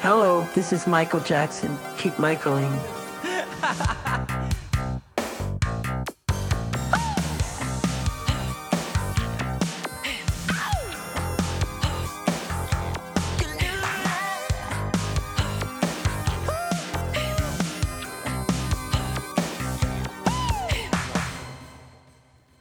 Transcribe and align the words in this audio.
Hello, 0.00 0.46
this 0.54 0.72
is 0.72 0.86
Michael 0.86 1.20
Jackson. 1.20 1.76
Keep 1.96 2.18
Michaeling. 2.18 2.70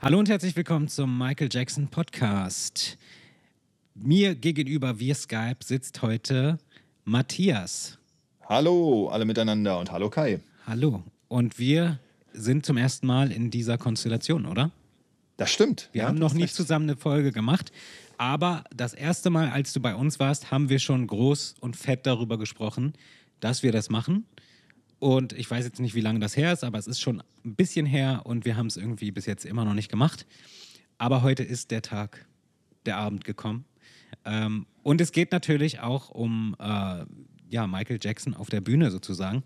Hallo 0.01 0.19
und 0.19 0.29
herzlich 0.29 0.55
willkommen 0.55 0.87
zum 0.87 1.17
Michael 1.17 1.49
Jackson 1.51 1.89
Podcast. 1.89 2.97
Mir 3.95 4.35
gegenüber 4.35 4.99
via 4.99 5.15
Skype 5.15 5.57
sitzt 5.63 6.01
heute 6.01 6.59
Matthias. 7.07 7.99
Hallo 8.49 9.09
alle 9.09 9.25
miteinander 9.25 9.77
und 9.77 9.91
hallo 9.91 10.09
Kai. 10.09 10.39
Hallo. 10.65 11.03
Und 11.27 11.59
wir 11.59 11.99
sind 12.33 12.65
zum 12.65 12.77
ersten 12.77 13.05
Mal 13.05 13.31
in 13.31 13.51
dieser 13.51 13.77
Konstellation, 13.77 14.47
oder? 14.47 14.71
Das 15.37 15.51
stimmt. 15.51 15.89
Wir 15.91 16.01
ja, 16.01 16.07
haben 16.07 16.17
noch 16.17 16.33
recht. 16.33 16.55
zusammen 16.55 16.89
eine 16.89 16.97
Folge 16.97 17.31
gemacht, 17.31 17.71
aber 18.17 18.63
das 18.75 18.95
erste 18.95 19.29
Mal, 19.29 19.49
als 19.49 19.71
du 19.71 19.81
bei 19.81 19.93
uns 19.93 20.19
warst, 20.19 20.49
haben 20.49 20.69
wir 20.69 20.79
schon 20.79 21.05
groß 21.05 21.55
und 21.59 21.75
fett 21.75 22.07
darüber 22.07 22.39
gesprochen, 22.39 22.93
dass 23.39 23.61
wir 23.61 23.71
das 23.71 23.91
machen. 23.91 24.25
Und 24.97 25.31
ich 25.33 25.49
weiß 25.49 25.63
jetzt 25.63 25.79
nicht, 25.79 25.93
wie 25.93 26.01
lange 26.01 26.19
das 26.19 26.35
her 26.35 26.53
ist, 26.53 26.63
aber 26.63 26.79
es 26.79 26.87
ist 26.87 27.01
schon 27.01 27.21
ein 27.45 27.53
bisschen 27.55 27.85
her 27.85 28.21
und 28.23 28.45
wir 28.45 28.57
haben 28.57 28.67
es 28.67 28.77
irgendwie 28.77 29.11
bis 29.11 29.27
jetzt 29.27 29.45
immer 29.45 29.63
noch 29.63 29.75
nicht 29.75 29.91
gemacht. 29.91 30.25
Aber 30.97 31.21
heute 31.21 31.43
ist 31.43 31.69
der 31.69 31.83
Tag, 31.83 32.25
der 32.87 32.97
Abend 32.97 33.25
gekommen. 33.25 33.65
Ähm, 34.25 34.65
und 34.83 35.01
es 35.01 35.11
geht 35.11 35.31
natürlich 35.31 35.79
auch 35.79 36.09
um 36.09 36.55
äh, 36.59 37.05
ja, 37.49 37.67
Michael 37.67 37.99
Jackson 38.01 38.33
auf 38.33 38.49
der 38.49 38.61
Bühne 38.61 38.91
sozusagen, 38.91 39.43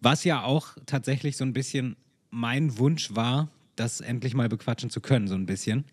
was 0.00 0.24
ja 0.24 0.42
auch 0.42 0.76
tatsächlich 0.86 1.36
so 1.36 1.44
ein 1.44 1.52
bisschen 1.52 1.96
mein 2.30 2.78
Wunsch 2.78 3.14
war, 3.14 3.50
das 3.76 4.00
endlich 4.00 4.34
mal 4.34 4.48
bequatschen 4.48 4.90
zu 4.90 5.00
können, 5.00 5.28
so 5.28 5.34
ein 5.34 5.46
bisschen. 5.46 5.84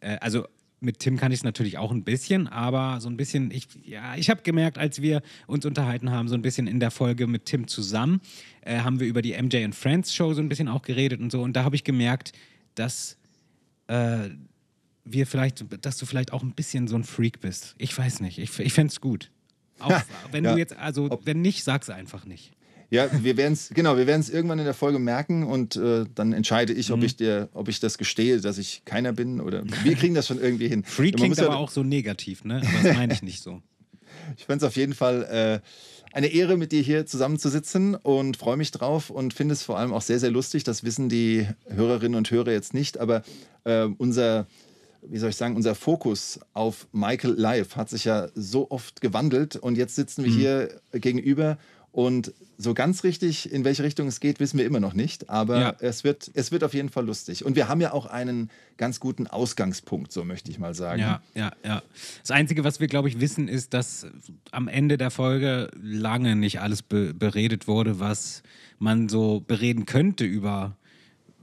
Äh, 0.00 0.18
also 0.20 0.46
mit 0.80 0.98
Tim 0.98 1.16
kann 1.16 1.30
ich 1.30 1.40
es 1.40 1.44
natürlich 1.44 1.78
auch 1.78 1.92
ein 1.92 2.02
bisschen, 2.02 2.48
aber 2.48 3.00
so 3.00 3.08
ein 3.08 3.16
bisschen, 3.16 3.50
ich, 3.52 3.68
ja, 3.84 4.16
ich 4.16 4.28
habe 4.30 4.42
gemerkt, 4.42 4.78
als 4.78 5.00
wir 5.00 5.22
uns 5.46 5.64
unterhalten 5.64 6.10
haben, 6.10 6.28
so 6.28 6.34
ein 6.34 6.42
bisschen 6.42 6.66
in 6.66 6.80
der 6.80 6.90
Folge 6.90 7.26
mit 7.26 7.46
Tim 7.46 7.68
zusammen, 7.68 8.20
äh, 8.62 8.80
haben 8.80 8.98
wir 8.98 9.06
über 9.06 9.22
die 9.22 9.40
MJ 9.40 9.64
and 9.64 9.74
Friends 9.74 10.12
Show 10.12 10.34
so 10.34 10.42
ein 10.42 10.48
bisschen 10.48 10.68
auch 10.68 10.82
geredet 10.82 11.20
und 11.20 11.30
so. 11.30 11.40
Und 11.42 11.54
da 11.54 11.64
habe 11.64 11.76
ich 11.76 11.84
gemerkt, 11.84 12.32
dass 12.74 13.16
äh, 13.86 14.30
wir 15.04 15.26
vielleicht, 15.26 15.64
dass 15.84 15.96
du 15.96 16.06
vielleicht 16.06 16.32
auch 16.32 16.42
ein 16.42 16.52
bisschen 16.52 16.88
so 16.88 16.96
ein 16.96 17.04
Freak 17.04 17.40
bist. 17.40 17.74
Ich 17.78 17.96
weiß 17.96 18.20
nicht. 18.20 18.38
Ich, 18.38 18.58
ich 18.58 18.72
fände 18.72 18.90
es 18.92 19.00
gut. 19.00 19.30
Auch 19.78 20.00
wenn 20.30 20.44
Ja. 20.44 20.52
du 20.52 20.58
jetzt, 20.58 20.76
also 20.76 21.20
wenn 21.24 21.40
nicht, 21.42 21.64
sag's 21.64 21.90
einfach 21.90 22.24
nicht. 22.24 22.52
Ja, 22.90 23.08
wir 23.24 23.36
werden 23.38 23.54
es 23.54 23.70
genau, 23.70 23.96
wir 23.96 24.06
werden 24.06 24.20
es 24.20 24.28
irgendwann 24.28 24.58
in 24.58 24.66
der 24.66 24.74
Folge 24.74 24.98
merken 24.98 25.44
und 25.44 25.76
äh, 25.76 26.04
dann 26.14 26.34
entscheide 26.34 26.74
ich, 26.74 26.88
Mhm. 26.90 26.94
ob 26.94 27.02
ich 27.04 27.16
dir, 27.16 27.48
ob 27.54 27.68
ich 27.68 27.80
das 27.80 27.96
gestehe, 27.96 28.38
dass 28.40 28.58
ich 28.58 28.82
keiner 28.84 29.12
bin 29.14 29.40
oder 29.40 29.64
wir 29.82 29.94
kriegen 29.96 30.14
das 30.14 30.26
schon 30.26 30.38
irgendwie 30.38 30.68
hin. 30.68 30.84
Freak 30.84 31.16
klingt 31.16 31.30
muss 31.30 31.38
ja- 31.38 31.46
aber 31.46 31.56
auch 31.56 31.70
so 31.70 31.82
negativ, 31.82 32.44
ne? 32.44 32.56
Aber 32.64 32.88
das 32.88 32.96
meine 32.96 33.14
ich 33.14 33.22
nicht 33.22 33.42
so. 33.42 33.62
Ich 34.36 34.44
fände 34.44 34.64
es 34.64 34.68
auf 34.68 34.76
jeden 34.76 34.92
Fall 34.94 35.24
äh, 35.24 36.14
eine 36.14 36.26
Ehre, 36.28 36.58
mit 36.58 36.70
dir 36.70 36.82
hier 36.82 37.06
zusammenzusitzen 37.06 37.94
und 37.94 38.36
freue 38.36 38.58
mich 38.58 38.70
drauf 38.70 39.08
und 39.08 39.32
finde 39.32 39.54
es 39.54 39.62
vor 39.62 39.78
allem 39.78 39.92
auch 39.94 40.02
sehr, 40.02 40.20
sehr 40.20 40.30
lustig. 40.30 40.62
Das 40.64 40.84
wissen 40.84 41.08
die 41.08 41.46
Hörerinnen 41.68 42.16
und 42.16 42.30
Hörer 42.30 42.52
jetzt 42.52 42.74
nicht, 42.74 42.98
aber 42.98 43.22
äh, 43.64 43.84
unser, 43.96 44.46
wie 45.08 45.18
soll 45.18 45.30
ich 45.30 45.36
sagen, 45.36 45.56
unser 45.56 45.74
Fokus 45.74 46.38
auf 46.52 46.86
Michael 46.92 47.34
Live 47.34 47.76
hat 47.76 47.90
sich 47.90 48.04
ja 48.04 48.28
so 48.34 48.70
oft 48.70 49.00
gewandelt 49.00 49.56
und 49.56 49.76
jetzt 49.76 49.94
sitzen 49.96 50.24
wir 50.24 50.30
hier 50.32 50.80
gegenüber 50.92 51.58
und 51.90 52.32
so 52.56 52.72
ganz 52.74 53.02
richtig, 53.04 53.52
in 53.52 53.64
welche 53.64 53.82
Richtung 53.82 54.06
es 54.06 54.20
geht, 54.20 54.38
wissen 54.40 54.56
wir 54.56 54.64
immer 54.64 54.78
noch 54.80 54.94
nicht. 54.94 55.28
Aber 55.28 55.60
Ja. 55.60 55.74
es, 55.80 56.04
wird, 56.04 56.30
es 56.32 56.52
wird 56.52 56.62
auf 56.64 56.72
jeden 56.74 56.88
Fall 56.88 57.04
lustig. 57.04 57.44
Und 57.44 57.56
wir 57.56 57.68
haben 57.68 57.80
ja 57.80 57.92
auch 57.92 58.06
einen 58.06 58.50
ganz 58.76 59.00
guten 59.00 59.26
Ausgangspunkt, 59.26 60.12
so 60.12 60.24
möchte 60.24 60.50
ich 60.50 60.58
mal 60.58 60.72
sagen. 60.74 61.00
Ja, 61.00 61.20
ja, 61.34 61.52
ja. 61.64 61.82
Das 62.22 62.30
Einzige, 62.30 62.62
was 62.64 62.78
wir, 62.78 62.86
glaube 62.86 63.08
ich, 63.08 63.20
wissen, 63.20 63.48
ist, 63.48 63.74
dass 63.74 64.06
am 64.52 64.68
Ende 64.68 64.96
der 64.96 65.10
Folge 65.10 65.70
lange 65.82 66.36
nicht 66.36 66.60
alles 66.60 66.82
be 66.82 67.12
beredet 67.12 67.66
wurde, 67.66 67.98
was 68.00 68.42
man 68.78 69.08
so 69.08 69.40
bereden 69.40 69.84
könnte 69.84 70.24
über 70.24 70.76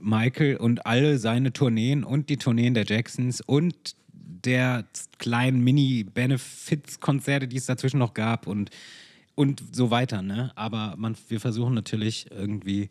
Michael 0.00 0.56
und 0.56 0.86
alle 0.86 1.18
seine 1.18 1.52
Tourneen 1.52 2.04
und 2.04 2.28
die 2.28 2.36
Tourneen 2.36 2.74
der 2.74 2.84
Jacksons 2.84 3.40
und 3.40 3.94
der 4.12 4.84
kleinen 5.18 5.62
Mini-Benefits-Konzerte, 5.62 7.46
die 7.46 7.56
es 7.56 7.66
dazwischen 7.66 7.98
noch 7.98 8.14
gab 8.14 8.46
und, 8.46 8.70
und 9.34 9.62
so 9.72 9.90
weiter. 9.90 10.22
Ne? 10.22 10.52
Aber 10.54 10.94
man, 10.96 11.16
wir 11.28 11.40
versuchen 11.40 11.74
natürlich 11.74 12.30
irgendwie 12.30 12.88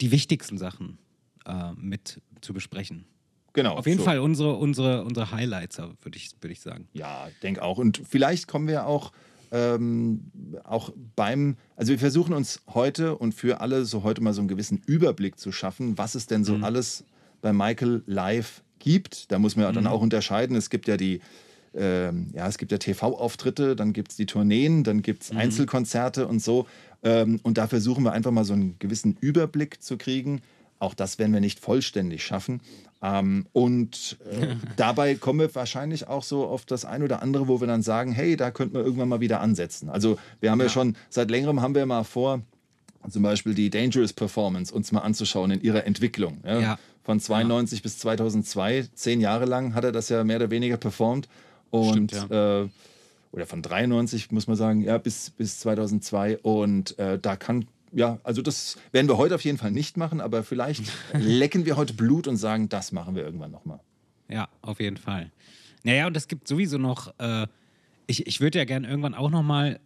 die 0.00 0.10
wichtigsten 0.10 0.58
Sachen 0.58 0.98
äh, 1.46 1.72
mit 1.76 2.20
zu 2.40 2.52
besprechen. 2.54 3.04
Genau. 3.52 3.74
Auf 3.74 3.86
jeden 3.86 3.98
so. 3.98 4.04
Fall 4.04 4.18
unsere, 4.18 4.54
unsere, 4.56 5.04
unsere 5.04 5.30
Highlights, 5.30 5.78
würde 5.78 6.16
ich, 6.16 6.30
würd 6.40 6.52
ich 6.52 6.60
sagen. 6.60 6.88
Ja, 6.94 7.28
denke 7.42 7.62
auch. 7.62 7.78
Und 7.78 8.00
vielleicht 8.08 8.48
kommen 8.48 8.66
wir 8.66 8.86
auch, 8.86 9.12
ähm, 9.52 10.32
auch 10.64 10.92
beim, 11.14 11.56
also 11.76 11.92
wir 11.92 11.98
versuchen 11.98 12.32
uns 12.32 12.62
heute 12.72 13.16
und 13.16 13.34
für 13.34 13.60
alle 13.60 13.84
so 13.84 14.02
heute 14.02 14.22
mal 14.22 14.32
so 14.32 14.40
einen 14.40 14.48
gewissen 14.48 14.80
Überblick 14.86 15.38
zu 15.38 15.52
schaffen, 15.52 15.98
was 15.98 16.14
es 16.14 16.26
denn 16.26 16.42
so 16.42 16.56
alles 16.62 17.04
bei 17.42 17.52
Michael 17.52 18.02
live 18.06 18.62
gibt. 18.78 19.30
Da 19.30 19.38
muss 19.38 19.54
man 19.54 19.66
ja 19.66 19.72
dann 19.72 19.86
auch 19.86 20.00
unterscheiden. 20.00 20.56
Es 20.56 20.70
gibt 20.70 20.88
ja 20.88 20.96
die, 20.96 21.20
ähm, 21.74 22.30
ja, 22.34 22.48
es 22.48 22.56
gibt 22.56 22.72
ja 22.72 22.78
TV-Auftritte, 22.78 23.76
dann 23.76 23.92
gibt 23.92 24.12
es 24.12 24.16
die 24.16 24.26
Tourneen, 24.26 24.84
dann 24.84 25.02
gibt 25.02 25.24
es 25.24 25.30
Einzelkonzerte 25.32 26.26
und 26.26 26.42
so. 26.42 26.66
Ähm, 27.02 27.38
und 27.42 27.58
da 27.58 27.66
versuchen 27.66 28.04
wir 28.04 28.12
einfach 28.12 28.30
mal 28.30 28.44
so 28.44 28.54
einen 28.54 28.78
gewissen 28.78 29.18
Überblick 29.20 29.82
zu 29.82 29.98
kriegen. 29.98 30.40
Auch 30.82 30.94
das 30.94 31.20
werden 31.20 31.32
wir 31.32 31.40
nicht 31.40 31.60
vollständig 31.60 32.24
schaffen. 32.24 32.60
Ähm, 33.02 33.46
und 33.52 34.18
äh, 34.28 34.56
dabei 34.76 35.14
kommen 35.14 35.38
wir 35.38 35.54
wahrscheinlich 35.54 36.08
auch 36.08 36.24
so 36.24 36.44
auf 36.44 36.64
das 36.64 36.84
ein 36.84 37.04
oder 37.04 37.22
andere, 37.22 37.46
wo 37.46 37.60
wir 37.60 37.68
dann 37.68 37.82
sagen, 37.82 38.10
hey, 38.10 38.36
da 38.36 38.50
könnten 38.50 38.74
wir 38.74 38.82
irgendwann 38.82 39.08
mal 39.08 39.20
wieder 39.20 39.40
ansetzen. 39.40 39.88
Also 39.88 40.18
wir 40.40 40.50
haben 40.50 40.60
ja, 40.60 40.68
schon, 40.68 40.96
seit 41.08 41.30
längerem 41.30 41.60
haben 41.60 41.76
wir 41.76 41.86
mal 41.86 42.02
vor, 42.02 42.42
zum 43.08 43.22
Beispiel 43.22 43.54
die 43.54 43.70
Dangerous 43.70 44.12
Performance 44.12 44.74
uns 44.74 44.90
mal 44.90 45.00
anzuschauen 45.00 45.52
in 45.52 45.60
ihrer 45.60 45.84
Entwicklung. 45.86 46.40
Ja? 46.44 46.60
Ja. 46.60 46.78
Von 47.04 47.20
92 47.20 47.82
bis 47.82 47.98
2002, 47.98 48.88
zehn 48.94 49.20
Jahre 49.20 49.44
lang 49.44 49.74
hat 49.74 49.84
er 49.84 49.92
das 49.92 50.08
ja 50.08 50.24
mehr 50.24 50.36
oder 50.36 50.50
weniger 50.50 50.78
performt. 50.78 51.28
Und 51.70 52.10
Stimmt, 52.10 52.30
äh, 52.30 52.68
oder 53.32 53.46
von 53.46 53.62
93 53.62 54.32
muss 54.32 54.48
man 54.48 54.56
sagen, 54.56 54.82
ja, 54.82 54.98
bis, 54.98 55.30
bis 55.30 55.60
2002. 55.60 56.38
Und 56.38 56.98
äh, 56.98 57.18
da 57.20 57.36
kann, 57.36 57.66
ja, 57.92 58.18
also 58.24 58.42
das 58.42 58.78
werden 58.90 59.08
wir 59.08 59.18
heute 59.18 59.34
auf 59.34 59.44
jeden 59.44 59.58
Fall 59.58 59.70
nicht 59.70 59.96
machen, 59.96 60.20
aber 60.20 60.42
vielleicht 60.44 60.84
lecken 61.12 61.66
wir 61.66 61.76
heute 61.76 61.94
Blut 61.94 62.26
und 62.26 62.36
sagen, 62.36 62.68
das 62.68 62.92
machen 62.92 63.14
wir 63.14 63.24
irgendwann 63.24 63.50
nochmal. 63.50 63.80
Ja, 64.28 64.48
auf 64.62 64.80
jeden 64.80 64.96
Fall. 64.96 65.30
Naja, 65.84 66.06
und 66.06 66.16
es 66.16 66.28
gibt 66.28 66.48
sowieso 66.48 66.78
noch, 66.78 67.12
äh, 67.18 67.46
ich, 68.06 68.26
ich 68.26 68.40
würde 68.40 68.58
ja 68.58 68.64
gerne 68.64 68.88
irgendwann 68.88 69.14
auch 69.14 69.30
noch 69.30 69.42
mal 69.42 69.80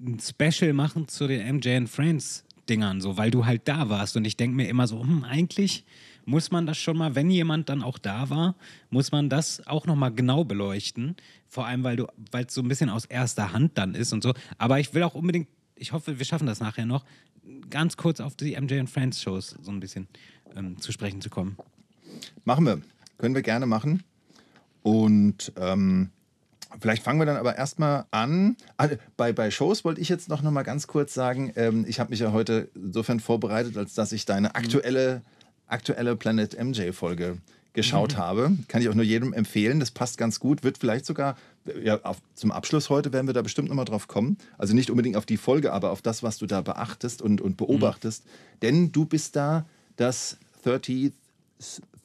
ein 0.00 0.18
Special 0.20 0.72
machen 0.72 1.08
zu 1.08 1.26
den 1.26 1.56
MJ 1.56 1.70
and 1.70 1.88
Friends 1.88 2.44
Dingern, 2.68 3.00
so, 3.00 3.16
weil 3.16 3.30
du 3.30 3.46
halt 3.46 3.66
da 3.66 3.88
warst. 3.88 4.16
Und 4.16 4.24
ich 4.24 4.36
denke 4.36 4.56
mir 4.56 4.68
immer 4.68 4.86
so, 4.86 5.02
hm, 5.02 5.24
eigentlich 5.24 5.84
muss 6.24 6.50
man 6.50 6.66
das 6.66 6.78
schon 6.78 6.96
mal, 6.96 7.14
wenn 7.16 7.30
jemand 7.30 7.68
dann 7.68 7.82
auch 7.82 7.98
da 7.98 8.30
war, 8.30 8.54
muss 8.90 9.10
man 9.10 9.28
das 9.28 9.66
auch 9.66 9.86
noch 9.86 9.96
mal 9.96 10.10
genau 10.10 10.44
beleuchten. 10.44 11.16
Vor 11.48 11.66
allem, 11.66 11.82
weil 11.82 11.96
du, 11.96 12.06
weil 12.30 12.44
es 12.44 12.54
so 12.54 12.62
ein 12.62 12.68
bisschen 12.68 12.88
aus 12.88 13.04
erster 13.04 13.52
Hand 13.52 13.76
dann 13.76 13.94
ist 13.94 14.12
und 14.12 14.22
so. 14.22 14.32
Aber 14.56 14.78
ich 14.78 14.94
will 14.94 15.02
auch 15.02 15.14
unbedingt, 15.14 15.48
ich 15.74 15.92
hoffe, 15.92 16.18
wir 16.18 16.24
schaffen 16.24 16.46
das 16.46 16.60
nachher 16.60 16.86
noch, 16.86 17.04
ganz 17.70 17.96
kurz 17.96 18.20
auf 18.20 18.36
die 18.36 18.58
MJ 18.60 18.78
and 18.78 18.90
Friends 18.90 19.20
Shows 19.20 19.56
so 19.62 19.70
ein 19.70 19.80
bisschen 19.80 20.08
ähm, 20.56 20.80
zu 20.80 20.92
sprechen 20.92 21.20
zu 21.20 21.30
kommen. 21.30 21.56
Machen 22.44 22.66
wir. 22.66 22.80
Können 23.18 23.34
wir 23.34 23.42
gerne 23.42 23.66
machen. 23.66 24.02
Und 24.82 25.52
ähm, 25.56 26.10
vielleicht 26.80 27.02
fangen 27.02 27.18
wir 27.18 27.26
dann 27.26 27.36
aber 27.36 27.56
erstmal 27.56 28.06
an. 28.10 28.56
Ah, 28.76 28.88
bei, 29.16 29.32
bei 29.32 29.50
Shows 29.50 29.84
wollte 29.84 30.00
ich 30.00 30.08
jetzt 30.08 30.28
noch, 30.28 30.42
noch 30.42 30.50
mal 30.50 30.62
ganz 30.62 30.86
kurz 30.86 31.14
sagen, 31.14 31.52
ähm, 31.56 31.84
ich 31.86 32.00
habe 32.00 32.10
mich 32.10 32.20
ja 32.20 32.32
heute 32.32 32.70
insofern 32.74 33.20
vorbereitet, 33.20 33.76
als 33.76 33.94
dass 33.94 34.12
ich 34.12 34.24
deine 34.24 34.54
aktuelle, 34.54 35.22
aktuelle 35.66 36.16
Planet 36.16 36.58
MJ-Folge 36.62 37.38
geschaut 37.72 38.16
habe. 38.16 38.52
Kann 38.68 38.82
ich 38.82 38.88
auch 38.88 38.94
nur 38.94 39.04
jedem 39.04 39.32
empfehlen. 39.32 39.80
Das 39.80 39.90
passt 39.90 40.18
ganz 40.18 40.40
gut. 40.40 40.64
Wird 40.64 40.78
vielleicht 40.78 41.06
sogar, 41.06 41.36
ja, 41.82 42.00
auf, 42.02 42.18
zum 42.34 42.52
Abschluss 42.52 42.90
heute 42.90 43.12
werden 43.12 43.26
wir 43.26 43.34
da 43.34 43.42
bestimmt 43.42 43.68
nochmal 43.68 43.84
drauf 43.84 44.08
kommen. 44.08 44.38
Also 44.58 44.74
nicht 44.74 44.90
unbedingt 44.90 45.16
auf 45.16 45.26
die 45.26 45.36
Folge, 45.36 45.72
aber 45.72 45.90
auf 45.90 46.02
das, 46.02 46.22
was 46.22 46.38
du 46.38 46.46
da 46.46 46.60
beachtest 46.60 47.22
und, 47.22 47.40
und 47.40 47.56
beobachtest. 47.56 48.24
Denn 48.62 48.92
du 48.92 49.04
bist 49.04 49.36
da 49.36 49.66
das 49.96 50.38
30th 50.64 51.12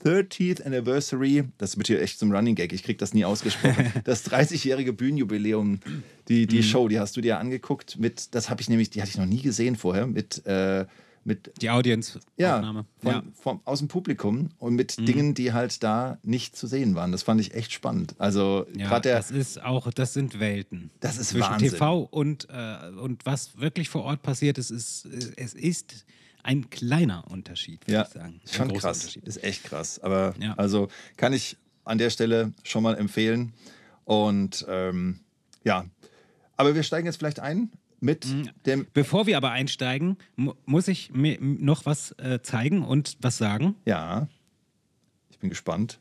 30th 0.04 0.63
Anniversary, 0.63 1.46
das 1.57 1.78
wird 1.78 1.88
hier 1.88 2.02
echt 2.02 2.19
zum 2.19 2.31
Running 2.31 2.54
Gag, 2.54 2.74
ich 2.74 2.84
krieg 2.84 3.00
das 3.00 3.13
nie 3.13 3.25
ausgesprochen, 3.25 3.92
das 4.04 4.30
30-jährige 4.30 4.94
Bühnenjubiläum, 4.94 5.80
die, 6.28 6.46
die 6.46 6.62
Show, 6.62 6.88
die 6.88 7.00
hast 7.00 7.18
du 7.18 7.22
dir 7.22 7.40
angeguckt 7.40 7.98
mit, 7.98 8.36
das 8.36 8.50
habe 8.50 8.62
ich 8.62 8.69
nämlich, 8.69 8.92
die 8.92 9.01
hatte 9.01 9.10
ich 9.10 9.18
noch 9.18 9.25
nie 9.25 9.42
gesehen 9.42 9.75
vorher, 9.75 10.06
mit, 10.06 10.46
äh, 10.46 10.86
mit 11.25 11.51
Die 11.62 11.69
Audience. 11.72 12.19
ja, 12.38 12.62
von, 12.62 13.12
ja. 13.12 13.24
Vom, 13.33 13.60
aus 13.66 13.80
dem 13.80 13.88
Publikum 13.88 14.50
und 14.60 14.75
mit 14.75 14.98
Dingen, 15.07 15.33
die 15.33 15.51
halt 15.54 15.83
da 15.83 16.19
nicht 16.24 16.56
zu 16.56 16.68
sehen 16.68 16.95
waren. 16.95 17.12
Das 17.12 17.24
fand 17.24 17.42
ich 17.42 17.54
echt 17.56 17.74
spannend. 17.74 18.16
Also 18.19 18.66
Ja, 18.77 18.88
gerade 18.88 19.10
das 19.10 19.31
ist 19.31 19.62
auch, 19.62 19.92
das 19.92 20.13
sind 20.13 20.39
Welten. 20.39 20.92
Das 21.00 21.18
ist 21.18 21.30
Zwischen 21.30 21.50
Wahnsinn. 21.50 21.72
TV 21.72 22.00
und, 22.04 22.48
äh, 22.50 22.89
und 23.01 23.25
was 23.25 23.57
wirklich 23.60 23.89
vor 23.89 24.04
Ort 24.04 24.22
passiert 24.22 24.57
ist, 24.60 24.69
ist, 24.69 25.06
es 25.36 25.54
ist 25.56 26.06
ein 26.44 26.69
kleiner 26.69 27.24
Unterschied, 27.31 27.88
würde 27.88 27.94
ja, 27.94 28.01
ich 28.04 28.10
sagen. 28.10 28.39
ist 28.44 28.54
Ein 28.62 28.69
schon 28.69 28.77
krass. 28.77 29.16
Ist 29.16 29.44
echt 29.44 29.63
krass. 29.63 29.98
Aber 30.00 30.36
Ja. 30.39 30.54
also 30.54 30.89
kann 31.18 31.33
ich 31.33 31.57
an 31.86 31.98
der 31.98 32.12
Stelle 32.12 32.54
schon 32.63 32.83
mal 32.83 32.95
empfehlen. 32.95 33.54
Und 34.04 34.63
ähm, 34.69 35.22
ja, 35.63 35.86
aber 36.56 36.75
wir 36.75 36.83
steigen 36.83 37.07
jetzt 37.07 37.18
vielleicht 37.18 37.39
ein 37.39 37.72
mit 38.06 38.25
Mhm. 38.28 38.50
dem, 38.66 38.88
Bevor 38.94 39.25
wir 39.25 39.36
aber 39.38 39.52
einsteigen, 39.52 40.18
mu 40.36 40.54
muss 40.66 40.88
ich 40.88 41.12
mir 41.12 41.38
noch 41.42 41.86
was 41.86 42.12
äh, 42.19 42.40
zeigen 42.44 42.84
und 42.84 43.18
was 43.22 43.38
sagen. 43.38 43.75
ja, 43.86 44.28
ich 45.30 45.40
bin 45.40 45.50
gespannt. 45.50 46.00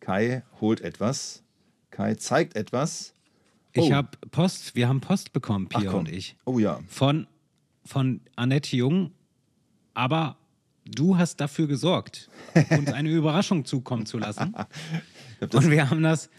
Kai 0.00 0.42
holt 0.60 0.80
etwas. 0.80 1.42
Kai 1.90 2.14
zeigt 2.14 2.56
etwas. 2.56 3.14
Ich 3.72 3.90
Oh. 3.90 3.92
habe 3.92 4.08
Post, 4.30 4.74
wir 4.74 4.88
haben 4.88 5.00
Post 5.00 5.32
bekommen, 5.32 5.68
Pia 5.68 5.92
und 5.92 6.08
ich. 6.10 6.36
Oh 6.44 6.58
ja. 6.58 6.80
Von, 6.88 7.26
von 7.84 8.20
Annette 8.36 8.76
Jung, 8.76 9.12
aber 9.94 10.36
du 10.84 11.16
hast 11.18 11.36
dafür 11.40 11.66
gesorgt, 11.68 12.28
uns 12.70 12.92
eine 12.92 13.10
Überraschung 13.10 13.64
zukommen 13.64 14.06
zu 14.06 14.18
lassen. 14.18 14.54
Ich 15.40 15.54
Und 15.54 15.70
wir 15.70 15.88
haben 15.88 16.02
das, 16.02 16.30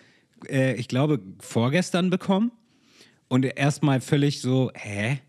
äh, 0.50 0.74
ich 0.76 0.88
glaube, 0.88 1.22
vorgestern 1.40 2.10
bekommen. 2.10 2.52
Und 3.32 3.46
erstmal 3.46 4.02
völlig 4.02 4.42
so, 4.42 4.72
hä? 4.76 5.20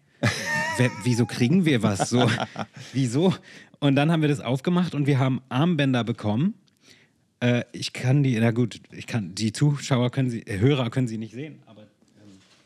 Wieso 1.04 1.24
kriegen 1.24 1.64
wir 1.64 1.84
was? 1.84 2.10
So, 2.10 2.28
wieso? 2.92 3.32
Und 3.78 3.94
dann 3.94 4.10
haben 4.10 4.22
wir 4.22 4.28
das 4.28 4.40
aufgemacht 4.40 4.96
und 4.96 5.06
wir 5.06 5.20
haben 5.20 5.40
Armbänder 5.48 6.02
bekommen. 6.02 6.54
Äh, 7.38 7.62
ich 7.70 7.92
kann 7.92 8.24
die, 8.24 8.36
na 8.40 8.50
gut, 8.50 8.80
ich 8.90 9.06
kann, 9.06 9.36
die 9.36 9.52
Zuschauer 9.52 10.10
können 10.10 10.30
sie, 10.30 10.40
äh, 10.46 10.58
Hörer 10.58 10.90
können 10.90 11.06
sie 11.06 11.16
nicht 11.16 11.32
sehen, 11.32 11.62
aber, 11.64 11.86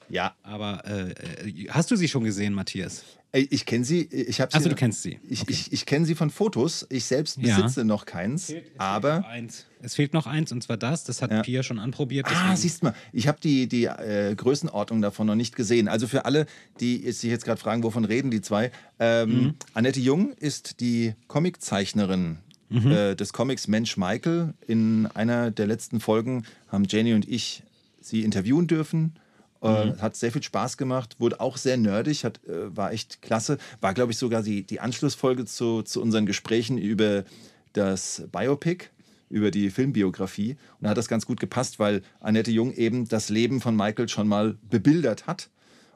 ja, 0.09 0.35
aber 0.43 0.83
äh, 0.87 1.11
äh, 1.51 1.67
hast 1.69 1.91
du 1.91 1.97
sie 1.97 2.09
schon 2.09 2.25
gesehen, 2.25 2.55
Matthias? 2.55 3.05
Ey, 3.33 3.47
ich 3.51 3.67
kenne 3.67 3.85
sie. 3.85 4.05
Ich 4.05 4.41
habe 4.41 4.55
Achso, 4.55 4.71
du 4.71 4.75
kennst 4.75 5.03
sie. 5.03 5.19
Ich, 5.29 5.47
ich, 5.51 5.71
ich 5.71 5.85
kenne 5.85 6.07
sie 6.07 6.15
von 6.15 6.31
Fotos. 6.31 6.87
Ich 6.89 7.05
selbst 7.05 7.37
Ja. 7.37 7.57
besitze 7.57 7.85
noch 7.85 8.07
keins. 8.07 8.55
aber 8.79 9.27
Eins. 9.29 9.67
Es 9.87 9.95
fehlt 9.95 10.13
noch 10.15 10.27
eins 10.27 10.51
und 10.51 10.63
zwar 10.65 10.77
das. 10.77 11.05
Das 11.05 11.23
hat 11.23 11.31
Ja. 11.31 11.43
Pia 11.43 11.63
schon 11.63 11.79
anprobiert. 11.79 12.27
Ah, 12.27 12.31
deswegen- 12.33 12.57
siehst 12.57 12.83
du 12.83 12.87
mal, 12.87 12.95
ich 13.13 13.29
habe 13.29 13.39
die, 13.41 13.69
die 13.69 13.85
äh, 13.85 14.35
Größenordnung 14.35 15.01
davon 15.01 15.29
noch 15.29 15.37
nicht 15.37 15.55
gesehen. 15.55 15.87
Also 15.87 16.09
für 16.09 16.25
alle, 16.25 16.47
die 16.81 17.11
sich 17.13 17.31
jetzt 17.31 17.45
gerade 17.45 17.61
fragen, 17.61 17.85
wovon 17.85 18.05
reden 18.05 18.31
die 18.33 18.41
zwei. 18.41 18.73
Ähm, 18.99 19.31
Mhm. 19.31 19.55
Annette 19.75 20.01
Jung 20.01 20.33
ist 20.33 20.81
die 20.81 21.15
Comiczeichnerin 21.29 22.39
Mhm. 22.69 22.91
äh, 22.91 23.15
des 23.15 23.33
Comics 23.33 23.69
Mensch 23.69 23.97
Michael. 23.97 24.55
In 24.67 25.07
einer 25.15 25.53
der 25.53 25.69
letzten 25.69 26.01
Folgen 26.01 26.45
haben 26.69 26.85
Jenny 26.89 27.15
und 27.15 27.29
ich 27.29 27.63
sie 28.01 28.23
interviewen 28.25 28.67
dürfen. 28.67 29.15
Äh, 29.63 29.87
Mhm. 29.87 30.03
Hat 30.03 30.17
sehr 30.17 30.33
viel 30.33 30.43
Spaß 30.43 30.77
gemacht, 30.77 31.15
wurde 31.21 31.41
auch 31.41 31.57
sehr 31.57 31.77
nerdig, 31.77 32.25
hat, 32.25 32.41
äh, 32.47 32.77
war 32.77 32.93
echt 32.93 33.23
klasse. 33.23 33.59
War, 33.81 33.95
glaube 33.95 34.11
ich, 34.13 34.19
sogar 34.19 34.43
die, 34.43 34.65
die 34.65 34.81
Anschlussfolge 34.81 35.45
zu, 35.47 35.83
zu 35.83 36.03
unseren 36.03 36.27
Gesprächen 36.27 36.77
über 36.77 37.25
das 37.73 38.25
Biopic, 38.33 38.87
über 39.29 39.51
die 39.51 39.71
Filmbiografie. 39.71 40.53
Und 40.53 40.85
da 40.85 40.91
hat 40.91 40.97
das 40.97 41.09
ganz 41.09 41.27
gut 41.27 41.41
gepasst, 41.41 41.79
weil 41.79 42.03
Annette 42.21 42.51
Jung 42.51 42.73
eben 42.73 43.09
das 43.09 43.29
Leben 43.29 43.61
von 43.61 43.77
Michael 43.77 44.09
schon 44.09 44.29
mal 44.29 44.57
bebildert 44.71 45.27
hat. 45.27 45.51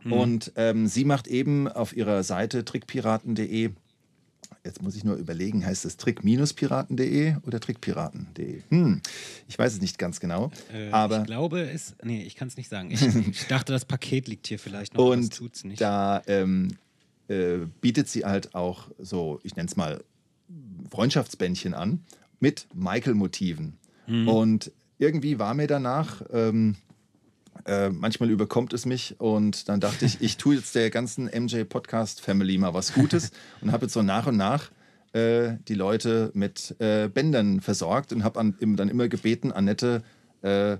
Und 0.04 0.52
ähm, 0.56 0.86
sie 0.86 1.04
macht 1.04 1.26
eben 1.26 1.68
auf 1.68 1.94
ihrer 1.94 2.22
Seite 2.22 2.64
trickpiraten.de, 2.64 3.70
jetzt 4.64 4.82
muss 4.82 4.96
ich 4.96 5.04
nur 5.04 5.16
überlegen, 5.16 5.64
heißt 5.64 5.84
es 5.84 5.96
trick-piraten.de 5.96 7.36
oder 7.46 7.60
trickpiraten.de? 7.60 8.62
Hm, 8.68 9.00
ich 9.48 9.58
weiß 9.58 9.74
es 9.74 9.80
nicht 9.80 9.98
ganz 9.98 10.20
genau. 10.20 10.50
Äh, 10.72 10.90
aber 10.90 11.20
ich 11.20 11.26
glaube, 11.26 11.70
es. 11.70 11.94
Nee, 12.02 12.22
ich 12.22 12.36
kann 12.36 12.48
es 12.48 12.56
nicht 12.56 12.68
sagen. 12.68 12.90
Ich, 12.90 13.02
ich 13.30 13.46
dachte, 13.46 13.72
das 13.72 13.84
Paket 13.84 14.28
liegt 14.28 14.46
hier 14.46 14.58
vielleicht 14.58 14.94
noch. 14.94 15.04
Und 15.04 15.34
tut's 15.34 15.64
nicht. 15.64 15.80
da 15.80 16.22
ähm, 16.26 16.68
äh, 17.28 17.58
bietet 17.80 18.08
sie 18.08 18.24
halt 18.24 18.54
auch 18.54 18.90
so, 18.98 19.40
ich 19.42 19.56
nenne 19.56 19.68
es 19.68 19.76
mal, 19.76 20.02
Freundschaftsbändchen 20.90 21.74
an 21.74 22.00
mit 22.40 22.66
Michael-Motiven. 22.74 23.78
Mhm. 24.06 24.28
Und 24.28 24.72
irgendwie 24.98 25.38
war 25.38 25.54
mir 25.54 25.66
danach, 25.66 26.22
ähm, 26.32 26.76
äh, 27.66 27.90
manchmal 27.90 28.30
überkommt 28.30 28.72
es 28.72 28.86
mich 28.86 29.16
und 29.18 29.68
dann 29.68 29.80
dachte 29.80 30.04
ich, 30.06 30.20
ich 30.20 30.36
tue 30.36 30.56
jetzt 30.56 30.74
der 30.74 30.90
ganzen 30.90 31.26
MJ-Podcast-Family 31.26 32.58
mal 32.58 32.74
was 32.74 32.94
Gutes 32.94 33.30
und 33.60 33.70
habe 33.72 33.86
jetzt 33.86 33.92
so 33.92 34.02
nach 34.02 34.26
und 34.26 34.36
nach 34.36 34.70
äh, 35.12 35.54
die 35.68 35.74
Leute 35.74 36.30
mit 36.34 36.74
äh, 36.80 37.08
Bändern 37.08 37.60
versorgt 37.60 38.12
und 38.12 38.24
habe 38.24 38.54
dann 38.60 38.88
immer 38.88 39.08
gebeten, 39.08 39.52
Annette, 39.52 40.02
äh, 40.42 40.78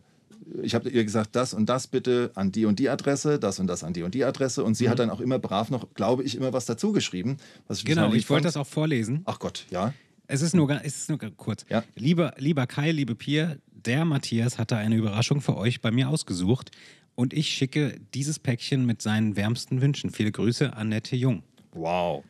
ich 0.62 0.74
habe 0.74 0.88
ihr 0.88 1.04
gesagt, 1.04 1.36
das 1.36 1.54
und 1.54 1.66
das 1.66 1.86
bitte 1.86 2.30
an 2.34 2.50
die 2.50 2.64
und 2.64 2.78
die 2.78 2.88
Adresse, 2.88 3.38
das 3.38 3.58
und 3.58 3.66
das 3.66 3.84
an 3.84 3.92
die 3.92 4.02
und 4.02 4.14
die 4.14 4.24
Adresse. 4.24 4.64
Und 4.64 4.74
sie 4.74 4.88
hat 4.88 4.98
dann 4.98 5.10
auch 5.10 5.20
immer 5.20 5.38
brav 5.38 5.70
noch, 5.70 5.92
glaube 5.94 6.24
ich, 6.24 6.36
immer 6.36 6.52
was 6.52 6.64
dazu 6.64 6.92
geschrieben. 6.92 7.36
Was 7.68 7.78
ich 7.78 7.84
Mhm. 7.84 7.88
genau, 7.88 8.12
ich 8.14 8.28
wollte 8.30 8.44
das 8.44 8.56
auch 8.56 8.66
vorlesen. 8.66 9.22
Ach 9.26 9.38
Gott, 9.38 9.66
ja. 9.70 9.92
Es 10.30 10.42
ist 10.42 10.54
nur, 10.54 10.70
es 10.84 10.96
ist 10.96 11.08
nur 11.08 11.18
kurz. 11.18 11.66
Ja. 11.68 11.82
Lieber, 11.96 12.34
lieber 12.38 12.66
Kai, 12.68 12.92
liebe 12.92 13.16
Pia, 13.16 13.56
der 13.72 14.04
Matthias 14.04 14.58
hatte 14.58 14.76
eine 14.76 14.94
Überraschung 14.94 15.40
für 15.40 15.56
euch 15.56 15.80
bei 15.80 15.90
mir 15.90 16.08
ausgesucht. 16.08 16.70
Und 17.16 17.34
ich 17.34 17.48
schicke 17.48 18.00
dieses 18.14 18.38
Päckchen 18.38 18.86
mit 18.86 19.02
seinen 19.02 19.34
wärmsten 19.34 19.80
Wünschen. 19.80 20.10
Viele 20.10 20.30
Grüße, 20.30 20.74
Annette 20.76 21.16
Jung. 21.16 21.42
Wow. 21.72 22.22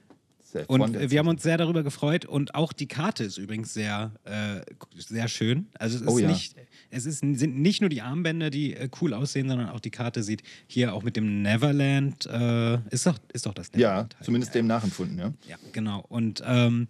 Sehr 0.42 0.68
Und 0.68 0.98
wir 1.10 1.18
haben 1.18 1.28
uns 1.28 1.42
sehr 1.42 1.58
darüber 1.58 1.82
gefreut. 1.82 2.24
Und 2.24 2.54
auch 2.54 2.72
die 2.72 2.88
Karte 2.88 3.22
ist 3.24 3.36
übrigens 3.36 3.74
sehr, 3.74 4.12
äh, 4.24 4.62
sehr 4.96 5.28
schön. 5.28 5.66
Also 5.78 5.96
es 5.96 6.02
ist, 6.02 6.08
Oh 6.08 6.18
ja. 6.18 6.26
nicht, 6.26 6.56
es 6.88 7.04
ist, 7.04 7.18
sind 7.18 7.58
nicht 7.60 7.82
nur 7.82 7.90
die 7.90 8.00
Armbänder, 8.00 8.48
die 8.48 8.74
äh, 8.74 8.88
cool 9.00 9.12
aussehen, 9.12 9.48
sondern 9.48 9.68
auch 9.68 9.78
die 9.80 9.90
Karte 9.90 10.22
sieht 10.22 10.42
hier 10.66 10.94
auch 10.94 11.02
mit 11.02 11.16
dem 11.16 11.42
Neverland. 11.42 12.26
Äh, 12.26 12.78
ist, 12.88 13.06
doch, 13.06 13.18
ist 13.32 13.44
doch 13.44 13.54
das 13.54 13.68
ja, 13.74 13.78
Neverland. 13.78 14.14
halt. 14.16 14.24
zumindest 14.24 14.54
dem 14.54 14.66
nachempfunden, 14.66 15.18
ja. 15.18 15.34
Ja, 15.46 15.56
genau. 15.72 16.04
Und 16.08 16.42
ähm, 16.46 16.88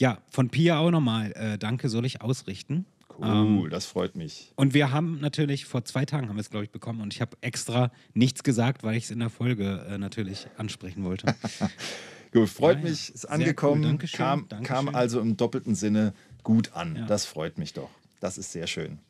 ja, 0.00 0.18
von 0.30 0.48
Pia 0.48 0.78
auch 0.78 0.90
nochmal 0.90 1.32
äh, 1.32 1.58
Danke 1.58 1.88
soll 1.90 2.06
ich 2.06 2.22
ausrichten. 2.22 2.86
Cool, 3.22 3.68
das 3.68 3.84
freut 3.84 4.16
mich. 4.16 4.50
Und 4.56 4.72
wir 4.72 4.92
haben 4.92 5.20
natürlich, 5.20 5.66
vor 5.66 5.84
zwei 5.84 6.06
Tagen 6.06 6.30
haben 6.30 6.36
wir 6.36 6.40
es, 6.40 6.48
glaube 6.48 6.64
ich, 6.64 6.70
bekommen 6.70 7.02
und 7.02 7.12
ich 7.12 7.20
habe 7.20 7.36
extra 7.42 7.92
nichts 8.14 8.42
gesagt, 8.42 8.82
weil 8.82 8.96
ich 8.96 9.04
es 9.04 9.10
in 9.10 9.18
der 9.18 9.28
Folge 9.28 9.84
äh, 9.90 9.98
natürlich 9.98 10.46
ansprechen 10.56 11.04
wollte. 11.04 11.34
Gut, 12.32 12.48
freut 12.48 12.78
Ja, 12.78 12.88
mich, 12.88 13.10
ist 13.14 13.26
angekommen, 13.26 13.82
cool, 13.82 13.88
Dankeschön, 13.88 14.16
kam, 14.16 14.48
Dankeschön. 14.48 14.74
kam 14.86 14.94
also 14.94 15.20
im 15.20 15.36
doppelten 15.36 15.74
Sinne 15.74 16.14
gut 16.42 16.72
an. 16.72 16.96
Ja. 16.96 17.06
Das 17.06 17.26
freut 17.26 17.58
mich 17.58 17.74
doch. 17.74 17.90
Das 18.20 18.38
ist 18.38 18.52
sehr 18.52 18.66
schön. 18.66 19.00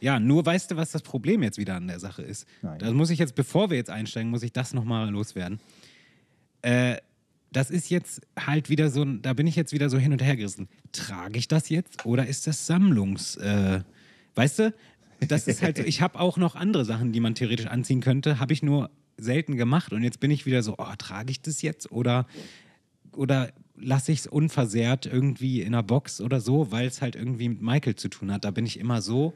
Ja, 0.00 0.18
nur 0.18 0.44
weißt 0.44 0.72
du, 0.72 0.76
was 0.76 0.90
das 0.90 1.02
Problem 1.02 1.42
jetzt 1.44 1.58
wieder 1.58 1.76
an 1.76 1.86
der 1.86 2.00
Sache 2.00 2.22
ist? 2.22 2.48
Nein. 2.62 2.78
Da 2.80 2.90
muss 2.90 3.10
ich 3.10 3.20
jetzt, 3.20 3.34
bevor 3.36 3.70
wir 3.70 3.76
jetzt 3.76 3.90
einsteigen, 3.90 4.30
muss 4.30 4.42
ich 4.42 4.52
das 4.52 4.72
nochmal 4.72 5.10
loswerden. 5.10 5.60
Äh, 6.62 6.96
das 7.52 7.70
ist 7.70 7.90
jetzt 7.90 8.22
halt 8.38 8.70
wieder 8.70 8.90
so, 8.90 9.04
da 9.04 9.32
bin 9.32 9.46
ich 9.46 9.56
jetzt 9.56 9.72
wieder 9.72 9.90
so 9.90 9.98
hin 9.98 10.12
und 10.12 10.22
her 10.22 10.36
gerissen. 10.36 10.68
Trage 10.92 11.38
ich 11.38 11.48
das 11.48 11.68
jetzt 11.68 12.06
oder 12.06 12.26
ist 12.26 12.46
das 12.46 12.66
Sammlungs... 12.66 13.36
Äh, 13.36 13.80
weißt 14.34 14.58
du, 14.60 14.74
das 15.26 15.46
ist 15.46 15.62
halt 15.62 15.76
so, 15.76 15.82
ich 15.82 16.00
habe 16.00 16.18
auch 16.18 16.36
noch 16.36 16.54
andere 16.54 16.84
Sachen, 16.84 17.12
die 17.12 17.20
man 17.20 17.34
theoretisch 17.34 17.66
anziehen 17.66 18.00
könnte, 18.00 18.38
habe 18.38 18.52
ich 18.52 18.62
nur 18.62 18.90
selten 19.16 19.56
gemacht 19.56 19.92
und 19.92 20.02
jetzt 20.02 20.20
bin 20.20 20.30
ich 20.30 20.46
wieder 20.46 20.62
so, 20.62 20.76
oh, 20.78 20.94
trage 20.96 21.30
ich 21.30 21.42
das 21.42 21.62
jetzt 21.62 21.92
oder, 21.92 22.26
oder 23.14 23.52
lasse 23.76 24.12
ich 24.12 24.20
es 24.20 24.26
unversehrt 24.26 25.06
irgendwie 25.06 25.60
in 25.60 25.68
einer 25.68 25.82
Box 25.82 26.20
oder 26.20 26.40
so, 26.40 26.70
weil 26.70 26.86
es 26.86 27.02
halt 27.02 27.16
irgendwie 27.16 27.48
mit 27.48 27.62
Michael 27.62 27.96
zu 27.96 28.08
tun 28.08 28.32
hat. 28.32 28.44
Da 28.44 28.50
bin 28.50 28.66
ich 28.66 28.78
immer 28.78 29.02
so, 29.02 29.34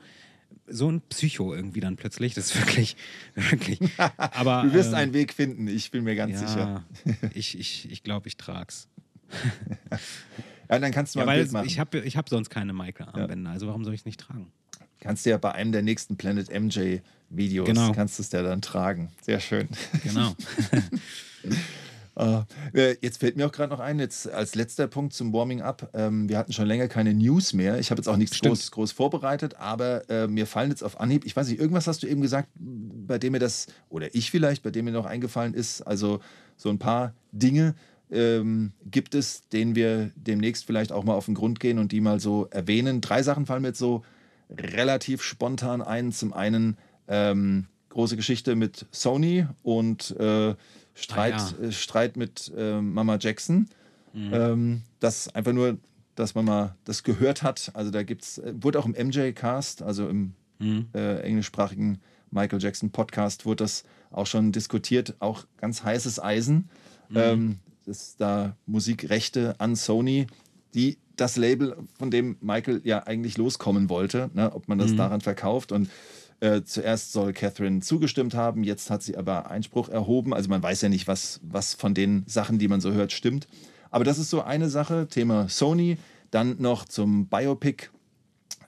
so 0.67 0.91
ein 0.91 1.01
Psycho 1.03 1.55
irgendwie 1.55 1.81
dann 1.81 1.97
plötzlich. 1.97 2.35
Das 2.35 2.47
ist 2.47 2.57
wirklich, 2.59 2.97
wirklich. 3.35 3.79
Aber, 4.17 4.63
Du 4.65 4.73
wirst 4.73 4.91
ähm, 4.91 4.95
einen 4.97 5.15
Weg 5.15 5.33
finden, 5.33 5.69
ich 5.69 5.91
bin 5.91 6.05
mir 6.05 6.15
ganz 6.17 6.39
sicher. 6.39 6.85
ja, 7.05 7.13
ich, 7.35 7.59
ich, 7.59 7.91
ich 7.91 8.03
glaube, 8.03 8.29
ich 8.29 8.37
trag's. 8.37 8.89
Ja, 10.71 10.79
dann 10.79 10.93
kannst 10.93 11.15
du 11.15 11.19
mal 11.19 11.27
Ja, 11.27 11.33
ein 11.33 11.39
Bild 11.41 11.53
machen. 11.53 11.67
ich 11.67 11.79
habe 11.79 11.99
ich 12.01 12.17
hab 12.17 12.29
sonst 12.31 12.49
keine 12.49 12.73
Michael-Armbänder, 12.73 13.51
also 13.51 13.67
warum 13.67 13.85
soll 13.85 13.93
ich 13.93 14.01
es 14.01 14.07
nicht 14.07 14.19
tragen? 14.19 14.51
kannst 14.99 15.27
du 15.27 15.31
ja 15.31 15.37
bei 15.37 15.53
einem 15.53 15.73
der 15.73 15.83
nächsten 15.83 16.17
Planet 16.17 16.49
MJ 16.51 17.01
Videos, 17.29 17.67
Genau. 17.69 17.93
kannst 17.93 18.19
du 18.19 18.23
es 18.23 18.33
ja 18.33 18.43
dann 18.43 18.63
tragen. 18.63 19.13
Sehr 19.21 19.41
schön. 19.41 19.69
Genau. 20.03 20.35
Ah, 22.17 22.45
äh, 22.73 22.97
jetzt 23.01 23.19
fällt 23.19 23.37
mir 23.37 23.47
auch 23.47 23.53
gerade 23.53 23.73
noch 23.73 23.81
ein, 23.81 23.99
jetzt 23.99 24.31
als 24.31 24.55
letzter 24.55 24.87
Punkt 24.87 25.15
zum 25.15 25.33
Warming 25.33 25.63
Up. 25.63 25.91
Ähm, 25.95 26.29
wir 26.29 26.39
hatten 26.39 26.53
schon 26.53 26.67
länger 26.67 26.87
keine 26.87 27.13
News 27.13 27.53
mehr. 27.53 27.81
Ich 27.81 27.91
habe 27.91 27.99
jetzt 27.99 28.09
auch 28.09 28.17
nichts 28.17 28.41
groß, 28.41 28.71
groß 28.71 28.93
vorbereitet, 28.93 29.57
aber 29.57 30.09
äh, 30.09 30.29
mir 30.29 30.47
fallen 30.47 30.71
jetzt 30.71 30.85
auf 30.85 31.01
Anhieb, 31.01 31.25
ich 31.25 31.35
weiß 31.35 31.49
nicht, 31.49 31.59
irgendwas 31.59 31.89
hast 31.89 32.05
du 32.05 32.07
eben 32.07 32.21
gesagt, 32.21 32.49
bei 32.55 33.19
dem 33.19 33.33
mir 33.33 33.41
das, 33.41 33.67
oder 33.89 34.15
ich 34.15 34.31
vielleicht, 34.31 34.63
bei 34.63 34.71
dem 34.71 34.85
mir 34.85 34.93
noch 34.93 35.07
eingefallen 35.07 35.55
ist, 35.55 35.83
also 35.83 36.21
so 36.57 36.69
ein 36.69 36.79
paar 36.79 37.15
Dinge 37.33 37.75
ähm, 38.11 38.73
gibt 38.85 39.15
es, 39.15 39.49
denen 39.49 39.75
wir 39.75 40.13
demnächst 40.15 40.67
vielleicht 40.67 40.93
auch 40.93 41.03
mal 41.03 41.15
auf 41.15 41.27
den 41.27 41.35
Grund 41.35 41.59
gehen 41.59 41.79
und 41.79 41.91
die 41.91 42.01
mal 42.01 42.21
so 42.21 42.47
erwähnen. 42.51 43.01
Drei 43.01 43.23
Sachen 43.25 43.47
fallen 43.47 43.63
mir 43.63 43.69
jetzt 43.69 43.79
so 43.79 44.05
relativ 44.51 45.23
spontan 45.23 45.83
ein. 45.83 46.13
Zum 46.13 46.33
einen 46.33 46.77
ähm, 47.09 47.67
große 47.89 48.17
Geschichte 48.17 48.55
mit 48.55 48.87
Sony 48.93 49.47
und 49.63 50.15
äh, 50.19 50.55
Streit, 50.95 51.35
Ah, 51.35 51.53
ja. 51.61 51.69
äh, 51.69 51.73
Streit 51.73 52.17
mit 52.17 52.53
äh, 52.57 52.81
Mama 52.81 53.19
Jackson. 53.21 53.69
Mhm. 54.13 54.31
Ähm, 54.33 54.83
das 55.01 55.35
einfach 55.35 55.53
nur, 55.53 55.79
dass 56.15 56.35
man 56.35 56.45
mal 56.45 56.77
das 56.85 57.03
gehört 57.03 57.43
hat. 57.43 57.71
Also 57.75 57.91
da 57.91 58.03
gibt's, 58.03 58.39
äh, 58.39 58.55
wurde 58.61 58.79
auch 58.79 58.87
im 58.87 58.95
MJ-Cast, 58.95 59.83
also 59.83 60.09
im 60.09 60.35
Mhm. 60.61 60.87
äh, 60.95 61.21
englischsprachigen 61.23 61.99
Michael 62.31 62.63
Jackson 62.63 62.91
Podcast, 62.91 63.45
wurde 63.45 63.65
das 63.65 63.83
auch 64.13 64.27
schon 64.27 64.53
diskutiert. 64.53 65.15
Auch 65.19 65.45
ganz 65.57 65.83
heißes 65.83 66.23
Eisen. 66.23 66.69
Mhm. 67.09 67.17
Ähm, 67.17 67.59
das 67.87 68.03
ist 68.03 68.21
da 68.21 68.57
Musikrechte 68.67 69.57
an 69.59 69.75
Sony, 69.77 70.27
die 70.75 70.99
das 71.17 71.37
Label, 71.37 71.77
von 71.99 72.11
dem 72.11 72.37
Michael 72.41 72.81
ja 72.85 73.05
eigentlich 73.07 73.37
loskommen 73.37 73.89
wollte, 73.89 74.31
ne, 74.35 74.53
ob 74.55 74.69
man 74.69 74.79
das 74.79 74.93
Mhm. 74.93 74.97
daran 74.97 75.21
verkauft. 75.21 75.71
Und 75.73 75.89
äh, 76.45 76.63
zuerst 76.63 77.13
soll 77.13 77.33
Catherine 77.33 77.81
zugestimmt 77.81 78.35
haben, 78.35 78.65
jetzt 78.65 78.91
hat 78.91 79.03
sie 79.03 79.17
aber 79.17 79.51
Einspruch 79.51 79.89
erhoben. 79.89 80.35
Also 80.35 80.51
man 80.51 80.63
weiß 80.63 80.83
ja 80.83 80.91
nicht, 80.91 81.09
was, 81.09 81.41
was 81.43 81.73
von 81.73 81.95
den 81.95 82.23
Sachen, 82.27 82.59
die 82.59 82.69
man 82.69 82.83
so 82.83 82.93
hört, 82.93 83.13
stimmt. 83.13 83.49
Aber 83.91 84.05
das 84.05 84.19
ist 84.19 84.29
so 84.29 84.43
eine 84.43 84.69
Sache, 84.69 85.09
Thema 85.09 85.49
Sony. 85.49 85.97
Dann 86.31 86.57
noch 86.61 86.85
zum 86.85 87.29
Biopic. 87.29 87.89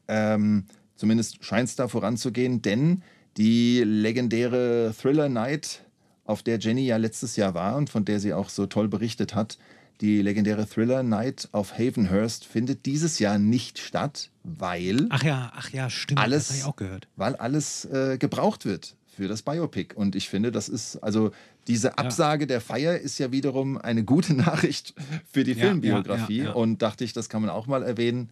Ähm, 0.09 0.64
zumindest 0.95 1.45
scheint 1.45 1.68
es 1.68 1.76
da 1.76 1.87
voranzugehen, 1.87 2.62
denn 2.62 3.02
die 3.37 3.83
legendäre 3.85 4.95
Thriller 4.99 5.28
Night, 5.28 5.83
auf 6.25 6.42
der 6.42 6.59
Jenny 6.59 6.87
ja 6.87 6.97
letztes 6.97 7.37
Jahr 7.37 7.52
war 7.52 7.76
und 7.76 7.90
von 7.90 8.06
der 8.06 8.21
sie 8.21 8.33
auch 8.33 8.49
so 8.49 8.66
toll 8.66 8.88
berichtet 8.88 9.35
hat, 9.35 9.59
die 10.00 10.20
legendäre 10.22 10.68
Thriller 10.68 11.02
Night 11.02 11.48
auf 11.52 11.78
Havenhurst 11.78 12.44
findet 12.44 12.84
dieses 12.86 13.18
Jahr 13.18 13.38
nicht 13.38 13.78
statt, 13.78 14.30
weil 14.44 15.06
Ach 15.10 15.22
ja, 15.22 15.52
ach 15.54 15.70
ja, 15.70 15.88
stimmt. 15.90 16.20
alles, 16.20 16.48
Das 16.48 16.50
habe 16.50 16.58
ich 16.60 16.64
auch 16.66 16.76
gehört. 16.76 17.08
weil 17.16 17.34
alles 17.36 17.84
äh, 17.86 18.18
gebraucht 18.18 18.64
wird 18.66 18.94
für 19.06 19.28
das 19.28 19.42
Biopic. 19.42 19.94
Und 19.94 20.14
ich 20.14 20.28
finde, 20.28 20.52
das 20.52 20.68
ist, 20.68 20.96
also 20.98 21.30
diese 21.66 21.96
Absage 21.98 22.46
der 22.46 22.60
Feier 22.60 22.98
ist 22.98 23.18
ja 23.18 23.32
wiederum 23.32 23.78
eine 23.78 24.04
gute 24.04 24.34
Nachricht 24.34 24.94
für 25.30 25.42
die 25.44 25.52
Ja, 25.52 25.64
Filmbiografie. 25.66 26.38
ja, 26.38 26.44
ja, 26.44 26.50
ja. 26.50 26.54
Und 26.56 26.82
dachte 26.82 27.02
ich, 27.04 27.12
das 27.14 27.28
kann 27.30 27.40
man 27.40 27.50
auch 27.50 27.66
mal 27.66 27.82
erwähnen. 27.82 28.28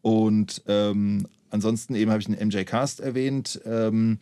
Und 0.00 0.62
ähm, 0.68 1.26
ansonsten 1.50 1.96
eben 1.96 2.10
habe 2.12 2.20
ich 2.22 2.28
einen 2.28 2.48
MJ 2.48 2.62
Cast 2.62 3.00
erwähnt 3.00 3.60
ähm, 3.66 4.18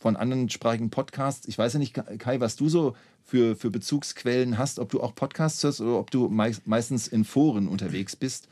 von 0.00 0.16
anderen 0.16 0.48
sprachigen 0.48 0.90
Podcasts. 0.90 1.46
Ich 1.46 1.56
weiß 1.56 1.74
ja 1.74 1.78
nicht, 1.78 1.94
Kai, 2.18 2.40
was 2.40 2.56
du 2.56 2.68
so 2.68 2.96
für, 3.24 3.54
für 3.54 3.70
Bezugsquellen 3.70 4.58
hast, 4.58 4.78
ob 4.80 4.90
du 4.90 5.00
auch 5.00 5.14
Podcasts 5.14 5.62
hörst 5.62 5.80
oder 5.80 5.98
ob 5.98 6.10
du 6.10 6.28
meist, 6.28 6.66
meistens 6.66 7.06
in 7.06 7.24
Foren 7.24 7.68
unterwegs 7.68 8.16
bist. 8.16 8.48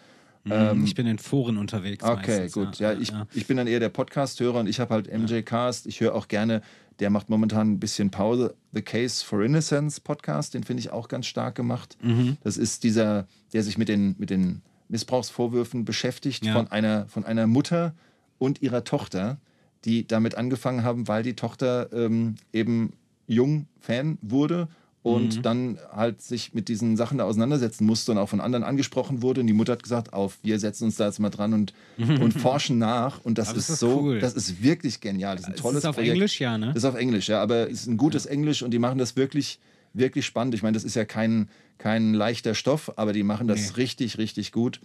Ähm, 0.49 0.85
ich 0.85 0.95
bin 0.95 1.07
in 1.07 1.19
Foren 1.19 1.57
unterwegs. 1.59 2.05
Okay, 2.05 2.43
meistens, 2.43 2.53
gut. 2.53 2.79
Ja, 2.79 2.93
ich, 2.93 3.13
ich 3.35 3.47
bin 3.47 3.57
dann 3.57 3.67
eher 3.67 3.81
der 3.81 3.89
Podcast-Hörer 3.89 4.61
und 4.61 4.67
ich 4.69 4.79
habe 4.79 4.95
halt 4.95 5.13
MJ 5.13 5.41
Cast. 5.43 5.87
Ich 5.87 6.01
höre 6.01 6.15
auch 6.15 6.29
gerne, 6.29 6.63
der 7.01 7.11
macht 7.11 7.29
momentan 7.31 7.73
ein 7.73 7.81
bisschen 7.81 8.11
Pause, 8.11 8.55
The 8.73 8.83
Case 8.83 9.25
for 9.25 9.43
Innocence 9.43 10.01
Podcast, 10.01 10.53
den 10.55 10.65
finde 10.65 10.81
ich 10.83 10.91
auch 10.91 11.09
ganz 11.09 11.27
stark 11.27 11.55
gemacht. 11.55 11.97
Mhm. 12.03 12.37
Das 12.45 12.57
ist 12.59 12.85
dieser, 12.85 13.27
der 13.55 13.63
sich 13.63 13.79
mit 13.79 13.89
den, 13.89 14.15
mit 14.19 14.31
den 14.31 14.61
Missbrauchsvorwürfen 14.89 15.85
beschäftigt 15.85 16.45
Ja. 16.45 16.53
von, 16.55 16.69
einer, 16.71 17.07
von 17.09 17.25
einer 17.25 17.47
Mutter 17.47 17.95
und 18.39 18.63
ihrer 18.63 18.85
Tochter, 18.85 19.39
die 19.85 20.07
damit 20.07 20.35
angefangen 20.37 20.83
haben, 20.85 21.09
weil 21.09 21.23
die 21.23 21.35
Tochter 21.35 21.89
ähm, 21.93 22.35
eben 22.53 22.93
jung 23.27 23.67
Fan 23.81 24.19
wurde 24.23 24.69
und 25.03 25.37
Mhm. 25.39 25.43
dann 25.43 25.79
halt 25.93 26.21
sich 26.21 26.53
mit 26.55 26.69
diesen 26.69 26.97
Sachen 26.97 27.19
da 27.19 27.25
auseinandersetzen 27.25 27.87
musste 27.87 28.13
und 28.13 28.19
auch 28.19 28.29
von 28.29 28.41
anderen 28.41 28.65
angesprochen 28.65 29.23
wurde. 29.23 29.41
Und 29.41 29.47
die 29.47 29.53
Mutter 29.53 29.73
hat 29.73 29.83
gesagt, 29.83 30.13
auf, 30.13 30.39
wir 30.43 30.59
setzen 30.59 30.85
uns 30.85 30.97
da 30.97 31.07
jetzt 31.07 31.21
mal 31.21 31.31
dran 31.31 31.55
und, 31.55 31.73
und 32.21 32.33
forschen 32.35 32.79
nach. 32.79 33.21
Und 33.25 33.39
das 33.39 33.49
ist, 33.49 33.57
das 33.57 33.71
ist 33.71 33.81
so, 33.81 34.01
cool. 34.01 34.19
das 34.19 34.35
ist 34.35 34.63
wirklich 34.63 35.01
genial. 35.01 35.37
Das 35.37 35.43
ist 35.45 35.49
ein 35.49 35.55
Ist 35.55 35.61
tolles 35.61 35.83
das 35.83 35.91
auf 35.91 35.97
Projekt. 35.97 36.15
Englisch, 36.15 36.41
ja, 36.41 36.59
ne? 36.59 36.67
Das 36.69 36.77
ist 36.79 36.85
auf 36.85 36.97
Englisch, 36.97 37.29
ja, 37.29 37.41
aber 37.41 37.71
es 37.71 37.81
ist 37.83 37.87
ein 37.87 37.97
gutes 37.97 38.27
Englisch 38.27 38.63
und 38.63 38.73
die 38.73 38.79
machen 38.81 38.99
das 38.99 39.15
wirklich, 39.17 39.61
wirklich 39.95 40.27
spannend. 40.27 40.55
Ich 40.55 40.63
meine, 40.63 40.75
das 40.75 40.85
ist 40.85 40.97
ja 40.97 41.05
kein, 41.05 41.49
kein 41.79 42.13
leichter 42.13 42.55
Stoff, 42.55 42.93
aber 42.97 43.13
die 43.13 43.23
machen 43.23 43.47
das 43.47 43.61
Nee. 43.61 43.83
richtig, 43.83 44.19
richtig 44.19 44.51
gut. 44.53 44.81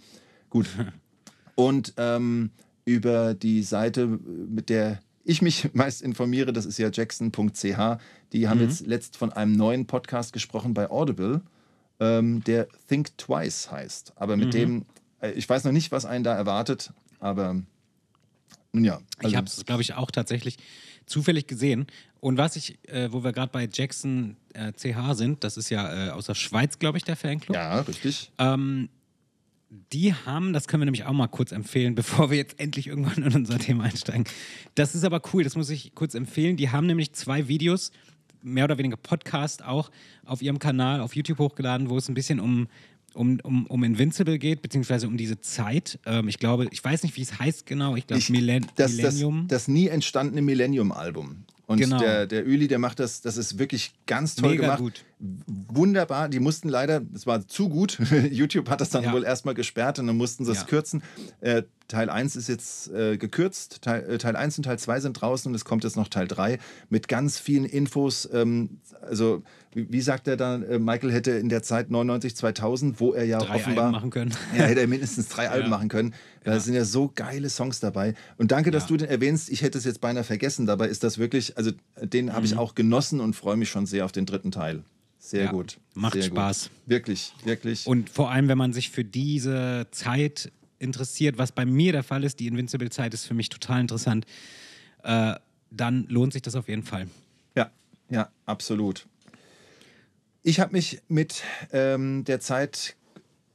Gut. 0.48 0.66
Und 1.56 1.94
ähm, 1.98 2.50
über 2.84 3.34
die 3.34 3.62
Seite, 3.62 4.06
mit 4.06 4.68
der 4.68 5.00
ich 5.24 5.42
mich 5.42 5.70
meist 5.74 6.02
informiere, 6.02 6.52
das 6.52 6.66
ist 6.66 6.78
ja 6.78 6.90
jackson.ch, 6.92 7.98
die 8.32 8.48
haben 8.48 8.60
jetzt 8.60 8.86
letzt 8.86 9.16
von 9.16 9.32
einem 9.32 9.52
neuen 9.52 9.86
Podcast 9.86 10.32
gesprochen 10.32 10.74
bei 10.74 10.90
Audible, 10.90 11.42
ähm, 12.00 12.42
der 12.44 12.68
Think 12.88 13.16
Twice 13.16 13.70
heißt. 13.70 14.12
Aber 14.16 14.36
mit 14.36 14.54
dem, 14.54 14.84
äh, 15.20 15.32
ich 15.32 15.48
weiß 15.48 15.64
noch 15.64 15.72
nicht, 15.72 15.92
was 15.92 16.04
einen 16.04 16.24
da 16.24 16.34
erwartet, 16.34 16.92
aber 17.20 17.62
nun 18.72 18.84
ja. 18.84 19.00
Ich 19.20 19.26
also- 19.26 19.36
habe 19.36 19.46
es, 19.46 19.64
glaube 19.64 19.82
ich, 19.82 19.94
auch 19.94 20.10
tatsächlich 20.10 20.58
zufällig 21.06 21.46
gesehen. 21.46 21.86
Und 22.20 22.38
was 22.38 22.56
ich, 22.56 22.78
äh, 22.88 23.12
wo 23.12 23.22
wir 23.22 23.32
gerade 23.32 23.52
bei 23.52 23.68
Jackson 23.70 24.36
äh, 24.54 24.72
CH 24.72 25.14
sind, 25.14 25.44
das 25.44 25.56
ist 25.56 25.70
ja 25.70 26.08
äh, 26.08 26.10
aus 26.10 26.26
der 26.26 26.34
Schweiz, 26.34 26.78
glaube 26.78 26.98
ich, 26.98 27.04
der 27.04 27.16
Fanclub. 27.16 27.54
Ja, 27.54 27.80
richtig. 27.80 28.32
Ähm, 28.38 28.88
die 29.92 30.14
haben, 30.14 30.52
das 30.52 30.68
können 30.68 30.80
wir 30.82 30.84
nämlich 30.86 31.04
auch 31.04 31.12
mal 31.12 31.26
kurz 31.28 31.52
empfehlen, 31.52 31.94
bevor 31.96 32.30
wir 32.30 32.36
jetzt 32.36 32.58
endlich 32.60 32.86
irgendwann 32.86 33.22
in 33.22 33.34
unser 33.34 33.58
Thema 33.58 33.84
einsteigen. 33.84 34.24
Das 34.74 34.94
ist 34.94 35.04
aber 35.04 35.20
cool, 35.32 35.44
das 35.44 35.56
muss 35.56 35.70
ich 35.70 35.94
kurz 35.94 36.14
empfehlen. 36.14 36.56
Die 36.56 36.70
haben 36.70 36.86
nämlich 36.86 37.12
zwei 37.12 37.48
Videos, 37.48 37.90
mehr 38.42 38.64
oder 38.64 38.78
weniger 38.78 38.96
Podcast 38.96 39.64
auch, 39.64 39.90
auf 40.24 40.42
ihrem 40.42 40.58
Kanal 40.58 41.00
auf 41.00 41.16
YouTube 41.16 41.38
hochgeladen, 41.38 41.88
wo 41.90 41.96
es 41.96 42.08
ein 42.08 42.14
bisschen 42.14 42.40
um, 42.40 42.68
um, 43.14 43.40
um, 43.42 43.66
um 43.66 43.84
Invincible 43.84 44.38
geht, 44.38 44.60
beziehungsweise 44.62 45.06
um 45.06 45.16
diese 45.16 45.40
Zeit. 45.40 45.98
Ähm, 46.04 46.28
ich 46.28 46.38
glaube, 46.38 46.68
ich 46.70 46.82
weiß 46.84 47.02
nicht, 47.04 47.16
wie 47.16 47.22
es 47.22 47.38
heißt 47.38 47.64
genau. 47.66 47.96
Ich 47.96 48.06
glaube, 48.06 48.18
Ich- 48.20 48.30
Millen 48.30 48.66
das, 48.76 48.90
das, 48.90 48.96
Millennium. 48.96 49.48
das 49.48 49.68
nie 49.68 49.88
entstandene 49.88 50.42
Millennium-Album. 50.42 51.44
Und 51.66 51.78
Genau. 51.78 51.98
der, 51.98 52.26
der 52.26 52.46
Öli, 52.46 52.68
der 52.68 52.78
macht 52.78 53.00
das, 53.00 53.22
das 53.22 53.36
ist 53.38 53.58
wirklich 53.58 53.92
ganz 54.06 54.34
toll 54.34 54.50
Mega 54.50 54.62
gemacht. 54.64 54.78
gut. 54.80 55.04
Wunderbar. 55.68 56.28
Die 56.28 56.40
mussten 56.40 56.68
leider, 56.68 57.00
das 57.00 57.26
war 57.26 57.46
zu 57.48 57.68
gut. 57.68 57.98
YouTube 58.30 58.68
hat 58.68 58.80
das 58.80 58.90
dann 58.90 59.04
Ja. 59.04 59.12
wohl 59.12 59.24
erstmal 59.24 59.54
gesperrt 59.54 59.98
und 59.98 60.06
dann 60.06 60.16
mussten 60.16 60.44
sie 60.44 60.52
es 60.52 60.58
Ja. 60.58 60.64
kürzen. 60.64 61.02
Äh, 61.40 61.62
Teil 61.88 62.10
1 62.10 62.36
ist 62.36 62.48
jetzt 62.48 62.90
äh, 62.92 63.16
gekürzt. 63.16 63.82
Teil, 63.82 64.02
äh, 64.08 64.18
Teil 64.18 64.36
1 64.36 64.58
und 64.58 64.64
Teil 64.64 64.78
2 64.78 65.00
sind 65.00 65.14
draußen 65.14 65.50
und 65.50 65.54
es 65.54 65.64
kommt 65.64 65.84
jetzt 65.84 65.96
noch 65.96 66.08
Teil 66.08 66.28
3 66.28 66.58
mit 66.90 67.08
ganz 67.08 67.38
vielen 67.38 67.64
Infos. 67.64 68.28
Ähm, 68.32 68.80
also, 69.02 69.42
wie, 69.74 69.86
wie 69.90 70.00
sagt 70.00 70.26
er 70.28 70.36
dann, 70.36 70.62
äh, 70.62 70.78
Michael 70.78 71.12
hätte 71.12 71.32
in 71.32 71.48
der 71.48 71.62
Zeit 71.62 71.90
99, 71.90 72.34
2000, 72.36 73.00
wo 73.00 73.12
er 73.12 73.24
ja 73.24 73.38
drei 73.38 73.56
offenbar 73.56 73.84
Alben 73.86 73.92
machen 73.96 74.10
können. 74.10 74.32
ja, 74.56 74.64
hätte 74.64 74.80
er 74.80 74.86
mindestens 74.86 75.28
drei 75.28 75.48
Alben 75.50 75.70
machen 75.70 75.88
können. 75.88 76.14
Da 76.44 76.58
sind 76.60 76.74
ja 76.74 76.84
so 76.84 77.10
geile 77.14 77.48
Songs 77.50 77.80
dabei. 77.80 78.14
Und 78.36 78.52
danke, 78.52 78.70
dass 78.70 78.86
du 78.86 78.96
den 78.96 79.08
erwähnst. 79.08 79.48
Ich 79.50 79.62
hätte 79.62 79.78
es 79.78 79.84
jetzt 79.84 80.00
beinahe 80.00 80.24
vergessen. 80.24 80.66
Dabei 80.66 80.88
ist 80.88 81.02
das 81.04 81.18
wirklich, 81.18 81.56
also 81.56 81.72
den 82.02 82.32
habe 82.32 82.46
ich 82.46 82.56
auch 82.56 82.74
genossen 82.74 83.20
und 83.20 83.34
freue 83.34 83.56
mich 83.56 83.70
schon 83.70 83.86
sehr 83.86 84.04
auf 84.04 84.12
den 84.12 84.26
dritten 84.26 84.50
Teil. 84.50 84.82
Sehr 85.18 85.40
Mhm. 85.40 85.46
Ja, 85.46 85.52
gut. 85.52 85.78
macht 85.94 86.12
sehr 86.14 86.22
Spaß. 86.24 86.62
Gut. 86.64 86.70
Wirklich, 86.86 87.32
wirklich. 87.44 87.86
Und 87.86 88.10
vor 88.10 88.30
allem, 88.30 88.48
wenn 88.48 88.58
man 88.58 88.72
sich 88.74 88.90
für 88.90 89.04
diese 89.04 89.86
Zeit 89.90 90.52
interessiert, 90.78 91.38
was 91.38 91.50
bei 91.52 91.64
mir 91.64 91.92
der 91.92 92.02
Fall 92.02 92.24
ist, 92.24 92.40
die 92.40 92.46
Invincible-Zeit 92.46 93.14
ist 93.14 93.24
für 93.24 93.32
mich 93.32 93.48
total 93.48 93.80
interessant, 93.80 94.26
äh, 95.02 95.34
dann 95.70 96.06
lohnt 96.08 96.34
sich 96.34 96.42
das 96.42 96.56
auf 96.56 96.68
jeden 96.68 96.82
Fall. 96.82 97.06
Ja, 97.56 97.70
ja, 98.10 98.28
absolut. 98.44 99.06
Ich 100.46 100.60
habe 100.60 100.72
mich 100.72 101.00
mit 101.08 101.42
ähm, 101.72 102.22
der 102.24 102.38
Zeit 102.38 102.96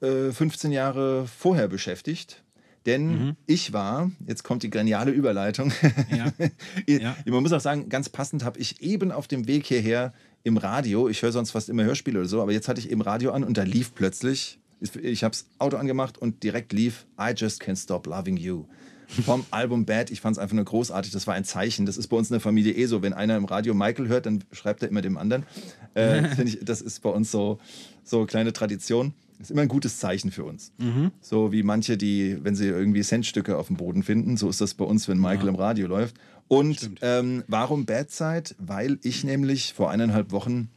äh, 0.02 0.32
15 0.32 0.72
Jahre 0.72 1.28
vorher 1.28 1.68
beschäftigt. 1.68 2.44
Denn 2.86 3.36
ich 3.46 3.74
war, 3.74 4.10
jetzt 4.26 4.44
kommt 4.44 4.64
die 4.64 4.72
geniale 4.72 5.12
Überleitung. 5.12 5.72
Ja. 6.10 6.34
Ja. 6.88 7.16
Man 7.26 7.44
muss 7.44 7.54
auch 7.54 7.60
sagen, 7.60 7.90
ganz 7.90 8.10
passend 8.10 8.44
habe 8.44 8.60
ich 8.60 8.82
eben 8.82 9.12
auf 9.12 9.28
dem 9.28 9.48
Weg 9.48 9.68
hierher 9.68 10.14
im 10.44 10.58
Radio, 10.58 11.08
ich 11.08 11.22
höre 11.22 11.32
sonst 11.32 11.52
fast 11.52 11.70
immer 11.70 11.84
Hörspiele 11.84 12.20
oder 12.20 12.28
so, 12.28 12.42
aber 12.42 12.52
jetzt 12.52 12.68
hatte 12.68 12.80
ich 12.80 12.90
eben 12.90 13.02
Radio 13.02 13.32
an 13.32 13.44
und 13.44 13.58
da 13.58 13.64
lief 13.64 13.94
plötzlich, 13.94 14.60
ich 14.80 15.24
habe 15.24 15.34
das 15.34 15.46
Auto 15.60 15.78
angemacht 15.78 16.18
und 16.18 16.42
direkt 16.42 16.74
lief 16.74 17.06
I 17.20 17.34
Just 17.36 17.62
Can't 17.62 17.82
Stop 17.82 18.08
Loving 18.08 18.38
You. 18.38 18.66
Vom 19.26 19.46
Album 19.50 19.86
Bad, 19.86 20.12
ich 20.12 20.22
fand 20.22 20.38
es 20.38 20.40
einfach 20.40 20.56
nur 20.56 20.66
großartig, 20.66 21.12
das 21.12 21.26
war 21.26 21.34
ein 21.34 21.44
Zeichen. 21.44 21.86
Das 21.86 21.98
ist 21.98 22.08
bei 22.08 22.18
uns 22.18 22.30
in 22.30 22.36
der 22.36 22.42
Familie 22.42 22.74
eh 22.74 22.86
so, 22.86 23.02
wenn 23.02 23.14
einer 23.14 23.38
im 23.38 23.46
Radio 23.46 23.74
Michael 23.74 24.08
hört, 24.08 24.26
dann 24.26 24.44
schreibt 24.52 24.84
er 24.84 24.90
immer 24.90 25.02
dem 25.02 25.18
anderen. 25.18 25.46
Äh, 25.96 26.44
ich, 26.44 26.60
das 26.64 26.82
ist 26.82 27.02
bei 27.02 27.10
uns 27.10 27.32
so, 27.32 27.60
so 28.04 28.26
kleine 28.26 28.54
Tradition. 28.54 29.14
Ist 29.40 29.52
immer 29.52 29.62
ein 29.62 29.70
gutes 29.70 30.00
Zeichen 30.00 30.32
für 30.32 30.44
uns. 30.44 30.74
So 31.22 31.54
wie 31.54 31.64
manche, 31.64 31.98
die, 31.98 32.38
wenn 32.44 32.56
sie 32.56 32.68
irgendwie 32.68 33.02
Centstücke 33.02 33.58
auf 33.58 33.68
dem 33.68 33.78
Boden 33.78 34.04
finden, 34.04 34.36
so 34.36 34.50
ist 34.50 34.60
das 34.60 34.74
bei 34.74 34.84
uns, 34.84 35.08
wenn 35.08 35.18
Michael 35.18 35.48
im 35.48 35.56
Radio 35.56 35.88
läuft. 35.88 36.16
Und 36.50 36.92
ähm, 37.02 37.44
warum 37.48 37.86
Bad 37.86 38.12
Side? 38.12 38.56
Weil 38.58 39.00
ich 39.02 39.24
nämlich 39.24 39.74
vor 39.74 39.92
eineinhalb 39.92 40.32
Wochen 40.32 40.70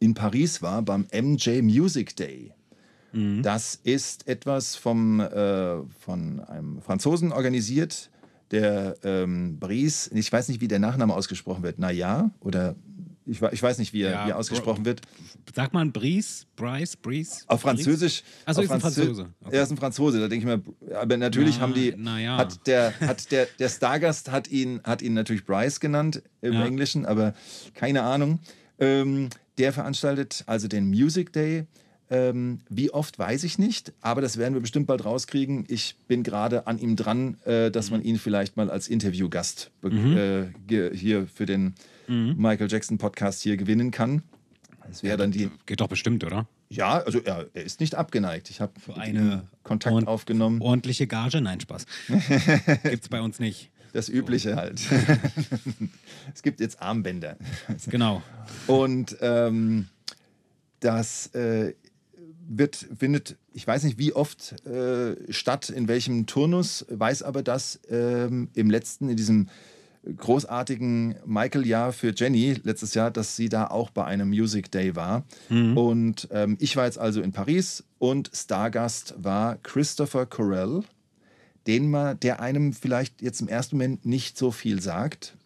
in 0.00 0.14
Paris 0.14 0.60
war 0.60 0.82
beim 0.82 1.06
MJ 1.12 1.62
Music 1.62 2.16
Day. 2.16 2.52
Das 3.12 3.74
ist 3.82 4.28
etwas 4.28 4.76
vom, 4.76 5.20
äh, 5.20 5.82
von 5.98 6.40
einem 6.40 6.80
Franzosen 6.80 7.32
organisiert, 7.32 8.10
der 8.50 8.96
ähm, 9.04 9.58
Brice, 9.58 10.10
ich 10.12 10.32
weiß 10.32 10.48
nicht, 10.48 10.60
wie 10.60 10.68
der 10.68 10.78
Nachname 10.78 11.14
ausgesprochen 11.14 11.62
wird, 11.62 11.78
Naya 11.78 12.30
oder 12.40 12.76
ich, 13.26 13.40
ich 13.40 13.62
weiß 13.62 13.78
nicht, 13.78 13.92
wie 13.92 14.02
er, 14.02 14.10
Ja, 14.10 14.26
wie 14.26 14.30
er 14.30 14.38
ausgesprochen 14.38 14.84
wird. 14.84 15.02
Sagt 15.54 15.72
man 15.72 15.92
Bries, 15.92 16.46
Bryce, 16.56 16.96
Bries? 16.96 17.44
Auf 17.46 17.60
Französisch. 17.60 18.22
Achso, 18.44 18.62
ist 18.62 18.70
ein 18.72 18.80
Franzose. 18.80 19.28
Okay. 19.44 19.56
Er 19.56 19.62
ist 19.62 19.70
ein 19.70 19.76
Franzose, 19.76 20.18
da 20.20 20.26
denke 20.28 20.48
ich 20.48 20.88
mir, 20.88 20.96
aber 20.96 21.16
natürlich 21.16 21.56
Na, 21.56 21.62
haben 21.62 21.74
die, 21.74 21.94
ja. 22.22 22.38
hat 22.38 22.66
der, 22.66 22.98
hat 23.00 23.30
der, 23.30 23.46
der 23.58 23.68
Stargast 23.68 24.32
hat 24.32 24.48
ihn, 24.48 24.80
hat 24.82 25.02
ihn 25.02 25.14
natürlich 25.14 25.44
Bryce 25.44 25.78
genannt 25.78 26.22
im 26.40 26.54
Ja. 26.54 26.64
Englischen, 26.64 27.06
aber 27.06 27.34
keine 27.74 28.02
Ahnung. 28.02 28.40
Ähm, 28.78 29.28
der 29.58 29.72
veranstaltet 29.72 30.42
also 30.46 30.66
den 30.66 30.88
Music 30.88 31.32
Day. 31.32 31.66
Ähm, 32.12 32.60
wie 32.68 32.90
oft 32.92 33.18
weiß 33.18 33.44
ich 33.44 33.58
nicht, 33.58 33.92
aber 34.00 34.20
das 34.20 34.36
werden 34.36 34.54
wir 34.54 34.60
bestimmt 34.60 34.86
bald 34.88 35.04
rauskriegen. 35.04 35.64
Ich 35.68 35.94
bin 36.08 36.22
gerade 36.24 36.66
an 36.66 36.78
ihm 36.78 36.96
dran, 36.96 37.36
äh, 37.44 37.70
dass 37.70 37.90
man 37.92 38.02
ihn 38.02 38.18
vielleicht 38.18 38.56
mal 38.56 38.68
als 38.68 38.88
Interviewgast 38.88 39.70
be- 39.80 40.50
äh, 40.70 40.96
hier 40.96 41.26
für 41.28 41.46
den 41.46 41.74
Michael 42.08 42.66
Jackson 42.68 42.98
Podcast 42.98 43.40
hier 43.42 43.56
gewinnen 43.56 43.92
kann. 43.92 44.22
Das 44.88 45.04
wäre 45.04 45.16
dann 45.16 45.30
die. 45.30 45.48
Geht 45.66 45.80
doch 45.80 45.86
bestimmt, 45.86 46.24
oder? 46.24 46.48
Ja, 46.68 46.98
also 46.98 47.20
er, 47.20 47.46
er 47.54 47.62
ist 47.62 47.78
nicht 47.78 47.94
abgeneigt. 47.94 48.50
Ich 48.50 48.60
habe 48.60 48.72
eine 48.96 49.46
Kontakt 49.62 49.94
Ord- 49.94 50.08
aufgenommen. 50.08 50.60
Ordentliche 50.60 51.06
Gage? 51.06 51.40
Nein, 51.40 51.60
Spaß. 51.60 51.86
Gibt's 52.82 53.08
bei 53.08 53.20
uns 53.20 53.38
nicht. 53.38 53.70
Das 53.92 54.08
Übliche 54.08 54.56
halt. 54.56 54.80
es 56.34 56.42
gibt 56.42 56.58
jetzt 56.60 56.82
Armbänder. 56.82 57.36
Genau. 57.88 58.22
Und 58.66 59.16
ähm, 59.20 59.88
das 60.80 61.28
äh, 61.34 61.74
wird, 62.52 62.88
findet, 62.98 63.36
ich 63.52 63.66
weiß 63.66 63.84
nicht 63.84 63.98
wie 63.98 64.12
oft 64.12 64.66
äh, 64.66 65.14
statt, 65.32 65.70
in 65.70 65.86
welchem 65.86 66.26
Turnus, 66.26 66.84
weiß 66.88 67.22
aber, 67.22 67.42
dass 67.42 67.80
ähm, 67.88 68.48
im 68.54 68.70
letzten, 68.70 69.08
in 69.08 69.16
diesem 69.16 69.48
großartigen 70.04 71.16
Michael-Jahr 71.26 71.92
für 71.92 72.12
Jenny 72.14 72.56
letztes 72.64 72.94
Jahr, 72.94 73.10
dass 73.10 73.36
sie 73.36 73.48
da 73.48 73.66
auch 73.66 73.90
bei 73.90 74.04
einem 74.04 74.30
Music 74.30 74.70
Day 74.72 74.96
war. 74.96 75.24
Und 75.76 76.28
ähm, 76.32 76.56
ich 76.58 76.76
war 76.76 76.86
jetzt 76.86 76.98
also 76.98 77.20
in 77.20 77.32
Paris 77.32 77.84
und 77.98 78.30
Stargast 78.34 79.14
war 79.18 79.56
Christopher 79.62 80.26
Corell, 80.26 80.82
den 81.66 81.90
man, 81.90 82.18
der 82.18 82.40
einem 82.40 82.72
vielleicht 82.72 83.22
jetzt 83.22 83.40
im 83.42 83.48
ersten 83.48 83.76
Moment 83.76 84.06
nicht 84.06 84.38
so 84.38 84.50
viel 84.50 84.80
sagt. 84.80 85.36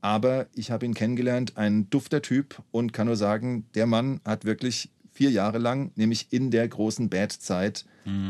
Aber 0.00 0.46
ich 0.54 0.70
habe 0.70 0.86
ihn 0.86 0.94
kennengelernt, 0.94 1.56
ein 1.56 1.90
dufter 1.90 2.22
Typ 2.22 2.62
und 2.70 2.92
kann 2.92 3.08
nur 3.08 3.16
sagen, 3.16 3.66
der 3.74 3.86
Mann 3.86 4.20
hat 4.24 4.44
wirklich 4.44 4.90
vier 5.16 5.30
Jahre 5.30 5.58
lang, 5.58 5.92
nämlich 5.96 6.28
in 6.30 6.50
der 6.50 6.68
großen 6.68 7.08
Bad-Zeit, 7.08 7.86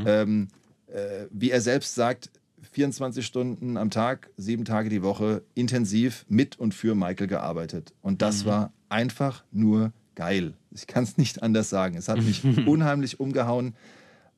ähm, 0.07 0.49
äh, 0.87 1.26
wie 1.31 1.50
er 1.50 1.61
selbst 1.61 1.97
sagt, 1.97 2.31
24 2.71 3.26
Stunden 3.26 3.76
am 3.76 3.90
Tag, 3.90 4.31
sieben 4.37 4.64
Tage 4.64 4.88
die 4.88 5.02
Woche 5.02 5.43
intensiv 5.55 6.25
mit 6.28 6.59
und 6.59 6.75
für 6.75 6.95
Michael 6.95 7.26
gearbeitet. 7.26 7.93
Und 8.02 8.23
das 8.23 8.45
war 8.45 8.73
einfach 8.88 9.45
nur 9.50 9.93
geil. 10.14 10.55
Ich 10.71 10.87
kann 10.87 11.05
es 11.05 11.16
nicht 11.16 11.43
anders 11.43 11.71
sagen. 11.71 11.97
Es 11.97 12.09
hat 12.09 12.23
mich 12.23 12.45
unheimlich 12.66 13.19
umgehauen. 13.19 13.75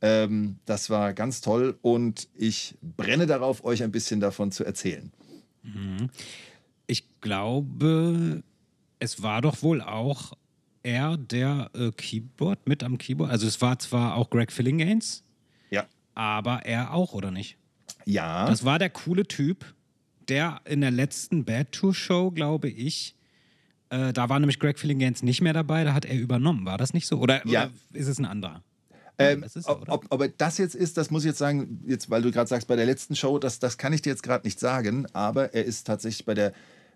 Ähm, 0.01 0.57
das 0.65 0.89
war 0.89 1.13
ganz 1.13 1.41
toll 1.41 1.77
und 1.83 2.29
ich 2.35 2.77
brenne 2.81 3.27
darauf, 3.27 3.65
euch 3.65 3.83
ein 3.83 3.91
bisschen 3.91 4.21
davon 4.21 4.53
zu 4.53 4.65
erzählen. 4.65 5.13
Ich 6.87 7.21
glaube, 7.21 8.43
es 9.01 9.23
war 9.23 9.43
doch 9.43 9.63
wohl 9.63 9.83
auch 9.83 10.33
er, 10.89 11.17
der 11.17 11.71
äh, 11.75 11.91
Keyboard 11.93 12.67
mit 12.67 12.83
am 12.83 12.99
Keyboard. 12.99 13.31
Also 13.31 13.47
es 13.47 13.61
war 13.61 13.79
zwar 13.79 14.15
auch 14.17 14.31
Greg 14.31 14.51
Fillinganes, 14.53 15.23
Ja. 15.71 15.85
aber 16.15 16.65
er 16.67 16.93
auch, 16.95 17.13
oder 17.13 17.31
nicht? 17.31 17.57
Ja. 18.05 18.47
Das 18.47 18.65
war 18.65 18.79
der 18.79 18.91
coole 18.91 19.27
Typ, 19.27 19.75
der 20.29 20.61
in 20.65 20.81
der 20.81 20.91
letzten 20.91 21.45
Bad 21.45 21.73
Tour 21.73 21.95
Show, 21.95 22.31
glaube 22.31 22.69
ich, 22.69 23.15
äh, 23.91 24.13
da 24.13 24.29
war 24.29 24.39
nämlich 24.39 24.59
Greg 24.59 24.79
Fillinganes 24.79 25.23
nicht 25.23 25.41
mehr 25.41 25.53
dabei, 25.55 25.85
da 25.85 25.95
hat 25.95 26.05
er 26.05 26.19
übernommen. 26.19 26.65
War 26.67 26.77
das 26.79 26.93
nicht 26.95 27.07
so? 27.07 27.19
Oder, 27.19 27.47
Ja. 27.47 27.65
oder 27.65 27.71
ist 27.93 28.07
es 28.09 28.19
ein 28.19 28.25
anderer? 28.27 28.63
Ähm, 29.21 29.45
ob, 29.65 29.81
oder? 29.83 29.93
ob, 29.93 30.07
ob 30.11 30.39
das 30.39 30.59
jetzt 30.59 30.75
ist, 30.77 30.97
das 30.97 31.11
muss 31.11 31.25
ich 31.25 31.29
jetzt 31.29 31.39
sagen, 31.39 31.83
jetzt, 31.87 32.09
weil 32.09 32.23
du 32.23 32.31
gerade 32.31 32.49
sagst, 32.49 32.69
bei 32.69 32.77
der 32.77 32.87
letzten 32.87 33.17
Show, 33.17 33.39
das, 33.39 33.59
das 33.59 33.77
kann 33.77 33.93
ich 33.93 34.01
dir 34.03 34.11
jetzt 34.11 34.23
gerade 34.23 34.47
nicht 34.47 34.61
sagen, 34.61 35.07
aber 35.13 35.55
er 35.55 35.65
ist 35.65 35.87
tatsächlich 35.87 36.25
bei 36.25 36.35
der 36.35 36.53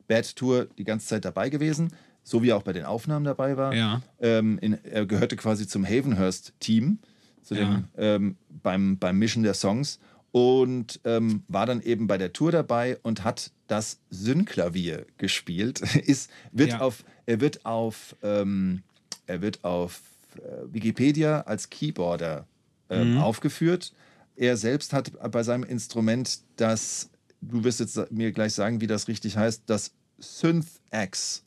Bad 0.06 0.36
Tour 0.36 0.66
die 0.78 0.84
ganze 0.84 1.06
Zeit 1.08 1.24
dabei 1.24 1.48
gewesen, 1.48 1.92
so 2.22 2.42
wie 2.42 2.50
er 2.50 2.56
auch 2.56 2.62
bei 2.62 2.72
den 2.72 2.84
Aufnahmen 2.84 3.24
dabei 3.24 3.56
war. 3.56 3.74
Ja. 3.74 4.02
Ähm, 4.20 4.58
in, 4.60 4.82
er 4.84 5.06
gehörte 5.06 5.36
quasi 5.36 5.66
zum 5.66 5.84
Havenhurst-Team, 5.84 6.98
zu 7.42 7.54
dem, 7.54 7.84
ähm, 7.96 8.36
beim, 8.62 8.98
beim 8.98 9.18
Mischen 9.18 9.42
der 9.42 9.54
Songs 9.54 9.98
und 10.30 11.00
ähm, 11.04 11.42
war 11.48 11.66
dann 11.66 11.82
eben 11.82 12.06
bei 12.06 12.16
der 12.16 12.32
Tour 12.32 12.52
dabei 12.52 12.98
und 13.02 13.24
hat 13.24 13.50
das 13.66 13.98
Synclavier 14.10 15.06
gespielt. 15.18 15.80
ist, 16.06 16.30
wird 16.52 16.70
Ja. 16.70 16.80
auf, 16.80 17.04
er 17.26 17.40
wird 17.40 17.66
auf, 17.66 18.16
ähm, 18.22 18.82
er 19.26 19.42
wird 19.42 19.64
auf 19.64 20.00
äh, 20.36 20.72
Wikipedia 20.72 21.42
als 21.42 21.68
Keyboarder 21.68 22.46
ähm, 22.88 23.18
aufgeführt. 23.18 23.92
Er 24.36 24.56
selbst 24.56 24.92
hat 24.92 25.12
bei 25.32 25.42
seinem 25.42 25.64
Instrument 25.64 26.40
das, 26.56 27.10
du 27.40 27.64
wirst 27.64 27.80
jetzt 27.80 28.10
mir 28.12 28.32
gleich 28.32 28.54
sagen, 28.54 28.80
wie 28.80 28.86
das 28.86 29.08
richtig 29.08 29.36
heißt, 29.36 29.64
das 29.66 29.92
Synth-X. 30.18 31.44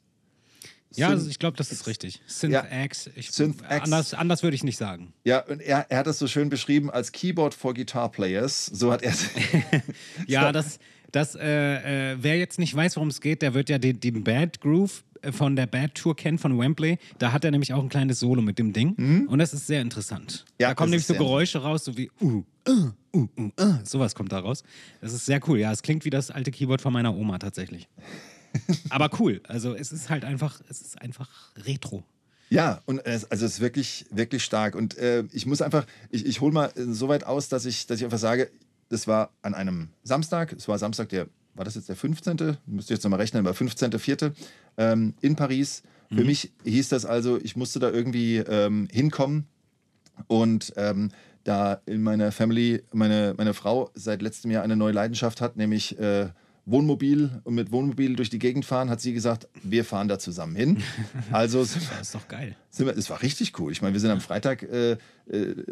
Ja, 0.94 1.10
also 1.10 1.30
ich 1.30 1.40
glaube, 1.40 1.58
das 1.58 1.72
ist 1.72 1.88
richtig. 1.88 2.22
Synth 2.26 2.54
Ja. 2.54 2.66
Synth 3.22 3.62
X. 3.62 3.70
Anders, 3.70 4.14
anders 4.14 4.44
würde 4.44 4.56
ich 4.56 4.64
nicht 4.64 4.78
sagen. 4.78 5.14
Ja, 5.24 5.40
und 5.46 5.62
er, 5.62 5.86
er 5.90 6.00
hat 6.00 6.08
es 6.08 6.20
so 6.20 6.28
schön 6.28 6.50
beschrieben 6.50 6.90
als 6.90 7.12
Keyboard 7.12 7.54
for 7.54 7.74
Guitar 7.74 8.10
Players. 8.12 8.68
So 8.68 8.92
hat 8.92 9.02
er 9.02 9.12
es. 9.12 9.26
Ja, 10.28 10.52
das, 10.54 10.80
das 11.12 11.36
äh, 11.36 12.12
äh, 12.14 12.18
wer 12.20 12.38
jetzt 12.38 12.60
nicht 12.60 12.76
weiß, 12.76 12.96
worum 12.96 13.10
es 13.10 13.22
geht, 13.22 13.42
der 13.42 13.54
wird 13.54 13.70
ja 13.70 13.78
den, 13.78 14.00
den 14.00 14.24
Bad 14.24 14.62
Groove 14.62 15.04
äh, 15.22 15.32
von 15.32 15.56
der 15.56 15.66
Bad 15.66 15.96
Tour 15.96 16.16
kennen, 16.16 16.38
von 16.38 16.58
Wembley. 16.58 16.98
Da 17.20 17.32
hat 17.32 17.44
er 17.44 17.52
nämlich 17.52 17.74
auch 17.74 17.84
ein 17.84 17.90
kleines 17.90 18.20
Solo 18.20 18.42
mit 18.42 18.60
dem 18.60 18.72
Ding. 18.74 19.28
Und 19.28 19.40
das 19.40 19.54
ist 19.54 19.68
sehr 19.68 19.82
interessant. 19.82 20.46
Ja, 20.60 20.70
da 20.70 20.76
kommen 20.76 20.92
nämlich 20.92 21.08
so 21.08 21.14
Geräusche 21.14 21.62
raus, 21.62 21.86
so 21.86 21.98
wie 21.98 22.10
uh, 22.22 22.44
uh, 22.68 22.92
uh, 23.14 23.28
uh, 23.38 23.52
uh. 23.60 23.74
Sowas 23.84 24.16
kommt 24.16 24.32
da 24.32 24.40
raus. 24.40 24.64
Das 25.02 25.14
ist 25.14 25.26
sehr 25.26 25.42
cool. 25.48 25.60
Ja, 25.60 25.72
es 25.72 25.82
klingt 25.82 26.06
wie 26.06 26.10
das 26.10 26.32
alte 26.32 26.52
Keyboard 26.52 26.82
von 26.82 26.94
meiner 26.94 27.16
Oma 27.16 27.38
tatsächlich. 27.40 27.88
Aber 28.90 29.10
cool. 29.20 29.42
Also 29.48 29.74
es 29.76 29.92
ist 29.92 30.10
halt 30.10 30.26
einfach, 30.26 30.62
es 30.70 30.82
ist 30.82 31.02
einfach 31.02 31.30
Retro. 31.58 32.04
Ja, 32.50 32.82
und 32.86 33.06
es, 33.06 33.30
also 33.32 33.46
es 33.46 33.54
ist 33.54 33.60
wirklich, 33.60 34.06
wirklich 34.12 34.44
stark. 34.44 34.76
Und 34.76 34.98
äh, 34.98 35.24
ich 35.32 35.46
muss 35.46 35.62
einfach, 35.62 35.86
ich, 36.10 36.26
ich 36.26 36.42
hole 36.42 36.54
mal 36.54 36.72
äh, 36.76 36.84
so 36.86 37.08
weit 37.08 37.24
aus, 37.24 37.50
dass 37.50 37.66
ich, 37.66 37.88
dass 37.88 38.00
ich 38.00 38.06
einfach 38.06 38.20
sage, 38.20 38.52
das 38.90 39.08
war 39.08 39.32
an 39.42 39.54
einem 39.56 39.90
Samstag, 40.04 40.54
es 40.54 40.68
war 40.68 40.78
Samstag, 40.78 41.10
der, 41.10 41.28
war 41.56 41.66
das 41.66 41.76
jetzt 41.76 41.90
der 41.90 41.96
15.? 41.96 42.58
Müsst 42.66 42.90
ihr 42.90 42.96
jetzt 42.96 43.04
nochmal 43.04 43.20
rechnen, 43.20 43.46
aber 43.46 43.56
15.04. 43.56 44.34
Ähm, 44.78 45.14
in 45.22 45.36
Paris. 45.36 45.84
Für 46.14 46.24
mich 46.24 46.52
hieß 46.64 46.90
das 46.90 47.06
also, 47.06 47.40
ich 47.42 47.56
musste 47.56 47.80
da 47.80 47.90
irgendwie 47.90 48.38
ähm, 48.38 48.88
hinkommen. 48.92 49.48
Und 50.28 50.72
ähm, 50.78 51.10
da 51.44 51.82
in 51.86 52.04
meiner 52.04 52.32
Family 52.32 52.84
meine, 52.92 53.34
meine 53.38 53.54
Frau 53.54 53.90
seit 53.96 54.22
letztem 54.22 54.52
Jahr 54.52 54.64
eine 54.64 54.76
neue 54.76 54.94
Leidenschaft 54.94 55.42
hat, 55.42 55.58
nämlich 55.58 55.98
äh, 56.00 56.30
Wohnmobil 56.68 57.42
und 57.44 57.54
mit 57.54 57.72
Wohnmobil 57.72 58.16
durch 58.16 58.32
die 58.32 58.40
Gegend 58.40 58.66
fahren, 58.66 58.90
hat 58.90 59.00
sie 59.00 59.14
gesagt, 59.14 59.48
wir 59.64 59.86
fahren 59.86 60.08
da 60.08 60.18
zusammen 60.18 60.56
hin. 60.56 60.82
Also 61.32 61.60
Das 61.60 61.76
ist 62.02 62.16
doch 62.16 62.28
geil. 62.28 62.56
sind 62.70 62.88
wir, 62.88 62.98
es 62.98 63.10
war 63.10 63.22
richtig 63.22 63.60
cool. 63.60 63.72
Ich 63.72 63.82
meine, 63.82 63.94
wir 63.94 64.00
sind 64.00 64.12
am 64.12 64.22
Freitag, 64.22 64.64
äh, 64.64 64.94
äh, 64.94 64.98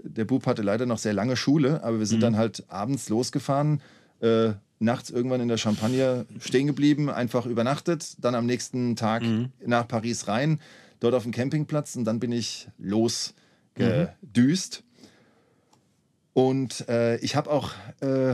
der 0.04 0.26
Bub 0.26 0.46
hatte 0.46 0.62
leider 0.62 0.86
noch 0.86 1.00
sehr 1.00 1.14
lange 1.14 1.36
Schule, 1.36 1.84
aber 1.84 2.00
wir 2.00 2.06
sind 2.06 2.22
dann 2.22 2.38
halt 2.38 2.64
abends 2.70 3.10
losgefahren, 3.10 3.82
äh, 4.22 4.52
nachts 4.80 5.10
irgendwann 5.10 5.42
in 5.42 5.48
der 5.48 5.58
Champagne 5.58 6.26
stehen 6.40 6.68
geblieben, 6.68 7.10
einfach 7.10 7.46
übernachtet, 7.46 8.16
dann 8.20 8.36
am 8.36 8.46
nächsten 8.46 8.96
Tag 8.96 9.24
nach 9.66 9.88
Paris 9.88 10.28
rein, 10.28 10.60
dort 11.00 11.16
auf 11.16 11.24
dem 11.24 11.32
Campingplatz 11.32 11.96
und 11.96 12.06
dann 12.06 12.20
bin 12.20 12.32
ich 12.32 12.68
losgedüst. 12.78 14.84
Und 16.34 16.88
äh, 16.90 17.18
ich 17.18 17.36
habe 17.36 17.52
auch, 17.52 17.72
äh, 18.02 18.34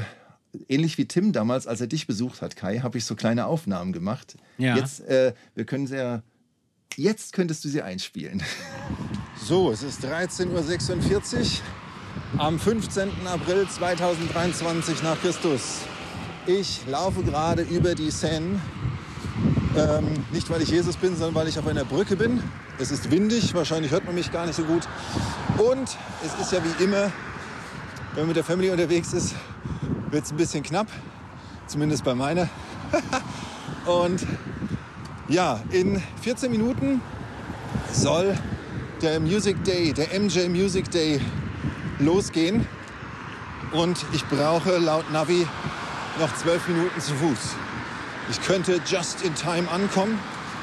ähnlich 0.67 0.97
wie 0.97 1.05
Tim 1.05 1.31
damals, 1.33 1.67
als 1.67 1.81
er 1.81 1.87
dich 1.87 2.07
besucht 2.07 2.41
hat, 2.41 2.55
Kai, 2.55 2.79
habe 2.79 2.97
ich 2.97 3.05
so 3.05 3.15
kleine 3.15 3.45
Aufnahmen 3.45 3.93
gemacht. 3.93 4.35
Ja. 4.57 4.75
Jetzt, 4.75 5.01
äh, 5.01 5.33
wir 5.55 5.65
können 5.65 5.87
sie 5.87 5.97
ja, 5.97 6.23
jetzt 6.95 7.33
könntest 7.33 7.63
du 7.65 7.69
sie 7.69 7.81
einspielen. 7.81 8.43
So, 9.41 9.71
es 9.71 9.83
ist 9.83 10.03
13.46 10.03 10.49
Uhr 10.51 12.41
am 12.41 12.59
15. 12.59 13.09
April 13.25 13.67
2023 13.67 15.01
nach 15.01 15.19
Christus. 15.21 15.79
Ich 16.45 16.81
laufe 16.87 17.23
gerade 17.23 17.61
über 17.61 17.95
die 17.95 18.11
Seine. 18.11 18.59
Ähm, 19.77 20.07
nicht, 20.31 20.49
weil 20.49 20.61
ich 20.61 20.69
Jesus 20.69 20.97
bin, 20.97 21.15
sondern 21.15 21.35
weil 21.35 21.47
ich 21.47 21.57
auf 21.57 21.67
einer 21.67 21.85
Brücke 21.85 22.17
bin. 22.17 22.43
Es 22.79 22.91
ist 22.91 23.11
windig, 23.11 23.53
wahrscheinlich 23.53 23.91
hört 23.91 24.05
man 24.05 24.13
mich 24.13 24.31
gar 24.31 24.45
nicht 24.45 24.55
so 24.55 24.63
gut. 24.63 24.87
Und 25.57 25.97
es 26.25 26.41
ist 26.41 26.51
ja 26.51 26.59
wie 26.63 26.83
immer, 26.83 27.11
wenn 28.13 28.23
man 28.23 28.27
mit 28.27 28.35
der 28.35 28.43
Family 28.43 28.69
unterwegs 28.69 29.13
ist, 29.13 29.35
wird 30.11 30.25
es 30.25 30.31
ein 30.31 30.37
bisschen 30.37 30.63
knapp. 30.63 30.87
Zumindest 31.67 32.03
bei 32.03 32.15
meiner. 32.15 32.49
Und 33.85 34.25
ja, 35.27 35.59
in 35.71 36.01
14 36.21 36.49
Minuten 36.49 37.01
soll 37.91 38.37
der 39.01 39.19
Music 39.19 39.63
Day, 39.63 39.93
der 39.93 40.19
MJ 40.19 40.49
Music 40.49 40.89
Day 40.91 41.21
losgehen. 41.99 42.65
Und 43.71 44.03
ich 44.13 44.25
brauche 44.25 44.77
laut 44.77 45.11
Navi 45.11 45.45
noch 46.19 46.35
12 46.35 46.67
Minuten 46.69 46.99
zu 46.99 47.13
Fuß. 47.13 47.55
Ich 48.31 48.41
könnte 48.41 48.81
just 48.85 49.21
in 49.23 49.33
time 49.35 49.69
ankommen, 49.69 50.19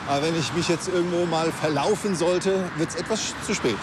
aber 0.09 0.27
wenn 0.27 0.39
ich 0.39 0.53
mich 0.55 0.69
jetzt 0.69 0.89
irgendwo 0.89 1.25
mal 1.27 1.51
verlaufen 1.53 2.15
sollte, 2.15 2.65
wird 2.77 2.91
es 2.91 2.97
etwas 2.97 3.35
zu 3.45 3.55
spät. 3.55 3.77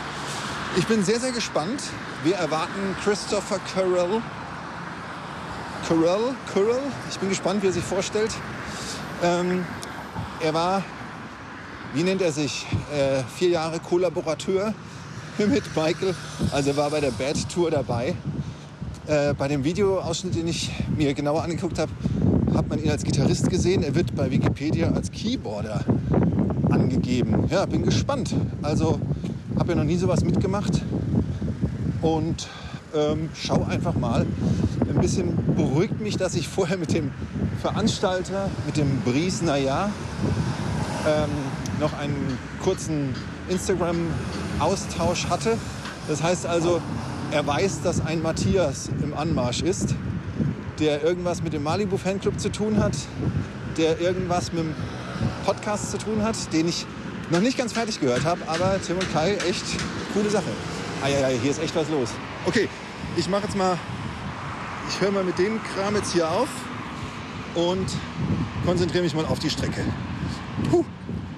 Ich 0.76 0.88
bin 0.88 1.04
sehr, 1.04 1.19
sehr 1.19 1.32
gespannt. 1.32 1.84
Wir 2.23 2.36
erwarten 2.36 2.95
Christopher 3.04 3.60
Carell. 3.73 4.21
Carell? 5.88 6.36
Carell? 6.54 6.82
Ich 7.10 7.19
bin 7.19 7.30
gespannt, 7.30 7.63
wie 7.63 7.67
er 7.67 7.74
sich 7.74 7.84
vorstellt. 7.84 8.32
Ähm, 9.24 9.65
er 10.41 10.54
war 10.54 10.84
wie 11.93 12.04
nennt 12.04 12.22
er 12.24 12.32
sich, 12.32 12.65
äh, 12.91 13.24
vier 13.36 13.50
Jahre 13.50 13.80
Kollaborateur 13.80 14.74
mit 15.38 15.63
Michael. 15.76 16.15
Also 16.52 16.72
er 16.72 16.78
war 16.78 16.89
bei 16.89 17.00
der 17.00 17.12
Bad 17.12 17.38
Tour 17.50 17.69
dabei. 17.69 18.15
Äh, 19.06 19.34
bei 19.36 19.48
dem 19.48 19.63
Videoausschnitt, 19.63 20.36
den 20.36 20.48
ich 20.48 20.72
mir 20.98 21.13
genauer 21.13 21.43
angeguckt 21.43 21.78
habe, 21.78 21.91
hat 22.56 22.67
man 22.67 22.82
ihn 22.82 22.89
als 22.89 23.04
Gitarrist 23.04 23.50
gesehen. 23.50 23.84
Er 23.84 23.93
wird 23.93 24.15
bei 24.15 24.32
Wikipedia 24.32 24.91
als 24.91 25.12
Keyboarder 25.12 25.82
angegeben. 26.69 27.48
Ja, 27.50 27.65
bin 27.65 27.84
gespannt. 27.84 28.34
Also 28.62 29.00
habe 29.60 29.74
ja 29.74 29.76
noch 29.76 29.84
nie 29.84 29.98
sowas 29.98 30.24
mitgemacht 30.24 30.82
und 32.02 32.48
ähm, 32.96 33.30
schau 33.36 33.65
einfach 33.69 33.93
mal. 33.93 34.26
Bisschen 35.04 35.36
beruhigt 35.58 36.00
mich, 36.00 36.16
dass 36.16 36.34
ich 36.34 36.48
vorher 36.48 36.78
mit 36.78 36.94
dem 36.94 37.12
Veranstalter, 37.62 38.50
mit 38.66 38.78
dem 38.78 39.02
Bries 39.02 39.42
Naja, 39.42 39.89
ähm, 41.06 41.30
noch 41.82 41.92
einen 42.00 42.39
kurzen 42.63 43.13
Instagram-Austausch 43.50 45.28
hatte. 45.28 45.58
Das 46.08 46.24
heißt 46.24 46.46
also, 46.46 46.82
er 47.32 47.46
weiß, 47.46 47.82
dass 47.82 48.00
ein 48.00 48.22
Matthias 48.22 48.89
im 49.04 49.13
Anmarsch 49.13 49.62
ist, 49.62 49.94
der 50.80 51.04
irgendwas 51.04 51.44
mit 51.44 51.52
dem 51.52 51.63
Malibu 51.63 51.98
Fanclub 51.98 52.39
zu 52.39 52.50
tun 52.50 52.82
hat, 52.82 52.96
der 53.76 54.00
irgendwas 54.00 54.54
mit 54.54 54.63
dem 54.63 54.74
Podcast 55.46 55.92
zu 55.92 55.98
tun 55.98 56.24
hat, 56.24 56.38
den 56.54 56.70
ich 56.70 56.86
noch 57.30 57.42
nicht 57.42 57.58
ganz 57.58 57.74
fertig 57.74 58.00
gehört 58.00 58.24
habe, 58.24 58.39
aber 58.48 58.80
Tim 58.82 59.00
und 59.00 59.12
Kai, 59.12 59.36
echt 59.50 59.66
coole 60.13 60.30
Sache. 60.30 60.50
Eieiei, 61.04 61.38
hier 61.42 61.52
ist 61.52 61.62
echt 61.62 61.76
was 61.76 61.89
los. 61.89 62.08
Okay, 62.46 62.70
ich 63.18 63.28
mache 63.28 63.44
jetzt 63.44 63.58
mal, 63.58 63.78
ich 64.89 65.02
höre 65.02 65.12
mal 65.12 65.24
mit 65.24 65.38
dem 65.38 65.62
Kram 65.63 65.96
jetzt 65.96 66.13
hier 66.13 66.30
auf 66.30 66.50
und 67.56 67.86
konzentriere 68.65 69.04
mich 69.04 69.13
mal 69.15 69.26
auf 69.26 69.39
die 69.39 69.50
Strecke. 69.50 69.84
Puh. 70.69 70.84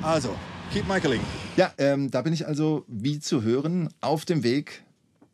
Also, 0.02 0.36
keep 0.72 0.88
Michaeling. 0.88 1.22
Ja, 1.58 1.74
ähm, 1.78 2.12
da 2.12 2.22
bin 2.22 2.34
ich 2.34 2.48
also, 2.48 2.84
wie 2.88 3.20
zu 3.20 3.42
hören, 3.44 3.90
auf 4.02 4.26
dem 4.26 4.44
Weg 4.44 4.84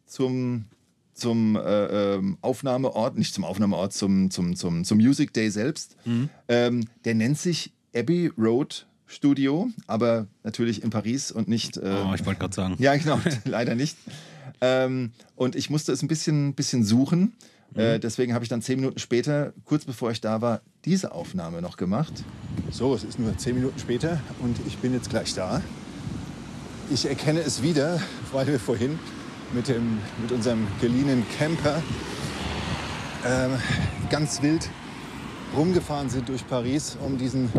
zum, 0.05 0.65
zum 1.13 1.55
äh, 1.55 2.15
ähm, 2.15 2.37
Aufnahmeort, 2.41 3.17
nicht 3.17 3.33
zum 3.33 3.43
Aufnahmeort, 3.43 3.93
zum, 3.93 4.29
zum, 4.31 4.55
zum, 4.55 4.85
zum 4.85 4.97
Music 4.97 5.33
Day 5.33 5.49
selbst. 5.49 5.97
Ähm, 6.47 6.87
der 7.05 7.15
nennt 7.15 7.37
sich 7.37 7.73
Abbey 7.95 8.31
Road 8.37 8.85
Studio, 9.07 9.67
aber 9.87 10.27
natürlich 10.43 10.83
in 10.83 10.89
Paris 10.89 11.31
und 11.31 11.49
nicht. 11.49 11.75
Äh, 11.75 11.97
Oh, 12.07 12.13
ich 12.13 12.25
wollte 12.25 12.39
gerade 12.39 12.53
sagen. 12.55 12.75
ja, 12.79 12.95
genau, 12.95 13.19
leider 13.45 13.75
nicht. 13.75 13.97
Ähm, 14.61 15.11
und 15.35 15.55
ich 15.55 15.69
musste 15.69 15.91
es 15.91 16.01
ein 16.01 16.07
bisschen, 16.07 16.53
bisschen 16.53 16.83
suchen. 16.85 17.33
Äh, 17.75 17.99
deswegen 17.99 18.33
habe 18.33 18.43
ich 18.43 18.49
dann 18.49 18.61
zehn 18.61 18.79
Minuten 18.79 18.99
später, 18.99 19.53
kurz 19.65 19.85
bevor 19.85 20.11
ich 20.11 20.19
da 20.19 20.41
war, 20.41 20.61
diese 20.85 21.13
Aufnahme 21.13 21.61
noch 21.61 21.77
gemacht. 21.77 22.13
So, 22.69 22.93
es 22.93 23.03
ist 23.03 23.19
nur 23.19 23.37
zehn 23.37 23.55
Minuten 23.55 23.79
später 23.79 24.19
und 24.41 24.57
ich 24.67 24.77
bin 24.79 24.93
jetzt 24.93 25.09
gleich 25.09 25.33
da. 25.33 25.61
Ich 26.89 27.05
erkenne 27.05 27.39
es 27.39 27.63
wieder, 27.63 28.01
weil 28.33 28.47
wir 28.47 28.59
vorhin 28.59 28.99
mit, 29.53 29.69
dem, 29.69 29.99
mit 30.21 30.31
unserem 30.31 30.67
geliehenen 30.81 31.25
Camper 31.37 31.81
ähm, 33.25 33.51
ganz 34.09 34.41
wild 34.41 34.69
rumgefahren 35.55 36.09
sind 36.09 36.27
durch 36.27 36.45
Paris, 36.47 36.97
um 37.05 37.17
diesen 37.17 37.49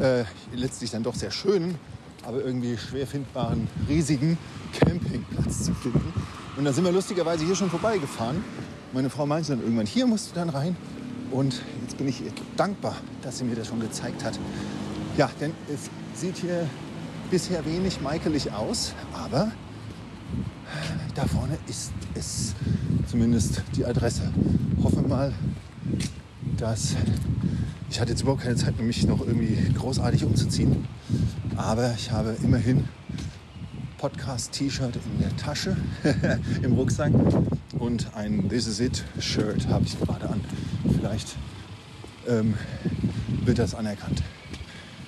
äh, 0.00 0.24
letztlich 0.54 0.90
dann 0.90 1.02
doch 1.02 1.14
sehr 1.14 1.30
schönen, 1.30 1.78
aber 2.24 2.44
irgendwie 2.44 2.76
schwer 2.76 3.06
findbaren, 3.06 3.68
riesigen 3.88 4.38
Campingplatz 4.72 5.64
zu 5.64 5.74
finden. 5.74 6.12
Und 6.56 6.64
da 6.64 6.72
sind 6.72 6.84
wir 6.84 6.92
lustigerweise 6.92 7.44
hier 7.44 7.56
schon 7.56 7.70
vorbeigefahren. 7.70 8.44
Meine 8.92 9.08
Frau 9.08 9.24
meinte 9.24 9.52
dann 9.52 9.62
irgendwann, 9.62 9.86
hier 9.86 10.06
musst 10.06 10.30
du 10.30 10.34
dann 10.34 10.50
rein. 10.50 10.76
Und 11.30 11.62
jetzt 11.80 11.96
bin 11.96 12.08
ich 12.08 12.22
ihr 12.22 12.32
dankbar, 12.58 12.96
dass 13.22 13.38
sie 13.38 13.44
mir 13.44 13.54
das 13.54 13.68
schon 13.68 13.80
gezeigt 13.80 14.22
hat. 14.22 14.38
Ja, 15.16 15.30
denn 15.40 15.52
es 15.72 15.88
sieht 16.20 16.36
hier 16.36 16.68
bisher 17.30 17.64
wenig 17.64 18.02
michaelig 18.02 18.52
aus, 18.52 18.92
aber 19.14 19.50
da 21.14 21.24
vorne 21.26 21.56
ist 21.68 21.92
es 22.14 22.54
zumindest 23.06 23.62
die 23.74 23.86
Adresse. 23.86 24.30
Hoffen 24.82 25.02
wir 25.02 25.08
mal, 25.08 25.32
dass 26.58 26.94
ich 27.90 28.00
hatte 28.00 28.10
jetzt 28.10 28.22
überhaupt 28.22 28.42
keine 28.42 28.56
Zeit, 28.56 28.78
mich 28.80 29.06
noch 29.06 29.20
irgendwie 29.20 29.56
großartig 29.74 30.24
umzuziehen. 30.24 30.86
Aber 31.56 31.94
ich 31.94 32.10
habe 32.10 32.36
immerhin 32.42 32.84
Podcast-T-Shirt 34.02 34.96
in 34.96 35.20
der 35.20 35.36
Tasche, 35.36 35.76
im 36.64 36.72
Rucksack 36.72 37.12
und 37.78 38.12
ein 38.16 38.48
This 38.48 38.66
Is 38.66 38.80
It 38.80 39.04
Shirt 39.20 39.68
habe 39.68 39.84
ich 39.84 39.96
gerade 39.96 40.28
an. 40.28 40.40
Vielleicht 40.92 41.36
ähm, 42.26 42.54
wird 43.44 43.60
das 43.60 43.76
anerkannt. 43.76 44.20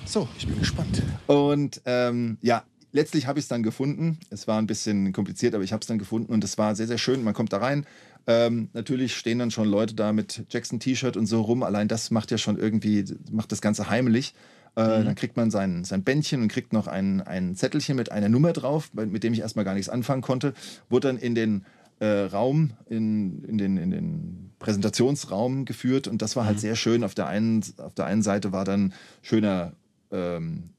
So, 0.05 0.29
ich 0.39 0.47
bin 0.47 0.61
gespannt. 0.61 1.03
Und 1.27 1.81
ähm, 1.87 2.39
ja, 2.41 2.63
letztlich 2.93 3.27
habe 3.27 3.41
ich 3.41 3.47
es 3.47 3.49
dann 3.49 3.65
gefunden. 3.65 4.21
Es 4.31 4.47
war 4.47 4.61
ein 4.61 4.69
bisschen 4.69 5.13
kompliziert, 5.13 5.57
aber 5.57 5.65
ich 5.65 5.73
habe 5.73 5.81
es 5.81 5.89
dann 5.89 5.99
gefunden 5.99 6.33
und 6.33 6.45
es 6.45 6.57
war 6.57 6.77
sehr, 6.77 6.87
sehr 6.87 6.99
schön. 6.99 7.25
Man 7.25 7.35
kommt 7.35 7.53
da 7.53 7.57
rein. 7.59 7.87
Ähm, 8.29 8.69
natürlich 8.75 9.17
stehen 9.17 9.41
dann 9.41 9.51
schon 9.51 9.67
Leute 9.67 9.95
da 9.95 10.13
mit 10.13 10.45
Jackson-T-Shirt 10.51 11.17
und 11.17 11.27
so 11.27 11.41
rum. 11.41 11.65
Allein 11.65 11.89
das 11.89 12.13
macht 12.13 12.31
ja 12.31 12.39
schon 12.39 12.59
irgendwie, 12.59 13.05
macht 13.33 13.51
das 13.51 13.61
Ganze 13.61 13.91
heimelig. 13.91 14.35
Äh, 14.77 15.05
Dann 15.05 15.15
kriegt 15.15 15.37
man 15.37 15.51
sein, 15.51 15.85
sein 15.85 16.03
Bändchen 16.03 16.43
und 16.43 16.49
kriegt 16.49 16.73
noch 16.73 16.87
ein, 16.87 17.21
ein 17.21 17.55
Zettelchen 17.55 17.97
mit 17.97 18.11
einer 18.11 18.29
Nummer 18.29 18.53
drauf, 18.53 18.91
mit 18.95 19.23
dem 19.23 19.33
ich 19.33 19.41
erstmal 19.41 19.65
gar 19.65 19.75
nichts 19.75 19.89
anfangen 19.89 20.23
konnte. 20.23 20.55
Wurde 20.89 21.09
dann 21.09 21.19
in 21.19 21.35
den 21.35 21.65
äh, 22.01 22.07
Raum, 22.07 22.73
in, 22.89 23.45
in, 23.45 23.59
den, 23.59 23.77
in 23.77 23.91
den 23.91 24.51
Präsentationsraum 24.59 25.65
geführt 25.65 26.09
und 26.09 26.23
das 26.23 26.35
war 26.37 26.45
halt 26.45 26.59
sehr 26.59 26.75
schön. 26.77 27.05
Auf 27.05 27.15
der 27.15 27.29
einen, 27.29 27.63
auf 27.79 27.95
der 27.95 28.07
einen 28.07 28.23
Seite 28.23 28.53
war 28.53 28.65
dann 28.65 28.93
schöner 29.23 29.73
ähm, 30.11 30.71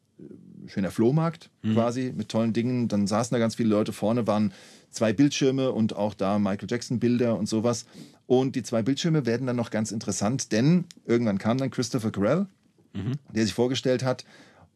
schöner 0.67 0.91
Flohmarkt 0.91 1.49
quasi 1.73 2.13
mit 2.15 2.29
tollen 2.29 2.53
Dingen. 2.53 2.88
Dann 2.88 3.08
saßen 3.08 3.34
da 3.36 3.39
ganz 3.39 3.55
viele 3.55 3.69
Leute. 3.69 3.93
Vorne 3.93 4.27
waren 4.27 4.51
zwei 4.89 5.13
Bildschirme 5.13 5.71
und 5.71 5.95
auch 5.95 6.13
da 6.13 6.39
Michael 6.39 6.67
Jackson 6.69 6.99
Bilder 6.99 7.38
und 7.38 7.47
sowas. 7.47 7.86
Und 8.27 8.55
die 8.55 8.63
zwei 8.63 8.81
Bildschirme 8.81 9.25
werden 9.25 9.45
dann 9.45 9.55
noch 9.55 9.69
ganz 9.69 9.91
interessant, 9.91 10.51
denn 10.51 10.86
irgendwann 11.05 11.38
kam 11.38 11.58
dann 11.58 11.69
Christopher 11.69 12.12
Carell, 12.12 12.47
der 13.34 13.43
sich 13.43 13.53
vorgestellt 13.53 14.03
hat 14.03 14.25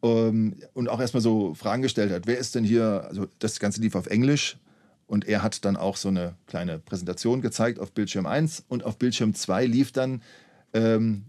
ähm, 0.02 0.56
und 0.74 0.88
auch 0.88 1.00
erstmal 1.00 1.20
so 1.20 1.54
Fragen 1.54 1.82
gestellt 1.82 2.12
hat. 2.12 2.26
Wer 2.26 2.38
ist 2.38 2.54
denn 2.54 2.64
hier? 2.64 3.04
Also 3.08 3.26
das 3.38 3.60
Ganze 3.60 3.80
lief 3.80 3.94
auf 3.94 4.06
Englisch. 4.06 4.58
Und 5.06 5.26
er 5.26 5.42
hat 5.42 5.64
dann 5.64 5.76
auch 5.76 5.96
so 5.96 6.08
eine 6.08 6.36
kleine 6.46 6.78
Präsentation 6.78 7.40
gezeigt 7.40 7.80
auf 7.80 7.90
Bildschirm 7.90 8.26
1 8.26 8.64
und 8.68 8.84
auf 8.84 8.96
Bildschirm 8.96 9.34
2 9.34 9.66
lief 9.66 9.90
dann 9.90 10.22
ähm, 10.72 11.24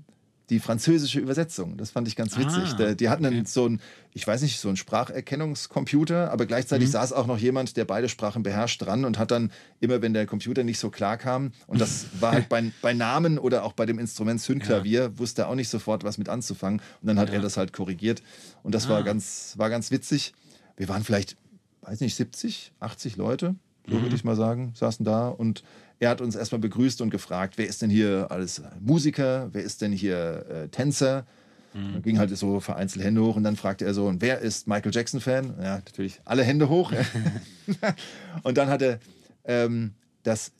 die 0.52 0.60
französische 0.60 1.20
Übersetzung. 1.20 1.78
Das 1.78 1.90
fand 1.92 2.08
ich 2.08 2.16
ganz 2.16 2.38
witzig. 2.38 2.76
Ah, 2.78 2.94
die 2.94 3.10
hatten 3.10 3.26
okay. 3.26 3.42
so 3.46 3.68
ein, 3.68 3.82
ich 4.14 4.28
weiß 4.28 4.42
nicht, 4.44 4.60
so 4.60 4.68
einen 4.68 4.78
Spracherkennungscomputer, 4.78 6.32
aber 6.32 6.46
gleichzeitig 6.46 6.90
Mhm. 6.90 6.92
saß 6.92 7.14
auch 7.14 7.26
noch 7.26 7.38
jemand, 7.38 7.78
der 7.78 7.86
beide 7.86 8.10
Sprachen 8.10 8.44
beherrscht, 8.44 8.82
dran 8.82 9.06
und 9.06 9.18
hat 9.18 9.32
dann 9.32 9.52
immer, 9.80 10.02
wenn 10.02 10.14
der 10.14 10.26
Computer 10.26 10.64
nicht 10.64 10.80
so 10.80 10.90
klar 10.90 11.18
kam, 11.18 11.52
und 11.68 11.80
das 11.82 12.06
war 12.20 12.34
halt 12.34 12.50
bei, 12.50 12.72
bei 12.82 12.94
Namen 12.94 13.40
oder 13.40 13.64
auch 13.64 13.74
bei 13.74 13.86
dem 13.86 13.98
Instrument 13.98 14.42
Synklavier, 14.42 15.18
wusste 15.18 15.44
er 15.44 15.48
auch 15.50 15.56
nicht 15.56 15.70
sofort, 15.70 16.04
was 16.04 16.18
mit 16.18 16.30
anzufangen. 16.30 16.82
Und 17.02 17.08
dann 17.08 17.18
hat 17.20 17.30
Ja. 17.30 17.36
er 17.36 17.42
das 17.42 17.58
halt 17.58 17.74
korrigiert. 17.74 18.22
Und 18.64 18.76
das 18.76 18.90
war, 18.90 19.00
Ah. 19.00 19.04
ganz, 19.04 19.54
war 19.58 19.70
ganz 19.70 19.90
witzig. 19.90 20.34
Wir 20.78 20.90
waren 20.90 21.04
vielleicht, 21.04 21.38
weiß 21.82 22.02
nicht, 22.02 22.16
70, 22.16 22.74
80 22.80 23.16
Leute, 23.16 23.56
so 23.88 23.98
Mhm. 23.98 24.02
würde 24.04 24.16
ich 24.16 24.24
mal 24.24 24.36
sagen, 24.36 24.74
saßen 24.76 25.06
da 25.06 25.28
und 25.28 25.64
er 26.00 26.10
hat 26.10 26.22
uns 26.22 26.36
erstmal 26.36 26.60
begrüßt 26.60 27.02
und 27.02 27.10
gefragt, 27.10 27.58
wer 27.58 27.68
ist 27.68 27.82
denn 27.82 27.90
hier 27.90 28.28
alles 28.30 28.62
Musiker, 28.80 29.50
wer 29.52 29.64
ist 29.64 29.82
denn 29.82 29.92
hier 29.92 30.46
äh, 30.50 30.68
Tänzer? 30.70 31.26
Mhm. 31.74 31.94
Dann 31.94 32.02
ging 32.02 32.20
halt 32.20 32.36
so 32.36 32.60
vereinzelt 32.60 33.06
Hände 33.06 33.22
hoch 33.22 33.36
und 33.36 33.44
dann 33.44 33.56
fragte 33.56 33.86
er 33.86 33.94
so, 33.94 34.08
und 34.08 34.22
wer 34.22 34.40
ist 34.40 34.68
Michael 34.68 34.92
Jackson-Fan? 34.94 35.56
Ja, 35.62 35.76
natürlich 35.76 36.20
alle 36.26 36.44
Hände 36.44 36.70
hoch. 36.70 36.92
und 38.44 38.58
dann 38.58 38.70
hat 38.70 38.82
er 38.82 39.00
ähm, 39.46 39.94
das 40.24 40.52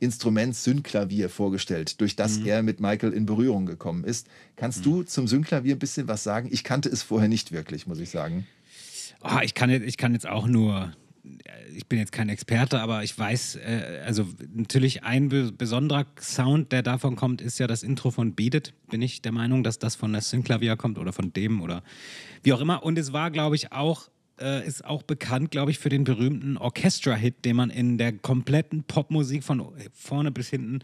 Instrument 0.00 0.54
Synclavier 0.54 1.28
vorgestellt, 1.28 2.00
durch 2.00 2.14
das 2.14 2.38
er 2.38 2.62
mit 2.62 2.80
Michael 2.80 3.12
in 3.12 3.26
Berührung 3.26 3.66
gekommen 3.66 4.04
ist. 4.04 4.28
Kannst 4.56 4.86
du 4.86 5.02
zum 5.02 5.26
Synclavier 5.26 5.74
ein 5.74 5.80
bisschen 5.80 6.06
was 6.06 6.22
sagen? 6.22 6.48
Ich 6.52 6.62
kannte 6.62 6.88
es 6.88 7.02
vorher 7.02 7.28
nicht 7.28 7.50
wirklich, 7.50 7.86
muss 7.86 7.98
ich 7.98 8.10
sagen. 8.10 8.46
Oh, 9.22 9.40
ich, 9.42 9.54
kann 9.54 9.70
ich 9.70 9.96
kann 9.96 10.12
jetzt 10.12 10.28
auch 10.28 10.46
nur, 10.46 10.92
ich 11.74 11.86
bin 11.86 11.98
jetzt 11.98 12.12
kein 12.12 12.28
Experte, 12.28 12.80
aber 12.80 13.02
ich 13.04 13.18
weiß, 13.18 13.56
äh, 13.56 14.02
also 14.04 14.26
natürlich 14.52 15.04
ein 15.04 15.28
be 15.28 15.52
besonderer 15.52 16.06
Sound, 16.20 16.72
der 16.72 16.82
davon 16.82 17.16
kommt, 17.16 17.40
ist 17.40 17.58
ja 17.58 17.66
das 17.66 17.82
Intro 17.82 18.10
von 18.10 18.34
Beat 18.34 18.54
It. 18.54 18.74
Bin 18.90 19.02
ich 19.02 19.22
der 19.22 19.32
Meinung, 19.32 19.62
dass 19.62 19.78
das 19.78 19.96
von 19.96 20.12
der 20.12 20.22
Synclavier 20.22 20.76
kommt 20.76 20.98
oder 20.98 21.12
von 21.12 21.32
dem 21.32 21.60
oder 21.60 21.82
wie 22.42 22.52
auch 22.52 22.60
immer. 22.60 22.82
Und 22.82 22.98
es 22.98 23.12
war, 23.12 23.30
glaube 23.30 23.56
ich, 23.56 23.72
auch, 23.72 24.08
äh, 24.40 24.66
ist 24.66 24.84
auch 24.84 25.02
bekannt, 25.02 25.50
glaube 25.50 25.70
ich, 25.70 25.78
für 25.78 25.88
den 25.88 26.04
berühmten 26.04 26.56
Orchestra-Hit, 26.56 27.44
den 27.44 27.56
man 27.56 27.70
in 27.70 27.98
der 27.98 28.12
kompletten 28.12 28.84
Popmusik 28.84 29.44
von 29.44 29.72
vorne 29.92 30.30
bis 30.30 30.48
hinten 30.48 30.80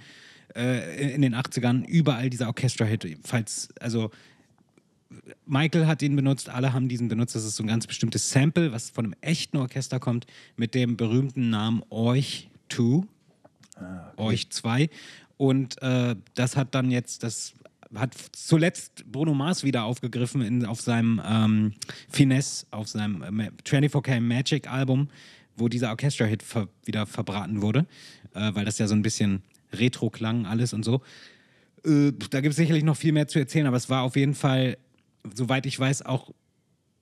äh, 0.54 1.14
in 1.14 1.22
den 1.22 1.34
80ern 1.34 1.84
überall 1.86 2.30
dieser 2.30 2.48
Orchestra-Hit, 2.48 3.18
falls, 3.22 3.68
also 3.80 4.10
Michael 5.46 5.86
hat 5.86 6.02
ihn 6.02 6.16
benutzt, 6.16 6.48
alle 6.48 6.72
haben 6.72 6.88
diesen 6.88 7.08
benutzt. 7.08 7.34
Das 7.34 7.44
ist 7.44 7.56
so 7.56 7.62
ein 7.62 7.68
ganz 7.68 7.86
bestimmtes 7.86 8.30
Sample, 8.30 8.72
was 8.72 8.90
von 8.90 9.06
einem 9.06 9.14
echten 9.20 9.56
Orchester 9.56 10.00
kommt, 10.00 10.26
mit 10.56 10.74
dem 10.74 10.96
berühmten 10.96 11.50
Namen 11.50 11.82
Euch 11.90 12.48
2. 12.68 13.06
Euch 14.16 14.50
2. 14.50 14.88
Und 15.36 15.80
äh, 15.82 16.16
das 16.34 16.56
hat 16.56 16.74
dann 16.74 16.90
jetzt, 16.90 17.22
das 17.22 17.54
hat 17.94 18.14
zuletzt 18.32 19.04
Bruno 19.10 19.34
Mars 19.34 19.64
wieder 19.64 19.84
aufgegriffen 19.84 20.42
in, 20.42 20.66
auf 20.66 20.80
seinem 20.80 21.20
ähm, 21.24 21.72
Finesse, 22.08 22.66
auf 22.70 22.88
seinem 22.88 23.40
äh, 23.40 23.50
24K 23.64 24.20
Magic 24.20 24.70
Album, 24.70 25.08
wo 25.56 25.68
dieser 25.68 25.90
Orchestra-Hit 25.90 26.42
ver 26.42 26.68
wieder 26.84 27.06
verbraten 27.06 27.62
wurde, 27.62 27.86
äh, 28.34 28.54
weil 28.54 28.64
das 28.64 28.78
ja 28.78 28.86
so 28.86 28.94
ein 28.94 29.02
bisschen 29.02 29.42
retro 29.72 30.10
klang, 30.10 30.46
alles 30.46 30.72
und 30.72 30.84
so. 30.84 31.02
Äh, 31.84 32.12
da 32.30 32.40
gibt 32.40 32.52
es 32.52 32.56
sicherlich 32.56 32.84
noch 32.84 32.96
viel 32.96 33.12
mehr 33.12 33.28
zu 33.28 33.38
erzählen, 33.38 33.66
aber 33.66 33.76
es 33.76 33.88
war 33.90 34.02
auf 34.02 34.16
jeden 34.16 34.34
Fall, 34.34 34.76
soweit 35.32 35.66
ich 35.66 35.78
weiß, 35.78 36.02
auch 36.02 36.30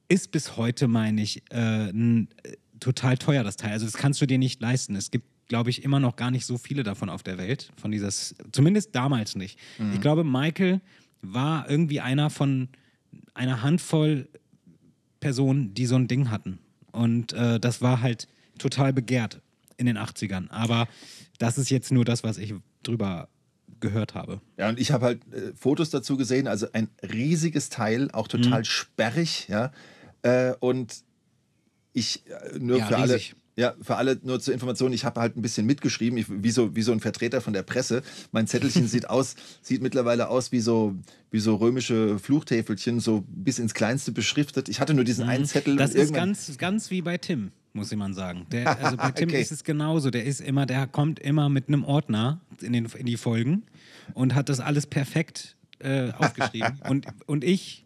ist 0.08 0.30
bis 0.30 0.56
heute, 0.56 0.88
meine 0.88 1.22
ich, 1.22 1.42
äh, 1.50 1.88
n, 1.88 2.28
äh, 2.42 2.56
total 2.80 3.16
teuer, 3.16 3.44
das 3.44 3.56
Teil. 3.56 3.72
Also 3.72 3.86
das 3.86 3.94
kannst 3.94 4.20
du 4.20 4.26
dir 4.26 4.38
nicht 4.38 4.60
leisten. 4.60 4.96
Es 4.96 5.10
gibt, 5.10 5.26
glaube 5.48 5.70
ich, 5.70 5.84
immer 5.84 6.00
noch 6.00 6.16
gar 6.16 6.30
nicht 6.30 6.44
so 6.44 6.58
viele 6.58 6.82
davon 6.82 7.08
auf 7.08 7.22
der 7.22 7.38
Welt. 7.38 7.72
Von 7.76 7.90
dieses, 7.90 8.34
zumindest 8.52 8.94
damals 8.94 9.36
nicht. 9.36 9.58
Ich 9.94 10.00
glaube, 10.00 10.24
Michael 10.24 10.80
war 11.22 11.68
irgendwie 11.70 12.00
einer 12.00 12.28
von 12.30 12.68
einer 13.34 13.62
Handvoll 13.62 14.28
Personen, 15.20 15.72
die 15.74 15.86
so 15.86 15.96
ein 15.96 16.08
Ding 16.08 16.30
hatten. 16.30 16.58
Und 16.90 17.32
äh, 17.32 17.60
das 17.60 17.80
war 17.80 18.02
halt 18.02 18.28
total 18.58 18.92
begehrt 18.92 19.40
in 19.76 19.86
den 19.86 19.96
80ern. 19.96 20.50
Aber 20.50 20.88
das 21.38 21.58
ist 21.58 21.70
jetzt 21.70 21.92
nur 21.92 22.04
das, 22.04 22.24
was 22.24 22.38
ich 22.38 22.54
drüber 22.82 23.28
gehört 23.82 24.14
habe. 24.14 24.40
Ja, 24.56 24.70
und 24.70 24.80
ich 24.80 24.90
habe 24.92 25.04
halt 25.04 25.20
äh, 25.34 25.52
Fotos 25.54 25.90
dazu 25.90 26.16
gesehen, 26.16 26.46
also 26.48 26.66
ein 26.72 26.88
riesiges 27.02 27.68
Teil, 27.68 28.10
auch 28.12 28.28
total 28.28 28.60
Mhm. 28.60 28.64
sperrig, 28.64 29.46
ja. 29.48 29.70
Äh, 30.22 30.54
und 30.60 31.04
ich, 31.92 32.22
äh, 32.26 32.58
nur 32.58 32.78
Ja, 32.78 32.86
für 32.86 32.96
riesig. 32.96 33.30
alle. 33.34 33.42
Ja, 33.54 33.74
für 33.82 33.96
alle 33.96 34.18
nur 34.22 34.40
zur 34.40 34.54
Information, 34.54 34.94
ich 34.94 35.04
habe 35.04 35.20
halt 35.20 35.36
ein 35.36 35.42
bisschen 35.42 35.66
mitgeschrieben, 35.66 36.16
ich, 36.18 36.24
wie, 36.30 36.50
so, 36.50 36.74
wie 36.74 36.80
so 36.80 36.90
ein 36.90 37.00
Vertreter 37.00 37.42
von 37.42 37.52
der 37.52 37.62
Presse. 37.62 38.00
Mein 38.30 38.46
Zettelchen 38.46 38.86
sieht 38.88 39.10
aus, 39.10 39.34
sieht 39.60 39.82
mittlerweile 39.82 40.28
aus 40.28 40.52
wie 40.52 40.60
so, 40.60 40.94
wie 41.30 41.38
so 41.38 41.56
römische 41.56 42.18
Fluchtäfelchen, 42.18 42.98
so 43.00 43.24
bis 43.28 43.58
ins 43.58 43.74
Kleinste 43.74 44.10
beschriftet. 44.10 44.70
Ich 44.70 44.80
hatte 44.80 44.94
nur 44.94 45.04
diesen 45.04 45.28
einen 45.28 45.44
Zettel. 45.44 45.74
Mhm. 45.74 45.78
Das 45.78 45.92
ist 45.92 46.14
ganz, 46.14 46.56
ganz 46.56 46.90
wie 46.90 47.02
bei 47.02 47.18
Tim, 47.18 47.52
muss 47.74 47.92
ich 47.92 47.98
mal 47.98 48.14
sagen. 48.14 48.46
Der, 48.52 48.78
also 48.82 48.96
bei 48.96 49.10
Tim 49.10 49.28
Okay. 49.28 49.42
ist 49.42 49.52
es 49.52 49.64
genauso. 49.64 50.08
Der 50.08 50.24
ist 50.24 50.40
immer, 50.40 50.64
der 50.64 50.86
kommt 50.86 51.18
immer 51.18 51.50
mit 51.50 51.68
einem 51.68 51.84
Ordner 51.84 52.40
in, 52.62 52.72
den, 52.72 52.86
in 52.86 53.04
die 53.04 53.18
Folgen 53.18 53.64
und 54.14 54.34
hat 54.34 54.48
das 54.48 54.60
alles 54.60 54.86
perfekt 54.86 55.56
äh, 55.80 56.10
aufgeschrieben. 56.12 56.80
und, 56.88 57.06
und 57.26 57.44
ich 57.44 57.84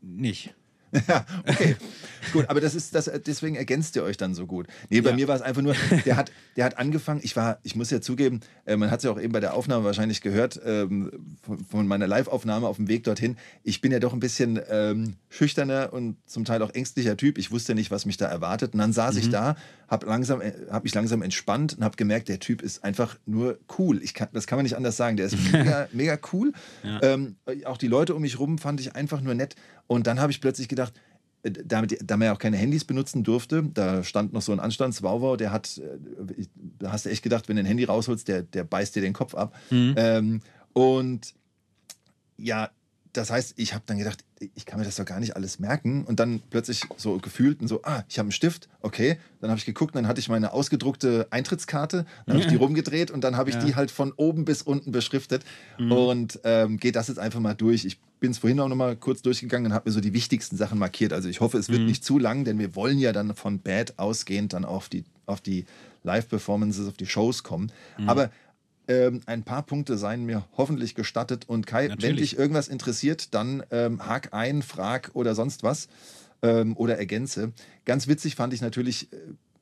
nicht. 0.00 0.54
Ja, 1.08 1.24
okay. 1.48 1.74
gut, 2.34 2.50
aber 2.50 2.60
das 2.60 2.74
ist 2.74 2.94
das, 2.94 3.10
deswegen 3.24 3.56
ergänzt 3.56 3.96
ihr 3.96 4.02
euch 4.02 4.18
dann 4.18 4.34
so 4.34 4.46
gut. 4.46 4.66
Nee, 4.90 5.00
bei 5.00 5.08
Ja. 5.08 5.16
mir 5.16 5.26
war 5.26 5.34
es 5.36 5.40
einfach 5.40 5.62
nur, 5.62 5.74
der 6.04 6.16
hat, 6.18 6.30
der 6.56 6.66
hat 6.66 6.76
angefangen, 6.76 7.20
ich 7.22 7.34
war, 7.34 7.60
ich 7.62 7.74
muss 7.76 7.88
ja 7.90 8.02
zugeben, 8.02 8.40
äh, 8.66 8.76
man 8.76 8.90
hat 8.90 8.98
es 8.98 9.04
ja 9.04 9.10
auch 9.10 9.18
eben 9.18 9.32
bei 9.32 9.40
der 9.40 9.54
Aufnahme 9.54 9.86
wahrscheinlich 9.86 10.20
gehört, 10.20 10.60
ähm, 10.66 11.10
von, 11.40 11.64
von 11.64 11.86
meiner 11.86 12.06
Live-Aufnahme 12.06 12.66
auf 12.66 12.76
dem 12.76 12.88
Weg 12.88 13.04
dorthin. 13.04 13.38
Ich 13.62 13.80
bin 13.80 13.90
ja 13.90 14.00
doch 14.00 14.12
ein 14.12 14.20
bisschen 14.20 14.60
ähm, 14.68 15.14
schüchterner 15.30 15.94
und 15.94 16.16
zum 16.26 16.44
Teil 16.44 16.60
auch 16.60 16.74
ängstlicher 16.74 17.16
Typ. 17.16 17.38
Ich 17.38 17.50
wusste 17.50 17.74
nicht, 17.74 17.90
was 17.90 18.04
mich 18.04 18.18
da 18.18 18.26
erwartet. 18.26 18.74
Und 18.74 18.80
dann 18.80 18.92
saß 18.92 19.16
ich 19.16 19.30
da, 19.30 19.56
habe 19.92 20.06
langsam, 20.06 20.40
äh, 20.40 20.54
hab 20.70 20.84
mich 20.84 20.94
langsam 20.94 21.20
entspannt 21.20 21.74
und 21.76 21.84
habe 21.84 21.96
gemerkt, 21.96 22.30
der 22.30 22.40
Typ 22.40 22.62
ist 22.62 22.82
einfach 22.82 23.18
nur 23.26 23.58
cool. 23.78 24.02
Ich 24.02 24.14
kann, 24.14 24.28
das 24.32 24.46
kann 24.46 24.56
man 24.56 24.64
nicht 24.64 24.76
anders 24.76 24.96
sagen. 24.96 25.18
Der 25.18 25.26
ist 25.26 25.36
mega, 25.52 25.86
mega 25.92 26.18
cool. 26.32 26.52
Ähm, 27.02 27.36
auch 27.66 27.76
die 27.76 27.88
Leute 27.88 28.14
um 28.14 28.22
mich 28.22 28.38
rum 28.38 28.56
fand 28.56 28.80
ich 28.80 28.96
einfach 28.96 29.20
nur 29.20 29.34
nett. 29.34 29.54
Und 29.86 30.06
dann 30.06 30.18
habe 30.18 30.32
ich 30.32 30.40
plötzlich 30.40 30.68
gedacht, 30.68 30.94
äh, 31.42 31.50
damit, 31.50 31.98
da 32.02 32.16
man 32.16 32.26
ja 32.26 32.32
auch 32.32 32.38
keine 32.38 32.56
Handys 32.56 32.84
benutzen 32.84 33.22
durfte, 33.22 33.62
da 33.62 34.02
stand 34.02 34.32
noch 34.32 34.40
so 34.40 34.52
ein 34.52 34.60
Anstandswauwau, 34.60 35.36
der 35.36 35.52
hat, 35.52 35.76
äh, 35.76 36.46
da 36.78 36.90
hast 36.90 37.04
du 37.04 37.10
echt 37.10 37.22
gedacht, 37.22 37.50
wenn 37.50 37.56
du 37.56 37.62
ein 37.62 37.66
Handy 37.66 37.84
rausholst, 37.84 38.26
der, 38.28 38.42
der 38.42 38.64
beißt 38.64 38.96
dir 38.96 39.02
den 39.02 39.12
Kopf 39.12 39.34
ab. 39.34 39.54
Ähm, 39.96 40.40
und 40.72 41.34
ja, 42.38 42.70
das 43.12 43.30
heißt, 43.30 43.54
ich 43.56 43.74
habe 43.74 43.84
dann 43.86 43.98
gedacht, 43.98 44.24
ich 44.54 44.64
kann 44.64 44.78
mir 44.78 44.84
das 44.86 44.96
doch 44.96 45.04
gar 45.04 45.20
nicht 45.20 45.36
alles 45.36 45.58
merken. 45.58 46.04
Und 46.04 46.18
dann 46.18 46.40
plötzlich 46.50 46.82
so 46.96 47.18
gefühlt 47.18 47.60
und 47.60 47.68
so, 47.68 47.82
ah, 47.82 48.04
ich 48.08 48.18
habe 48.18 48.26
einen 48.26 48.32
Stift, 48.32 48.68
okay. 48.80 49.18
Dann 49.40 49.50
habe 49.50 49.58
ich 49.58 49.66
geguckt, 49.66 49.94
dann 49.94 50.08
hatte 50.08 50.18
ich 50.20 50.28
meine 50.28 50.52
ausgedruckte 50.52 51.26
Eintrittskarte, 51.30 52.06
dann 52.26 52.34
habe 52.34 52.44
ich 52.44 52.50
die 52.50 52.56
rumgedreht 52.62 53.10
und 53.10 53.22
dann 53.22 53.36
habe 53.36 53.50
ich 53.50 53.56
Ja. 53.56 53.64
die 53.64 53.74
halt 53.76 53.90
von 53.90 54.12
oben 54.12 54.44
bis 54.44 54.62
unten 54.62 54.92
beschriftet. 54.92 55.44
Und 55.78 56.40
ähm, 56.44 56.78
gehe 56.78 56.92
das 56.92 57.08
jetzt 57.08 57.18
einfach 57.18 57.40
mal 57.40 57.54
durch. 57.54 57.84
Ich 57.84 57.98
bin 58.20 58.30
es 58.30 58.38
vorhin 58.38 58.60
auch 58.60 58.68
noch 58.68 58.76
mal 58.76 58.96
kurz 58.96 59.20
durchgegangen 59.20 59.66
und 59.72 59.74
habe 59.74 59.88
mir 59.90 59.92
so 59.92 60.00
die 60.00 60.12
wichtigsten 60.14 60.56
Sachen 60.56 60.78
markiert. 60.78 61.12
Also 61.12 61.28
ich 61.28 61.40
hoffe, 61.40 61.58
es 61.58 61.68
wird 61.68 61.82
nicht 61.82 62.04
zu 62.04 62.18
lang, 62.18 62.44
denn 62.44 62.58
wir 62.58 62.74
wollen 62.76 62.98
ja 62.98 63.12
dann 63.12 63.34
von 63.34 63.58
Bad 63.58 63.98
ausgehend 63.98 64.52
dann 64.52 64.64
auf 64.64 64.88
die, 64.88 65.04
auf 65.26 65.40
die 65.40 65.66
Live-Performances, 66.04 66.88
auf 66.88 66.96
die 66.96 67.06
Shows 67.06 67.42
kommen. 67.42 67.70
Aber 68.06 68.30
ähm, 68.88 69.20
ein 69.26 69.42
paar 69.42 69.62
Punkte 69.62 69.96
seien 69.96 70.24
mir 70.24 70.44
hoffentlich 70.56 70.94
gestattet. 70.94 71.48
Und 71.48 71.66
Kai, 71.66 71.84
wenn 71.84 71.90
Natürlich. 71.90 72.30
dich 72.30 72.38
irgendwas 72.38 72.68
interessiert, 72.68 73.34
dann 73.34 73.62
ähm, 73.70 74.06
hak 74.06 74.32
ein, 74.32 74.62
frag 74.62 75.10
oder 75.14 75.34
sonst 75.34 75.62
was 75.62 75.88
ähm, 76.42 76.76
oder 76.76 76.98
ergänze. 76.98 77.52
Ganz 77.84 78.08
witzig 78.08 78.34
fand 78.34 78.52
ich 78.52 78.60
natürlich, 78.60 79.12
äh, 79.12 79.16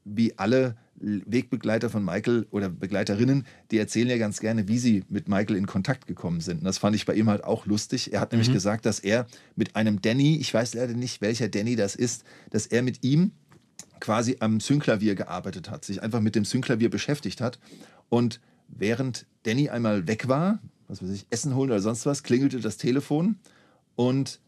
wie 0.05 0.39
alle 0.39 0.77
Wegbegleiter 1.01 1.89
von 1.89 2.05
Michael 2.05 2.47
oder 2.51 2.69
Begleiterinnen, 2.69 3.47
die 3.71 3.79
erzählen 3.79 4.09
ja 4.09 4.19
ganz 4.19 4.41
gerne, 4.41 4.69
wie 4.69 4.79
sie 4.79 5.05
mit 5.09 5.29
Michael 5.29 5.57
in 5.57 5.67
Kontakt 5.67 6.07
gekommen 6.07 6.41
sind. 6.41 6.59
Und 6.59 6.65
das 6.65 6.79
fand 6.79 6.95
ich 6.95 7.07
bei 7.07 7.15
ihm 7.15 7.29
halt 7.29 7.45
auch 7.45 7.67
lustig. 7.67 8.13
Er 8.13 8.21
hat 8.21 8.33
nämlich 8.33 8.53
gesagt, 8.53 8.85
dass 8.87 8.99
er 8.99 9.27
mit 9.57 9.77
einem 9.77 10.03
Danny, 10.03 10.37
ich 10.37 10.53
weiß 10.53 10.75
leider 10.75 10.93
nicht, 10.93 11.21
welcher 11.21 11.49
Danny 11.49 11.77
das 11.77 11.95
ist, 11.95 12.25
dass 12.51 12.67
er 12.67 12.83
mit 12.83 13.03
ihm 13.03 13.33
quasi 14.01 14.37
am 14.41 14.61
Synklavier 14.61 15.15
gearbeitet 15.15 15.71
hat, 15.71 15.85
sich 15.85 16.03
einfach 16.03 16.21
mit 16.21 16.35
dem 16.35 16.45
Synklavier 16.45 16.91
beschäftigt 16.91 17.41
hat. 17.41 17.59
Und 18.09 18.41
während 18.77 19.27
Danny 19.45 19.69
einmal 19.69 20.07
weg 20.07 20.29
war, 20.29 20.61
was 20.89 21.03
weiß 21.03 21.11
ich, 21.11 21.27
Essen 21.31 21.55
holen 21.55 21.71
oder 21.71 21.81
sonst 21.81 22.07
was, 22.07 22.23
klingelte 22.23 22.61
das 22.61 22.77
Telefon 22.77 23.37
und 23.97 24.41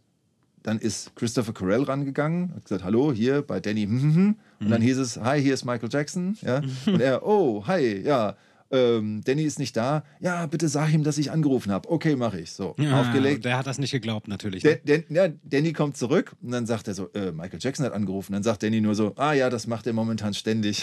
dann 0.62 0.78
ist 0.78 1.14
Christopher 1.16 1.52
Carell 1.52 1.82
rangegangen, 1.82 2.54
hat 2.54 2.64
gesagt, 2.64 2.84
hallo, 2.84 3.12
hier 3.12 3.42
bei 3.42 3.60
Danny, 3.60 3.86
und 3.86 4.36
dann 4.60 4.80
hieß 4.80 4.98
es, 4.98 5.20
hi, 5.20 5.40
hier 5.40 5.54
ist 5.54 5.64
Michael 5.64 5.88
Jackson, 5.90 6.36
ja, 6.42 6.62
und 6.86 7.00
er, 7.00 7.26
oh, 7.26 7.66
hi, 7.66 8.00
ja, 8.02 8.36
ähm, 8.72 9.20
Danny 9.24 9.42
ist 9.42 9.58
nicht 9.58 9.76
da, 9.76 10.02
ja, 10.20 10.46
bitte 10.46 10.68
sag 10.68 10.92
ihm, 10.92 11.04
dass 11.04 11.18
ich 11.18 11.30
angerufen 11.30 11.70
habe, 11.70 11.90
okay, 11.90 12.16
mache 12.16 12.40
ich, 12.40 12.52
so, 12.52 12.74
aufgelegt, 12.92 13.44
Der 13.44 13.58
hat 13.58 13.66
das 13.66 13.78
nicht 13.78 13.90
geglaubt, 13.92 14.28
natürlich. 14.28 14.64
Ne? 14.64 14.80
Dan, 14.84 15.04
ja, 15.10 15.28
Danny 15.44 15.72
kommt 15.72 15.96
zurück 15.96 16.34
und 16.42 16.50
dann 16.50 16.66
sagt 16.66 16.88
er 16.88 16.94
so, 16.94 17.10
äh, 17.12 17.32
Michael 17.32 17.58
Jackson 17.60 17.84
hat 17.84 17.92
angerufen. 17.92 18.32
Dann 18.32 18.42
sagt 18.42 18.62
Danny 18.62 18.80
nur 18.80 18.94
so, 18.94 19.12
ah 19.16 19.34
ja, 19.34 19.50
das 19.50 19.66
macht 19.66 19.86
er 19.86 19.92
momentan 19.92 20.32
ständig. 20.34 20.82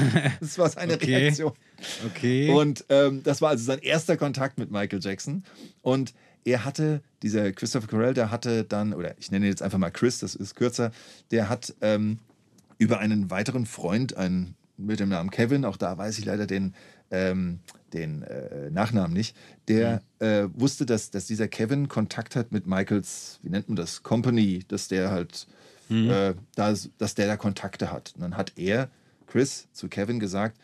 das 0.40 0.58
war 0.58 0.68
seine 0.68 0.94
Okay. 0.94 1.16
Reaktion. 1.16 1.52
Okay. 2.06 2.50
Und 2.50 2.84
ähm, 2.90 3.22
das 3.22 3.40
war 3.40 3.50
also 3.50 3.64
sein 3.64 3.78
erster 3.78 4.16
Kontakt 4.18 4.58
mit 4.58 4.70
Michael 4.70 5.00
Jackson. 5.02 5.44
Und 5.80 6.12
er 6.44 6.64
hatte, 6.64 7.02
dieser 7.22 7.52
Christopher 7.52 7.86
Carell, 7.86 8.14
der 8.14 8.30
hatte 8.30 8.64
dann, 8.64 8.92
oder 8.92 9.14
ich 9.18 9.30
nenne 9.30 9.46
ihn 9.46 9.50
jetzt 9.50 9.62
einfach 9.62 9.78
mal 9.78 9.90
Chris, 9.90 10.18
das 10.18 10.34
ist 10.34 10.56
kürzer, 10.56 10.90
der 11.30 11.48
hat 11.48 11.74
ähm, 11.80 12.18
über 12.78 12.98
einen 12.98 13.30
weiteren 13.30 13.66
Freund, 13.66 14.16
einen 14.16 14.56
mit 14.76 15.00
dem 15.00 15.10
Namen 15.10 15.30
Kevin, 15.30 15.64
auch 15.64 15.76
da 15.76 15.96
weiß 15.96 16.18
ich 16.18 16.24
leider 16.24 16.46
den, 16.46 16.74
ähm, 17.10 17.60
den 17.92 18.22
äh, 18.22 18.70
Nachnamen 18.70 19.12
nicht, 19.12 19.36
der 19.68 20.02
äh, 20.20 20.46
wusste, 20.54 20.86
dass, 20.86 21.10
dass 21.10 21.26
dieser 21.26 21.48
Kevin 21.48 21.88
Kontakt 21.88 22.36
hat 22.36 22.52
mit 22.52 22.66
Michaels, 22.66 23.40
wie 23.42 23.50
nennt 23.50 23.68
man 23.68 23.76
das, 23.76 24.02
Company, 24.02 24.60
dass 24.68 24.88
der 24.88 25.10
halt, 25.10 25.46
äh, 25.90 26.34
da, 26.54 26.74
dass 26.98 27.14
der 27.16 27.26
da 27.26 27.36
Kontakte 27.36 27.90
hat. 27.90 28.12
Und 28.14 28.22
dann 28.22 28.36
hat 28.36 28.52
er, 28.56 28.90
Chris, 29.26 29.68
zu 29.72 29.88
Kevin 29.88 30.20
gesagt, 30.20 30.58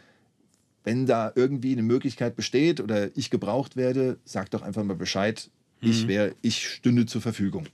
wenn 0.84 1.04
da 1.04 1.32
irgendwie 1.34 1.72
eine 1.72 1.82
Möglichkeit 1.82 2.36
besteht 2.36 2.80
oder 2.80 3.16
ich 3.16 3.30
gebraucht 3.30 3.74
werde, 3.74 4.18
sag 4.24 4.50
doch 4.50 4.62
einfach 4.62 4.84
mal 4.84 4.94
Bescheid. 4.94 5.50
Ich 5.80 6.08
wäre, 6.08 6.34
ich 6.42 6.68
stünde 6.68 7.06
zur 7.06 7.20
Verfügung. 7.20 7.66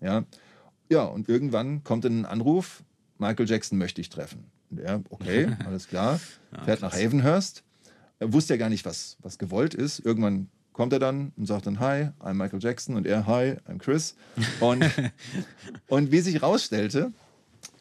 Ja. 0.00 0.24
ja, 0.90 1.04
und 1.04 1.28
irgendwann 1.28 1.82
kommt 1.82 2.04
dann 2.04 2.20
ein 2.20 2.26
Anruf, 2.26 2.84
Michael 3.18 3.48
Jackson 3.48 3.78
möchte 3.78 4.00
ich 4.00 4.10
treffen. 4.10 4.44
Er, 4.76 5.02
okay, 5.10 5.48
alles 5.66 5.88
klar, 5.88 6.20
fährt 6.64 6.82
nach 6.82 6.92
Havenhurst. 6.92 7.62
Er 8.18 8.32
wusste 8.32 8.54
ja 8.54 8.58
gar 8.58 8.68
nicht, 8.68 8.84
was, 8.84 9.16
was 9.20 9.38
gewollt 9.38 9.74
ist. 9.74 10.00
Irgendwann 10.00 10.48
kommt 10.72 10.92
er 10.92 10.98
dann 10.98 11.32
und 11.36 11.46
sagt 11.46 11.66
dann, 11.66 11.80
hi, 11.80 12.08
I'm 12.20 12.34
Michael 12.34 12.62
Jackson. 12.62 12.96
Und 12.96 13.06
er, 13.06 13.26
hi, 13.26 13.56
I'm 13.68 13.78
Chris. 13.78 14.14
Und, 14.60 14.84
und 15.88 16.12
wie 16.12 16.20
sich 16.20 16.34
herausstellte, 16.34 17.12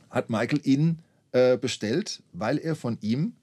hat 0.09 0.29
Michael 0.29 0.61
ihn 0.63 0.99
äh, 1.31 1.57
bestellt, 1.57 2.21
weil 2.33 2.57
er 2.57 2.75
von 2.75 2.97
ihm 3.01 3.33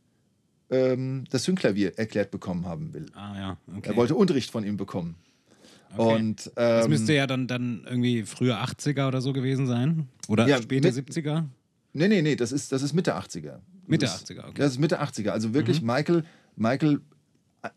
ähm, 0.71 1.25
das 1.31 1.45
Synklavier 1.45 1.99
erklärt 1.99 2.31
bekommen 2.31 2.67
haben 2.67 2.93
will. 2.95 3.07
ah 3.15 3.37
ja, 3.37 3.57
okay. 3.77 3.91
Er 3.91 3.97
wollte 3.97 4.15
Unterricht 4.15 4.51
von 4.51 4.65
ihm 4.65 4.77
bekommen. 4.77 5.17
Okay. 5.95 6.15
Und 6.15 6.51
das 6.55 6.85
ähm, 6.87 6.91
müsste 6.91 7.13
ja 7.13 7.27
dann, 7.27 7.47
dann 7.47 7.83
irgendwie 7.87 8.23
frühe 8.23 8.57
80er 8.57 9.09
oder 9.09 9.21
so 9.21 9.35
gewesen 9.35 9.67
sein. 9.67 10.09
Oder 10.29 10.49
Ja, 10.49 10.61
späte 10.63 10.91
mit- 10.91 11.09
70er. 11.09 11.45
Nee, 11.93 12.09
nee, 12.09 12.23
nee, 12.23 12.37
das 12.37 12.53
ist, 12.53 12.73
das 12.73 12.83
ist 12.83 12.95
Mitte 12.95 13.15
80er. 13.15 13.59
Mitte 13.87 14.07
das 14.07 14.23
ist, 14.23 14.31
80er, 14.31 14.39
okay. 14.39 14.51
Mhm. 14.53 14.55
Das 14.55 14.71
ist 14.73 14.79
Mitte 14.79 15.03
80er. 15.03 15.29
Also 15.29 15.53
wirklich 15.53 15.83
Michael, 15.83 16.25
Michael 16.57 17.01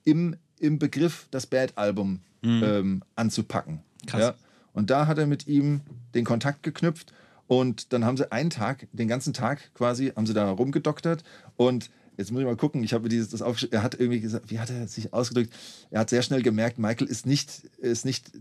im, 0.04 0.36
im 0.60 0.80
Begriff, 0.80 1.28
das 1.32 1.46
Bad-Album 1.48 2.20
ähm, 2.44 3.04
anzupacken. 3.16 3.76
Mhm. 4.04 4.08
Krass. 4.08 4.22
Ja? 4.22 4.36
Und 4.74 4.90
da 4.90 5.08
hat 5.08 5.18
er 5.18 5.28
mit 5.28 5.48
ihm 5.48 5.82
den 6.14 6.26
Kontakt 6.26 6.64
geknüpft 6.64 7.14
und 7.48 7.94
dann 7.94 8.06
haben 8.06 8.18
sie 8.18 8.32
einen 8.32 8.50
Tag, 8.50 8.88
den 8.92 9.08
ganzen 9.08 9.34
Tag 9.34 9.74
quasi, 9.74 10.12
haben 10.16 10.26
sie 10.26 10.34
da 10.34 10.50
rumgedoktert 10.50 11.24
und 11.56 11.90
jetzt 12.18 12.32
muss 12.32 12.42
ich 12.42 12.46
mal 12.46 12.56
gucken, 12.56 12.84
ich 12.84 12.94
habe 12.94 13.10
dieses 13.10 13.30
das 13.30 13.42
aufgeschrieben, 13.42 13.78
er 13.78 13.84
hat 13.84 13.96
irgendwie 13.96 14.20
gesagt, 14.20 14.50
wie 14.50 14.60
hat 14.60 14.70
er 14.70 14.88
sich 14.88 15.14
ausgedrückt? 15.14 15.54
Er 15.92 16.02
hat 16.02 16.10
sehr 16.10 16.22
schnell 16.22 16.42
gemerkt, 16.42 16.78
Michael 16.78 17.08
ist 17.08 17.26
nicht, 17.26 17.64
ist 17.78 18.06
nicht, 18.06 18.32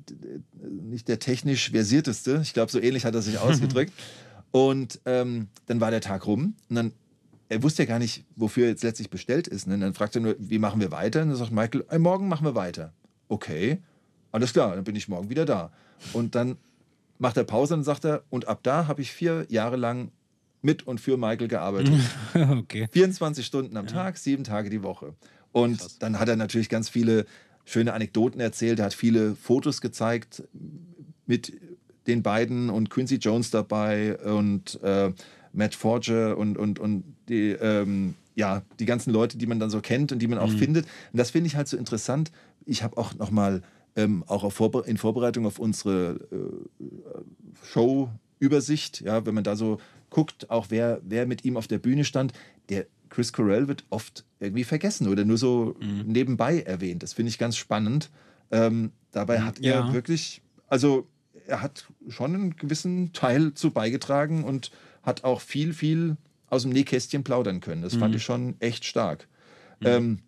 nicht 0.63 1.09
der 1.09 1.19
technisch 1.19 1.71
versierteste. 1.71 2.41
Ich 2.43 2.55
glaube, 2.55 2.71
so 2.71 2.81
ähnlich 2.81 3.05
hat 3.05 3.15
er 3.15 3.23
sich 3.23 3.39
ausgedrückt. 3.41 3.93
Und 4.51 5.01
ähm, 5.05 5.49
dann 5.67 5.81
war 5.81 5.91
der 5.91 6.01
Tag 6.01 6.27
rum 6.27 6.55
und 6.69 6.77
dann, 6.77 6.93
er 7.55 7.63
wusste 7.63 7.85
ja 7.85 7.89
gar 7.89 8.01
nicht, 8.01 8.25
wofür 8.35 8.65
er 8.65 8.71
jetzt 8.71 8.83
letztlich 8.83 9.11
bestellt 9.11 9.47
ist. 9.47 9.67
Ne? 9.67 9.75
Und 9.75 9.81
dann 9.81 9.95
fragte 9.95 10.19
er 10.19 10.23
nur, 10.23 10.37
wie 10.39 10.59
machen 10.59 10.81
wir 10.81 10.91
weiter? 10.91 11.23
Und 11.23 11.29
dann 11.29 11.37
sagt 11.37 11.53
Michael, 11.53 11.85
hey, 11.89 12.01
morgen 12.01 12.29
machen 12.29 12.45
wir 12.45 12.55
weiter. 12.55 12.93
Okay, 13.29 13.79
alles 14.33 14.53
klar, 14.53 14.75
dann 14.75 14.85
bin 14.85 14.97
ich 14.97 15.09
morgen 15.09 15.31
wieder 15.31 15.45
da. 15.45 15.73
Und 16.13 16.35
dann 16.35 16.57
macht 17.19 17.37
er 17.37 17.45
Pause 17.45 17.75
und 17.75 17.85
sagt 17.85 18.05
er, 18.05 18.25
und 18.29 18.49
ab 18.49 18.61
da 18.65 18.89
habe 18.89 19.01
ich 19.03 19.13
vier 19.13 19.47
Jahre 19.49 19.77
lang 19.77 20.11
mit 20.63 20.87
und 20.87 21.01
für 21.01 21.17
Michael 21.17 21.47
gearbeitet. 21.47 21.95
okay. 22.35 22.89
24 22.91 23.47
Stunden 23.47 23.77
am 23.77 23.87
Tag, 23.87 24.19
sieben 24.19 24.43
Tage 24.43 24.69
die 24.69 24.83
Woche. 24.83 25.15
Und 25.53 25.79
Krass. 25.79 25.99
dann 26.01 26.19
hat 26.19 26.29
er 26.29 26.37
natürlich 26.37 26.69
ganz 26.69 26.89
viele 26.89 27.25
schöne 27.65 27.93
Anekdoten 27.93 28.41
erzählt. 28.41 28.81
Er 28.81 28.87
hat 28.87 28.95
viele 28.95 29.37
Fotos 29.37 29.81
gezeigt 29.81 30.43
mit 31.27 31.53
den 32.09 32.23
beiden 32.23 32.69
und 32.69 32.91
Quincy 32.91 33.17
Jones 33.17 33.51
dabei 33.51 34.19
und 34.19 34.83
äh, 34.83 35.13
Matt 35.55 35.75
Forger 35.75 36.37
und, 36.37 36.59
und, 36.59 36.79
und 36.79 37.05
die, 37.29 37.51
ähm, 37.53 38.15
ja, 38.35 38.63
die 38.81 38.85
ganzen 38.87 39.13
Leute, 39.13 39.39
die 39.39 39.47
man 39.47 39.61
dann 39.61 39.71
so 39.71 39.81
kennt 39.81 40.13
und 40.13 40.19
die 40.19 40.27
man 40.27 40.39
auch 40.39 40.51
findet. 40.51 40.87
Und 41.13 41.19
das 41.19 41.31
finde 41.31 41.47
ich 41.47 41.57
halt 41.57 41.69
so 41.69 41.77
interessant. 41.77 42.33
Ich 42.67 42.83
habe 42.83 42.97
auch 42.97 43.15
nochmal 43.15 43.63
ähm, 43.97 44.25
auch 44.27 44.51
Vorbe 44.53 44.83
in 44.87 44.97
Vorbereitung 44.99 45.47
auf 45.47 45.59
unsere 45.59 46.19
äh, 46.33 46.85
Show-Übersicht, 47.65 49.01
ja, 49.03 49.25
wenn 49.27 49.35
man 49.35 49.45
da 49.45 49.57
so 49.57 49.79
guckt, 50.11 50.51
auch 50.51 50.67
wer, 50.71 51.01
wer 51.05 51.27
mit 51.27 51.45
ihm 51.45 51.57
auf 51.57 51.67
der 51.67 51.79
Bühne 51.79 52.05
stand, 52.05 52.33
der 52.69 52.87
Chris 53.11 53.33
Corell 53.33 53.69
wird 53.69 53.85
oft 53.91 54.25
irgendwie 54.41 54.65
vergessen 54.65 55.09
oder 55.09 55.25
nur 55.25 55.39
so 55.39 55.77
nebenbei 56.07 56.61
erwähnt. 56.63 57.03
Das 57.03 57.13
finde 57.13 57.29
ich 57.31 57.39
ganz 57.39 57.57
spannend. 57.57 58.11
Ähm, 58.51 58.91
dabei 59.13 59.41
hat 59.43 59.61
er 59.61 59.77
Ja. 59.87 59.93
wirklich, 59.93 60.43
also 60.67 61.07
er 61.47 61.63
hat 61.63 61.87
schon 62.09 62.35
einen 62.35 62.57
gewissen 62.57 63.13
Teil 63.13 63.55
zu 63.55 63.71
beigetragen 63.71 64.43
und 64.45 64.71
hat 65.05 65.25
auch 65.25 65.41
viel, 65.41 65.73
viel 65.73 66.17
aus 66.49 66.63
dem 66.63 66.73
Nähkästchen 66.73 67.25
plaudern 67.25 67.61
können. 67.61 67.83
Das 67.83 67.95
fand 67.97 68.15
ich 68.15 68.23
schon 68.23 68.57
echt 68.61 68.85
stark. 68.85 69.27
Ähm, 69.83 70.21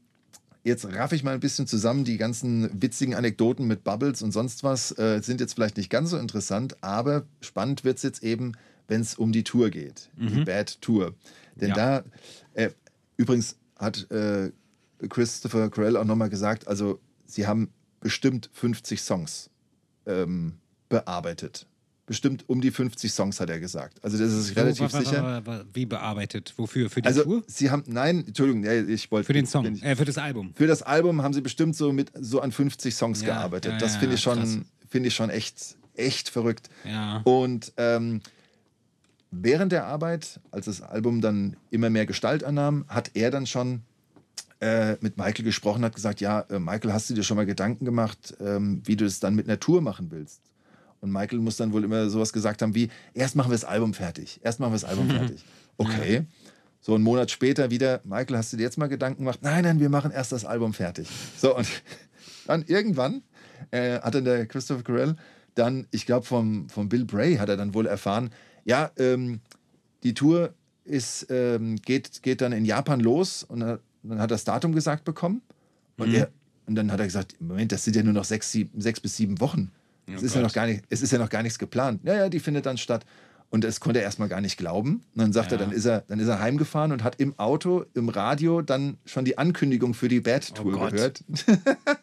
jetzt 0.65 0.85
raff 0.87 1.13
ich 1.13 1.23
mal 1.23 1.35
ein 1.35 1.41
bisschen 1.41 1.67
zusammen. 1.67 2.05
Die 2.05 2.17
ganzen 2.17 2.83
witzigen 2.83 3.15
Anekdoten 3.15 3.67
mit 3.67 3.85
Bubbles 3.85 4.23
und 4.23 4.33
sonst 4.33 4.65
was 4.65 4.97
äh, 4.99 5.21
sind 5.23 5.41
jetzt 5.41 5.55
vielleicht 5.55 5.77
nicht 5.77 5.91
ganz 5.91 6.11
so 6.11 6.19
interessant, 6.19 6.77
aber 6.83 7.25
spannend 7.41 7.85
wird 7.85 7.99
es 7.99 8.03
jetzt 8.03 8.23
eben, 8.23 8.53
wenn 8.89 9.01
es 9.01 9.15
um 9.15 9.33
die 9.33 9.45
Tour 9.45 9.71
geht, 9.71 10.11
die 10.17 10.45
Bad 10.45 10.81
Tour. 10.81 11.15
Denn 11.55 11.71
Ja. 11.71 11.75
da, 11.75 12.05
äh, 12.55 12.71
übrigens 13.17 13.57
hat 13.77 14.11
äh, 14.11 14.51
Christopher 15.09 15.71
Corell 15.71 15.97
auch 15.97 16.05
nochmal 16.05 16.29
gesagt, 16.31 16.67
also 16.67 16.99
sie 17.27 17.47
haben 17.47 17.71
bestimmt 18.01 18.51
50 18.53 19.01
Songs 19.01 19.51
ähm, 20.07 20.55
bearbeitet. 20.89 21.67
Bestimmt 22.07 22.49
um 22.49 22.61
die 22.61 22.71
50 22.71 23.13
Songs, 23.13 23.41
hat 23.41 23.51
er 23.51 23.59
gesagt. 23.59 23.99
Also 24.05 24.17
das 24.17 24.33
ist 24.33 24.55
relativ 24.55 24.93
Wo- 24.93 24.93
wa- 24.93 24.99
wa- 25.45 25.57
sicher. 25.59 25.65
Wie 25.73 25.87
bearbeitet? 25.87 26.55
Wofür? 26.57 26.89
Für 26.89 27.03
die 27.03 27.09
Also 27.09 27.25
Tour? 27.25 27.43
sie 27.49 27.69
haben, 27.71 27.83
nein, 27.89 28.25
Entschuldigung, 28.29 28.65
ich 28.89 29.11
wollte 29.11 29.27
Für 29.27 29.33
den 29.33 29.47
Song? 29.47 29.67
ich- 29.75 29.83
Äh, 29.83 29.97
für 29.97 30.05
das 30.05 30.17
Album? 30.17 30.53
für 30.55 30.69
das 30.69 30.83
Album 30.83 31.23
haben 31.23 31.35
sie 31.35 31.41
bestimmt 31.41 31.75
so 31.75 31.93
mit 31.93 32.13
so 32.15 32.41
an 32.41 32.53
50 32.53 32.95
Songs 32.95 33.23
Ja, 33.23 33.35
gearbeitet. 33.35 33.73
ja, 33.73 33.79
das 33.79 33.95
ja, 33.95 33.99
finde 34.01 34.15
ich 34.15 34.21
schon, 34.23 34.65
finde 34.89 35.09
ich 35.09 35.15
schon 35.17 35.31
echt, 35.31 35.77
echt 35.97 36.29
verrückt. 36.29 36.71
Und 37.25 37.73
ähm, 37.77 38.21
während 39.33 39.73
der 39.73 39.87
Arbeit, 39.87 40.39
als 40.53 40.67
das 40.67 40.83
Album 40.83 41.21
dann 41.21 41.57
immer 41.71 41.91
mehr 41.91 42.07
Gestalt 42.07 42.45
annahm, 42.45 42.85
hat 42.89 43.11
er 43.15 43.33
dann 43.33 43.47
schon 43.47 43.83
äh, 44.61 44.97
mit 45.01 45.19
Michael 45.19 45.45
gesprochen, 45.45 45.85
hat 45.85 45.95
gesagt, 45.95 46.21
ja, 46.23 46.41
äh, 46.43 46.59
Michael, 46.59 46.93
hast 46.93 47.11
du 47.11 47.15
dir 47.15 47.23
schon 47.25 47.37
mal 47.37 47.45
Gedanken 47.47 47.85
gemacht, 47.85 48.35
ähm, 48.41 48.81
wie 48.85 48.97
du 48.97 49.05
es 49.05 49.21
dann 49.21 49.35
mit 49.35 49.47
einer 49.49 49.61
Tour 49.61 49.83
machen 49.83 50.11
willst? 50.11 50.41
Und 51.07 51.13
Michael 51.13 51.39
muss 51.39 51.57
dann 51.57 51.73
wohl 51.73 51.85
immer 51.85 52.11
sowas 52.11 52.33
gesagt 52.33 52.63
haben 52.63 52.75
wie, 52.75 52.89
erst 53.15 53.37
machen 53.37 53.51
wir 53.51 53.55
das 53.55 53.65
Album 53.65 53.95
fertig, 53.95 54.41
erst 54.43 54.59
machen 54.59 54.73
wir 54.73 54.81
das 54.81 54.85
Album 54.85 55.09
fertig. 55.11 55.45
Okay. 55.77 56.25
So 56.81 56.95
einen 56.95 57.05
Monat 57.05 57.31
später 57.31 57.71
wieder, 57.71 58.01
Michael, 58.03 58.37
hast 58.37 58.53
du 58.53 58.57
dir 58.57 58.65
jetzt 58.65 58.77
mal 58.77 58.89
Gedanken 58.89 59.19
gemacht? 59.19 59.39
Nein, 59.43 59.63
nein, 59.63 59.79
wir 59.79 59.89
machen 59.89 60.11
erst 60.11 60.33
das 60.33 60.45
Album 60.45 60.75
fertig. 60.75 61.09
So, 61.37 61.57
und 61.57 61.67
dann 62.49 62.65
irgendwann 62.67 63.23
äh, 63.71 64.01
hat 64.01 64.17
dann 64.17 64.25
der 64.25 64.47
Christopher 64.47 64.83
Carell 64.83 65.15
dann, 65.55 65.87
ich 65.93 66.07
glaube, 66.07 66.27
vom, 66.27 66.69
vom 66.69 66.89
Bill 66.89 67.05
Bray 67.05 67.37
hat 67.37 67.49
er 67.49 67.57
dann 67.57 67.73
wohl 67.73 67.87
erfahren, 67.87 68.31
ja, 68.65 68.91
ähm, 68.99 69.41
die 70.03 70.13
Tour 70.13 70.55
ist, 70.85 71.27
ähm, 71.31 71.77
geht, 71.77 72.23
geht 72.23 72.41
dann 72.41 72.53
in 72.53 72.65
Japan 72.65 73.01
los 73.01 73.45
und 73.45 73.61
dann, 73.61 73.79
dann 74.03 74.19
hat 74.19 74.27
er 74.27 74.35
das 74.35 74.45
Datum 74.45 74.73
gesagt 74.73 75.05
bekommen. 75.05 75.41
Und, 75.99 76.13
er, 76.13 76.31
und 76.67 76.75
dann 76.75 76.93
hat 76.93 77.01
er 77.01 77.07
gesagt, 77.07 77.41
Moment, 77.41 77.73
das 77.73 77.85
sind 77.85 77.97
ja 77.97 78.03
nur 78.03 78.13
noch 78.13 78.25
sechs, 78.25 78.53
sieben, 78.53 78.81
sechs 78.81 79.01
bis 79.01 79.17
sieben 79.17 79.41
Wochen. 79.41 79.73
Es, 80.07 80.23
Oh 80.23 80.25
ist 80.27 80.35
ja 80.35 80.41
noch 80.43 80.53
gar 80.53 80.67
nicht, 80.67 80.85
es 80.89 81.03
ist 81.03 81.13
ja 81.13 81.19
noch 81.19 81.31
gar 81.31 81.43
nichts 81.43 81.59
geplant. 81.59 82.01
Ja, 82.05 82.15
ja, 82.15 82.29
die 82.29 82.39
findet 82.41 82.67
dann 82.67 82.79
statt. 82.79 83.05
Und 83.49 83.63
das 83.63 83.79
konnte 83.79 84.01
er 84.01 84.05
erstmal 84.05 84.29
gar 84.29 84.41
nicht 84.41 84.57
glauben. 84.57 85.05
Und 85.15 85.21
dann 85.23 85.33
sagt 85.33 85.53
er, 85.53 85.59
Ja. 85.59 85.65
dann 85.65 85.73
ist 85.73 85.85
er, 85.85 86.01
dann 86.09 86.19
ist 86.19 86.27
er 86.27 86.41
heimgefahren 86.41 86.91
und 86.91 87.05
hat 87.05 87.21
im 87.21 87.39
Auto, 87.39 87.85
im 87.95 88.09
Radio 88.09 88.61
dann 88.61 88.99
schon 89.05 89.25
die 89.25 89.39
Ankündigung 89.39 89.95
für 89.95 90.09
die 90.09 90.19
Bad 90.21 90.53
Tour 90.57 90.75
Oh 90.75 90.91
gehört. 90.91 91.23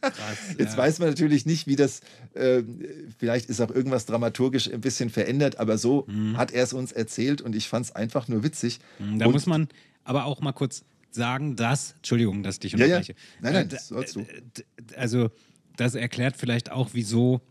Krass, 0.02 0.56
Jetzt 0.58 0.72
ja. 0.74 0.78
weiß 0.78 1.00
man 1.00 1.10
natürlich 1.10 1.46
nicht, 1.46 1.68
wie 1.68 1.76
das, 1.76 2.00
äh, 2.34 2.64
vielleicht 3.20 3.50
ist 3.50 3.60
auch 3.60 3.70
irgendwas 3.72 4.06
dramaturgisch 4.06 4.72
ein 4.72 4.80
bisschen 4.82 5.10
verändert, 5.10 5.60
aber 5.60 5.78
so 5.78 6.08
hat 6.36 6.52
er 6.52 6.64
es 6.64 6.72
uns 6.74 6.92
erzählt 6.94 7.42
und 7.42 7.56
ich 7.56 7.68
fand 7.68 7.88
es 7.88 7.92
einfach 7.96 8.28
nur 8.30 8.44
witzig. 8.44 8.80
Mhm. 9.00 9.20
Da 9.20 9.26
und, 9.26 9.34
muss 9.34 9.46
man 9.46 9.68
aber 10.06 10.24
auch 10.26 10.40
mal 10.42 10.54
kurz 10.54 10.84
sagen, 11.12 11.56
dass, 11.58 11.92
Entschuldigung, 11.98 12.42
dass 12.44 12.56
ich 12.56 12.60
dich 12.60 12.72
Ja, 12.74 12.80
ja. 12.80 12.86
unterbreche. 12.98 13.16
Nein, 13.42 13.54
nein, 13.54 13.66
Äh, 13.66 13.70
das 13.70 13.90
sollst 13.90 14.16
du. 14.16 14.26
Also, 14.96 15.30
das 15.76 15.96
erklärt 15.96 16.36
vielleicht 16.38 16.72
auch, 16.72 16.92
wieso 16.94 17.42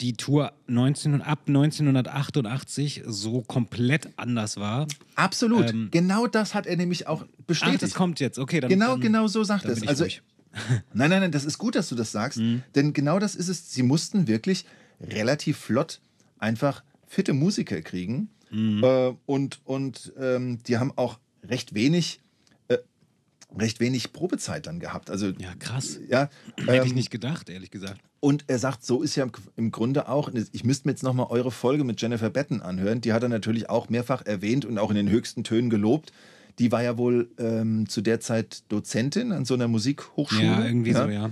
die 0.00 0.14
Tour 0.14 0.52
19, 0.66 1.20
ab 1.22 1.40
1988 1.46 3.02
so 3.06 3.42
komplett 3.42 4.08
anders 4.16 4.56
war. 4.56 4.86
Absolut. 5.14 5.70
Ähm, 5.70 5.88
genau 5.90 6.26
das 6.26 6.54
hat 6.54 6.66
er 6.66 6.76
nämlich 6.76 7.06
auch 7.06 7.22
Ach, 7.24 7.44
bestätigt. 7.46 7.82
das 7.82 7.94
kommt 7.94 8.20
jetzt. 8.20 8.38
Okay, 8.38 8.60
dann, 8.60 8.70
genau, 8.70 8.92
dann, 8.92 9.00
genau 9.00 9.26
so 9.26 9.44
sagt 9.44 9.64
er 9.64 9.72
es. 9.72 9.86
Also, 9.86 10.04
ruhig. 10.04 10.22
nein, 10.92 11.10
nein, 11.10 11.20
nein, 11.20 11.32
das 11.32 11.44
ist 11.44 11.58
gut, 11.58 11.74
dass 11.74 11.88
du 11.88 11.94
das 11.94 12.12
sagst, 12.12 12.38
Mhm. 12.38 12.62
denn 12.74 12.92
genau 12.92 13.18
das 13.18 13.34
ist 13.34 13.48
es. 13.48 13.72
Sie 13.72 13.82
mussten 13.82 14.26
wirklich 14.26 14.64
relativ 15.00 15.58
flott 15.58 16.00
einfach 16.38 16.82
fitte 17.06 17.32
Musiker 17.32 17.80
kriegen 17.82 18.30
Mhm. 18.50 18.82
äh, 18.82 19.12
und, 19.26 19.60
und 19.64 20.12
ähm, 20.18 20.58
die 20.66 20.78
haben 20.78 20.92
auch 20.96 21.18
recht 21.44 21.72
wenig, 21.74 22.20
recht 23.58 23.80
wenig 23.80 24.12
Probezeit 24.12 24.66
dann 24.66 24.78
gehabt. 24.80 25.10
Also 25.10 25.28
Ja, 25.38 25.54
krass. 25.58 25.98
ja, 26.08 26.28
Hätte 26.66 26.84
ich 26.86 26.90
ähm, 26.92 26.96
nicht 26.96 27.10
gedacht, 27.10 27.48
ehrlich 27.50 27.70
gesagt. 27.70 28.00
Und 28.20 28.44
er 28.48 28.58
sagt, 28.58 28.84
so 28.84 29.02
ist 29.02 29.16
ja 29.16 29.26
im- 29.56 29.72
Grunde 29.72 30.08
auch, 30.08 30.30
ich 30.52 30.64
müsste 30.64 30.86
mir 30.88 30.92
jetzt 30.92 31.02
nochmal 31.02 31.26
eure 31.30 31.50
Folge 31.50 31.84
mit 31.84 32.00
Jennifer 32.00 32.30
Batten 32.30 32.60
anhören, 32.60 33.00
die 33.00 33.12
hat 33.12 33.22
er 33.22 33.28
natürlich 33.28 33.68
auch 33.70 33.88
mehrfach 33.88 34.24
erwähnt 34.26 34.64
und 34.64 34.78
auch 34.78 34.90
in 34.90 34.96
den 34.96 35.08
höchsten 35.08 35.42
Tönen 35.42 35.70
gelobt. 35.70 36.12
Die 36.58 36.70
war 36.70 36.82
ja 36.82 36.98
wohl 36.98 37.30
ähm, 37.38 37.88
zu 37.88 38.02
der 38.02 38.20
Zeit 38.20 38.62
Dozentin 38.68 39.32
an 39.32 39.44
so 39.46 39.54
einer 39.54 39.68
Musikhochschule. 39.68 40.44
Ja, 40.46 40.64
irgendwie 40.64 40.92
so, 40.92 41.08
ja. 41.08 41.30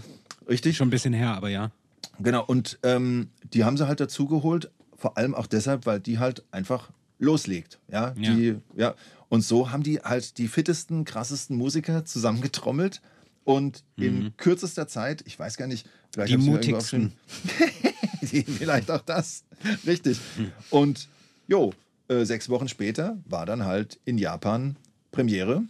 Richtig? 0.48 0.76
Schon 0.78 0.88
ein 0.88 0.90
bisschen 0.90 1.12
her, 1.12 1.34
aber 1.34 1.50
ja. 1.50 1.70
Genau, 2.18 2.44
und 2.44 2.78
ähm, 2.82 3.28
die 3.52 3.64
haben 3.64 3.76
sie 3.76 3.86
halt 3.86 4.00
dazu 4.00 4.26
geholt, 4.26 4.70
vor 4.96 5.18
allem 5.18 5.34
auch 5.34 5.46
deshalb, 5.46 5.84
weil 5.86 6.00
die 6.00 6.18
halt 6.18 6.42
einfach 6.50 6.90
loslegt. 7.18 7.78
Ja, 7.90 8.14
Ja. 8.18 8.34
Die, 8.34 8.56
ja. 8.76 8.94
Und 9.28 9.42
so 9.42 9.70
haben 9.70 9.82
die 9.82 9.98
halt 10.00 10.38
die 10.38 10.48
fittesten, 10.48 11.04
krassesten 11.04 11.56
Musiker 11.56 12.04
zusammengetrommelt 12.04 13.02
und 13.44 13.82
in 13.96 14.34
kürzester 14.36 14.88
Zeit, 14.88 15.22
ich 15.26 15.38
weiß 15.38 15.56
gar 15.56 15.66
nicht, 15.66 15.86
vielleicht 16.12 16.34
Mhm. 16.36 16.40
Die 16.40 16.50
mutigsten. 16.50 17.12
Die- 18.22 18.42
vielleicht 18.42 18.90
auch 18.90 19.00
das. 19.02 19.44
Richtig. 19.86 20.18
Und 20.70 21.08
jo, 21.46 21.72
äh, 22.08 22.24
sechs 22.24 22.48
Wochen 22.48 22.68
später 22.68 23.18
war 23.26 23.46
dann 23.46 23.64
halt 23.64 23.98
in 24.04 24.18
Japan 24.18 24.76
Premiere. 25.12 25.62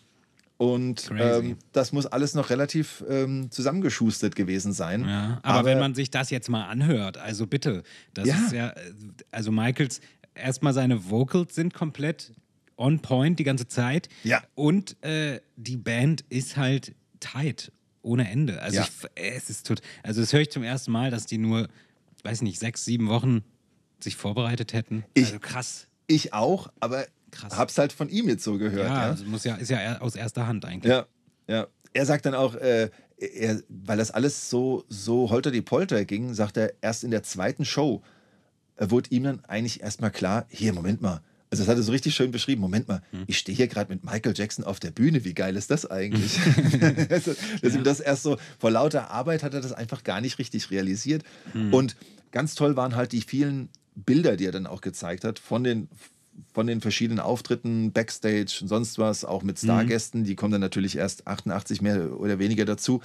Und 0.57 1.09
ähm, 1.17 1.57
das 1.73 1.93
muss 1.93 2.07
alles 2.07 2.35
noch 2.35 2.51
relativ 2.51 3.05
ähm, 3.09 3.49
zusammengeschustert 3.53 4.35
gewesen 4.35 4.73
sein. 4.73 5.05
Ja, 5.05 5.39
aber, 5.43 5.65
wenn 5.69 5.79
man 5.79 5.95
sich 5.95 6.11
das 6.11 6.31
jetzt 6.31 6.49
mal 6.49 6.67
anhört, 6.67 7.17
also 7.17 7.47
bitte, 7.47 7.85
das 8.13 8.27
Ja. 8.27 8.35
ist 8.45 8.53
ja, 8.53 8.73
also 9.31 9.53
Michaels, 9.53 10.01
erstmal 10.39 10.73
seine 10.75 11.11
Vocals 11.11 11.55
sind 11.55 11.75
komplett 11.75 12.33
on 12.77 13.01
point 13.01 13.39
die 13.39 13.45
ganze 13.45 13.67
Zeit. 13.69 14.09
Ja. 14.25 14.43
Und 14.55 15.03
äh, 15.05 15.41
die 15.57 15.77
Band 15.77 16.25
ist 16.29 16.57
halt 16.57 16.95
tight, 17.21 17.73
ohne 18.03 18.31
Ende. 18.31 18.63
Also 18.63 18.79
Ja. 18.79 18.85
ich, 18.85 19.11
es 19.15 19.51
ist 19.51 19.67
tot, 19.67 19.81
also 20.03 20.21
das 20.21 20.33
höre 20.33 20.41
ich 20.43 20.51
zum 20.51 20.63
ersten 20.63 20.93
Mal, 20.93 21.11
dass 21.11 21.27
die 21.27 21.39
nur, 21.39 21.69
weiß 22.23 22.43
nicht, 22.43 22.59
sechs, 22.61 22.85
sieben 22.85 23.09
Wochen 23.09 23.43
sich 24.01 24.17
vorbereitet 24.17 24.73
hätten. 24.73 25.05
Ich- 25.15 25.27
also 25.27 25.39
krass. 25.41 25.87
Ich 26.07 26.33
auch, 26.33 26.69
aber 26.81 27.07
Krass. 27.33 27.57
hab's 27.57 27.77
halt 27.77 27.93
von 27.93 28.09
ihm 28.09 28.29
jetzt 28.29 28.43
so 28.45 28.57
gehört. 28.57 28.87
Ja, 28.89 29.03
Ja, 29.03 29.11
Also 29.11 29.25
muss 29.25 29.45
ja, 29.45 29.57
ist 29.57 29.69
ja 29.71 30.01
aus 30.01 30.15
erster 30.17 30.47
Hand 30.47 30.65
eigentlich. 30.65 30.91
ja. 30.91 31.07
ja. 31.49 31.67
Er 31.95 32.07
sagt 32.07 32.27
dann 32.27 32.35
auch, 32.35 32.55
äh, 32.55 32.91
er, 33.17 33.61
weil 33.69 33.99
das 33.99 34.11
alles 34.13 34.49
so, 34.51 34.85
so 34.89 35.31
holter 35.31 35.51
die 35.51 35.63
Polter 35.63 36.05
ging, 36.05 36.33
sagt 36.35 36.57
er, 36.59 36.73
erst 36.81 37.03
in 37.03 37.11
der 37.11 37.23
zweiten 37.25 37.65
Show 37.65 38.03
wurde 38.79 39.11
ihm 39.11 39.25
dann 39.25 39.45
eigentlich 39.47 39.83
erstmal 39.83 40.11
klar, 40.11 40.47
hier, 40.49 40.73
Moment 40.73 41.01
mal, 41.03 41.21
Also 41.51 41.63
das 41.63 41.69
hat 41.69 41.77
er 41.77 41.83
so 41.83 41.93
richtig 41.93 42.15
schön 42.15 42.31
beschrieben. 42.31 42.61
Moment 42.61 42.89
mal, 42.89 43.03
ich 43.27 43.39
stehe 43.39 43.57
hier 43.57 43.69
gerade 43.69 43.93
mit 43.93 44.05
Michael 44.05 44.35
Jackson 44.37 44.65
auf 44.65 44.81
der 44.81 44.91
Bühne. 44.91 45.25
Wie 45.25 45.35
geil 45.35 45.57
ist 45.57 45.71
das 45.71 45.91
eigentlich? 45.91 46.39
also, 47.11 47.35
dass 47.63 47.75
ihm 47.75 47.85
das 47.85 48.01
erst 48.01 48.23
so 48.23 48.37
vor 48.59 48.71
lauter 48.71 49.11
Arbeit 49.11 49.43
hat 49.43 49.55
er 49.55 49.61
das 49.61 49.73
einfach 49.73 50.05
gar 50.05 50.21
nicht 50.21 50.39
richtig 50.39 50.71
realisiert. 50.71 51.25
Und 51.73 51.97
ganz 52.31 52.55
toll 52.55 52.77
waren 52.77 52.95
halt 52.97 53.13
die 53.13 53.23
vielen 53.23 53.69
Bilder, 53.95 54.37
die 54.37 54.45
er 54.45 54.53
dann 54.53 54.67
auch 54.67 54.81
gezeigt 54.81 55.25
hat 55.25 55.39
von 55.39 55.65
den 55.65 55.89
von 56.55 56.69
den 56.69 56.81
verschiedenen 56.81 57.19
Auftritten, 57.19 57.91
Backstage 57.91 58.59
und 58.61 58.69
sonst 58.69 58.97
was, 58.99 59.25
auch 59.25 59.43
mit 59.43 59.59
Stargästen, 59.59 60.23
die 60.23 60.37
kommen 60.37 60.53
dann 60.53 60.61
natürlich 60.61 60.97
erst 60.97 61.27
88 61.27 61.83
mehr 61.83 62.13
oder 62.17 62.39
weniger 62.39 62.65
dazu. 62.65 63.01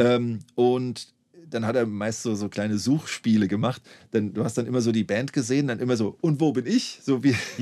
Ähm, 0.00 0.40
und 0.56 1.06
dann 1.52 1.66
hat 1.66 1.76
er 1.76 1.86
meist 1.86 2.22
so, 2.22 2.34
so 2.34 2.48
kleine 2.48 2.78
Suchspiele 2.78 3.48
gemacht. 3.48 3.82
Denn 4.12 4.32
du 4.32 4.44
hast 4.44 4.58
dann 4.58 4.66
immer 4.66 4.80
so 4.80 4.92
die 4.92 5.04
Band 5.04 5.32
gesehen, 5.32 5.68
dann 5.68 5.80
immer 5.80 5.96
so, 5.96 6.16
und 6.20 6.40
wo 6.40 6.52
bin 6.52 6.66
ich? 6.66 7.00
So 7.02 7.22
wie 7.22 7.30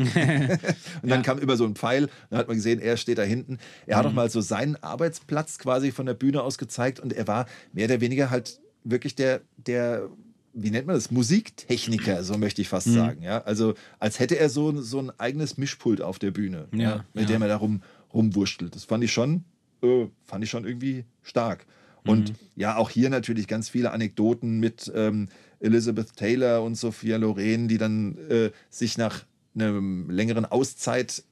und 1.02 1.08
dann 1.08 1.22
kam 1.22 1.38
immer 1.38 1.56
so 1.56 1.64
ein 1.64 1.74
Pfeil, 1.74 2.08
dann 2.30 2.38
hat 2.38 2.48
man 2.48 2.56
gesehen, 2.56 2.80
er 2.80 2.96
steht 2.96 3.18
da 3.18 3.22
hinten. 3.22 3.58
Er 3.86 3.96
hat 3.96 4.06
auch 4.06 4.12
mal 4.12 4.30
so 4.30 4.40
seinen 4.40 4.76
Arbeitsplatz 4.76 5.58
quasi 5.58 5.92
von 5.92 6.06
der 6.06 6.14
Bühne 6.14 6.42
aus 6.42 6.58
gezeigt 6.58 7.00
und 7.00 7.12
er 7.12 7.26
war 7.26 7.46
mehr 7.72 7.86
oder 7.86 8.00
weniger 8.00 8.30
halt 8.30 8.60
wirklich 8.84 9.14
der, 9.14 9.42
der 9.56 10.08
wie 10.52 10.70
nennt 10.70 10.86
man 10.86 10.96
das? 10.96 11.10
Musiktechniker, 11.12 12.24
so 12.24 12.36
möchte 12.36 12.60
ich 12.60 12.68
fast 12.68 12.88
sagen. 12.92 13.22
Ja? 13.22 13.42
Also 13.42 13.74
als 13.98 14.18
hätte 14.18 14.36
er 14.38 14.48
so, 14.48 14.80
so 14.82 14.98
ein 14.98 15.12
eigenes 15.18 15.58
Mischpult 15.58 16.00
auf 16.00 16.18
der 16.18 16.32
Bühne, 16.32 16.66
ja, 16.72 16.80
Ja, 16.80 17.04
mit 17.14 17.28
ja. 17.30 17.36
dem 17.36 17.42
er 17.42 17.48
da 17.48 17.56
rum, 17.56 17.82
rumwurschtelt. 18.12 18.74
Das 18.74 18.84
fand 18.84 19.04
ich 19.04 19.12
schon, 19.12 19.44
äh, 19.82 20.06
fand 20.24 20.42
ich 20.42 20.50
schon 20.50 20.64
irgendwie 20.64 21.04
stark. 21.22 21.66
Und 22.04 22.32
ja, 22.56 22.76
auch 22.76 22.90
hier 22.90 23.10
natürlich 23.10 23.46
ganz 23.46 23.68
viele 23.68 23.90
Anekdoten 23.92 24.58
mit 24.60 24.90
ähm, 24.94 25.28
Elizabeth 25.60 26.16
Taylor 26.16 26.62
und 26.62 26.74
Sophia 26.76 27.16
Loren, 27.16 27.68
die 27.68 27.78
dann 27.78 28.16
äh, 28.28 28.50
sich 28.70 28.96
nach 28.98 29.24
einer 29.54 29.80
längeren 30.08 30.44
Auszeit 30.46 31.24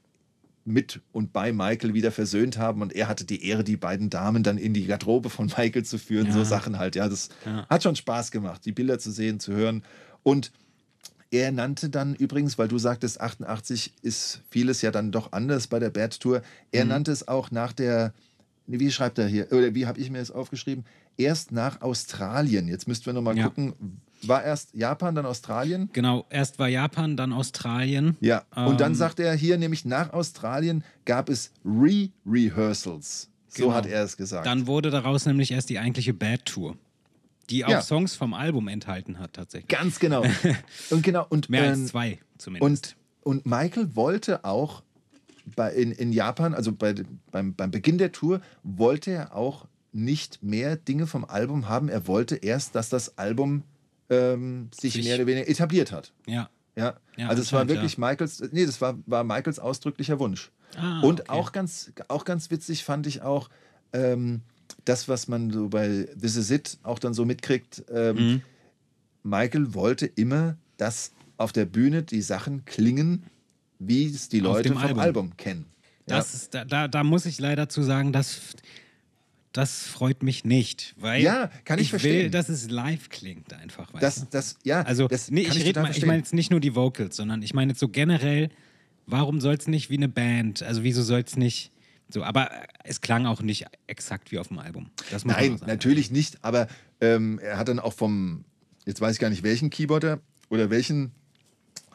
mit 0.64 1.01
und 1.12 1.33
bei 1.33 1.53
Michael 1.53 1.95
wieder 1.95 2.12
versöhnt 2.12 2.59
haben 2.59 2.83
und 2.83 2.93
er 2.93 3.09
hatte 3.09 3.25
die 3.25 3.43
Ehre, 3.47 3.64
die 3.64 3.77
beiden 3.79 4.11
Damen 4.11 4.43
dann 4.43 4.59
in 4.59 4.75
die 4.75 4.87
Garderobe 4.87 5.31
von 5.31 5.47
Michael 5.47 5.85
zu 5.85 5.99
führen. 5.99 6.27
Ja. 6.27 6.33
So 6.35 6.45
Sachen 6.45 6.79
halt. 6.79 6.95
Ja, 6.95 7.09
das 7.09 7.31
Ja. 7.47 7.66
hat 7.69 7.83
schon 7.83 7.97
Spaß 7.97 8.31
gemacht, 8.31 8.64
die 8.66 8.73
Bilder 8.73 8.99
zu 8.99 9.11
sehen, 9.11 9.41
zu 9.41 9.53
hören. 9.55 9.83
Und 10.23 10.53
er 11.31 11.53
nannte 11.53 11.89
dann 11.91 12.14
übrigens, 12.14 12.59
weil 12.59 12.69
du 12.69 12.79
sagtest, 12.79 13.21
88 13.21 13.93
ist 14.03 14.43
vieles 14.51 14.83
ja 14.83 14.91
dann 14.91 15.11
doch 15.12 15.33
anders 15.33 15.66
bei 15.66 15.79
der 15.79 15.91
Bad 15.91 16.21
Tour. 16.21 16.43
Er 16.73 16.85
Mhm. 16.85 16.91
nannte 16.91 17.12
es 17.12 17.29
auch 17.29 17.51
nach 17.51 17.73
der, 17.73 18.12
wie 18.69 18.91
schreibt 18.91 19.19
er 19.19 19.27
hier, 19.27 19.51
oder 19.53 19.75
wie 19.75 19.87
habe 19.87 19.99
ich 19.99 20.11
mir 20.11 20.19
das 20.19 20.31
aufgeschrieben? 20.31 20.85
Erst 21.16 21.53
nach 21.53 21.81
Australien. 21.81 22.69
Jetzt 22.69 22.87
müssten 22.87 23.07
wir 23.07 23.12
nochmal 23.14 23.37
Ja. 23.37 23.45
gucken. 23.49 23.73
War 24.23 24.43
erst 24.45 24.75
Japan, 24.75 25.14
dann 25.14 25.27
Australien? 25.27 25.91
Genau, 25.93 26.27
erst 26.29 26.59
war 26.59 26.69
Japan, 26.69 27.16
dann 27.16 27.33
Australien. 27.33 28.16
Ja, 28.21 28.43
und 28.66 28.81
dann 28.81 28.93
Ähm, 28.93 28.97
sagt 28.97 29.21
er 29.21 29.33
hier 29.35 29.59
nämlich 29.59 29.85
nach 29.85 30.12
Australien 30.12 30.83
gab 31.05 31.29
es 31.29 31.53
Re-Rehearsals. 31.64 33.29
So 33.49 33.64
Genau. 33.64 33.75
hat 33.75 33.87
er 33.87 34.03
es 34.05 34.16
gesagt. 34.16 34.47
Dann 34.47 34.66
wurde 34.66 34.91
daraus 34.91 35.25
nämlich 35.27 35.51
erst 35.51 35.71
die 35.71 35.79
eigentliche 35.79 36.12
Bad 36.14 36.45
Tour, 36.45 36.77
die 37.51 37.64
auch 37.64 37.71
Ja. 37.71 37.83
Songs 37.83 38.14
vom 38.14 38.35
Album 38.35 38.69
enthalten 38.69 39.19
hat 39.19 39.33
tatsächlich. 39.33 39.69
Ganz 39.69 39.99
genau. 39.99 40.23
und 40.91 41.03
genau 41.03 41.27
und 41.29 41.49
Mehr 41.49 41.64
ähm, 41.64 41.71
als 41.83 41.87
zwei 41.87 42.19
zumindest. 42.37 42.97
Und, 43.25 43.35
und 43.45 43.47
Michael 43.47 43.95
wollte 43.97 44.45
auch 44.45 44.83
bei, 45.57 45.72
in, 45.72 45.92
in 45.92 46.12
Japan, 46.12 46.55
also 46.55 46.72
bei, 46.72 46.94
beim, 47.30 47.55
beim 47.55 47.70
Beginn 47.70 47.99
der 47.99 48.12
Tour, 48.12 48.40
wollte 48.62 49.11
er 49.12 49.34
auch 49.34 49.66
nicht 49.92 50.42
mehr 50.42 50.76
Dinge 50.76 51.07
vom 51.07 51.24
Album 51.24 51.68
haben. 51.68 51.88
Er 51.88 52.07
wollte 52.07 52.36
erst, 52.36 52.74
dass 52.74 52.88
das 52.88 53.16
Album 53.18 53.62
ähm, 54.11 54.68
sich, 54.78 54.92
Sich- 54.94 55.05
mehr 55.07 55.16
oder 55.16 55.26
weniger 55.26 55.49
etabliert 55.49 55.92
hat. 55.92 56.12
ja. 56.26 56.49
Ja, 56.76 56.94
Ja, 57.16 57.26
also 57.28 57.42
es 57.42 57.53
war 57.53 57.68
wirklich 57.68 57.99
Michaels, 57.99 58.40
nee, 58.53 58.64
das 58.64 58.80
war, 58.80 58.96
war 59.07 59.24
Michaels 59.24 59.59
ausdrücklicher 59.59 60.20
Wunsch. 60.20 60.53
Ah, 60.76 61.01
Und 61.01 61.22
okay. 61.22 61.30
auch 61.32 61.51
ganz, 61.51 61.90
auch 62.07 62.24
ganz 62.24 62.53
witzig 62.53 62.84
fand 62.84 63.09
ich 63.09 63.22
auch 63.22 63.51
ähm, 63.92 64.42
das, 64.84 65.09
was 65.09 65.26
man 65.26 65.51
so 65.51 65.70
bei 65.70 66.07
This 66.20 66.36
Is 66.36 66.53
It 66.53 66.78
auch 66.84 67.01
dann 67.01 67.14
so 67.14 67.24
mitkriegt. 67.24 67.82
Ähm, 67.92 68.16
Mhm. 68.16 68.42
Michael 69.24 69.74
wollte 69.74 70.07
immer, 70.07 70.57
dass 70.76 71.11
auf 71.36 71.51
der 71.53 71.64
Bühne 71.64 72.05
die 72.05 72.22
Sachen 72.22 72.64
klingen, 72.64 73.24
wie 73.79 74.07
es 74.07 74.29
die 74.29 74.41
Leute 74.41 74.70
dem 74.70 74.74
vom 74.74 74.83
Album. 74.83 74.99
Album, 75.01 75.37
kennen. 75.37 75.66
Das 76.07 76.35
ist, 76.35 76.55
da, 76.55 76.64
da, 76.64 76.89
da 76.89 77.05
muss 77.05 77.26
ich 77.26 77.39
leider 77.39 77.68
zu 77.68 77.83
sagen, 77.83 78.12
das, 78.12 78.41
das 79.53 79.83
freut 79.87 80.22
mich 80.22 80.45
nicht. 80.45 80.95
Weil 80.99 81.22
Ja, 81.22 81.51
kann 81.64 81.79
ich 81.79 81.87
ich 81.87 81.93
will, 81.93 82.01
verstehen. 82.01 82.33
dass 82.33 82.49
es 82.49 82.70
live 82.70 83.09
klingt 83.11 83.53
einfach. 83.53 83.91
Das, 84.01 84.26
das, 84.31 84.57
ja, 84.64 84.83
Also, 84.83 85.07
das 85.09 85.31
nee, 85.31 85.43
ich, 85.43 85.66
ich 85.66 85.74
mal, 85.74 85.91
ich 85.91 86.07
meine 86.07 86.18
jetzt 86.18 86.33
nicht 86.35 86.51
nur 86.51 86.61
die 86.61 86.74
Vocals, 86.74 87.16
sondern 87.16 87.43
ich 87.43 87.53
meine 87.55 87.72
jetzt 87.72 87.81
so 87.81 87.89
generell, 87.89 88.49
warum 89.07 89.41
soll 89.41 89.55
es 89.55 89.66
nicht 89.66 89.91
wie 89.91 89.97
eine 89.97 90.09
Band? 90.09 90.62
Also, 90.62 90.83
wieso 90.83 91.03
soll 91.03 91.20
es 91.20 91.37
nicht 91.37 91.72
so? 92.09 92.22
Aber 92.24 92.51
es 92.85 93.01
klang 93.03 93.26
auch 93.26 93.43
nicht 93.43 93.66
exakt 93.87 94.33
wie 94.33 94.39
auf 94.39 94.49
dem 94.49 94.59
Album. 94.59 94.91
Nein, 95.24 95.61
natürlich 95.66 96.11
nicht, 96.11 96.43
aber 96.43 96.68
ähm, 97.03 97.39
er 97.39 97.59
hat 97.59 97.68
dann 97.68 97.79
auch 97.81 97.93
vom, 97.93 98.45
jetzt 98.87 99.01
weiß 99.01 99.12
ich 99.14 99.20
gar 99.20 99.29
nicht, 99.31 99.43
welchen 99.43 99.68
Keyboarder 99.70 100.20
oder 100.49 100.70
welchen 100.70 101.12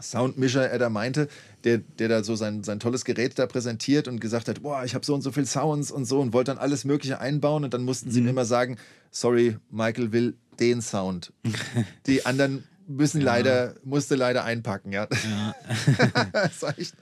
Soundmischer 0.01 0.69
er 0.69 0.79
da 0.79 0.89
meinte, 0.89 1.27
der, 1.63 1.77
der 1.77 2.09
da 2.09 2.23
so 2.23 2.35
sein, 2.35 2.63
sein 2.63 2.79
tolles 2.79 3.05
Gerät 3.05 3.39
da 3.39 3.45
präsentiert 3.45 4.07
und 4.07 4.19
gesagt 4.19 4.47
hat, 4.47 4.63
boah, 4.63 4.83
ich 4.83 4.95
habe 4.95 5.05
so 5.05 5.13
und 5.13 5.21
so 5.21 5.31
viel 5.31 5.45
Sounds 5.45 5.91
und 5.91 6.05
so 6.05 6.19
und 6.19 6.33
wollte 6.33 6.51
dann 6.51 6.57
alles 6.57 6.83
Mögliche 6.83 7.19
einbauen 7.19 7.63
und 7.63 7.73
dann 7.73 7.83
mussten 7.83 8.11
sie 8.11 8.19
ihm 8.19 8.27
immer 8.27 8.45
sagen, 8.45 8.77
sorry, 9.11 9.57
Michael 9.69 10.11
will 10.11 10.35
den 10.59 10.81
Sound. 10.81 11.31
Die 12.07 12.25
anderen 12.25 12.63
müssen 12.87 13.21
leider, 13.21 13.75
musste 13.83 14.15
leider 14.15 14.43
einpacken, 14.43 14.91
ja. 14.91 15.07
das 16.33 16.61
war 16.61 16.77
echt, 16.77 16.95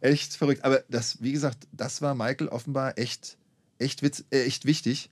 echt 0.00 0.34
verrückt. 0.34 0.64
Aber 0.64 0.84
das, 0.88 1.22
wie 1.22 1.32
gesagt, 1.32 1.66
das 1.72 2.00
war 2.00 2.14
Michael 2.14 2.48
offenbar 2.48 2.96
echt, 2.98 3.36
echt, 3.78 4.02
witz, 4.02 4.24
äh, 4.30 4.44
echt 4.44 4.66
wichtig. 4.66 5.10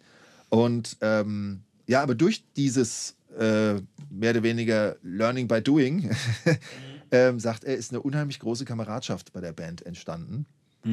Und 0.50 0.96
ähm, 1.00 1.62
ja, 1.86 2.02
aber 2.02 2.14
durch 2.14 2.44
dieses 2.56 3.16
äh, 3.38 3.74
mehr 4.10 4.30
oder 4.30 4.42
weniger 4.42 4.96
Learning 5.02 5.48
by 5.48 5.60
Doing, 5.60 6.10
ähm, 7.14 7.38
sagt 7.38 7.62
er, 7.62 7.76
ist 7.76 7.92
eine 7.92 8.02
unheimlich 8.02 8.40
große 8.40 8.64
Kameradschaft 8.64 9.32
bei 9.32 9.40
der 9.40 9.52
Band 9.52 9.86
entstanden. 9.86 10.46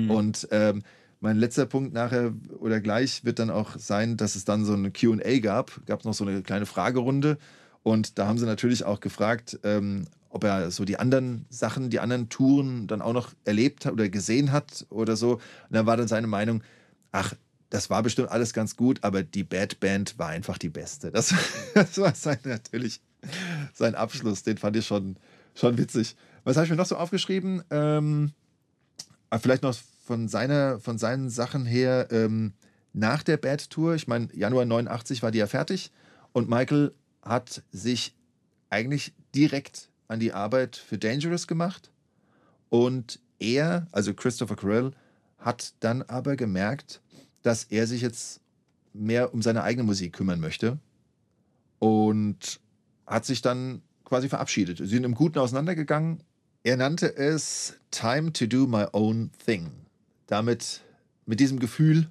Und 0.09 0.47
ähm, 0.51 0.83
mein 1.19 1.37
letzter 1.37 1.65
Punkt 1.65 1.93
nachher 1.93 2.33
oder 2.59 2.79
gleich 2.79 3.25
wird 3.25 3.39
dann 3.39 3.49
auch 3.49 3.77
sein, 3.77 4.17
dass 4.17 4.35
es 4.35 4.45
dann 4.45 4.63
so 4.63 4.73
eine 4.73 4.91
QA 4.91 5.39
gab. 5.39 5.85
Gab 5.87 5.99
es 5.99 6.05
noch 6.05 6.13
so 6.13 6.25
eine 6.25 6.43
kleine 6.43 6.67
Fragerunde. 6.67 7.37
Und 7.83 8.19
da 8.19 8.27
haben 8.27 8.37
sie 8.37 8.45
natürlich 8.45 8.83
auch 8.83 8.99
gefragt, 8.99 9.59
ähm, 9.63 10.05
ob 10.29 10.43
er 10.43 10.69
so 10.69 10.85
die 10.85 10.99
anderen 10.99 11.45
Sachen, 11.49 11.89
die 11.89 11.99
anderen 11.99 12.29
Touren 12.29 12.85
dann 12.85 13.01
auch 13.01 13.13
noch 13.13 13.31
erlebt 13.43 13.85
hat 13.85 13.93
oder 13.93 14.07
gesehen 14.07 14.51
hat 14.51 14.85
oder 14.89 15.15
so. 15.15 15.33
Und 15.33 15.41
dann 15.71 15.87
war 15.87 15.97
dann 15.97 16.07
seine 16.07 16.27
Meinung, 16.27 16.63
ach, 17.11 17.33
das 17.71 17.89
war 17.89 18.03
bestimmt 18.03 18.29
alles 18.29 18.53
ganz 18.53 18.75
gut, 18.75 18.99
aber 19.03 19.23
die 19.23 19.43
Bad 19.43 19.79
Band 19.79 20.19
war 20.19 20.27
einfach 20.27 20.59
die 20.59 20.69
beste. 20.69 21.09
Das, 21.09 21.33
das 21.73 21.97
war 21.97 22.13
sein, 22.13 22.37
natürlich 22.43 23.01
sein 23.73 23.95
Abschluss, 23.95 24.43
den 24.43 24.57
fand 24.57 24.75
ich 24.75 24.85
schon, 24.85 25.17
schon 25.55 25.77
witzig. 25.77 26.15
Was 26.43 26.55
habe 26.55 26.65
ich 26.65 26.71
mir 26.71 26.77
noch 26.77 26.85
so 26.85 26.95
aufgeschrieben? 26.97 27.63
Ähm, 27.69 28.31
ah, 29.29 29.39
vielleicht 29.39 29.63
noch 29.63 29.75
von, 30.03 30.27
seiner, 30.27 30.79
von 30.79 30.97
seinen 30.97 31.29
Sachen 31.29 31.65
her 31.65 32.07
ähm, 32.11 32.53
nach 32.93 33.23
der 33.23 33.37
Bad 33.37 33.69
Tour. 33.69 33.95
Ich 33.95 34.07
meine, 34.07 34.27
Januar 34.33 34.65
89 34.65 35.23
war 35.23 35.31
die 35.31 35.39
ja 35.39 35.47
fertig 35.47 35.91
und 36.33 36.49
Michael 36.49 36.93
hat 37.21 37.63
sich 37.71 38.15
eigentlich 38.69 39.13
direkt 39.35 39.89
an 40.07 40.19
die 40.19 40.33
Arbeit 40.33 40.75
für 40.75 40.97
Dangerous 40.97 41.47
gemacht. 41.47 41.91
Und 42.69 43.19
er, 43.39 43.87
also 43.91 44.13
Christopher 44.13 44.55
Carell, 44.55 44.91
hat 45.37 45.73
dann 45.79 46.01
aber 46.03 46.35
gemerkt, 46.35 47.01
dass 47.41 47.65
er 47.65 47.87
sich 47.87 48.01
jetzt 48.01 48.41
mehr 48.93 49.33
um 49.33 49.41
seine 49.41 49.63
eigene 49.63 49.83
Musik 49.83 50.13
kümmern 50.13 50.39
möchte 50.39 50.79
und 51.79 52.59
hat 53.07 53.25
sich 53.25 53.41
dann 53.41 53.81
quasi 54.11 54.27
verabschiedet. 54.27 54.79
Sie 54.79 54.87
sind 54.87 55.05
im 55.05 55.15
Guten 55.15 55.39
auseinandergegangen. 55.39 56.21
Er 56.63 56.75
nannte 56.75 57.15
es 57.15 57.75
Time 57.91 58.33
to 58.33 58.45
do 58.45 58.67
my 58.67 58.83
own 58.91 59.31
thing. 59.45 59.71
Damit, 60.27 60.81
mit 61.25 61.39
diesem 61.39 61.59
Gefühl, 61.59 62.09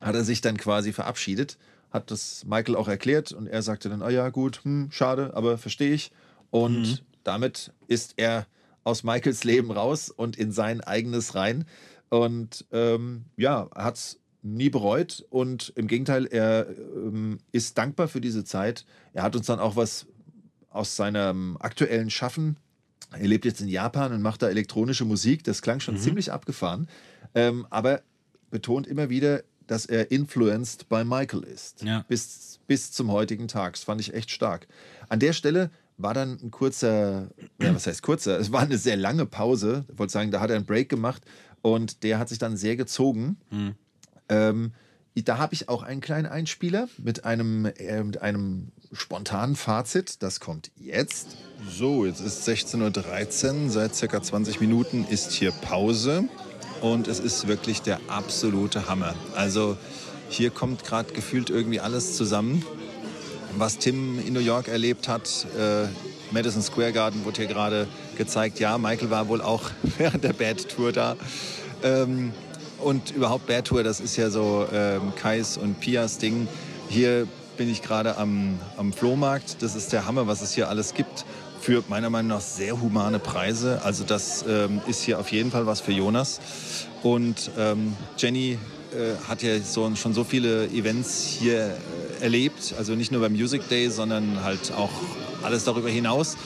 hat 0.00 0.16
er 0.16 0.24
sich 0.24 0.40
dann 0.40 0.56
quasi 0.56 0.92
verabschiedet, 0.92 1.56
hat 1.92 2.10
das 2.10 2.44
Michael 2.44 2.74
auch 2.74 2.88
erklärt 2.88 3.30
und 3.30 3.46
er 3.46 3.62
sagte 3.62 3.88
dann, 3.88 4.02
ah 4.02 4.10
ja, 4.10 4.30
gut, 4.30 4.64
hm, 4.64 4.88
schade, 4.90 5.30
aber 5.34 5.58
verstehe 5.58 5.92
ich. 5.92 6.10
Und 6.50 7.04
damit 7.22 7.72
ist 7.86 8.14
er 8.16 8.48
aus 8.82 9.04
Michaels 9.04 9.44
Leben 9.44 9.70
raus 9.70 10.10
und 10.10 10.36
in 10.36 10.50
sein 10.50 10.80
eigenes 10.80 11.36
rein. 11.36 11.66
Und 12.08 12.66
ähm, 12.72 13.26
ja, 13.36 13.70
hat 13.76 13.94
es 13.94 14.18
nie 14.42 14.70
bereut 14.70 15.24
und 15.30 15.72
im 15.76 15.86
Gegenteil, 15.86 16.26
er 16.26 16.66
ähm, 16.96 17.38
ist 17.52 17.78
dankbar 17.78 18.08
für 18.08 18.20
diese 18.20 18.42
Zeit. 18.42 18.84
Er 19.12 19.22
hat 19.22 19.36
uns 19.36 19.46
dann 19.46 19.60
auch 19.60 19.76
was 19.76 20.08
aus 20.78 20.96
seinem 20.96 21.56
aktuellen 21.58 22.08
Schaffen. 22.08 22.56
Er 23.10 23.26
lebt 23.26 23.44
jetzt 23.44 23.60
in 23.60 23.68
Japan 23.68 24.12
und 24.12 24.22
macht 24.22 24.42
da 24.42 24.48
elektronische 24.48 25.04
Musik. 25.04 25.42
Das 25.44 25.60
klang 25.60 25.80
schon 25.80 25.98
ziemlich 25.98 26.30
abgefahren. 26.32 26.88
Ähm, 27.34 27.66
aber 27.70 28.02
betont 28.50 28.86
immer 28.86 29.10
wieder, 29.10 29.42
dass 29.66 29.86
er 29.86 30.10
influenced 30.10 30.88
by 30.88 31.04
Michael 31.04 31.42
ist. 31.42 31.82
Ja. 31.82 32.04
Bis, 32.08 32.60
bis 32.66 32.92
zum 32.92 33.10
heutigen 33.10 33.48
Tag. 33.48 33.74
Das 33.74 33.84
fand 33.84 34.00
ich 34.00 34.14
echt 34.14 34.30
stark. 34.30 34.68
An 35.08 35.18
der 35.18 35.32
Stelle 35.32 35.70
war 35.96 36.14
dann 36.14 36.38
ein 36.42 36.50
kurzer, 36.50 37.28
ja, 37.60 37.74
was 37.74 37.86
heißt 37.86 38.02
kurzer? 38.02 38.38
Es 38.38 38.52
war 38.52 38.62
eine 38.62 38.78
sehr 38.78 38.96
lange 38.96 39.26
Pause. 39.26 39.84
Ich 39.90 39.98
wollte 39.98 40.12
sagen, 40.12 40.30
da 40.30 40.40
hat 40.40 40.50
er 40.50 40.56
einen 40.56 40.64
Break 40.64 40.88
gemacht 40.88 41.22
und 41.60 42.04
der 42.04 42.18
hat 42.18 42.28
sich 42.28 42.38
dann 42.38 42.56
sehr 42.56 42.76
gezogen. 42.76 43.36
Ähm, 44.28 44.72
da 45.22 45.38
habe 45.38 45.54
ich 45.54 45.68
auch 45.68 45.82
einen 45.82 46.00
kleinen 46.00 46.26
Einspieler 46.26 46.88
mit 46.98 47.24
einem, 47.24 47.66
äh, 47.66 48.02
mit 48.02 48.20
einem 48.20 48.72
spontanen 48.92 49.56
Fazit. 49.56 50.22
Das 50.22 50.40
kommt 50.40 50.70
jetzt. 50.76 51.36
So, 51.68 52.06
jetzt 52.06 52.20
ist 52.20 52.48
16.13 52.48 53.64
Uhr. 53.64 53.70
Seit 53.70 53.94
circa 53.94 54.22
20 54.22 54.60
Minuten 54.60 55.06
ist 55.08 55.32
hier 55.32 55.50
Pause. 55.50 56.24
Und 56.80 57.08
es 57.08 57.18
ist 57.18 57.48
wirklich 57.48 57.82
der 57.82 58.00
absolute 58.08 58.88
Hammer. 58.88 59.14
Also 59.34 59.76
hier 60.28 60.50
kommt 60.50 60.84
gerade 60.84 61.12
gefühlt 61.12 61.50
irgendwie 61.50 61.80
alles 61.80 62.16
zusammen. 62.16 62.64
Was 63.56 63.78
Tim 63.78 64.24
in 64.24 64.34
New 64.34 64.40
York 64.40 64.68
erlebt 64.68 65.08
hat, 65.08 65.46
äh, 65.58 65.86
Madison 66.30 66.62
Square 66.62 66.92
Garden 66.92 67.24
wurde 67.24 67.38
hier 67.38 67.46
gerade 67.46 67.88
gezeigt. 68.16 68.60
Ja, 68.60 68.78
Michael 68.78 69.10
war 69.10 69.28
wohl 69.28 69.40
auch 69.40 69.70
während 69.98 70.22
der 70.22 70.34
Bad 70.34 70.68
Tour 70.68 70.92
da. 70.92 71.16
Ähm, 71.82 72.32
und 72.78 73.10
überhaupt 73.10 73.46
Bad 73.46 73.66
Tour, 73.66 73.82
das 73.82 74.00
ist 74.00 74.16
ja 74.16 74.30
so 74.30 74.66
ähm, 74.72 75.12
Kais 75.16 75.56
und 75.56 75.80
Pias 75.80 76.18
Ding. 76.18 76.48
Hier 76.88 77.26
bin 77.56 77.70
ich 77.70 77.82
gerade 77.82 78.16
am, 78.16 78.58
am 78.76 78.92
Flohmarkt. 78.92 79.62
Das 79.62 79.74
ist 79.74 79.92
der 79.92 80.06
Hammer, 80.06 80.26
was 80.26 80.42
es 80.42 80.52
hier 80.52 80.68
alles 80.68 80.94
gibt. 80.94 81.24
Für 81.60 81.82
meiner 81.88 82.08
Meinung 82.08 82.28
nach 82.28 82.40
sehr 82.40 82.80
humane 82.80 83.18
Preise. 83.18 83.82
Also 83.82 84.04
das 84.04 84.44
ähm, 84.48 84.80
ist 84.86 85.02
hier 85.02 85.18
auf 85.18 85.32
jeden 85.32 85.50
Fall 85.50 85.66
was 85.66 85.80
für 85.80 85.92
Jonas. 85.92 86.40
Und 87.02 87.50
ähm, 87.58 87.96
Jenny 88.16 88.58
äh, 88.92 89.28
hat 89.28 89.42
ja 89.42 89.58
so, 89.60 89.94
schon 89.96 90.14
so 90.14 90.24
viele 90.24 90.66
Events 90.68 91.26
hier 91.26 91.76
äh, 92.20 92.22
erlebt. 92.22 92.74
Also 92.78 92.94
nicht 92.94 93.10
nur 93.10 93.20
beim 93.20 93.32
Music 93.32 93.68
Day, 93.68 93.90
sondern 93.90 94.42
halt 94.44 94.72
auch 94.72 94.90
alles 95.42 95.64
darüber 95.64 95.90
hinaus. 95.90 96.36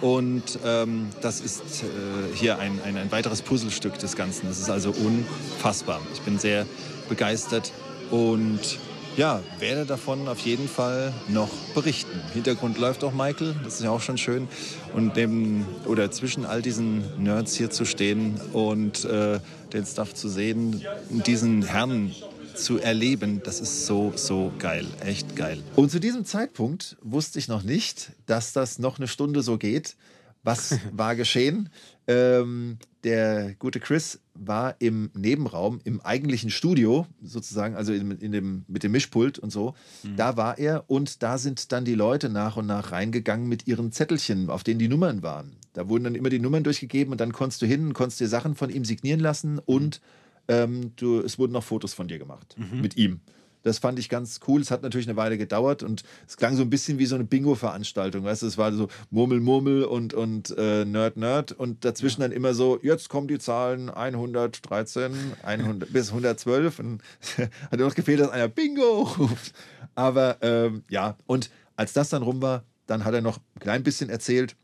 Und 0.00 0.58
ähm, 0.64 1.08
das 1.20 1.40
ist 1.40 1.82
äh, 1.82 2.34
hier 2.34 2.58
ein, 2.58 2.80
ein, 2.84 2.96
ein 2.96 3.12
weiteres 3.12 3.42
Puzzlestück 3.42 3.98
des 3.98 4.16
Ganzen. 4.16 4.46
Das 4.48 4.58
ist 4.58 4.70
also 4.70 4.90
unfassbar. 4.92 6.00
Ich 6.14 6.20
bin 6.22 6.38
sehr 6.38 6.66
begeistert 7.08 7.72
und 8.10 8.78
ja, 9.16 9.42
werde 9.58 9.84
davon 9.84 10.28
auf 10.28 10.38
jeden 10.40 10.68
Fall 10.68 11.12
noch 11.28 11.50
berichten. 11.74 12.12
Im 12.28 12.32
Hintergrund 12.32 12.78
läuft 12.78 13.04
auch 13.04 13.12
Michael, 13.12 13.54
das 13.64 13.74
ist 13.74 13.82
ja 13.82 13.90
auch 13.90 14.00
schon 14.00 14.16
schön. 14.16 14.48
Und 14.94 15.16
neben 15.16 15.66
oder 15.84 16.10
zwischen 16.10 16.46
all 16.46 16.62
diesen 16.62 17.04
Nerds 17.22 17.54
hier 17.54 17.70
zu 17.70 17.84
stehen 17.84 18.40
und 18.52 19.04
äh, 19.04 19.40
den 19.72 19.84
Stuff 19.84 20.14
zu 20.14 20.28
sehen, 20.28 20.82
diesen 21.10 21.62
Herrn 21.62 22.14
zu 22.54 22.78
erleben, 22.78 23.40
das 23.44 23.60
ist 23.60 23.86
so, 23.86 24.12
so 24.16 24.52
geil. 24.58 24.86
Echt 25.00 25.36
geil. 25.36 25.62
Und 25.76 25.90
zu 25.90 26.00
diesem 26.00 26.24
Zeitpunkt 26.24 26.96
wusste 27.02 27.38
ich 27.38 27.48
noch 27.48 27.62
nicht, 27.62 28.12
dass 28.26 28.52
das 28.52 28.78
noch 28.78 28.98
eine 28.98 29.08
Stunde 29.08 29.42
so 29.42 29.58
geht. 29.58 29.96
Was 30.42 30.78
war 30.92 31.16
geschehen? 31.16 31.68
Ähm, 32.06 32.78
der 33.04 33.54
gute 33.54 33.80
Chris 33.80 34.20
war 34.34 34.76
im 34.78 35.10
Nebenraum, 35.14 35.80
im 35.84 36.00
eigentlichen 36.00 36.50
Studio 36.50 37.06
sozusagen, 37.22 37.76
also 37.76 37.92
in, 37.92 38.10
in 38.12 38.32
dem, 38.32 38.64
mit 38.68 38.82
dem 38.82 38.92
Mischpult 38.92 39.38
und 39.38 39.50
so. 39.50 39.74
Mhm. 40.02 40.16
Da 40.16 40.36
war 40.36 40.58
er 40.58 40.84
und 40.88 41.22
da 41.22 41.38
sind 41.38 41.72
dann 41.72 41.84
die 41.84 41.94
Leute 41.94 42.28
nach 42.28 42.56
und 42.56 42.66
nach 42.66 42.92
reingegangen 42.92 43.48
mit 43.48 43.66
ihren 43.66 43.92
Zettelchen, 43.92 44.50
auf 44.50 44.64
denen 44.64 44.78
die 44.78 44.88
Nummern 44.88 45.22
waren. 45.22 45.56
Da 45.72 45.88
wurden 45.88 46.04
dann 46.04 46.14
immer 46.14 46.30
die 46.30 46.40
Nummern 46.40 46.64
durchgegeben 46.64 47.12
und 47.12 47.20
dann 47.20 47.32
konntest 47.32 47.62
du 47.62 47.66
hin 47.66 47.86
und 47.86 47.94
konntest 47.94 48.20
dir 48.20 48.28
Sachen 48.28 48.54
von 48.54 48.70
ihm 48.70 48.84
signieren 48.84 49.20
lassen 49.20 49.58
und 49.58 50.00
ähm, 50.48 50.92
du, 50.96 51.20
es 51.20 51.38
wurden 51.38 51.52
noch 51.52 51.64
Fotos 51.64 51.94
von 51.94 52.08
dir 52.08 52.18
gemacht 52.18 52.56
Mhm. 52.58 52.80
mit 52.80 52.96
ihm. 52.96 53.20
Das 53.62 53.78
fand 53.78 53.98
ich 53.98 54.08
ganz 54.08 54.40
cool. 54.48 54.62
Es 54.62 54.70
hat 54.70 54.82
natürlich 54.82 55.06
eine 55.06 55.18
Weile 55.18 55.36
gedauert 55.36 55.82
und 55.82 56.02
es 56.26 56.38
klang 56.38 56.56
so 56.56 56.62
ein 56.62 56.70
bisschen 56.70 56.98
wie 56.98 57.04
so 57.04 57.14
eine 57.14 57.24
Bingo-Veranstaltung. 57.24 58.24
Weißt 58.24 58.40
du, 58.40 58.46
es 58.46 58.56
war 58.56 58.72
so 58.72 58.88
Murmel, 59.10 59.38
Murmel 59.40 59.84
und, 59.84 60.14
und 60.14 60.54
äh, 60.56 60.86
Nerd, 60.86 61.18
Nerd 61.18 61.52
und 61.52 61.84
dazwischen 61.84 62.22
dann 62.22 62.32
immer 62.32 62.54
so, 62.54 62.78
jetzt 62.82 63.10
kommen 63.10 63.28
die 63.28 63.38
Zahlen 63.38 63.90
113, 63.90 65.12
100, 65.42 65.92
bis 65.92 66.08
112. 66.08 66.78
Und 66.78 67.02
hat 67.70 67.78
nur 67.78 67.88
noch 67.88 67.94
gefehlt, 67.94 68.20
dass 68.20 68.30
einer 68.30 68.48
Bingo 68.48 69.02
ruft. 69.18 69.52
Aber 69.94 70.38
ähm, 70.40 70.82
ja, 70.88 71.18
und 71.26 71.50
als 71.76 71.92
das 71.92 72.08
dann 72.08 72.22
rum 72.22 72.40
war, 72.40 72.64
dann 72.86 73.04
hat 73.04 73.12
er 73.12 73.20
noch 73.20 73.36
ein 73.56 73.60
klein 73.60 73.82
bisschen 73.82 74.08
erzählt 74.08 74.56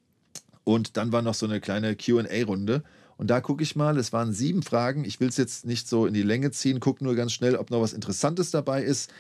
und 0.65 0.97
dann 0.97 1.13
war 1.13 1.21
noch 1.23 1.35
so 1.35 1.45
eine 1.47 1.61
kleine 1.61 1.97
QA-Runde. 1.97 2.83
Und 3.17 3.29
da 3.29 3.41
gucke 3.41 3.63
ich 3.63 3.77
mal, 3.77 3.97
es 3.99 4.13
waren 4.13 4.33
sieben 4.33 4.63
Fragen. 4.63 5.05
Ich 5.05 5.21
will 5.21 5.29
es 5.29 5.37
jetzt 5.37 5.65
nicht 5.65 5.89
so 5.89 6.07
in 6.07 6.15
die 6.15 6.23
Länge 6.23 6.51
ziehen, 6.51 6.81
gucke 6.81 7.03
nur 7.03 7.15
ganz 7.15 7.33
schnell, 7.33 7.57
ob 7.57 7.71
noch 7.71 7.81
was 7.81 7.93
Interessantes 7.93 8.51
dabei 8.51 8.83
ist. 8.83 9.11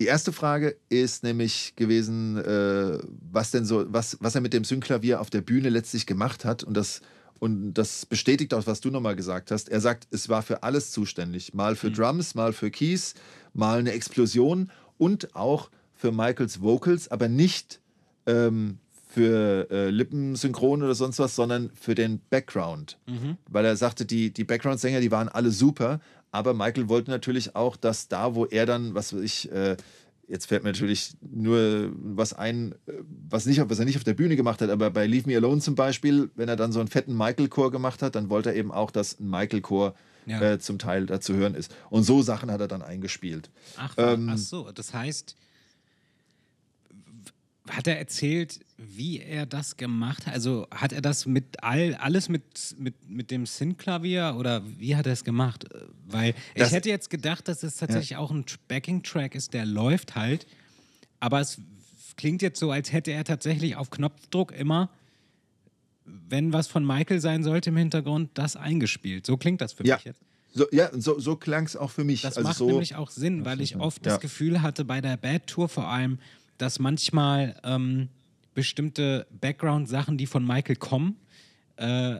Die 0.00 0.06
erste 0.06 0.32
Frage 0.32 0.76
ist 0.88 1.22
nämlich 1.22 1.74
gewesen, 1.76 2.36
äh, 2.38 2.98
was 3.30 3.52
denn 3.52 3.64
so, 3.64 3.84
was, 3.92 4.16
was 4.20 4.34
er 4.34 4.40
mit 4.40 4.52
dem 4.52 4.64
Synclavier 4.64 5.20
auf 5.20 5.30
der 5.30 5.40
Bühne 5.40 5.68
letztlich 5.68 6.06
gemacht 6.06 6.44
hat. 6.44 6.64
Und 6.64 6.74
das, 6.74 7.00
und 7.38 7.74
das 7.74 8.04
bestätigt 8.04 8.52
auch, 8.54 8.66
was 8.66 8.80
du 8.80 8.90
nochmal 8.90 9.14
gesagt 9.14 9.52
hast. 9.52 9.68
Er 9.68 9.80
sagt, 9.80 10.08
es 10.10 10.28
war 10.28 10.42
für 10.42 10.64
alles 10.64 10.90
zuständig. 10.90 11.54
Mal 11.54 11.76
für 11.76 11.92
Drums, 11.92 12.34
mal 12.34 12.52
für 12.52 12.72
Keys, 12.72 13.14
mal 13.52 13.78
eine 13.78 13.92
Explosion 13.92 14.70
und 14.98 15.36
auch 15.36 15.70
für 15.94 16.10
Michaels 16.10 16.60
Vocals, 16.60 17.08
aber 17.08 17.28
nicht 17.28 17.80
ähm, 18.26 18.78
für 19.14 19.68
äh, 19.70 19.90
Lippensynchron 19.90 20.82
oder 20.82 20.94
sonst 20.94 21.18
was, 21.20 21.36
sondern 21.36 21.70
für 21.74 21.94
den 21.94 22.20
Background. 22.30 22.98
Weil 23.48 23.64
er 23.64 23.76
sagte, 23.76 24.04
die, 24.04 24.32
die 24.32 24.44
Background-Sänger, 24.44 25.00
die 25.00 25.10
waren 25.12 25.28
alle 25.28 25.50
super, 25.52 26.00
aber 26.32 26.52
Michael 26.52 26.88
wollte 26.88 27.10
natürlich 27.12 27.54
auch, 27.54 27.76
dass 27.76 28.08
da, 28.08 28.34
wo 28.34 28.44
er 28.46 28.66
dann, 28.66 28.94
was 28.94 29.14
weiß 29.14 29.20
ich, 29.22 29.52
äh, 29.52 29.76
jetzt 30.26 30.46
fällt 30.46 30.64
mir 30.64 30.70
natürlich 30.70 31.14
nur 31.20 31.92
was 31.96 32.32
ein, 32.32 32.72
äh, 32.86 32.92
was, 33.30 33.46
nicht, 33.46 33.60
was 33.68 33.78
er 33.78 33.84
nicht 33.84 33.96
auf 33.98 34.04
der 34.04 34.14
Bühne 34.14 34.34
gemacht 34.34 34.60
hat, 34.60 34.70
aber 34.70 34.90
bei 34.90 35.06
Leave 35.06 35.28
Me 35.30 35.36
Alone 35.36 35.60
zum 35.60 35.74
Beispiel, 35.76 36.30
wenn 36.34 36.48
er 36.48 36.56
dann 36.56 36.72
so 36.72 36.80
einen 36.80 36.88
fetten 36.88 37.16
Michael-Chor 37.16 37.70
gemacht 37.70 38.02
hat, 38.02 38.16
dann 38.16 38.30
wollte 38.30 38.48
er 38.50 38.56
eben 38.56 38.72
auch, 38.72 38.90
dass 38.90 39.20
ein 39.20 39.28
Michael-Chor 39.30 39.94
Ja. 40.26 40.40
äh, 40.40 40.58
zum 40.58 40.78
Teil 40.78 41.06
da 41.06 41.20
zu 41.20 41.34
hören 41.34 41.54
ist. 41.54 41.72
Und 41.90 42.02
so 42.04 42.22
Sachen 42.22 42.50
hat 42.50 42.60
er 42.60 42.66
dann 42.68 42.82
eingespielt. 42.82 43.50
Ach, 43.76 43.94
Ähm, 43.98 44.28
ach 44.32 44.38
so, 44.38 44.72
das 44.72 44.92
heißt, 44.94 45.36
hat 47.68 47.86
er 47.86 47.98
erzählt, 47.98 48.60
wie 48.76 49.20
er 49.20 49.46
das 49.46 49.76
gemacht 49.76 50.26
hat? 50.26 50.34
Also 50.34 50.66
hat 50.70 50.92
er 50.92 51.00
das 51.00 51.26
mit 51.26 51.62
all, 51.62 51.94
alles 51.94 52.28
mit, 52.28 52.42
mit, 52.78 53.08
mit 53.08 53.30
dem 53.30 53.46
Sync-Klavier 53.46 54.34
oder 54.38 54.62
wie 54.78 54.96
hat 54.96 55.06
er 55.06 55.12
es 55.12 55.22
gemacht? 55.24 55.64
Weil 56.06 56.34
Das- 56.56 56.68
ich 56.68 56.74
hätte 56.74 56.88
jetzt 56.88 57.08
gedacht, 57.10 57.46
dass 57.48 57.62
es 57.62 57.76
tatsächlich 57.76 58.16
auch 58.16 58.30
ein 58.32 58.44
Backing-Track 58.68 59.34
ist, 59.34 59.54
der 59.54 59.64
läuft 59.64 60.16
halt, 60.16 60.46
aber 61.20 61.40
es 61.40 61.60
klingt 62.16 62.42
jetzt 62.42 62.58
so, 62.58 62.70
als 62.70 62.92
hätte 62.92 63.12
er 63.12 63.24
tatsächlich 63.24 63.76
auf 63.76 63.90
Knopfdruck 63.90 64.52
immer, 64.52 64.90
wenn 66.04 66.52
was 66.52 66.66
von 66.66 66.84
Michael 66.86 67.20
sein 67.20 67.42
sollte 67.44 67.70
im 67.70 67.76
Hintergrund, 67.76 68.30
das 68.34 68.56
eingespielt. 68.56 69.24
So 69.24 69.36
klingt 69.36 69.60
das 69.60 69.72
für 69.72 69.86
Ja. 69.86 69.96
mich 69.96 70.04
jetzt. 70.04 70.20
So, 70.52 70.66
ja, 70.70 70.90
so, 70.92 71.18
so 71.18 71.34
klang 71.36 71.64
es 71.64 71.76
auch 71.76 71.90
für 71.90 72.04
mich. 72.04 72.22
Das 72.22 72.36
also 72.36 72.48
macht 72.48 72.58
so, 72.58 72.66
nämlich 72.66 72.94
auch 72.94 73.10
Sinn, 73.10 73.44
weil 73.44 73.60
ich 73.60 73.76
oft 73.76 74.04
Ja. 74.06 74.12
das 74.12 74.20
Gefühl 74.20 74.62
hatte 74.62 74.84
bei 74.84 75.00
der 75.00 75.16
Bad 75.16 75.46
Tour 75.48 75.68
vor 75.68 75.88
allem, 75.88 76.18
dass 76.58 76.78
manchmal 76.78 77.56
ähm, 77.64 78.08
bestimmte 78.54 79.26
Background-Sachen, 79.40 80.16
die 80.18 80.26
von 80.26 80.46
Michael 80.46 80.76
kommen, 80.76 81.16
äh, 81.76 82.18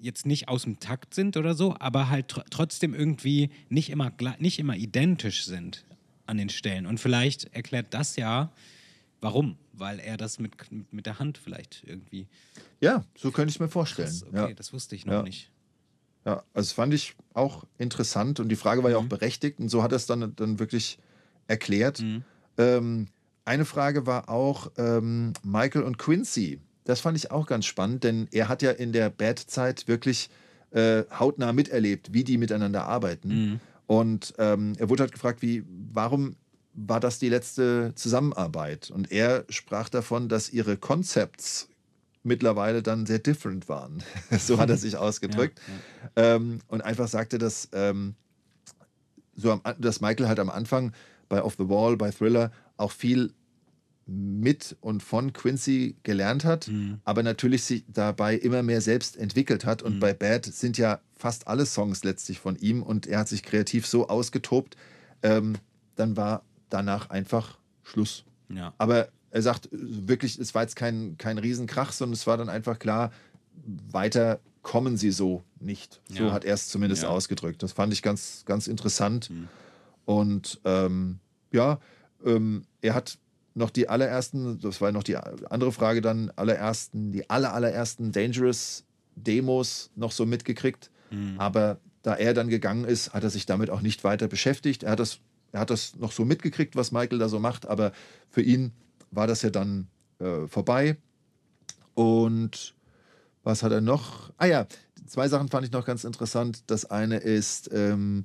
jetzt 0.00 0.26
nicht 0.26 0.48
aus 0.48 0.62
dem 0.62 0.78
Takt 0.78 1.14
sind 1.14 1.36
oder 1.36 1.54
so, 1.54 1.74
aber 1.78 2.08
halt 2.08 2.28
tr 2.28 2.44
trotzdem 2.50 2.94
irgendwie 2.94 3.50
nicht 3.68 3.90
immer, 3.90 4.12
nicht 4.38 4.58
immer 4.58 4.76
identisch 4.76 5.44
sind 5.44 5.84
an 6.26 6.36
den 6.36 6.48
Stellen. 6.48 6.86
Und 6.86 7.00
vielleicht 7.00 7.52
erklärt 7.54 7.88
das 7.90 8.16
ja, 8.16 8.52
warum. 9.20 9.56
Weil 9.74 10.00
er 10.00 10.18
das 10.18 10.38
mit, 10.38 10.52
mit 10.92 11.06
der 11.06 11.18
Hand 11.18 11.38
vielleicht 11.38 11.82
irgendwie. 11.86 12.28
Ja, 12.80 13.04
so 13.16 13.30
könnte 13.32 13.50
ich 13.50 13.58
mir 13.58 13.68
vorstellen. 13.68 14.06
Das, 14.08 14.22
okay, 14.22 14.36
ja. 14.36 14.52
das 14.52 14.72
wusste 14.74 14.94
ich 14.94 15.06
noch 15.06 15.14
Ja. 15.14 15.22
nicht. 15.22 15.50
Ja, 16.26 16.34
also 16.52 16.68
das 16.68 16.72
fand 16.72 16.92
ich 16.94 17.14
auch 17.32 17.64
interessant 17.78 18.38
und 18.38 18.50
die 18.50 18.56
Frage 18.56 18.84
war 18.84 18.90
ja 18.90 18.98
auch 18.98 19.04
berechtigt 19.06 19.58
und 19.58 19.70
so 19.70 19.82
hat 19.82 19.92
er 19.92 19.96
es 19.96 20.06
dann, 20.06 20.36
dann 20.36 20.58
wirklich 20.60 20.98
erklärt. 21.48 22.04
Ähm, 22.58 23.08
eine 23.44 23.64
Frage 23.64 24.06
war 24.06 24.28
auch 24.28 24.70
ähm, 24.76 25.32
Michael 25.42 25.82
und 25.82 25.98
Quincy. 25.98 26.60
Das 26.84 27.00
fand 27.00 27.16
ich 27.16 27.30
auch 27.30 27.46
ganz 27.46 27.66
spannend, 27.66 28.04
denn 28.04 28.28
er 28.32 28.48
hat 28.48 28.62
ja 28.62 28.70
in 28.70 28.92
der 28.92 29.10
Bad-Zeit 29.10 29.88
wirklich 29.88 30.30
äh, 30.70 31.04
hautnah 31.18 31.52
miterlebt, 31.52 32.12
wie 32.12 32.24
die 32.24 32.38
miteinander 32.38 32.84
arbeiten. 32.84 33.30
Und 33.86 34.34
ähm, 34.38 34.72
er 34.78 34.88
wurde 34.88 35.02
halt 35.02 35.12
gefragt, 35.12 35.42
wie, 35.42 35.64
warum 35.92 36.36
war 36.74 37.00
das 37.00 37.18
die 37.18 37.28
letzte 37.28 37.92
Zusammenarbeit? 37.94 38.90
Und 38.90 39.12
er 39.12 39.44
sprach 39.48 39.88
davon, 39.88 40.28
dass 40.28 40.50
ihre 40.50 40.76
Concepts 40.76 41.68
mittlerweile 42.22 42.82
dann 42.82 43.06
sehr 43.06 43.18
different 43.18 43.68
waren. 43.68 44.02
so 44.38 44.58
hat 44.58 44.70
er 44.70 44.76
sich 44.76 44.96
ausgedrückt. 44.96 45.60
Ähm, 46.16 46.60
und 46.68 46.80
einfach 46.80 47.08
sagte, 47.08 47.38
dass, 47.38 47.68
ähm, 47.72 48.14
so 49.36 49.52
am, 49.52 49.60
dass 49.78 50.00
Michael 50.00 50.28
halt 50.28 50.40
am 50.40 50.50
Anfang 50.50 50.92
bei 51.28 51.42
Off 51.42 51.56
the 51.58 51.68
Wall, 51.68 51.96
bei 51.96 52.10
Thriller 52.10 52.52
auch 52.76 52.92
viel 52.92 53.32
mit 54.06 54.76
und 54.80 55.02
von 55.02 55.32
Quincy 55.32 55.96
gelernt 56.02 56.44
hat, 56.44 56.68
aber 57.04 57.22
natürlich 57.22 57.62
sich 57.62 57.84
dabei 57.88 58.34
immer 58.36 58.62
mehr 58.62 58.80
selbst 58.80 59.16
entwickelt 59.16 59.64
hat. 59.64 59.80
Und 59.82 60.00
bei 60.00 60.12
Bad 60.12 60.44
sind 60.46 60.76
ja 60.76 61.00
fast 61.16 61.46
alle 61.46 61.66
Songs 61.66 62.02
letztlich 62.02 62.40
von 62.40 62.56
ihm 62.56 62.82
und 62.82 63.06
er 63.06 63.20
hat 63.20 63.28
sich 63.28 63.42
kreativ 63.44 63.86
so 63.86 64.08
ausgetobt, 64.08 64.76
ähm, 65.22 65.54
dann 65.94 66.16
war 66.16 66.42
danach 66.68 67.10
einfach 67.10 67.58
Schluss. 67.84 68.24
Ja. 68.48 68.74
Aber 68.78 69.08
er 69.30 69.42
sagt 69.42 69.68
wirklich, 69.70 70.38
es 70.38 70.54
war 70.54 70.62
jetzt 70.62 70.74
kein, 70.76 71.16
kein 71.16 71.38
Riesenkrach, 71.38 71.92
sondern 71.92 72.14
es 72.14 72.26
war 72.26 72.36
dann 72.36 72.48
einfach 72.48 72.78
klar, 72.80 73.12
weiter 73.90 74.40
kommen 74.62 74.96
sie 74.96 75.10
so 75.12 75.44
nicht. 75.60 76.00
So 76.08 76.24
Ja. 76.24 76.32
hat 76.32 76.44
er 76.44 76.54
es 76.54 76.68
zumindest 76.68 77.04
Ja. 77.04 77.08
ausgedrückt. 77.08 77.62
Das 77.62 77.72
fand 77.72 77.92
ich 77.92 78.02
ganz, 78.02 78.42
ganz 78.46 78.66
interessant. 78.66 79.30
Und 80.04 80.60
ähm, 80.64 81.18
ja, 81.52 81.78
ähm, 82.24 82.64
er 82.80 82.94
hat 82.94 83.18
noch 83.54 83.70
die 83.70 83.88
allerersten, 83.88 84.58
das 84.60 84.80
war 84.80 84.92
noch 84.92 85.02
die 85.02 85.16
andere 85.16 85.72
Frage 85.72 86.00
dann, 86.00 86.30
allerersten, 86.36 87.12
die 87.12 87.28
aller, 87.28 87.52
allerersten 87.52 88.12
Dangerous 88.12 88.84
Demos 89.14 89.90
noch 89.94 90.12
so 90.12 90.24
mitgekriegt. 90.24 90.90
Aber 91.38 91.78
da 92.02 92.14
er 92.14 92.34
dann 92.34 92.48
gegangen 92.48 92.84
ist, 92.84 93.12
hat 93.12 93.22
er 93.22 93.30
sich 93.30 93.44
damit 93.46 93.68
auch 93.70 93.82
nicht 93.82 94.04
weiter 94.04 94.28
beschäftigt. 94.28 94.82
Er 94.82 94.92
hat 94.92 95.00
das, 95.00 95.18
er 95.52 95.60
hat 95.60 95.70
das 95.70 95.96
noch 95.96 96.12
so 96.12 96.24
mitgekriegt, 96.24 96.76
was 96.76 96.92
Michael 96.92 97.18
da 97.18 97.28
so 97.28 97.38
macht, 97.38 97.66
aber 97.66 97.92
für 98.30 98.42
ihn 98.42 98.72
war 99.10 99.26
das 99.26 99.42
ja 99.42 99.50
dann 99.50 99.88
äh, 100.18 100.46
vorbei. 100.48 100.96
Und 101.94 102.74
was 103.42 103.62
hat 103.62 103.72
er 103.72 103.82
noch? 103.82 104.32
Ah 104.38 104.46
ja, 104.46 104.66
zwei 105.06 105.28
Sachen 105.28 105.48
fand 105.48 105.66
ich 105.66 105.72
noch 105.72 105.84
ganz 105.84 106.04
interessant. 106.04 106.64
Das 106.68 106.86
eine 106.86 107.18
ist, 107.18 107.70
ähm, 107.72 108.24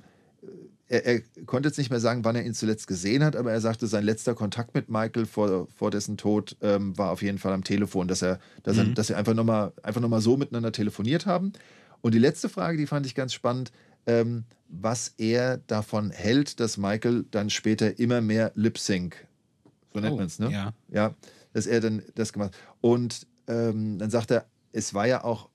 er, 0.88 1.04
er 1.04 1.20
konnte 1.46 1.68
jetzt 1.68 1.78
nicht 1.78 1.90
mehr 1.90 2.00
sagen, 2.00 2.24
wann 2.24 2.36
er 2.36 2.44
ihn 2.44 2.54
zuletzt 2.54 2.86
gesehen 2.86 3.22
hat, 3.22 3.36
aber 3.36 3.52
er 3.52 3.60
sagte, 3.60 3.86
sein 3.86 4.04
letzter 4.04 4.34
Kontakt 4.34 4.74
mit 4.74 4.88
Michael 4.88 5.26
vor, 5.26 5.68
vor 5.76 5.90
dessen 5.90 6.16
Tod 6.16 6.56
ähm, 6.62 6.96
war 6.96 7.10
auf 7.10 7.22
jeden 7.22 7.38
Fall 7.38 7.52
am 7.52 7.64
Telefon, 7.64 8.08
dass 8.08 8.22
er, 8.22 8.38
dass 8.62 8.78
er, 8.78 8.84
dass 8.84 9.08
sie 9.08 9.14
einfach 9.14 9.34
nochmal 9.34 9.72
einfach 9.82 10.00
noch 10.00 10.08
mal 10.08 10.20
so 10.20 10.36
miteinander 10.36 10.72
telefoniert 10.72 11.26
haben. 11.26 11.52
Und 12.00 12.14
die 12.14 12.18
letzte 12.18 12.48
Frage, 12.48 12.78
die 12.78 12.86
fand 12.86 13.06
ich 13.06 13.14
ganz 13.14 13.32
spannend, 13.34 13.72
ähm, 14.06 14.44
was 14.68 15.14
er 15.18 15.58
davon 15.66 16.10
hält, 16.10 16.60
dass 16.60 16.76
Michael 16.78 17.26
dann 17.30 17.50
später 17.50 17.98
immer 17.98 18.20
mehr 18.20 18.52
Lip-Sync, 18.54 19.26
so 19.92 20.00
nennt 20.00 20.14
Oh, 20.14 20.16
man 20.16 20.26
es, 20.26 20.38
ne? 20.38 20.50
ja. 20.50 20.72
ja, 20.90 21.14
dass 21.52 21.66
er 21.66 21.80
dann 21.80 22.02
das 22.14 22.32
gemacht 22.32 22.56
Und 22.80 23.26
ähm, 23.46 23.98
dann 23.98 24.10
sagt 24.10 24.30
er, 24.30 24.46
es 24.72 24.94
war 24.94 25.06
ja 25.06 25.24
auch, 25.24 25.48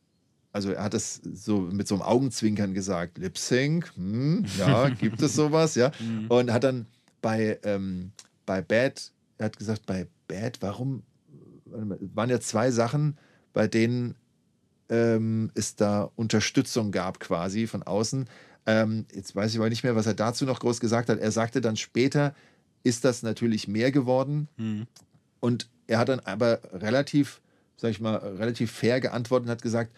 also 0.53 0.71
er 0.71 0.83
hat 0.83 0.93
es 0.93 1.19
so 1.33 1.59
mit 1.59 1.87
so 1.87 1.95
einem 1.95 2.03
Augenzwinkern 2.03 2.73
gesagt, 2.73 3.17
Lip 3.17 3.37
Sync, 3.37 3.91
hm, 3.95 4.45
ja, 4.57 4.89
gibt 4.89 5.21
es 5.21 5.35
sowas, 5.35 5.75
ja. 5.75 5.91
Und 6.29 6.53
hat 6.53 6.63
dann 6.63 6.85
bei, 7.21 7.59
ähm, 7.63 8.11
bei 8.45 8.61
Bad, 8.61 9.11
er 9.39 9.47
hat 9.47 9.57
gesagt, 9.57 9.87
bei 9.87 10.07
Bad, 10.27 10.61
warum, 10.61 11.01
waren 11.65 12.29
ja 12.29 12.39
zwei 12.39 12.69
Sachen, 12.69 13.17
bei 13.51 13.67
denen 13.67 14.15
ähm, 14.89 15.51
es 15.55 15.75
da 15.75 16.11
Unterstützung 16.15 16.91
gab 16.91 17.19
quasi 17.19 17.65
von 17.65 17.81
außen. 17.81 18.27
Ähm, 18.67 19.05
jetzt 19.11 19.35
weiß 19.35 19.51
ich 19.51 19.57
aber 19.57 19.69
nicht 19.69 19.83
mehr, 19.83 19.95
was 19.95 20.05
er 20.05 20.13
dazu 20.13 20.45
noch 20.45 20.59
groß 20.59 20.79
gesagt 20.79 21.09
hat. 21.09 21.17
Er 21.17 21.31
sagte 21.31 21.61
dann 21.61 21.77
später, 21.77 22.35
ist 22.83 23.05
das 23.05 23.23
natürlich 23.23 23.67
mehr 23.67 23.91
geworden. 23.91 24.47
Und 25.39 25.67
er 25.87 25.97
hat 25.97 26.09
dann 26.09 26.19
aber 26.19 26.59
relativ, 26.73 27.41
sag 27.75 27.89
ich 27.89 27.99
mal, 27.99 28.15
relativ 28.15 28.71
fair 28.71 29.01
geantwortet 29.01 29.47
und 29.47 29.51
hat 29.51 29.61
gesagt, 29.63 29.91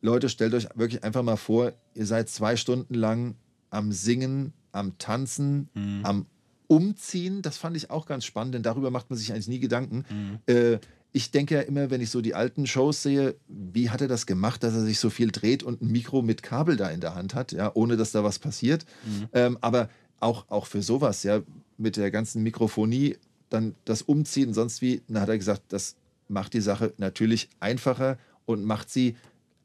Leute, 0.00 0.28
stellt 0.28 0.54
euch 0.54 0.68
wirklich 0.74 1.02
einfach 1.04 1.22
mal 1.22 1.36
vor, 1.36 1.72
ihr 1.94 2.06
seid 2.06 2.28
zwei 2.28 2.56
Stunden 2.56 2.94
lang 2.94 3.34
am 3.70 3.92
Singen, 3.92 4.52
am 4.72 4.96
Tanzen, 4.98 5.68
am 6.04 6.26
Umziehen. 6.66 7.42
Das 7.42 7.58
fand 7.58 7.76
ich 7.76 7.90
auch 7.90 8.06
ganz 8.06 8.24
spannend, 8.24 8.54
denn 8.54 8.62
darüber 8.62 8.90
macht 8.90 9.10
man 9.10 9.18
sich 9.18 9.32
eigentlich 9.32 9.48
nie 9.48 9.58
Gedanken. 9.60 10.04
Äh, 10.46 10.78
ich 11.12 11.30
denke 11.30 11.54
ja 11.54 11.60
immer, 11.62 11.90
wenn 11.90 12.00
ich 12.02 12.10
so 12.10 12.20
die 12.20 12.34
alten 12.34 12.66
Shows 12.66 13.02
sehe, 13.02 13.34
wie 13.48 13.88
hat 13.90 14.02
er 14.02 14.08
das 14.08 14.26
gemacht, 14.26 14.62
dass 14.62 14.74
er 14.74 14.82
sich 14.82 15.00
so 15.00 15.08
viel 15.10 15.30
dreht 15.30 15.62
und 15.62 15.80
ein 15.80 15.88
Mikro 15.90 16.20
mit 16.22 16.42
Kabel 16.42 16.76
da 16.76 16.90
in 16.90 17.00
der 17.00 17.14
Hand 17.14 17.34
hat, 17.34 17.52
ja, 17.52 17.70
ohne 17.74 17.96
dass 17.96 18.12
da 18.12 18.22
was 18.22 18.38
passiert. 18.38 18.84
Ähm, 19.32 19.56
aber 19.62 19.88
auch, 20.20 20.44
auch 20.48 20.66
für 20.66 20.82
sowas, 20.82 21.22
ja, 21.22 21.40
mit 21.78 21.96
der 21.96 22.10
ganzen 22.10 22.42
Mikrofonie, 22.42 23.16
dann 23.48 23.74
das 23.86 24.02
Umziehen, 24.02 24.52
sonst 24.52 24.82
wie, 24.82 25.00
dann 25.08 25.22
hat 25.22 25.30
er 25.30 25.38
gesagt, 25.38 25.62
das 25.68 25.96
macht 26.28 26.52
die 26.52 26.60
Sache 26.60 26.92
natürlich 26.98 27.48
einfacher 27.58 28.18
und 28.44 28.64
macht 28.64 28.90
sie, 28.90 29.16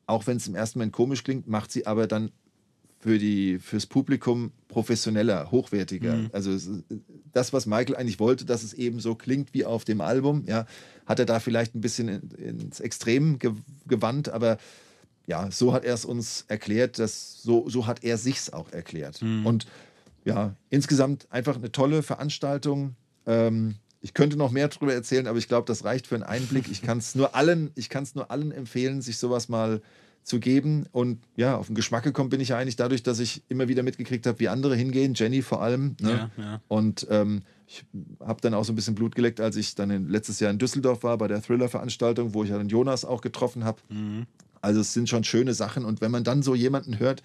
auch 0.06 0.28
wenn 0.28 0.38
es 0.38 0.48
im 0.48 0.56
ersten 0.56 0.80
Moment 0.80 0.94
komisch 0.94 1.24
klingt, 1.24 1.48
macht 1.48 1.72
sie 1.72 1.86
aber 1.88 2.08
dann 2.08 2.32
für 3.00 3.18
die, 3.20 3.60
fürs 3.60 3.86
Publikum 3.86 4.52
professioneller, 4.70 5.52
hochwertiger. 5.52 6.30
Also 6.32 6.52
es 6.52 6.68
ist- 6.68 6.84
das, 7.34 7.52
was 7.52 7.66
Michael 7.66 7.96
eigentlich 7.98 8.20
wollte, 8.20 8.46
dass 8.46 8.64
es 8.64 8.74
eben 8.74 9.00
so 9.00 9.16
klingt 9.16 9.54
wie 9.54 9.66
auf 9.66 9.84
dem 9.84 10.00
Album, 10.02 10.44
ja, 10.48 10.66
hat 11.06 11.20
er 11.20 11.26
da 11.26 11.40
vielleicht 11.40 11.76
ein 11.76 11.82
bisschen 11.82 12.08
in, 12.08 12.32
ins 12.60 12.80
Extrem 12.80 13.40
ge 13.40 13.52
gewandt, 13.88 14.30
aber 14.30 14.58
ja, 15.28 15.50
so 15.52 15.74
hat 15.74 15.84
er 15.84 15.94
es 15.96 16.06
uns 16.06 16.46
erklärt, 16.48 17.00
dass 17.00 17.42
so, 17.42 17.68
so 17.70 17.88
hat 17.88 18.04
er 18.04 18.18
sich's 18.18 18.52
auch 18.52 18.72
erklärt. 18.72 19.22
Und 19.46 19.66
ja, 20.26 20.56
insgesamt 20.70 21.28
einfach 21.32 21.56
eine 21.58 21.72
tolle 21.72 22.04
Veranstaltung. 22.04 22.96
Ähm, 23.26 23.76
ich 24.04 24.14
könnte 24.14 24.36
noch 24.36 24.52
mehr 24.52 24.68
darüber 24.68 24.94
erzählen, 24.94 25.28
aber 25.28 25.38
ich 25.38 25.48
glaube, 25.48 25.66
das 25.66 25.86
reicht 25.86 26.08
für 26.08 26.16
einen 26.16 26.26
Einblick. 26.26 26.70
Ich 26.70 26.82
kann 26.82 26.98
es 26.98 27.16
nur 27.16 27.36
allen, 27.36 27.72
ich 27.76 27.88
kann 27.88 28.04
es 28.04 28.16
nur 28.16 28.30
allen 28.32 28.52
empfehlen, 28.52 29.02
sich 29.02 29.18
sowas 29.18 29.48
mal 29.48 29.82
zu 30.24 30.42
geben. 30.42 30.88
Und 30.92 31.20
ja, 31.38 31.56
auf 31.56 31.68
den 31.68 31.76
Geschmack 31.76 32.04
gekommen 32.04 32.30
bin 32.30 32.42
ich 32.42 32.50
ja 32.50 32.58
eigentlich 32.58 32.76
dadurch, 32.76 33.02
dass 33.04 33.20
ich 33.20 33.44
immer 33.48 33.70
wieder 33.70 33.82
mitgekriegt 33.82 34.28
habe, 34.28 34.42
wie 34.42 34.50
andere 34.50 34.76
hingehen, 34.76 35.14
Jenny 35.14 35.42
vor 35.42 35.62
allem. 35.62 35.96
Ne? 36.02 36.30
Ja, 36.38 36.44
ja. 36.44 36.62
Und 36.68 37.08
ähm, 37.10 37.44
ich 37.66 37.86
habe 38.20 38.42
dann 38.42 38.54
auch 38.54 38.66
so 38.66 38.74
ein 38.74 38.76
bisschen 38.76 38.94
Blut 38.94 39.16
geleckt, 39.16 39.40
als 39.40 39.56
ich 39.56 39.74
dann 39.74 40.10
letztes 40.10 40.42
Jahr 40.42 40.52
in 40.52 40.60
Düsseldorf 40.60 41.04
war 41.04 41.18
bei 41.18 41.30
der 41.30 41.42
Thriller-Veranstaltung, 41.42 42.34
wo 42.34 42.44
ich 42.44 42.50
ja 42.50 42.58
dann 42.58 42.68
Jonas 42.68 43.06
auch 43.06 43.22
getroffen 43.22 43.64
habe. 43.64 43.80
Also 44.60 44.82
es 44.82 44.92
sind 44.92 45.08
schon 45.08 45.24
schöne 45.24 45.54
Sachen. 45.54 45.86
Und 45.86 46.02
wenn 46.02 46.12
man 46.12 46.26
dann 46.26 46.44
so 46.44 46.56
jemanden 46.56 47.00
hört, 47.00 47.24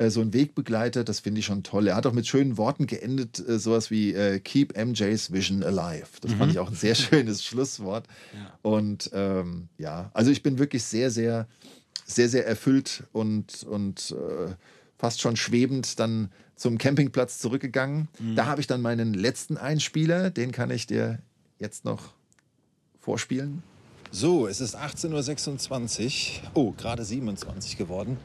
äh, 0.00 0.08
so 0.08 0.22
einen 0.22 0.32
Wegbegleiter, 0.32 1.04
das 1.04 1.20
finde 1.20 1.40
ich 1.40 1.46
schon 1.46 1.62
toll. 1.62 1.86
Er 1.86 1.94
hat 1.94 2.06
auch 2.06 2.12
mit 2.12 2.26
schönen 2.26 2.56
Worten 2.56 2.86
geendet, 2.86 3.38
äh, 3.46 3.58
sowas 3.58 3.90
wie 3.90 4.14
äh, 4.14 4.40
Keep 4.40 4.74
MJ's 4.76 5.30
Vision 5.30 5.62
Alive. 5.62 6.06
Das 6.22 6.32
fand 6.32 6.52
ich 6.52 6.58
auch 6.58 6.68
ein 6.68 6.74
sehr 6.74 6.94
schönes 6.96 7.44
Schlusswort. 7.44 8.06
Und 8.62 9.10
ähm, 9.12 9.68
ja, 9.76 10.10
also 10.14 10.30
ich 10.30 10.42
bin 10.42 10.58
wirklich 10.58 10.84
sehr, 10.84 11.10
sehr, 11.10 11.46
sehr, 12.06 12.30
sehr 12.30 12.46
erfüllt 12.46 13.04
und, 13.12 13.62
und 13.64 14.12
äh, 14.12 14.54
fast 14.96 15.20
schon 15.20 15.36
schwebend 15.36 16.00
dann 16.00 16.30
zum 16.56 16.78
Campingplatz 16.78 17.38
zurückgegangen. 17.38 18.08
Da 18.36 18.46
habe 18.46 18.60
ich 18.60 18.66
dann 18.66 18.82
meinen 18.82 19.14
letzten 19.14 19.56
Einspieler, 19.56 20.30
den 20.30 20.52
kann 20.52 20.70
ich 20.70 20.86
dir 20.86 21.18
jetzt 21.58 21.84
noch 21.84 22.12
vorspielen. 23.00 23.62
So, 24.10 24.46
es 24.46 24.60
ist 24.60 24.76
18.26 24.76 26.42
Uhr. 26.44 26.50
Oh, 26.54 26.72
gerade 26.72 27.04
27 27.04 27.78
geworden. 27.78 28.18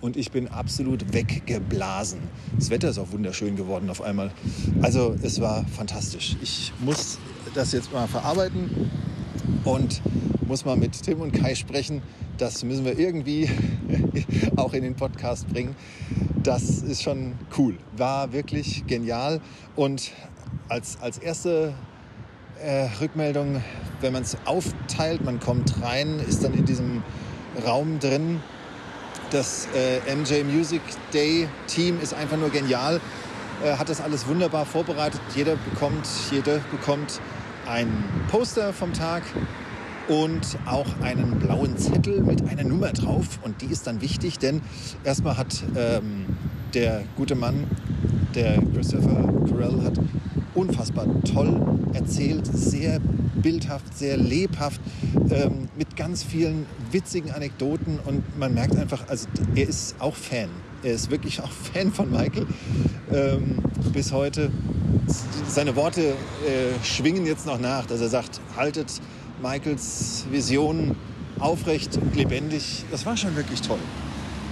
Und 0.00 0.16
ich 0.16 0.30
bin 0.30 0.48
absolut 0.48 1.12
weggeblasen. 1.12 2.20
Das 2.56 2.70
Wetter 2.70 2.88
ist 2.88 2.98
auch 2.98 3.12
wunderschön 3.12 3.56
geworden 3.56 3.90
auf 3.90 4.00
einmal. 4.00 4.30
Also 4.80 5.14
es 5.22 5.40
war 5.40 5.64
fantastisch. 5.66 6.36
Ich 6.40 6.72
muss 6.80 7.18
das 7.54 7.72
jetzt 7.72 7.92
mal 7.92 8.08
verarbeiten 8.08 8.90
und 9.64 10.00
muss 10.46 10.64
mal 10.64 10.76
mit 10.76 11.02
Tim 11.02 11.20
und 11.20 11.32
Kai 11.32 11.54
sprechen. 11.54 12.00
Das 12.38 12.64
müssen 12.64 12.84
wir 12.86 12.98
irgendwie 12.98 13.50
auch 14.56 14.72
in 14.72 14.82
den 14.82 14.96
Podcast 14.96 15.48
bringen. 15.48 15.76
Das 16.42 16.80
ist 16.82 17.02
schon 17.02 17.34
cool. 17.58 17.76
War 17.96 18.32
wirklich 18.32 18.86
genial. 18.86 19.40
Und 19.76 20.12
als, 20.68 20.98
als 21.02 21.18
erste 21.18 21.74
äh, 22.62 22.88
Rückmeldung, 23.00 23.62
wenn 24.00 24.14
man 24.14 24.22
es 24.22 24.38
aufteilt, 24.46 25.22
man 25.24 25.40
kommt 25.40 25.82
rein, 25.82 26.20
ist 26.20 26.42
dann 26.42 26.54
in 26.54 26.64
diesem 26.64 27.02
Raum 27.66 27.98
drin. 27.98 28.40
Das 29.30 29.68
äh, 29.76 30.00
MJ 30.16 30.42
Music 30.42 30.82
Day 31.14 31.46
Team 31.68 32.00
ist 32.02 32.12
einfach 32.14 32.36
nur 32.36 32.50
genial, 32.50 33.00
äh, 33.64 33.76
hat 33.76 33.88
das 33.88 34.00
alles 34.00 34.26
wunderbar 34.26 34.66
vorbereitet. 34.66 35.20
Jeder 35.36 35.54
bekommt, 35.54 36.08
jede 36.32 36.60
bekommt 36.72 37.20
ein 37.68 38.04
Poster 38.28 38.72
vom 38.72 38.92
Tag 38.92 39.22
und 40.08 40.58
auch 40.66 40.88
einen 41.00 41.38
blauen 41.38 41.78
Zettel 41.78 42.20
mit 42.22 42.48
einer 42.48 42.64
Nummer 42.64 42.92
drauf. 42.92 43.38
Und 43.42 43.62
die 43.62 43.66
ist 43.66 43.86
dann 43.86 44.00
wichtig, 44.00 44.40
denn 44.40 44.62
erstmal 45.04 45.36
hat 45.36 45.62
ähm, 45.76 46.26
der 46.74 47.04
gute 47.16 47.36
Mann, 47.36 47.70
der 48.34 48.60
Christopher 48.74 49.32
Carell, 49.48 49.84
hat 49.84 49.94
unfassbar 50.54 51.06
toll 51.24 51.60
erzählt, 51.92 52.46
sehr 52.46 53.00
bildhaft, 53.34 53.96
sehr 53.96 54.16
lebhaft, 54.16 54.80
ähm, 55.30 55.68
mit 55.76 55.96
ganz 55.96 56.22
vielen 56.22 56.66
witzigen 56.90 57.30
Anekdoten 57.30 57.98
und 58.04 58.38
man 58.38 58.54
merkt 58.54 58.76
einfach, 58.76 59.08
also 59.08 59.26
er 59.54 59.68
ist 59.68 59.96
auch 59.98 60.14
Fan. 60.14 60.48
Er 60.82 60.94
ist 60.94 61.10
wirklich 61.10 61.40
auch 61.40 61.50
Fan 61.72 61.92
von 61.92 62.10
Michael 62.10 62.46
ähm, 63.12 63.58
bis 63.92 64.12
heute. 64.12 64.50
Seine 65.48 65.76
Worte 65.76 66.00
äh, 66.02 66.84
schwingen 66.84 67.26
jetzt 67.26 67.46
noch 67.46 67.58
nach, 67.60 67.86
dass 67.86 68.00
er 68.00 68.08
sagt, 68.08 68.40
haltet 68.56 69.00
Michaels 69.42 70.26
Vision 70.30 70.94
aufrecht 71.38 71.96
und 71.96 72.14
lebendig. 72.14 72.84
Das 72.90 73.06
war 73.06 73.16
schon 73.16 73.34
wirklich 73.36 73.60
toll. 73.62 73.78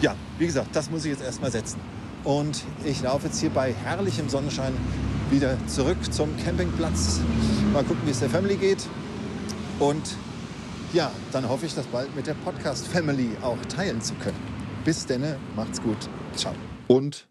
Ja, 0.00 0.14
wie 0.38 0.46
gesagt, 0.46 0.68
das 0.74 0.90
muss 0.90 1.04
ich 1.04 1.12
jetzt 1.12 1.22
erstmal 1.22 1.50
setzen. 1.50 1.80
Und 2.24 2.64
ich 2.84 3.02
laufe 3.02 3.26
jetzt 3.26 3.40
hier 3.40 3.50
bei 3.50 3.72
herrlichem 3.72 4.28
Sonnenschein 4.28 4.72
wieder 5.30 5.56
zurück 5.66 5.96
zum 6.12 6.36
Campingplatz. 6.38 7.20
Mal 7.72 7.84
gucken, 7.84 8.02
wie 8.06 8.10
es 8.10 8.20
der 8.20 8.30
Family 8.30 8.56
geht. 8.56 8.86
Und 9.78 10.16
ja, 10.92 11.12
dann 11.32 11.48
hoffe 11.48 11.66
ich, 11.66 11.74
das 11.74 11.86
bald 11.86 12.14
mit 12.16 12.26
der 12.26 12.34
Podcast 12.34 12.86
Family 12.88 13.30
auch 13.42 13.58
teilen 13.66 14.00
zu 14.00 14.14
können. 14.14 14.38
Bis 14.84 15.06
denne, 15.06 15.38
macht's 15.54 15.80
gut. 15.82 16.08
Ciao. 16.34 16.54
Und 16.86 17.26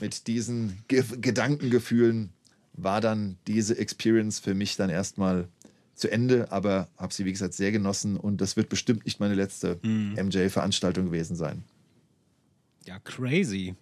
mit 0.00 0.26
diesen 0.26 0.78
Ge 0.88 1.02
Gedankengefühlen 1.20 2.30
war 2.74 3.00
dann 3.00 3.38
diese 3.46 3.78
Experience 3.78 4.38
für 4.40 4.54
mich 4.54 4.76
dann 4.76 4.90
erstmal 4.90 5.48
zu 5.94 6.10
Ende, 6.10 6.50
aber 6.50 6.88
habe 6.96 7.12
sie, 7.12 7.24
wie 7.24 7.32
gesagt, 7.32 7.54
sehr 7.54 7.72
genossen 7.72 8.16
und 8.16 8.40
das 8.40 8.56
wird 8.56 8.68
bestimmt 8.68 9.04
nicht 9.04 9.20
meine 9.20 9.34
letzte 9.34 9.78
Mhm. 9.82 10.14
MJ-Veranstaltung 10.14 11.06
gewesen 11.06 11.36
sein. 11.36 11.64
Ja, 12.86 12.98
crazy. 12.98 13.74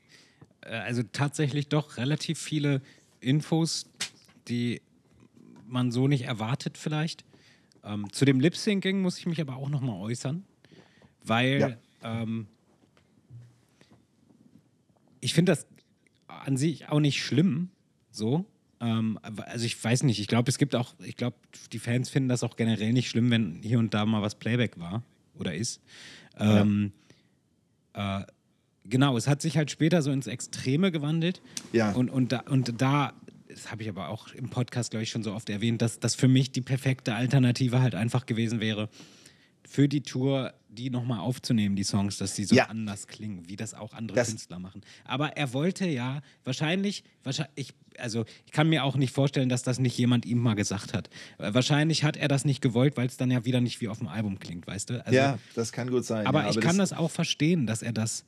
Äh, 0.63 0.71
Also 0.71 1.03
tatsächlich 1.03 1.69
doch 1.69 1.97
relativ 1.97 2.39
viele 2.39 2.83
Infos, 3.21 3.87
die 4.49 4.81
man 5.67 5.93
so 5.93 6.09
nicht 6.09 6.23
erwartet 6.23 6.79
vielleicht. 6.79 7.25
Ähm, 7.85 8.13
zu 8.13 8.25
dem 8.25 8.41
Lip-Syncing 8.41 9.01
muss 9.01 9.19
ich 9.19 9.27
mich 9.27 9.41
aber 9.41 9.57
auch 9.57 9.69
nochmal 9.69 10.01
äußern, 10.01 10.45
weil 11.23 11.79
ähm, 12.03 12.47
ich 15.21 15.35
finde 15.35 15.53
das 15.53 15.67
an 16.27 16.57
sich 16.57 16.89
auch 16.89 17.01
nicht 17.01 17.23
schlimm, 17.23 17.71
so. 18.11 18.45
Ähm, 18.81 19.19
also 19.23 19.65
ich 19.65 19.83
weiß 19.83 20.03
nicht, 20.05 20.21
ich 20.21 20.27
glaube, 20.27 20.51
es 20.51 20.59
gibt 20.59 20.75
auch, 20.75 20.95
ich 21.01 21.17
glaube, 21.17 21.37
die 21.73 21.79
Fans 21.79 22.09
finden 22.09 22.29
das 22.29 22.43
auch 22.43 22.57
generell 22.57 22.93
nicht 22.93 23.09
schlimm, 23.09 23.31
wenn 23.31 23.63
hier 23.63 23.79
und 23.79 23.95
da 23.95 24.07
mal 24.07 24.23
was 24.23 24.35
Playback 24.35 24.79
war 24.79 25.03
oder 25.35 25.55
ist. 25.55 25.81
Ähm, 26.39 26.93
äh, 27.93 28.23
genau, 28.85 29.17
es 29.17 29.27
hat 29.29 29.43
sich 29.43 29.57
halt 29.57 29.71
später 29.71 30.03
so 30.03 30.11
ins 30.11 30.27
Extreme 30.27 30.91
gewandelt. 30.93 31.41
Ja. 31.73 31.93
Und, 31.93 32.11
und 32.11 32.33
da, 32.33 32.41
und 32.49 32.81
da 32.81 33.13
das 33.49 33.71
habe 33.73 33.83
ich 33.83 33.89
aber 33.89 34.09
auch 34.09 34.29
im 34.33 34.49
Podcast, 34.49 34.93
glaube 34.93 35.03
ich, 35.03 35.11
schon 35.11 35.25
so 35.25 35.33
oft 35.35 35.51
erwähnt, 35.51 35.83
dass 35.83 35.99
das 35.99 36.15
für 36.15 36.29
mich 36.29 36.53
die 36.53 36.61
perfekte 36.61 37.15
Alternative 37.15 37.81
halt 37.83 37.97
einfach 37.97 38.25
gewesen 38.27 38.61
wäre, 38.61 38.89
für 39.69 39.89
die 39.89 40.03
Tour 40.03 40.55
die 40.73 40.89
nochmal 40.89 41.19
aufzunehmen, 41.19 41.75
die 41.75 41.83
Songs, 41.83 42.17
dass 42.19 42.37
sie 42.37 42.45
so 42.45 42.55
Ja. 42.55 42.67
anders 42.67 43.09
klingen, 43.09 43.49
wie 43.49 43.57
das 43.57 43.75
auch 43.75 43.93
andere 43.93 44.15
Das- 44.17 44.29
Künstler 44.29 44.61
machen. 44.61 44.83
Aber 45.05 45.37
er 45.37 45.53
wollte 45.53 45.85
ja 45.89 46.23
wahrscheinlich, 46.45 47.03
wahrscheinlich 47.25 47.51
ich, 47.57 47.75
also 47.99 48.25
ich 48.47 48.53
kann 48.53 48.69
mir 48.69 48.85
auch 48.85 48.97
nicht 48.97 49.13
vorstellen, 49.13 49.49
dass 49.49 49.65
das 49.65 49.81
nicht 49.81 49.99
jemand 49.99 50.27
ihm 50.27 50.39
mal 50.39 50.55
gesagt 50.55 50.95
hat. 50.95 51.11
Wahrscheinlich 51.39 52.05
hat 52.05 52.17
er 52.17 52.29
das 52.29 52.45
nicht 52.45 52.61
gewollt, 52.63 52.97
weil 52.97 53.09
es 53.09 53.17
dann 53.17 53.33
ja 53.33 53.45
wieder 53.45 53.61
nicht 53.61 53.81
wie 53.81 53.89
auf 53.89 53.99
dem 53.99 54.07
Album 54.07 54.39
klingt, 54.39 54.69
weißt 54.69 54.91
du? 54.91 55.05
Also, 55.05 55.17
ja, 55.17 55.39
das 55.57 55.73
kann 55.73 55.91
gut 55.91 56.05
sein. 56.05 56.25
aber 56.27 56.45
ja, 56.45 56.51
ich 56.51 56.61
kann 56.61 56.79
das, 56.79 56.93
auch 56.93 57.11
verstehen, 57.11 57.67
dass 57.67 57.83
er 57.83 57.93
das, 57.93 58.25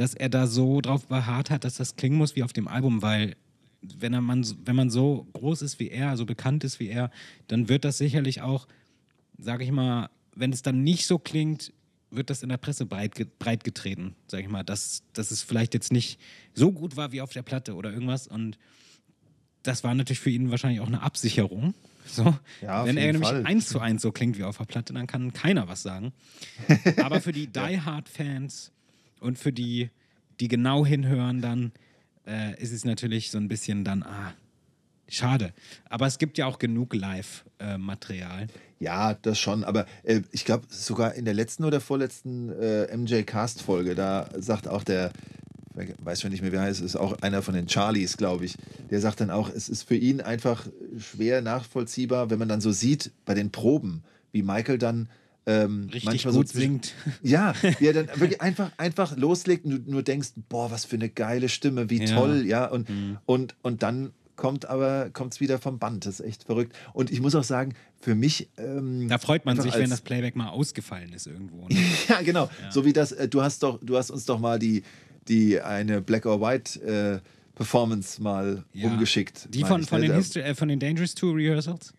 dass 0.00 0.14
er 0.14 0.30
da 0.30 0.46
so 0.46 0.80
drauf 0.80 1.08
beharrt 1.08 1.50
hat, 1.50 1.64
dass 1.64 1.74
das 1.74 1.94
klingen 1.94 2.16
muss 2.16 2.34
wie 2.34 2.42
auf 2.42 2.54
dem 2.54 2.68
Album, 2.68 3.02
weil 3.02 3.36
wenn, 3.82 4.14
er 4.14 4.22
man, 4.22 4.46
wenn 4.64 4.74
man 4.74 4.88
so 4.88 5.26
groß 5.34 5.60
ist 5.60 5.78
wie 5.78 5.90
er, 5.90 6.16
so 6.16 6.24
bekannt 6.24 6.64
ist 6.64 6.80
wie 6.80 6.88
er, 6.88 7.10
dann 7.48 7.68
wird 7.68 7.84
das 7.84 7.98
sicherlich 7.98 8.40
auch, 8.40 8.66
sage 9.36 9.62
ich 9.62 9.70
mal, 9.70 10.08
wenn 10.34 10.54
es 10.54 10.62
dann 10.62 10.82
nicht 10.84 11.06
so 11.06 11.18
klingt, 11.18 11.74
wird 12.10 12.30
das 12.30 12.42
in 12.42 12.48
der 12.48 12.56
Presse 12.56 12.86
breit, 12.86 13.12
breit 13.38 13.62
getreten, 13.62 14.16
sage 14.26 14.44
ich 14.44 14.48
mal, 14.48 14.64
dass, 14.64 15.02
dass 15.12 15.30
es 15.30 15.42
vielleicht 15.42 15.74
jetzt 15.74 15.92
nicht 15.92 16.18
so 16.54 16.72
gut 16.72 16.96
war 16.96 17.12
wie 17.12 17.20
auf 17.20 17.34
der 17.34 17.42
Platte 17.42 17.74
oder 17.74 17.92
irgendwas 17.92 18.26
und 18.26 18.56
das 19.64 19.84
war 19.84 19.94
natürlich 19.94 20.20
für 20.20 20.30
ihn 20.30 20.50
wahrscheinlich 20.50 20.80
auch 20.80 20.86
eine 20.86 21.02
Absicherung. 21.02 21.74
So. 22.06 22.34
Ja, 22.62 22.86
Wenn 22.86 22.96
er 22.96 23.12
nämlich 23.12 23.28
Fall. 23.28 23.44
eins 23.44 23.68
zu 23.68 23.80
eins 23.80 24.00
so 24.00 24.12
klingt 24.12 24.38
wie 24.38 24.44
auf 24.44 24.56
der 24.56 24.64
Platte, 24.64 24.94
dann 24.94 25.06
kann 25.06 25.34
keiner 25.34 25.68
was 25.68 25.82
sagen. 25.82 26.14
Aber 27.02 27.20
für 27.20 27.32
die 27.32 27.48
Die 27.48 27.82
Hard-Fans 27.82 28.72
und 29.20 29.38
für 29.38 29.52
die, 29.52 29.90
die 30.40 30.48
genau 30.48 30.84
hinhören, 30.84 31.40
dann 31.40 31.72
äh, 32.26 32.60
ist 32.60 32.72
es 32.72 32.84
natürlich 32.84 33.30
so 33.30 33.38
ein 33.38 33.48
bisschen 33.48 33.84
dann, 33.84 34.02
ah, 34.02 34.34
schade. 35.08 35.52
Aber 35.88 36.06
es 36.06 36.18
gibt 36.18 36.38
ja 36.38 36.46
auch 36.46 36.58
genug 36.58 36.94
Live-Material. 36.94 38.46
Ja, 38.78 39.14
das 39.14 39.38
schon, 39.38 39.64
aber 39.64 39.86
äh, 40.02 40.22
ich 40.32 40.44
glaube 40.44 40.66
sogar 40.70 41.14
in 41.14 41.24
der 41.24 41.34
letzten 41.34 41.64
oder 41.64 41.80
vorletzten 41.80 42.50
äh, 42.50 42.96
MJ 42.96 43.22
Cast 43.22 43.62
Folge, 43.62 43.94
da 43.94 44.30
sagt 44.38 44.68
auch 44.68 44.84
der, 44.84 45.12
weiß 45.74 46.20
schon 46.20 46.30
nicht 46.30 46.42
mehr, 46.42 46.52
wer 46.52 46.62
heißt, 46.62 46.80
ist 46.80 46.96
auch 46.96 47.20
einer 47.22 47.42
von 47.42 47.54
den 47.54 47.68
Charlies, 47.68 48.16
glaube 48.16 48.44
ich, 48.44 48.56
der 48.90 49.00
sagt 49.00 49.20
dann 49.20 49.30
auch, 49.30 49.50
es 49.50 49.68
ist 49.68 49.82
für 49.82 49.96
ihn 49.96 50.20
einfach 50.20 50.66
schwer 50.98 51.42
nachvollziehbar, 51.42 52.30
wenn 52.30 52.38
man 52.38 52.48
dann 52.48 52.60
so 52.60 52.72
sieht 52.72 53.12
bei 53.24 53.34
den 53.34 53.50
Proben, 53.50 54.02
wie 54.32 54.42
Michael 54.42 54.78
dann 54.78 55.08
ähm, 55.46 55.84
Richtig 55.84 56.04
manchmal 56.04 56.34
gut 56.34 56.48
so 56.48 56.58
singt. 56.58 56.92
Ja, 57.22 57.54
er 57.80 57.92
dann 57.92 58.08
wirklich 58.20 58.40
einfach, 58.40 58.70
einfach 58.76 59.16
loslegt 59.16 59.64
und 59.64 59.86
du 59.86 59.90
nur 59.90 60.02
denkst, 60.02 60.30
boah, 60.48 60.70
was 60.70 60.84
für 60.84 60.96
eine 60.96 61.08
geile 61.08 61.48
Stimme, 61.48 61.90
wie 61.90 62.04
Ja. 62.04 62.14
toll, 62.14 62.44
ja. 62.46 62.66
Und, 62.66 62.88
und, 63.26 63.54
und 63.62 63.82
dann 63.82 64.12
kommt 64.36 64.66
aber 64.66 65.10
kommt's 65.12 65.40
wieder 65.40 65.58
vom 65.58 65.78
Band. 65.78 66.06
Das 66.06 66.20
ist 66.20 66.26
echt 66.26 66.44
verrückt. 66.44 66.74
Und 66.94 67.10
ich 67.10 67.20
muss 67.20 67.34
auch 67.34 67.44
sagen, 67.44 67.74
für 68.00 68.14
mich. 68.14 68.48
Ähm, 68.56 69.06
Da 69.08 69.18
freut 69.18 69.44
man 69.44 69.60
sich, 69.60 69.74
wenn 69.74 69.90
das 69.90 70.00
Playback 70.00 70.34
mal 70.36 70.48
ausgefallen 70.48 71.12
ist 71.12 71.26
irgendwo. 71.26 71.68
Ne? 71.68 71.76
ja, 72.08 72.22
genau. 72.22 72.48
So 72.70 72.84
wie 72.84 72.92
das, 72.92 73.12
äh, 73.12 73.28
du 73.28 73.42
hast 73.42 73.62
doch, 73.62 73.78
du 73.82 73.96
hast 73.96 74.10
uns 74.10 74.24
doch 74.24 74.38
mal 74.38 74.58
die, 74.58 74.82
die 75.28 75.60
eine 75.60 76.00
Black 76.00 76.26
or 76.26 76.40
White 76.40 76.80
äh, 76.82 77.20
Performance 77.54 78.22
mal 78.22 78.64
Ja. 78.72 78.88
rumgeschickt. 78.88 79.54
Die 79.54 79.62
von, 79.62 79.82
ich, 79.82 79.88
von, 79.88 80.00
ne? 80.00 80.08
den 80.08 80.16
History, 80.16 80.42
äh, 80.44 80.54
von 80.54 80.68
den 80.68 80.80
Dangerous 80.80 81.14
Tour 81.14 81.36
Rehearsals? 81.36 81.92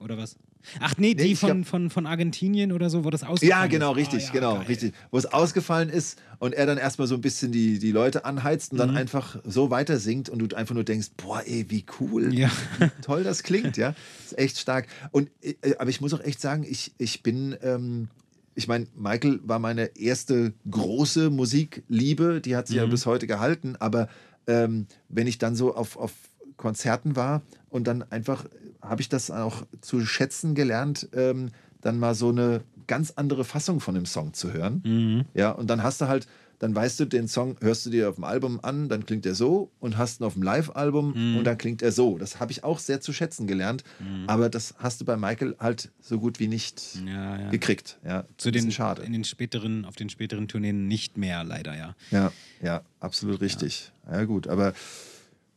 Oder 0.00 0.18
was? 0.18 0.36
Ach 0.80 0.94
nee, 0.98 1.14
die 1.14 1.36
von, 1.36 1.62
glaub- 1.62 1.66
von, 1.66 1.90
von 1.90 2.06
Argentinien 2.06 2.72
oder 2.72 2.90
so, 2.90 3.04
wo 3.04 3.10
das 3.10 3.22
ausgefallen 3.22 3.62
Ja, 3.62 3.66
genau, 3.68 3.92
ist. 3.92 3.98
richtig, 3.98 4.22
Ah, 4.24 4.26
ja, 4.26 4.32
genau, 4.32 4.54
geil. 4.58 4.66
richtig. 4.68 4.94
Wo 5.10 5.18
es 5.18 5.26
ausgefallen 5.26 5.88
ist 5.88 6.18
und 6.38 6.54
er 6.54 6.66
dann 6.66 6.78
erstmal 6.78 7.06
so 7.08 7.14
ein 7.14 7.20
bisschen 7.20 7.52
die, 7.52 7.78
die 7.78 7.92
Leute 7.92 8.24
anheizt 8.24 8.72
und 8.72 8.78
dann 8.78 8.90
Mhm. 8.90 8.96
einfach 8.96 9.38
so 9.44 9.70
weiter 9.70 9.98
singt 9.98 10.28
und 10.28 10.38
du 10.40 10.56
einfach 10.56 10.74
nur 10.74 10.84
denkst, 10.84 11.08
boah, 11.16 11.42
ey, 11.46 11.66
wie 11.68 11.84
cool, 12.00 12.34
Ja. 12.34 12.50
wie 12.78 12.90
toll 13.02 13.22
das 13.24 13.42
klingt, 13.42 13.76
ja. 13.76 13.94
ist 14.24 14.38
echt 14.38 14.58
stark. 14.58 14.86
Und, 15.12 15.30
äh, 15.42 15.54
aber 15.78 15.90
ich 15.90 16.00
muss 16.00 16.12
auch 16.14 16.20
echt 16.20 16.40
sagen, 16.40 16.64
ich, 16.68 16.92
ich 16.98 17.22
bin, 17.22 17.56
ähm, 17.62 18.08
ich 18.54 18.68
meine, 18.68 18.86
Michael 18.96 19.40
war 19.44 19.58
meine 19.58 19.96
erste 19.98 20.54
große 20.70 21.30
Musikliebe, 21.30 22.40
die 22.40 22.56
hat 22.56 22.66
sich 22.68 22.76
Mhm. 22.76 22.82
ja 22.82 22.86
bis 22.88 23.06
heute 23.06 23.26
gehalten, 23.26 23.76
aber 23.78 24.08
ähm, 24.46 24.86
wenn 25.08 25.26
ich 25.26 25.38
dann 25.38 25.56
so 25.56 25.74
auf, 25.74 25.96
auf 25.96 26.12
Konzerten 26.56 27.16
war 27.16 27.42
und 27.68 27.86
dann 27.86 28.02
einfach 28.10 28.46
habe 28.82 29.00
ich 29.02 29.08
das 29.08 29.30
auch 29.30 29.66
zu 29.80 30.04
schätzen 30.04 30.54
gelernt, 30.54 31.08
ähm, 31.14 31.50
dann 31.80 31.98
mal 31.98 32.14
so 32.14 32.30
eine 32.30 32.62
ganz 32.86 33.12
andere 33.16 33.44
Fassung 33.44 33.80
von 33.80 33.94
dem 33.94 34.06
Song 34.06 34.32
zu 34.32 34.52
hören. 34.52 34.82
Mhm. 34.84 35.24
Ja, 35.34 35.50
und 35.50 35.68
dann 35.68 35.82
hast 35.82 36.00
du 36.00 36.08
halt, 36.08 36.26
dann 36.58 36.74
weißt 36.74 36.98
du, 37.00 37.04
den 37.04 37.28
Song 37.28 37.56
hörst 37.60 37.84
du 37.84 37.90
dir 37.90 38.08
auf 38.08 38.14
dem 38.14 38.24
Album 38.24 38.60
an, 38.62 38.88
dann 38.88 39.04
klingt 39.04 39.26
er 39.26 39.34
so 39.34 39.70
und 39.78 39.98
hast 39.98 40.20
ihn 40.20 40.24
auf 40.24 40.32
dem 40.34 40.42
Live-Album 40.42 41.12
Mhm. 41.32 41.36
und 41.36 41.44
dann 41.44 41.58
klingt 41.58 41.82
er 41.82 41.92
so. 41.92 42.16
Das 42.16 42.40
habe 42.40 42.50
ich 42.52 42.64
auch 42.64 42.78
sehr 42.78 43.00
zu 43.00 43.12
schätzen 43.12 43.46
gelernt, 43.46 43.84
aber 44.26 44.48
das 44.48 44.74
hast 44.78 45.00
du 45.00 45.04
bei 45.04 45.16
Michael 45.16 45.54
halt 45.60 45.90
so 46.00 46.18
gut 46.18 46.38
wie 46.40 46.48
nicht 46.48 46.98
Ja, 47.06 47.38
ja. 47.40 47.50
gekriegt. 47.50 47.98
Ja, 48.04 48.24
Zu 48.38 48.50
den, 48.50 48.70
schade. 48.72 49.02
In 49.02 49.12
den 49.12 49.24
späteren, 49.24 49.84
auf 49.84 49.96
den 49.96 50.08
späteren 50.08 50.48
Tourneen 50.48 50.86
nicht 50.88 51.18
mehr, 51.18 51.44
leider, 51.44 51.76
ja. 51.76 51.94
Ja, 52.10 52.32
ja, 52.62 52.82
absolut 53.00 53.40
richtig. 53.42 53.92
Ja, 54.10 54.24
gut, 54.24 54.46
aber 54.48 54.72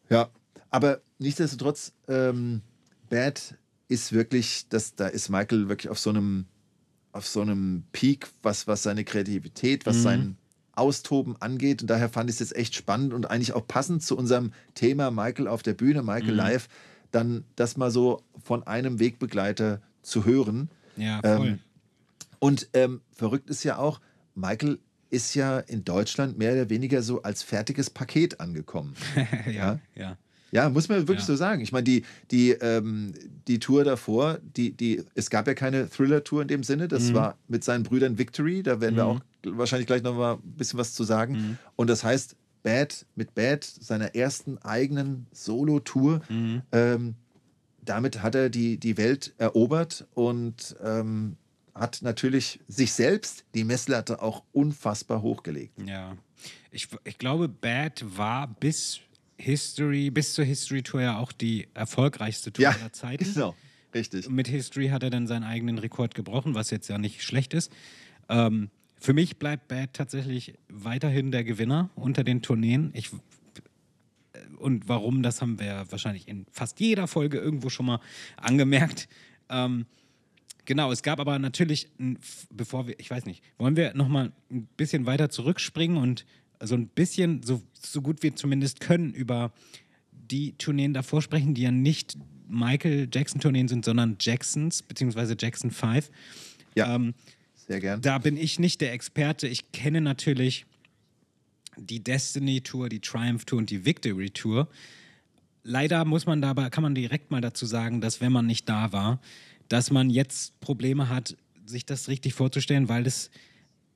ja, 0.09 0.27
aber 0.71 0.99
nichtsdestotrotz, 1.19 1.93
ähm, 2.07 2.61
Bad 3.09 3.55
ist 3.87 4.13
wirklich, 4.13 4.67
das, 4.69 4.95
da 4.95 5.07
ist 5.07 5.29
Michael 5.29 5.67
wirklich 5.67 5.89
auf 5.89 5.99
so 5.99 6.11
einem, 6.11 6.45
auf 7.11 7.27
so 7.27 7.41
einem 7.41 7.83
Peak, 7.91 8.27
was, 8.43 8.67
was 8.67 8.83
seine 8.83 9.03
Kreativität, 9.03 9.85
was 9.85 10.03
sein 10.03 10.37
Austoben 10.73 11.35
angeht. 11.41 11.81
Und 11.81 11.89
daher 11.89 12.09
fand 12.09 12.29
ich 12.29 12.35
es 12.35 12.39
jetzt 12.39 12.55
echt 12.55 12.75
spannend 12.75 13.13
und 13.13 13.29
eigentlich 13.29 13.53
auch 13.53 13.67
passend 13.67 14.03
zu 14.03 14.17
unserem 14.17 14.53
Thema 14.75 15.11
Michael 15.11 15.47
auf 15.47 15.63
der 15.63 15.73
Bühne, 15.73 16.03
Michael 16.03 16.33
live, 16.35 16.69
dann 17.11 17.43
das 17.55 17.77
mal 17.77 17.91
so 17.91 18.21
von 18.43 18.63
einem 18.63 18.99
Wegbegleiter 18.99 19.81
zu 20.01 20.25
hören. 20.25 20.69
Ja, 20.95 21.19
Ähm, 21.23 21.37
voll. 21.37 21.59
Und 22.39 22.69
ähm, 22.73 23.01
verrückt 23.11 23.49
ist 23.49 23.63
ja 23.63 23.77
auch, 23.77 23.99
Michael 24.35 24.79
ist 25.09 25.33
ja 25.33 25.59
in 25.59 25.83
Deutschland 25.83 26.37
mehr 26.37 26.53
oder 26.53 26.69
weniger 26.69 27.01
so 27.01 27.21
als 27.23 27.43
fertiges 27.43 27.89
Paket 27.89 28.39
angekommen. 28.39 28.93
ja, 29.51 29.51
ja. 29.51 29.79
Ja, 29.95 30.17
muss 30.69 30.89
man 30.89 30.99
wirklich 30.99 31.19
Ja. 31.19 31.25
so 31.25 31.35
sagen. 31.35 31.61
Ich 31.61 31.71
meine, 31.71 31.83
die, 31.83 32.03
die, 32.31 32.51
ähm, 32.51 33.13
die 33.47 33.59
Tour 33.59 33.83
davor, 33.83 34.39
die, 34.55 34.71
die, 34.71 35.03
es 35.15 35.29
gab 35.29 35.47
ja 35.47 35.53
keine 35.53 35.89
Thriller-Tour 35.89 36.41
in 36.41 36.47
dem 36.47 36.63
Sinne. 36.63 36.85
Mhm. 36.85 36.89
Das 36.89 37.13
war 37.13 37.37
mit 37.47 37.63
seinen 37.63 37.83
Brüdern 37.83 38.17
Victory. 38.17 38.63
Da 38.63 38.81
werden 38.81 38.95
wir 38.95 39.05
auch 39.05 39.19
wahrscheinlich 39.43 39.87
gleich 39.87 40.03
noch 40.03 40.15
mal 40.15 40.33
ein 40.33 40.41
bisschen 40.57 40.79
was 40.79 40.93
zu 40.93 41.03
sagen. 41.03 41.33
Mhm. 41.33 41.57
Und 41.75 41.87
das 41.89 42.03
heißt, 42.03 42.35
Bad 42.63 43.05
mit 43.15 43.35
Bad, 43.35 43.63
seiner 43.63 44.15
ersten 44.15 44.57
eigenen 44.57 45.27
Solo-Tour, 45.31 46.21
Mhm. 46.29 46.61
ähm, 46.71 47.15
damit 47.81 48.21
hat 48.21 48.35
er 48.35 48.49
die, 48.49 48.77
die 48.77 48.97
Welt 48.97 49.33
erobert 49.37 50.05
und 50.13 50.75
ähm, 50.83 51.37
hat 51.73 51.99
natürlich 52.01 52.59
sich 52.67 52.91
selbst 52.91 53.45
die 53.55 53.63
Messlatte 53.63 54.21
auch 54.21 54.43
unfassbar 54.51 55.21
hochgelegt. 55.21 55.73
Ja. 55.87 56.17
Ich, 56.71 56.89
ich 57.05 57.17
glaube, 57.17 57.47
Bad 57.47 58.03
war 58.17 58.47
bis 58.59 58.99
History, 59.39 60.09
bis 60.09 60.33
zur 60.33 60.45
History 60.45 60.83
Tour 60.83 61.01
ja 61.01 61.17
auch 61.17 61.31
die 61.31 61.67
erfolgreichste 61.73 62.51
Tour 62.51 62.67
aller 62.67 62.91
Zeiten. 62.91 63.23
genau. 63.33 63.55
Richtig. 63.93 64.29
Mit 64.29 64.47
History 64.47 64.89
hat 64.89 65.01
er 65.01 65.09
dann 65.09 65.27
seinen 65.27 65.43
eigenen 65.43 65.79
Rekord 65.79 66.13
gebrochen, 66.13 66.53
was 66.53 66.69
jetzt 66.69 66.89
ja 66.89 66.97
nicht 66.97 67.23
schlecht 67.23 67.53
ist. 67.53 67.71
Ähm, 68.27 68.69
für 68.99 69.13
mich 69.13 69.37
bleibt 69.37 69.67
Bad 69.67 69.93
tatsächlich 69.93 70.53
weiterhin 70.67 71.31
der 71.31 71.43
Gewinner 71.43 71.89
unter 71.95 72.23
den 72.23 72.41
Tourneen. 72.41 72.91
Ich, 72.93 73.09
und 74.57 74.87
warum, 74.87 75.23
das 75.23 75.41
haben 75.41 75.59
wir 75.59 75.85
wahrscheinlich 75.89 76.27
in 76.27 76.45
fast 76.51 76.79
jeder 76.79 77.07
Folge 77.07 77.39
irgendwo 77.39 77.69
schon 77.69 77.85
mal 77.87 77.99
angemerkt. 78.37 79.07
Ähm, 79.49 79.85
genau, 80.65 80.91
es 80.91 81.01
gab 81.01 81.19
aber 81.19 81.39
natürlich, 81.39 81.89
bevor 82.51 82.87
wir, 82.87 82.99
ich 82.99 83.09
weiß 83.09 83.25
nicht, 83.25 83.43
wollen 83.57 83.77
wir 83.77 83.95
nochmal 83.95 84.33
ein 84.51 84.67
bisschen 84.77 85.05
weiter 85.05 85.29
zurückspringen 85.29 85.97
und 85.97 86.25
so 86.61 86.75
ein 86.75 86.87
bisschen, 86.87 87.43
so, 87.43 87.61
so 87.81 88.01
gut 88.01 88.23
wir 88.23 88.35
zumindest 88.35 88.79
können, 88.79 89.13
über 89.13 89.51
die 90.11 90.53
Tourneen 90.53 90.93
davor 90.93 91.21
sprechen, 91.21 91.53
die 91.53 91.63
ja 91.63 91.71
nicht 91.71 92.17
Michael 92.47 93.07
Jackson-Tourneen 93.11 93.67
sind, 93.67 93.85
sondern 93.85 94.17
Jacksons, 94.19 94.81
beziehungsweise 94.81 95.35
Jackson 95.39 95.71
5. 95.71 96.09
Ja, 96.75 96.95
Ähm, 96.95 97.13
sehr 97.55 97.79
gern. 97.79 98.01
da 98.01 98.17
bin 98.17 98.37
ich 98.37 98.59
nicht 98.59 98.81
der 98.81 98.93
Experte. 98.93 99.47
Ich 99.47 99.71
kenne 99.71 100.01
natürlich 100.01 100.65
die 101.77 102.03
Destiny 102.03 102.61
Tour, 102.61 102.89
die 102.89 102.99
Triumph 102.99 103.45
Tour 103.45 103.59
und 103.59 103.69
die 103.69 103.85
Victory 103.85 104.31
Tour. 104.31 104.67
Leider 105.63 106.03
muss 106.05 106.25
man 106.25 106.41
dabei, 106.41 106.69
kann 106.69 106.83
man 106.83 106.95
direkt 106.95 107.31
mal 107.31 107.41
dazu 107.41 107.65
sagen, 107.65 108.01
dass 108.01 108.21
wenn 108.21 108.31
man 108.31 108.45
nicht 108.45 108.67
da 108.67 108.91
war, 108.91 109.21
dass 109.67 109.91
man 109.91 110.09
jetzt 110.09 110.59
Probleme 110.59 111.09
hat, 111.09 111.37
sich 111.65 111.85
das 111.85 112.07
richtig 112.07 112.33
vorzustellen, 112.33 112.89
weil 112.89 113.05
es 113.05 113.29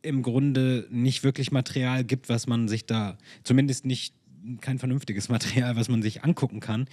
im 0.03 0.21
Grunde 0.21 0.87
nicht 0.91 1.23
wirklich 1.23 1.51
Material 1.51 2.03
gibt, 2.03 2.29
was 2.29 2.45
man 2.45 2.67
sich 2.67 2.85
da, 2.85 3.17
zumindest 3.43 3.85
nicht 3.85 4.13
kein 4.61 4.77
vernünftiges 4.77 5.29
Material, 5.29 5.75
was 5.75 5.89
man 5.89 6.01
sich 6.01 6.23
angucken 6.23 6.59
kann. 6.59 6.87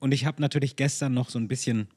Und 0.00 0.12
ich 0.12 0.26
habe 0.26 0.40
natürlich 0.42 0.76
gestern 0.76 1.14
noch 1.14 1.30
so 1.30 1.38
ein 1.38 1.48
bisschen 1.48 1.88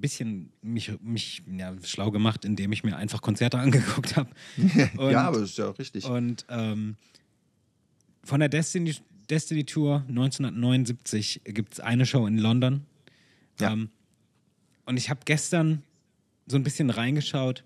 bisschen 0.00 0.52
mich, 0.62 0.92
mich 1.02 1.42
ja, 1.56 1.74
schlau 1.82 2.10
gemacht, 2.10 2.44
indem 2.44 2.72
ich 2.72 2.84
mir 2.84 2.96
einfach 2.96 3.20
Konzerte 3.20 3.58
angeguckt 3.58 4.16
habe. 4.16 4.30
ja, 4.96 5.22
aber 5.26 5.40
das 5.40 5.50
ist 5.50 5.58
ja 5.58 5.68
auch 5.68 5.78
richtig. 5.78 6.04
Und 6.04 6.46
ähm, 6.48 6.96
von 8.24 8.40
der 8.40 8.48
Destiny, 8.48 8.94
Destiny 9.28 9.64
Tour 9.64 10.04
1979 10.08 11.42
gibt 11.44 11.74
es 11.74 11.80
eine 11.80 12.06
Show 12.06 12.26
in 12.26 12.38
London. 12.38 12.84
Ja. 13.60 13.72
Ähm, 13.72 13.90
und 14.86 14.96
ich 14.96 15.10
habe 15.10 15.20
gestern 15.24 15.82
so 16.46 16.56
ein 16.56 16.62
bisschen 16.62 16.90
reingeschaut 16.90 17.64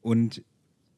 und 0.00 0.42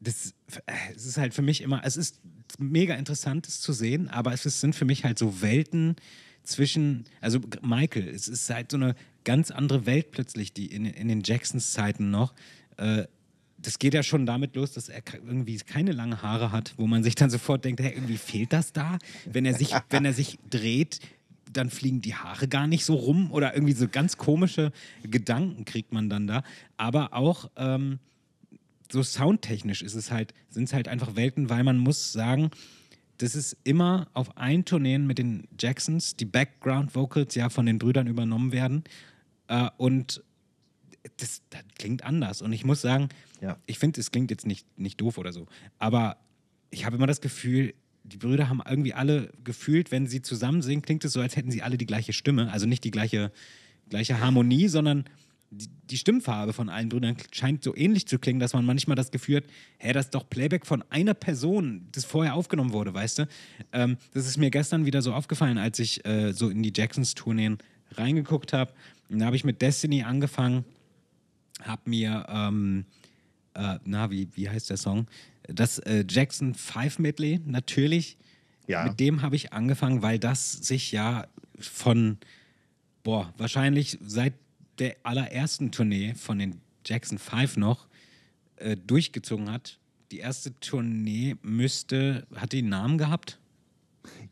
das 0.01 0.34
äh, 0.66 0.72
es 0.94 1.07
ist 1.07 1.18
halt 1.18 1.34
für 1.34 1.42
mich 1.42 1.61
immer, 1.61 1.82
es 1.84 1.96
ist 1.96 2.20
mega 2.59 2.94
interessant, 2.94 3.46
es 3.46 3.61
zu 3.61 3.72
sehen, 3.72 4.09
aber 4.09 4.32
es 4.32 4.46
ist, 4.46 4.61
sind 4.61 4.74
für 4.74 4.84
mich 4.84 5.05
halt 5.05 5.18
so 5.18 5.42
Welten 5.42 5.96
zwischen, 6.42 7.05
also 7.20 7.40
Michael, 7.62 8.09
es 8.09 8.28
ist 8.28 8.48
halt 8.51 8.70
so 8.70 8.76
eine 8.76 8.94
ganz 9.24 9.51
andere 9.51 9.86
Welt 9.86 10.11
plötzlich, 10.11 10.53
die 10.53 10.66
in, 10.66 10.86
in 10.86 11.09
den 11.09 11.22
Jacksons 11.22 11.72
Zeiten 11.72 12.11
noch. 12.11 12.34
Äh, 12.76 13.05
das 13.59 13.78
geht 13.78 13.92
ja 13.92 14.03
schon 14.03 14.24
damit 14.24 14.57
los, 14.57 14.72
dass 14.72 14.88
er 14.88 15.03
irgendwie 15.14 15.59
keine 15.59 15.92
langen 15.92 16.22
Haare 16.22 16.51
hat, 16.51 16.72
wo 16.78 16.86
man 16.86 17.03
sich 17.03 17.14
dann 17.14 17.28
sofort 17.28 17.64
denkt, 17.64 17.80
hey, 17.80 17.92
irgendwie 17.92 18.16
fehlt 18.16 18.55
das 18.55 18.72
da. 18.72 18.98
Wenn 19.26 19.44
er 19.44 19.53
sich, 19.55 19.74
wenn 19.90 20.07
er 20.07 20.14
sich 20.14 20.38
dreht, 20.48 21.01
dann 21.53 21.68
fliegen 21.68 22.01
die 22.01 22.14
Haare 22.14 22.48
gar 22.48 22.66
nicht 22.66 22.86
so 22.86 22.94
rum 22.94 23.30
oder 23.32 23.55
irgendwie 23.55 23.74
so 23.74 23.86
ganz 23.86 24.16
komische 24.16 24.72
Gedanken 25.03 25.66
kriegt 25.66 25.92
man 25.92 26.09
dann 26.09 26.26
da. 26.26 26.42
Aber 26.78 27.12
auch 27.12 27.51
ähm, 27.57 27.98
so 28.93 29.03
soundtechnisch 29.03 29.82
ist 29.82 29.95
es 29.95 30.11
halt, 30.11 30.34
sind 30.49 30.64
es 30.64 30.72
halt 30.72 30.88
einfach 30.88 31.16
Welten, 31.16 31.49
weil 31.51 31.64
man 31.64 31.78
muss 31.78 32.12
sagen, 32.12 32.51
das 33.18 33.34
ist 33.34 33.57
immer 33.64 34.09
auf 34.14 34.36
ein 34.36 34.64
Tourneen 34.64 35.07
mit 35.07 35.18
den 35.18 35.47
Jacksons, 35.61 36.16
die 36.16 36.24
Background 36.24 36.95
Vocals 36.95 37.34
ja 37.34 37.51
von 37.51 37.66
den 37.66 37.78
Brüdern 37.78 38.07
übernommen 38.07 38.53
werden. 38.53 38.84
Äh, 39.49 39.68
und 39.76 40.22
das, 41.18 41.43
das 41.51 41.62
klingt 41.78 42.03
anders. 42.05 42.43
Und 42.43 42.53
ich 42.53 42.64
muss 42.64 42.80
sagen, 42.80 43.09
Ja. 43.41 43.59
ich 43.66 43.78
finde, 43.78 44.01
es 44.01 44.11
klingt 44.11 44.30
jetzt 44.30 44.47
nicht, 44.47 44.66
nicht 44.78 45.01
doof 45.01 45.18
oder 45.18 45.32
so. 45.32 45.47
Aber 45.78 46.16
ich 46.70 46.84
habe 46.86 46.97
immer 46.97 47.07
das 47.07 47.20
Gefühl, 47.20 47.74
die 48.05 48.16
Brüder 48.16 48.49
haben 48.49 48.62
irgendwie 48.66 48.95
alle 48.95 49.30
gefühlt, 49.45 49.91
wenn 49.91 50.07
sie 50.07 50.22
zusammen 50.22 50.62
singen, 50.62 50.82
klingt 50.82 51.05
es 51.05 51.12
so, 51.12 51.20
als 51.20 51.36
hätten 51.36 51.51
sie 51.51 51.62
alle 51.62 51.76
die 51.76 51.86
gleiche 51.86 52.12
Stimme. 52.12 52.51
Also 52.51 52.66
nicht 52.66 52.84
die 52.84 52.91
gleiche, 52.91 53.30
gleiche 53.88 54.20
Harmonie, 54.20 54.68
sondern 54.68 55.05
die, 55.51 55.68
die 55.90 55.98
Stimmfarbe 55.98 56.53
von 56.53 56.68
allen 56.68 56.88
Brüdern 56.88 57.16
scheint 57.32 57.64
so 57.64 57.74
ähnlich 57.76 58.07
zu 58.07 58.18
klingen, 58.18 58.38
dass 58.38 58.53
man 58.53 58.64
manchmal 58.64 58.94
das 58.94 59.11
Gefühl 59.11 59.38
hat, 59.38 59.44
hä, 59.78 59.92
das 59.92 60.07
ist 60.07 60.14
doch 60.14 60.28
Playback 60.28 60.64
von 60.64 60.84
einer 60.90 61.14
Person, 61.14 61.88
das 61.92 62.05
vorher 62.05 62.34
aufgenommen 62.34 62.72
wurde, 62.72 62.94
weißt 62.94 63.20
du? 63.20 63.28
Ähm, 63.72 63.96
das 64.14 64.26
ist 64.26 64.36
mir 64.36 64.51
gestern 64.51 64.86
wieder 64.86 65.03
so 65.03 65.12
aufgefallen, 65.12 65.59
als 65.59 65.78
ich 65.80 66.05
äh, 66.07 66.32
so 66.32 66.48
in 66.48 66.62
die 66.62 66.72
Jacksons-Tourneen 66.74 67.59
reingeguckt 67.92 68.53
habe. 68.53 68.72
Da 69.09 69.26
habe 69.26 69.34
ich 69.34 69.42
mit 69.42 69.61
Destiny 69.61 70.03
angefangen, 70.03 70.64
habe 71.62 71.90
mir, 71.90 72.26
ähm, 72.28 72.84
äh, 73.55 73.78
na, 73.84 74.11
wie, 74.11 74.28
wie 74.34 74.48
heißt 74.48 74.70
der 74.70 74.76
Song? 74.76 75.09
Das 75.42 75.80
äh, 75.80 76.05
Jackson 76.09 76.55
5 76.55 77.01
Medley, 77.01 77.40
natürlich. 77.44 78.16
Ja. 78.68 78.84
Mit 78.84 79.01
dem 79.01 79.22
habe 79.22 79.34
ich 79.34 79.53
angefangen, 79.53 80.01
weil 80.01 80.20
das 80.20 80.53
sich 80.53 80.92
ja 80.92 81.26
von, 81.59 82.18
boah, 83.03 83.34
wahrscheinlich 83.36 83.98
seit 84.01 84.34
der 84.80 84.96
allerersten 85.04 85.70
Tournee 85.70 86.14
von 86.14 86.38
den 86.38 86.60
Jackson 86.84 87.18
5 87.18 87.56
noch 87.58 87.86
äh, 88.56 88.76
durchgezogen 88.76 89.50
hat. 89.50 89.78
Die 90.10 90.18
erste 90.18 90.58
Tournee 90.60 91.36
müsste, 91.42 92.26
hat 92.34 92.52
die 92.52 92.58
einen 92.58 92.70
Namen 92.70 92.98
gehabt? 92.98 93.38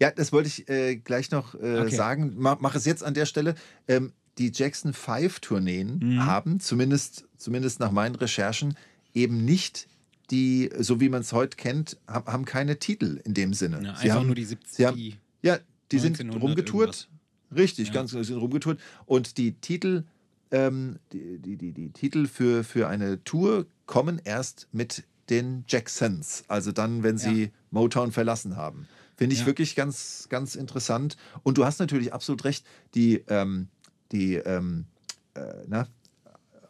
Ja, 0.01 0.11
das 0.11 0.33
wollte 0.33 0.49
ich 0.49 0.69
äh, 0.69 0.97
gleich 0.97 1.31
noch 1.31 1.55
äh, 1.55 1.81
Okay. 1.81 1.95
sagen. 1.95 2.35
Mach, 2.37 2.59
mach 2.61 2.75
es 2.75 2.85
jetzt 2.85 3.05
an 3.05 3.15
der 3.15 3.27
Stelle. 3.27 3.55
Ähm, 3.87 4.13
die 4.39 4.51
Jackson 4.55 4.93
5 4.93 5.41
Tourneen 5.41 5.99
Mhm. 6.03 6.25
haben, 6.27 6.61
zumindest, 6.61 7.27
zumindest 7.37 7.79
nach 7.81 7.91
meinen 7.93 8.15
Recherchen, 8.15 8.75
eben 9.15 9.45
nicht 9.45 9.89
die, 10.31 10.71
so 10.79 11.01
wie 11.01 11.09
man 11.09 11.21
es 11.23 11.33
heute 11.33 11.57
kennt, 11.57 11.97
haben, 12.07 12.27
haben 12.33 12.45
keine 12.45 12.79
Titel 12.79 13.21
in 13.25 13.35
dem 13.35 13.53
Sinne. 13.55 13.77
Ja, 13.83 13.95
Sie 13.97 14.03
einfach 14.05 14.17
haben, 14.21 14.27
nur 14.27 14.35
die 14.35 14.45
70. 14.45 14.77
Sie 14.77 14.87
haben, 14.87 14.99
ja, 15.43 15.59
die 15.93 15.99
sind 15.99 16.19
1900 16.21 16.43
rumgetourt. 16.43 17.09
Richtig, 17.55 17.89
Ja. 17.89 17.95
ganz 17.95 18.11
sie 18.11 18.23
sind 18.25 18.37
rumgetourt. 18.37 18.79
Und 19.07 19.39
die 19.39 19.53
Titel, 19.53 20.05
ähm, 20.51 20.99
die, 21.13 21.39
die, 21.39 21.57
die, 21.57 21.73
die 21.73 21.91
Titel 21.91 22.27
für, 22.27 22.65
für 22.65 22.89
eine 22.89 23.23
Tour 23.25 23.67
kommen 23.87 24.21
erst 24.25 24.69
mit 24.73 25.05
den 25.31 25.65
Jacksons. 25.69 26.45
Also 26.49 26.73
dann, 26.73 27.03
wenn 27.03 27.19
sie 27.19 27.43
Ja. 27.45 27.49
Motown 27.71 28.13
verlassen 28.13 28.57
haben. 28.57 28.89
Finde 29.17 29.35
ich 29.35 29.41
Ja. 29.41 29.47
wirklich 29.47 29.75
ganz, 29.77 30.27
ganz 30.31 30.55
interessant. 30.55 31.17
Und 31.43 31.59
du 31.59 31.65
hast 31.65 31.81
natürlich 31.81 32.13
absolut 32.15 32.45
recht, 32.45 32.65
die, 32.95 33.25
ähm, 33.29 33.69
die 34.13 34.37
ähm, 34.37 34.87
äh, 35.35 35.41
na, 35.67 35.87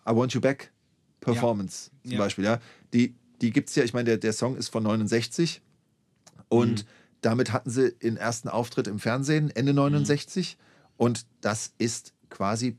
I 0.08 0.14
Want 0.16 0.32
You 0.34 0.40
Back 0.40 0.72
Performance 1.20 1.90
zum 2.02 2.12
Ja. 2.12 2.18
Beispiel, 2.18 2.44
ja, 2.44 2.60
die, 2.94 3.14
die 3.40 3.50
gibt 3.50 3.68
es 3.68 3.74
ja, 3.76 3.84
ich 3.84 3.92
meine, 3.92 4.04
der, 4.06 4.16
der 4.18 4.32
Song 4.32 4.56
ist 4.56 4.68
von 4.68 4.82
69 4.82 5.60
und 6.48 6.84
Mhm. 6.84 6.88
damit 7.20 7.52
hatten 7.52 7.70
sie 7.70 7.92
den 7.92 8.16
ersten 8.16 8.48
Auftritt 8.48 8.86
im 8.86 8.98
Fernsehen 8.98 9.50
Ende 9.50 9.74
69 9.74 10.56
und 10.96 11.26
das 11.42 11.74
ist 11.78 12.14
quasi 12.30 12.76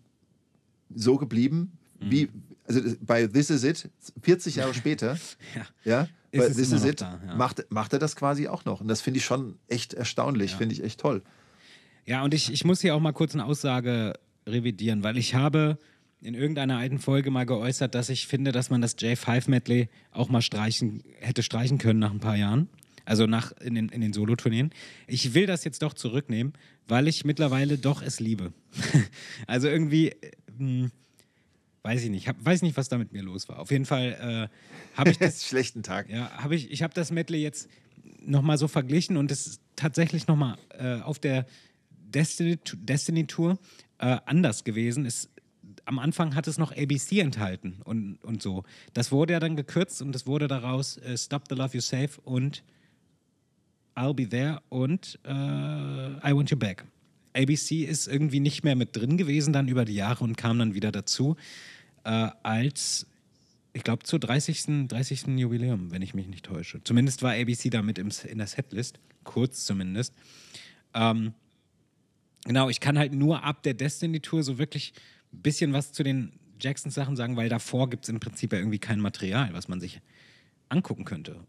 so 0.93 1.17
geblieben, 1.17 1.73
Mhm. 2.01 2.11
wie, 2.11 2.29
also 2.65 2.81
bei 3.01 3.27
This 3.27 3.49
Is 3.49 3.63
It, 3.63 3.89
40 4.23 4.55
Jahre 4.57 4.73
später, 4.73 5.17
Ja. 5.55 5.65
ja, 5.83 6.07
bei 6.31 6.47
This 6.47 6.71
Is 6.71 6.85
It 6.85 7.01
da, 7.01 7.19
ja. 7.25 7.35
macht, 7.35 7.65
macht 7.69 7.91
er 7.93 7.99
das 7.99 8.15
quasi 8.15 8.47
auch 8.47 8.63
noch 8.65 8.79
und 8.81 8.87
das 8.87 9.01
finde 9.01 9.17
ich 9.19 9.25
schon 9.25 9.57
echt 9.67 9.93
erstaunlich, 9.93 10.51
Ja. 10.51 10.57
finde 10.57 10.75
ich 10.75 10.83
echt 10.83 10.99
toll. 10.99 11.21
Ja, 12.05 12.23
und 12.23 12.33
ich, 12.33 12.51
ich 12.51 12.63
muss 12.63 12.81
hier 12.81 12.95
auch 12.95 12.99
mal 13.01 13.11
kurz 13.11 13.33
eine 13.33 13.45
Aussage 13.45 14.13
revidieren, 14.47 15.03
weil 15.03 15.17
ich 15.17 15.35
habe 15.35 15.77
in 16.21 16.33
irgendeiner 16.33 16.77
alten 16.77 16.99
Folge 16.99 17.31
mal 17.31 17.45
geäußert, 17.45 17.93
dass 17.95 18.09
ich 18.09 18.27
finde, 18.27 18.51
dass 18.51 18.69
man 18.69 18.81
das 18.81 18.97
J5-Medley 18.97 19.89
auch 20.11 20.29
mal 20.29 20.41
streichen, 20.41 21.03
hätte 21.19 21.43
streichen 21.43 21.77
können 21.77 21.99
nach 21.99 22.11
ein 22.11 22.19
paar 22.19 22.35
Jahren. 22.35 22.67
Also 23.05 23.25
nach 23.25 23.53
in 23.61 23.73
den, 23.75 23.89
in 23.89 24.01
den 24.01 24.13
Solotourneen. 24.13 24.71
Ich 25.07 25.33
will 25.33 25.45
das 25.47 25.63
jetzt 25.63 25.81
doch 25.81 25.93
zurücknehmen, 25.93 26.53
weil 26.87 27.07
ich 27.07 27.25
mittlerweile 27.25 27.77
doch 27.77 28.01
es 28.03 28.19
liebe. 28.19 28.53
also 29.47 29.67
irgendwie, 29.67 30.13
hm, 30.59 30.91
weiß 31.83 32.03
ich 32.03 32.09
nicht, 32.09 32.27
hab, 32.27 32.43
weiß 32.43 32.61
nicht, 32.61 32.77
was 32.77 32.89
da 32.89 32.97
mit 32.97 33.13
mir 33.13 33.23
los 33.23 33.49
war. 33.49 33.59
Auf 33.59 33.71
jeden 33.71 33.85
Fall 33.85 34.49
äh, 34.51 34.97
habe 34.97 35.09
ich 35.11 35.17
das 35.19 35.45
Schlechten 35.45 35.83
Tag. 35.83 36.09
ja, 36.09 36.29
habe 36.31 36.55
ich, 36.55 36.71
ich 36.71 36.83
habe 36.83 36.93
das 36.93 37.11
Medley 37.11 37.41
jetzt 37.41 37.69
nochmal 38.21 38.57
so 38.57 38.67
verglichen 38.67 39.17
und 39.17 39.31
es 39.31 39.47
ist 39.47 39.61
tatsächlich 39.75 40.27
nochmal 40.27 40.57
äh, 40.77 40.99
auf 41.01 41.19
der 41.19 41.45
Destiny, 41.89 42.59
Destiny 42.75 43.25
Tour 43.25 43.57
äh, 43.99 44.17
anders 44.25 44.63
gewesen. 44.63 45.05
Es, 45.05 45.29
am 45.85 45.99
Anfang 45.99 46.35
hat 46.35 46.47
es 46.47 46.57
noch 46.57 46.71
ABC 46.71 47.19
enthalten 47.19 47.81
und, 47.83 48.23
und 48.23 48.41
so. 48.41 48.63
Das 48.93 49.11
wurde 49.11 49.33
ja 49.33 49.39
dann 49.39 49.55
gekürzt 49.55 50.01
und 50.01 50.15
es 50.15 50.27
wurde 50.27 50.47
daraus 50.47 50.97
äh, 50.97 51.17
Stop 51.17 51.43
the 51.49 51.55
Love 51.55 51.75
You 51.75 51.81
Save 51.81 52.09
und 52.23 52.63
I'll 53.95 54.13
Be 54.13 54.27
There 54.27 54.61
und 54.69 55.19
äh, 55.25 55.29
I 55.29 56.33
Want 56.33 56.49
You 56.51 56.57
Back. 56.57 56.85
ABC 57.39 57.83
ist 57.83 58.07
irgendwie 58.07 58.39
nicht 58.39 58.63
mehr 58.63 58.75
mit 58.75 58.95
drin 58.95 59.17
gewesen 59.17 59.53
dann 59.53 59.67
über 59.67 59.85
die 59.85 59.95
Jahre 59.95 60.23
und 60.23 60.37
kam 60.37 60.59
dann 60.59 60.73
wieder 60.73 60.91
dazu 60.91 61.35
äh, 62.03 62.29
als 62.43 63.07
ich 63.73 63.83
glaube, 63.83 64.03
zur 64.03 64.19
30. 64.19 64.87
30. 64.87 65.27
Jubiläum, 65.37 65.91
wenn 65.91 66.01
ich 66.01 66.13
mich 66.13 66.27
nicht 66.27 66.45
täusche. 66.45 66.83
Zumindest 66.83 67.21
war 67.21 67.33
ABC 67.33 67.69
da 67.69 67.81
mit 67.81 67.99
im, 67.99 68.09
in 68.27 68.39
der 68.39 68.47
Setlist, 68.47 68.99
kurz 69.23 69.65
zumindest. 69.65 70.13
Ähm, 70.93 71.33
genau, 72.45 72.69
ich 72.69 72.79
kann 72.79 72.97
halt 72.97 73.13
nur 73.13 73.43
ab 73.43 73.63
der 73.63 73.75
Destiny-Tour 73.75 74.43
so 74.43 74.57
wirklich 74.57 74.93
ein 75.31 75.41
bisschen 75.41 75.71
was 75.71 75.91
zu 75.91 76.03
den 76.03 76.33
Jacksons-Sachen 76.59 77.15
sagen, 77.15 77.37
weil 77.37 77.47
davor 77.47 77.89
gibt 77.89 78.05
es 78.05 78.09
im 78.09 78.19
Prinzip 78.19 78.51
ja 78.53 78.59
irgendwie 78.59 78.79
kein 78.79 78.99
Material, 78.99 79.53
was 79.53 79.67
man 79.67 79.79
sich 79.79 80.01
angucken 80.67 81.05
könnte. 81.05 81.39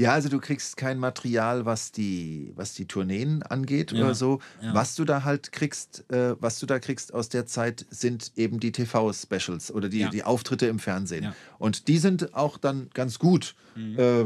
Ja, 0.00 0.12
also 0.12 0.28
du 0.30 0.38
kriegst 0.40 0.76
kein 0.78 0.98
Material, 0.98 1.66
was 1.66 1.92
die, 1.92 2.52
was 2.56 2.72
die 2.74 2.86
Tourneen 2.86 3.42
angeht 3.42 3.92
Ja, 3.92 4.04
oder 4.04 4.14
so. 4.14 4.40
ja. 4.62 4.72
Was 4.74 4.94
du 4.94 5.04
da 5.04 5.24
halt 5.24 5.52
kriegst, 5.52 6.04
äh, 6.10 6.34
was 6.40 6.58
du 6.58 6.66
da 6.66 6.78
kriegst 6.78 7.12
aus 7.12 7.28
der 7.28 7.44
Zeit, 7.46 7.84
sind 7.90 8.32
eben 8.36 8.60
die 8.60 8.72
TV-Specials 8.72 9.70
oder 9.72 9.88
die, 9.90 9.98
Ja. 10.00 10.08
die 10.08 10.24
Auftritte 10.24 10.66
im 10.66 10.78
Fernsehen. 10.78 11.26
Mhm. 11.26 11.32
Und 11.58 11.88
die 11.88 11.98
sind 11.98 12.34
auch 12.34 12.56
dann 12.56 12.88
ganz 12.94 13.18
gut. 13.18 13.54
Äh, 13.76 14.24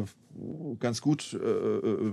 ganz 0.81 1.01
gut 1.01 1.33
äh, 1.35 1.47
äh, 1.47 2.13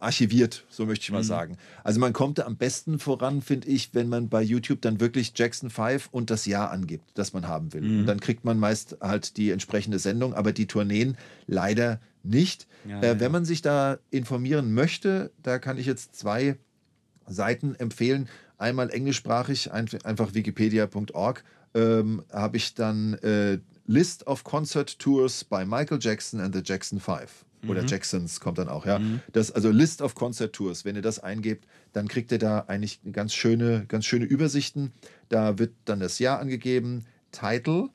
archiviert, 0.00 0.64
so 0.68 0.86
möchte 0.86 1.04
ich 1.04 1.12
mal 1.12 1.24
sagen. 1.24 1.56
Also 1.84 2.00
man 2.00 2.12
kommt 2.12 2.38
da 2.38 2.46
am 2.46 2.56
besten 2.56 2.98
voran, 2.98 3.42
finde 3.42 3.68
ich, 3.68 3.94
wenn 3.94 4.08
man 4.08 4.28
bei 4.28 4.42
YouTube 4.42 4.80
dann 4.82 5.00
wirklich 5.00 5.32
Jackson 5.36 5.70
5 5.70 6.08
und 6.10 6.30
das 6.30 6.46
Jahr 6.46 6.70
angibt, 6.70 7.10
das 7.14 7.32
man 7.32 7.46
haben 7.46 7.72
will. 7.72 7.82
Und 8.00 8.06
dann 8.06 8.20
kriegt 8.20 8.44
man 8.44 8.58
meist 8.58 8.98
halt 9.00 9.36
die 9.36 9.50
entsprechende 9.50 9.98
Sendung, 9.98 10.34
aber 10.34 10.52
die 10.52 10.66
Tourneen 10.66 11.16
leider 11.46 12.00
nicht. 12.22 12.66
Ja, 12.86 13.00
äh, 13.00 13.06
ja. 13.06 13.20
Wenn 13.20 13.32
man 13.32 13.44
sich 13.44 13.62
da 13.62 13.98
informieren 14.10 14.74
möchte, 14.74 15.30
da 15.42 15.58
kann 15.58 15.78
ich 15.78 15.86
jetzt 15.86 16.16
zwei 16.16 16.56
Seiten 17.26 17.74
empfehlen. 17.76 18.28
Einmal 18.58 18.90
englischsprachig, 18.90 19.72
ein, 19.72 19.88
einfach 20.04 20.34
wikipedia.org, 20.34 21.44
ähm, 21.74 22.24
habe 22.32 22.56
ich 22.56 22.74
dann 22.74 23.14
äh, 23.14 23.58
List 23.86 24.26
of 24.26 24.44
Concert 24.44 24.98
Tours 24.98 25.44
by 25.44 25.64
Michael 25.64 25.98
Jackson 26.00 26.40
and 26.40 26.54
the 26.54 26.62
Jackson 26.64 27.00
Five. 27.00 27.44
Oder 27.68 27.84
Jacksons 27.84 28.40
kommt 28.40 28.58
dann 28.58 28.68
auch, 28.68 28.86
ja. 28.86 29.00
Das, 29.32 29.50
also 29.50 29.70
List 29.70 30.02
of 30.02 30.14
Concert 30.14 30.54
Tours. 30.54 30.84
Wenn 30.84 30.96
ihr 30.96 31.02
das 31.02 31.18
eingebt, 31.18 31.66
dann 31.92 32.08
kriegt 32.08 32.32
ihr 32.32 32.38
da 32.38 32.60
eigentlich 32.68 33.00
ganz 33.12 33.34
schöne, 33.34 33.84
ganz 33.86 34.06
schöne 34.06 34.24
Übersichten. 34.24 34.92
Da 35.28 35.58
wird 35.58 35.72
dann 35.84 36.00
das 36.00 36.18
Jahr 36.18 36.38
angegeben, 36.40 37.04
Title, 37.32 37.90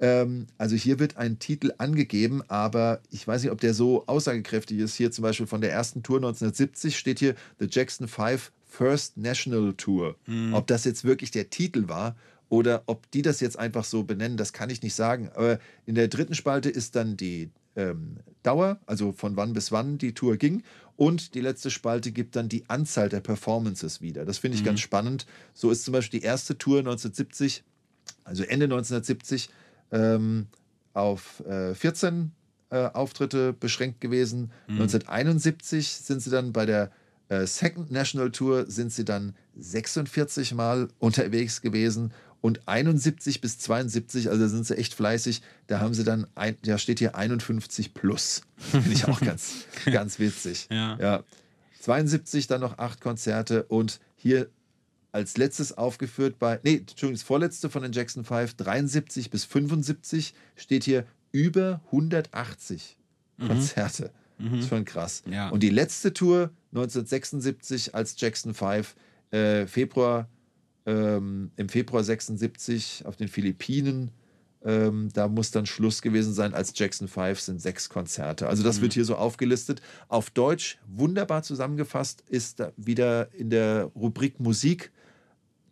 ähm, 0.00 0.46
also 0.56 0.74
hier 0.76 0.98
wird 0.98 1.18
ein 1.18 1.38
Titel 1.38 1.72
angegeben, 1.78 2.42
aber 2.48 3.00
ich 3.10 3.28
weiß 3.28 3.42
nicht, 3.42 3.52
ob 3.52 3.60
der 3.60 3.74
so 3.74 4.06
aussagekräftig 4.06 4.78
ist. 4.78 4.94
Hier 4.94 5.10
zum 5.10 5.22
Beispiel 5.22 5.46
von 5.46 5.60
der 5.60 5.72
ersten 5.72 6.02
Tour 6.02 6.16
1970 6.16 6.98
steht 6.98 7.18
hier 7.18 7.34
The 7.58 7.68
Jackson 7.70 8.08
5 8.08 8.50
First 8.66 9.18
National 9.18 9.74
Tour. 9.74 10.16
Ob 10.54 10.66
das 10.66 10.84
jetzt 10.84 11.04
wirklich 11.04 11.30
der 11.30 11.50
Titel 11.50 11.88
war 11.88 12.16
oder 12.48 12.82
ob 12.86 13.10
die 13.10 13.22
das 13.22 13.40
jetzt 13.40 13.58
einfach 13.58 13.84
so 13.84 14.02
benennen, 14.04 14.36
das 14.36 14.52
kann 14.52 14.70
ich 14.70 14.82
nicht 14.82 14.94
sagen. 14.94 15.30
Aber 15.34 15.58
in 15.86 15.94
der 15.96 16.08
dritten 16.08 16.34
Spalte 16.34 16.70
ist 16.70 16.96
dann 16.96 17.16
die 17.16 17.50
ähm, 17.80 18.16
Dauer, 18.42 18.80
also 18.86 19.12
von 19.12 19.36
wann 19.36 19.52
bis 19.52 19.70
wann 19.70 19.98
die 19.98 20.14
Tour 20.14 20.36
ging. 20.36 20.62
Und 20.96 21.34
die 21.34 21.40
letzte 21.40 21.70
Spalte 21.70 22.12
gibt 22.12 22.36
dann 22.36 22.48
die 22.48 22.68
Anzahl 22.68 23.08
der 23.08 23.20
Performances 23.20 24.00
wieder. 24.00 24.24
Das 24.24 24.38
finde 24.38 24.58
ich 24.58 24.64
ganz 24.64 24.80
spannend. 24.80 25.26
So 25.54 25.70
ist 25.70 25.84
zum 25.84 25.92
Beispiel 25.92 26.20
die 26.20 26.26
erste 26.26 26.58
Tour 26.58 26.80
1970, 26.80 27.64
also 28.24 28.42
Ende 28.42 28.64
1970, 28.64 29.50
ähm, 29.92 30.46
auf 30.92 31.40
äh, 31.46 31.74
14 31.74 32.32
äh, 32.70 32.86
Auftritte 32.86 33.52
beschränkt 33.52 34.00
gewesen. 34.00 34.50
1971 34.68 35.88
sind 35.88 36.20
sie 36.20 36.30
dann 36.30 36.52
bei 36.52 36.66
der 36.66 36.90
äh, 37.28 37.46
Second 37.46 37.90
National 37.90 38.30
Tour 38.30 38.70
sind 38.70 38.92
sie 38.92 39.04
dann 39.04 39.34
46 39.56 40.54
Mal 40.54 40.88
unterwegs 40.98 41.62
gewesen 41.62 42.12
und 42.40 42.66
71 42.66 43.40
bis 43.40 43.58
72, 43.58 44.28
also 44.28 44.42
da 44.42 44.48
sind 44.48 44.66
sie 44.66 44.76
echt 44.76 44.94
fleißig, 44.94 45.42
da 45.66 45.80
haben 45.80 45.94
sie 45.94 46.04
dann, 46.04 46.26
ein, 46.34 46.56
da 46.62 46.78
steht 46.78 46.98
hier 46.98 47.14
51 47.14 47.94
plus. 47.94 48.42
Finde 48.56 48.92
ich 48.92 49.06
auch 49.06 49.20
ganz, 49.20 49.64
ganz 49.86 50.18
witzig. 50.18 50.68
Ja. 50.70 50.98
ja. 50.98 51.24
72 51.80 52.46
dann 52.46 52.60
noch 52.60 52.78
acht 52.78 53.00
Konzerte 53.00 53.64
und 53.64 54.00
hier 54.16 54.48
als 55.12 55.36
letztes 55.36 55.76
aufgeführt 55.76 56.38
bei, 56.38 56.60
nee, 56.62 56.76
Entschuldigung, 56.76 57.14
das 57.14 57.22
vorletzte 57.22 57.68
von 57.68 57.82
den 57.82 57.92
Jackson 57.92 58.24
5, 58.24 58.54
73 58.54 59.30
bis 59.30 59.44
75 59.44 60.34
steht 60.56 60.84
hier 60.84 61.04
über 61.32 61.80
180 61.86 62.96
Konzerte. 63.38 64.12
Das 64.38 64.60
ist 64.60 64.68
schon 64.68 64.84
krass. 64.84 65.22
Ja. 65.30 65.50
Und 65.50 65.62
die 65.62 65.70
letzte 65.70 66.12
Tour 66.12 66.50
1976 66.72 67.94
als 67.94 68.14
Jackson 68.18 68.54
5, 68.54 68.94
äh, 69.32 69.66
Februar, 69.66 70.28
ähm, 70.86 71.50
im 71.56 71.68
Februar 71.68 72.04
76 72.04 73.04
auf 73.06 73.16
den 73.16 73.28
Philippinen. 73.28 74.10
Ähm, 74.62 75.08
da 75.14 75.28
muss 75.28 75.50
dann 75.50 75.64
Schluss 75.64 76.02
gewesen 76.02 76.34
sein. 76.34 76.52
Als 76.52 76.72
Jackson 76.78 77.08
5 77.08 77.40
sind 77.40 77.62
sechs 77.62 77.88
Konzerte. 77.88 78.46
Also 78.46 78.62
das 78.62 78.80
wird 78.80 78.92
hier 78.92 79.04
so 79.04 79.16
aufgelistet. 79.16 79.80
Auf 80.08 80.30
Deutsch 80.30 80.78
wunderbar 80.86 81.42
zusammengefasst 81.42 82.22
ist 82.28 82.60
da 82.60 82.72
wieder 82.76 83.32
in 83.34 83.50
der 83.50 83.84
Rubrik 83.94 84.38
Musik 84.38 84.90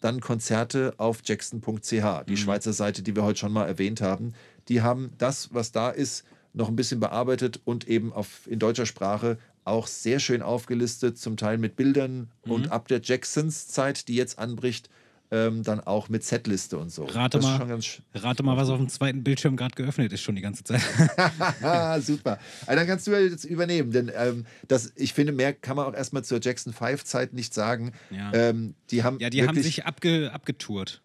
dann 0.01 0.21
Konzerte 0.21 0.95
auf 0.97 1.23
jackson.ch, 1.25 2.25
die 2.29 2.37
Schweizer 2.37 2.73
Seite, 2.73 3.03
die 3.03 3.17
wir 3.17 3.25
heute 3.25 3.41
schon 3.41 3.53
mal 3.53 3.67
erwähnt 3.67 4.01
haben. 4.01 4.33
Die 4.69 4.81
haben 4.81 5.11
das, 5.19 5.53
was 5.53 5.73
da 5.73 5.91
ist, 5.91 6.25
noch 6.53 6.69
ein 6.69 6.77
bisschen 6.77 7.01
bearbeitet 7.01 7.61
und 7.65 7.89
eben 7.89 8.13
auf, 8.13 8.47
in 8.47 8.59
deutscher 8.59 8.87
Sprache 8.87 9.39
auch 9.69 9.87
sehr 9.87 10.19
schön 10.21 10.43
aufgelistet, 10.43 11.19
zum 11.19 11.37
Teil 11.37 11.59
mit 11.59 11.77
Bildern 11.77 12.31
und 12.43 12.73
ab 12.73 12.89
der 12.89 13.01
Jacksons 13.03 13.69
Zeit, 13.69 14.09
die 14.09 14.15
jetzt 14.15 14.39
anbricht, 14.39 14.89
ähm, 15.31 15.63
dann 15.63 15.81
auch 15.81 16.09
mit 16.09 16.25
Setliste 16.25 16.79
und 16.79 16.91
so. 16.91 17.05
Rate 17.05 17.39
mal. 17.41 17.81
Rate 18.15 18.43
mal, 18.43 18.57
was 18.57 18.71
auf 18.71 18.79
dem 18.79 18.89
zweiten 18.89 19.23
Bildschirm 19.23 19.57
gerade 19.57 19.75
geöffnet 19.75 20.13
ist, 20.13 20.23
schon 20.23 20.37
die 20.37 20.43
ganze 20.43 20.65
Zeit. 20.65 20.81
Super. 22.03 22.39
Also 22.67 22.79
dann 22.79 22.87
kannst 22.87 23.07
du 23.07 23.13
ja 23.13 23.21
jetzt 23.21 23.45
übernehmen, 23.45 23.93
denn 23.93 24.11
ähm, 24.15 24.47
das, 24.69 24.93
ich 24.97 25.13
finde, 25.13 25.33
mehr 25.33 25.53
kann 25.53 25.77
man 25.77 25.87
auch 25.87 25.95
erstmal 25.95 26.25
zur 26.25 26.41
Jackson 26.41 26.73
5 26.73 27.05
Zeit 27.05 27.35
nicht 27.35 27.53
sagen. 27.53 27.93
Ja. 28.11 28.33
Ähm, 28.33 28.75
die 28.91 29.03
haben 29.03 29.19
ja, 29.21 29.29
die 29.29 29.47
haben 29.47 29.61
sich 29.61 29.85
abge, 29.85 30.33
abgetourt. 30.33 31.03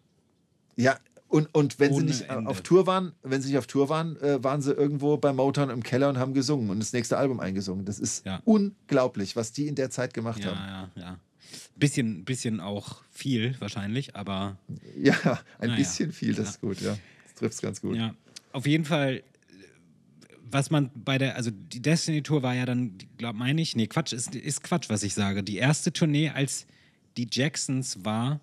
Ja, 0.76 0.98
und, 1.34 1.52
und 1.54 1.80
wenn 1.80 1.90
Ohne 1.92 2.00
sie 2.12 2.20
nicht 2.22 2.30
Ende. 2.30 2.48
auf 2.48 2.60
Tour 2.62 2.86
waren, 2.86 3.12
wenn 3.22 3.42
sie 3.42 3.48
nicht 3.48 3.58
auf 3.58 3.66
Tour 3.66 3.88
waren, 3.88 4.16
äh, 4.20 4.42
waren 4.44 4.62
sie 4.62 4.72
irgendwo 4.72 5.16
bei 5.16 5.32
Motown 5.32 5.68
im 5.70 5.82
Keller 5.82 6.08
und 6.08 6.18
haben 6.18 6.32
gesungen 6.32 6.70
und 6.70 6.78
das 6.78 6.92
nächste 6.92 7.16
Album 7.18 7.40
eingesungen. 7.40 7.84
Das 7.84 7.98
ist 7.98 8.24
Ja. 8.24 8.40
unglaublich, 8.44 9.34
was 9.36 9.52
die 9.52 9.66
in 9.66 9.74
der 9.74 9.90
Zeit 9.90 10.14
gemacht 10.14 10.44
Ja, 10.44 10.54
haben. 10.54 10.90
ja, 10.96 11.02
ja. 11.02 11.18
Bisschen, 11.76 12.24
bisschen 12.24 12.60
auch 12.60 13.02
viel 13.10 13.56
wahrscheinlich, 13.60 14.14
aber 14.16 14.56
Ja, 14.96 15.14
ein 15.58 15.68
Naja. 15.70 15.76
bisschen 15.76 16.12
viel, 16.12 16.34
das 16.34 16.50
ist 16.50 16.60
gut, 16.60 16.80
ja. 16.80 16.96
Das 17.24 17.34
trifft 17.34 17.54
es 17.54 17.62
ganz 17.62 17.80
gut. 17.80 17.96
ja. 17.96 18.14
Auf 18.52 18.66
jeden 18.66 18.84
Fall, 18.84 19.16
äh, 19.16 19.22
was 20.48 20.70
man 20.70 20.90
bei 20.94 21.18
der, 21.18 21.34
also 21.34 21.50
die 21.50 21.82
Destiny 21.82 22.22
Tour 22.22 22.44
war 22.44 22.54
ja 22.54 22.64
dann, 22.64 22.96
glaub, 23.18 23.34
meine 23.34 23.60
ich, 23.60 23.74
nee, 23.74 23.88
Quatsch, 23.88 24.12
ist, 24.12 24.34
ist 24.36 24.62
Quatsch, 24.62 24.88
was 24.88 25.02
ich 25.02 25.14
sage. 25.14 25.42
Die 25.42 25.56
erste 25.56 25.92
Tournee 25.92 26.30
als 26.30 26.66
die 27.16 27.26
Jacksons 27.30 28.04
war 28.04 28.38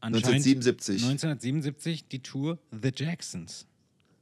1977. 0.00 1.02
1977 1.02 2.08
die 2.08 2.20
Tour 2.20 2.58
The 2.70 2.90
Jacksons. 2.94 3.66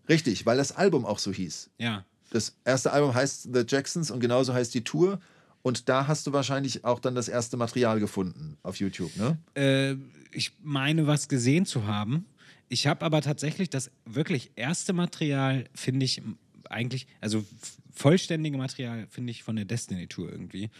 Richtig, 0.09 0.47
weil 0.47 0.57
das 0.57 0.73
Album 0.73 1.05
auch 1.05 1.19
so 1.19 1.33
hieß. 1.33 1.71
Ja. 1.79 2.05
Das 2.31 2.57
erste 2.65 2.93
Album 2.93 3.15
heißt 3.15 3.49
The 3.53 3.65
Jacksons 3.67 4.11
und 4.11 4.21
genauso 4.21 4.55
heißt 4.55 4.75
die 4.75 4.85
Tour. 4.85 5.21
Und 5.63 5.89
da 5.89 6.07
hast 6.07 6.27
du 6.27 6.33
wahrscheinlich 6.33 6.85
auch 6.85 7.01
dann 7.01 7.15
das 7.15 7.29
erste 7.29 7.57
Material 7.57 8.01
gefunden 8.01 8.57
auf 8.63 8.77
YouTube, 8.77 9.15
ne? 9.17 9.39
Äh, 9.55 9.97
ich 10.33 10.53
meine, 10.63 11.07
was 11.07 11.29
gesehen 11.29 11.67
zu 11.67 11.87
haben. 11.87 12.27
Ich 12.69 12.87
habe 12.87 13.05
aber 13.05 13.23
tatsächlich 13.23 13.71
das 13.71 13.91
wirklich 14.05 14.53
erste 14.57 14.93
Material, 14.93 15.65
finde 15.75 16.05
ich 16.05 16.23
eigentlich, 16.71 17.07
also 17.21 17.45
vollständige 17.93 18.57
Material, 18.57 19.07
finde 19.11 19.31
ich 19.31 19.43
von 19.43 19.57
der 19.57 19.65
Destiny 19.65 20.07
Tour 20.07 20.31
irgendwie. 20.31 20.71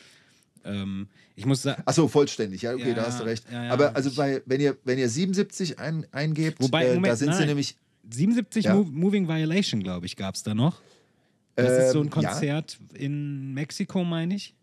Ähm, 0.69 1.09
ich 1.37 1.47
muss 1.47 1.63
sagen, 1.63 1.83
Ach 1.87 1.93
so, 1.95 2.09
vollständig, 2.09 2.63
ja, 2.63 2.75
okay, 2.75 2.89
Ja, 2.91 2.95
da 2.95 3.07
hast 3.07 3.21
du 3.21 3.25
recht. 3.25 3.45
ja, 3.51 3.65
ja, 3.65 3.73
Aber 3.73 3.95
also 3.97 4.11
bei, 4.15 4.43
wenn 4.47 4.61
ihr, 4.61 4.77
wenn 4.85 4.99
ihr 4.99 5.09
77 5.09 5.79
ein, 5.79 6.07
eingebt, 6.13 6.61
Wobei, 6.61 6.85
äh, 6.85 6.89
da 6.89 6.95
Moment, 6.95 7.19
sind 7.19 7.33
sie 7.33 7.39
nein. 7.41 7.49
nämlich 7.49 7.77
77 8.11 8.65
Ja. 8.67 8.75
Mo 8.75 8.85
Moving 8.85 9.29
Violation, 9.29 9.83
glaube 9.83 10.07
ich, 10.07 10.17
gab 10.17 10.35
es 10.35 10.43
da 10.43 10.55
noch. 10.55 10.81
Das 11.57 11.87
ist 11.87 11.93
so 11.93 11.99
ein 12.01 12.07
Ähm. 12.07 12.11
Konzert 12.11 12.79
in 12.95 13.53
Mexiko, 13.55 14.05
meine 14.05 14.35
ich. 14.37 14.55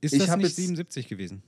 Ist 0.00 0.14
Ich 0.14 0.20
das 0.26 0.36
nicht 0.36 0.46
jetzt- 0.46 0.56
77 0.56 1.08
gewesen? 1.08 1.42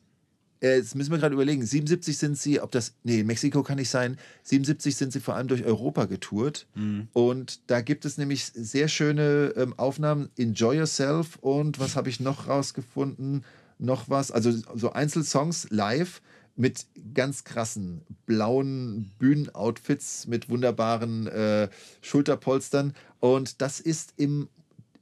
Äh, 0.62 0.76
Jetzt 0.76 0.94
müssen 0.94 1.10
wir 1.10 1.16
gerade 1.18 1.32
überlegen. 1.34 1.64
77 1.64 2.18
sind 2.18 2.36
sie, 2.36 2.60
ob 2.60 2.70
das. 2.70 2.92
Nee, 3.02 3.24
Mexiko 3.24 3.62
kann 3.62 3.78
nicht 3.78 3.88
sein. 3.88 4.18
77 4.42 4.94
sind 4.94 5.10
sie 5.12 5.20
vor 5.20 5.34
allem 5.34 5.48
durch 5.48 5.64
Europa 5.64 6.04
getourt. 6.04 6.66
Mhm. 6.74 7.08
Und 7.14 7.60
da 7.68 7.80
gibt 7.80 8.04
es 8.04 8.18
nämlich 8.18 8.44
sehr 8.44 8.88
schöne 8.88 9.54
ähm, 9.56 9.72
Aufnahmen. 9.78 10.28
Enjoy 10.36 10.76
Yourself 10.76 11.36
und 11.40 11.78
was 11.78 11.96
habe 11.96 12.10
ich 12.10 12.20
noch 12.20 12.46
rausgefunden? 12.46 13.42
Noch 13.80 14.08
was. 14.08 14.30
Also 14.30 14.52
so 14.74 14.92
Einzelsongs 14.92 15.68
live 15.70 16.20
mit 16.54 16.86
ganz 17.14 17.44
krassen 17.44 18.02
blauen 18.26 19.10
Bühnenoutfits 19.18 20.26
mit 20.26 20.50
wunderbaren 20.50 21.26
äh, 21.26 21.68
Schulterpolstern. 22.02 22.94
Und 23.18 23.62
das 23.62 23.80
ist 23.80 24.12
im, 24.18 24.48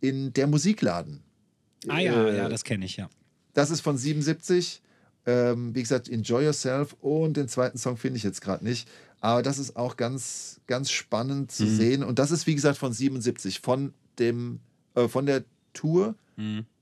in 0.00 0.32
der 0.32 0.46
Musikladen. 0.46 1.20
Ah 1.88 1.98
ja, 1.98 2.28
Äh, 2.28 2.36
ja, 2.36 2.48
das 2.48 2.62
kenne 2.62 2.84
ich, 2.84 2.96
ja. 2.96 3.10
Das 3.54 3.70
ist 3.70 3.80
von 3.80 3.98
77. 3.98 4.80
Ähm, 5.26 5.74
wie 5.74 5.82
gesagt, 5.82 6.08
Enjoy 6.08 6.44
Yourself. 6.44 6.94
Und 7.00 7.36
den 7.36 7.48
zweiten 7.48 7.78
Song 7.78 7.96
finde 7.96 8.18
ich 8.18 8.22
jetzt 8.22 8.40
gerade 8.40 8.64
nicht. 8.64 8.88
Aber 9.20 9.42
das 9.42 9.58
ist 9.58 9.76
auch 9.76 9.96
ganz, 9.96 10.60
ganz 10.68 10.92
spannend 10.92 11.50
zu 11.50 11.66
sehen. 11.66 12.04
Und 12.04 12.20
das 12.20 12.30
ist, 12.30 12.46
wie 12.46 12.54
gesagt, 12.54 12.78
von 12.78 12.92
77. 12.92 13.58
Von, 13.58 13.92
dem, 14.20 14.60
äh, 14.94 15.08
von 15.08 15.26
der 15.26 15.42
Tour 15.72 16.14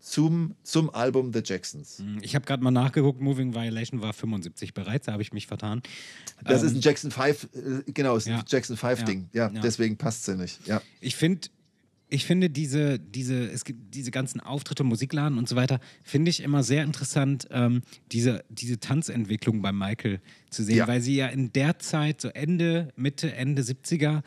zum, 0.00 0.54
zum 0.62 0.90
Album 0.90 1.32
The 1.32 1.40
Jacksons. 1.44 2.02
Ich 2.22 2.34
habe 2.34 2.44
gerade 2.44 2.62
mal 2.62 2.70
nachgeguckt, 2.70 3.20
Moving 3.20 3.54
Violation 3.54 4.00
war 4.02 4.12
75 4.12 4.74
bereits, 4.74 5.06
da 5.06 5.12
habe 5.12 5.22
ich 5.22 5.32
mich 5.32 5.46
vertan. 5.46 5.82
Das 6.44 6.62
Ähm, 6.62 6.68
ist 6.68 6.74
ein 6.76 6.80
Jackson 6.80 7.10
5, 7.10 7.48
äh, 7.54 7.92
genau, 7.92 8.16
ist 8.16 8.26
ja. 8.26 8.38
ein 8.38 8.44
Jackson 8.46 8.76
5 8.76 9.04
Ding. 9.04 9.28
Ja, 9.32 9.50
Ja. 9.50 9.60
deswegen 9.60 9.96
passt 9.96 10.20
es 10.22 10.26
ja 10.26 10.34
nicht. 10.34 10.66
Ja. 10.66 10.82
Ich 11.00 11.16
finde, 11.16 11.48
ich 12.08 12.24
finde 12.24 12.50
diese, 12.50 12.98
diese, 13.00 13.46
es 13.50 13.64
gibt 13.64 13.94
diese 13.94 14.10
ganzen 14.12 14.40
Auftritte, 14.40 14.84
Musikladen 14.84 15.38
und 15.38 15.48
so 15.48 15.56
weiter, 15.56 15.80
finde 16.04 16.30
ich 16.30 16.40
immer 16.42 16.62
sehr 16.62 16.84
interessant, 16.84 17.48
ähm, 17.50 17.82
diese, 18.12 18.44
diese 18.48 18.78
Tanzentwicklung 18.78 19.60
bei 19.62 19.72
Michael 19.72 20.20
zu 20.50 20.62
sehen, 20.62 20.76
Ja. 20.76 20.86
weil 20.86 21.00
sie 21.00 21.16
ja 21.16 21.26
in 21.28 21.52
der 21.52 21.78
Zeit, 21.80 22.20
so 22.20 22.28
Ende, 22.28 22.92
Mitte, 22.94 23.34
Ende 23.34 23.62
70er, 23.62 24.22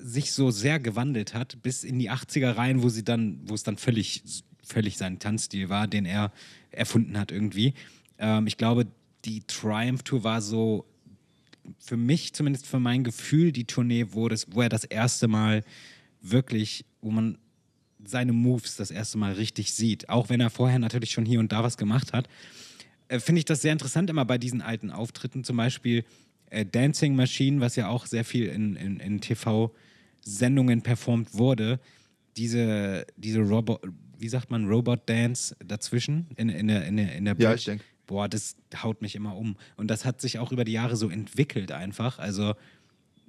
sich 0.00 0.30
so 0.32 0.52
sehr 0.52 0.78
gewandelt 0.78 1.34
hat, 1.34 1.60
bis 1.62 1.82
in 1.82 1.98
die 1.98 2.08
80er 2.10 2.56
rein, 2.56 2.82
wo 2.84 2.88
sie 2.88 3.02
dann, 3.02 3.40
wo 3.48 3.54
es 3.54 3.64
dann 3.64 3.78
völlig, 3.78 4.22
völlig 4.68 4.96
sein 4.96 5.18
Tanzstil 5.18 5.68
war, 5.68 5.86
den 5.86 6.04
er 6.04 6.32
erfunden 6.70 7.18
hat 7.18 7.32
irgendwie. 7.32 7.74
Ähm, 8.18 8.46
ich 8.46 8.56
glaube, 8.56 8.86
die 9.24 9.42
Triumph 9.46 10.02
Tour 10.02 10.24
war 10.24 10.40
so 10.40 10.84
für 11.78 11.96
mich, 11.96 12.32
zumindest 12.32 12.66
für 12.66 12.80
mein 12.80 13.04
Gefühl, 13.04 13.52
die 13.52 13.64
Tournee, 13.64 14.06
wo, 14.10 14.28
das, 14.28 14.46
wo 14.50 14.62
er 14.62 14.68
das 14.68 14.84
erste 14.84 15.28
Mal 15.28 15.64
wirklich, 16.20 16.84
wo 17.00 17.10
man 17.10 17.38
seine 18.04 18.32
Moves 18.32 18.76
das 18.76 18.90
erste 18.90 19.18
Mal 19.18 19.32
richtig 19.32 19.72
sieht. 19.72 20.08
Auch 20.08 20.28
wenn 20.28 20.40
er 20.40 20.50
vorher 20.50 20.78
natürlich 20.78 21.10
schon 21.10 21.26
hier 21.26 21.40
und 21.40 21.52
da 21.52 21.62
was 21.62 21.76
gemacht 21.76 22.12
hat. 22.12 22.28
Äh, 23.08 23.20
Finde 23.20 23.40
ich 23.40 23.44
das 23.44 23.62
sehr 23.62 23.72
interessant 23.72 24.08
immer 24.10 24.24
bei 24.24 24.38
diesen 24.38 24.62
alten 24.62 24.90
Auftritten. 24.90 25.44
Zum 25.44 25.56
Beispiel 25.56 26.04
äh, 26.50 26.64
Dancing 26.64 27.16
Machine, 27.16 27.60
was 27.60 27.76
ja 27.76 27.88
auch 27.88 28.06
sehr 28.06 28.24
viel 28.24 28.46
in, 28.46 28.76
in, 28.76 29.00
in 29.00 29.20
TV-Sendungen 29.20 30.82
performt 30.82 31.34
wurde. 31.34 31.80
Diese, 32.36 33.06
diese 33.16 33.40
Robot, 33.40 33.82
wie 34.18 34.28
sagt 34.28 34.50
man, 34.50 34.66
Robot-Dance 34.66 35.56
dazwischen 35.64 36.26
in, 36.36 36.48
in, 36.48 36.68
der, 36.68 36.84
in, 36.86 36.96
der, 36.96 37.14
in 37.14 37.24
der 37.24 37.36
Ja, 37.38 37.54
ich 37.54 37.64
denk. 37.64 37.82
Boah, 38.06 38.28
das 38.28 38.56
haut 38.82 39.02
mich 39.02 39.14
immer 39.14 39.36
um. 39.36 39.56
Und 39.76 39.88
das 39.88 40.04
hat 40.04 40.20
sich 40.20 40.38
auch 40.38 40.50
über 40.52 40.64
die 40.64 40.72
Jahre 40.72 40.96
so 40.96 41.10
entwickelt 41.10 41.72
einfach. 41.72 42.18
Also, 42.18 42.54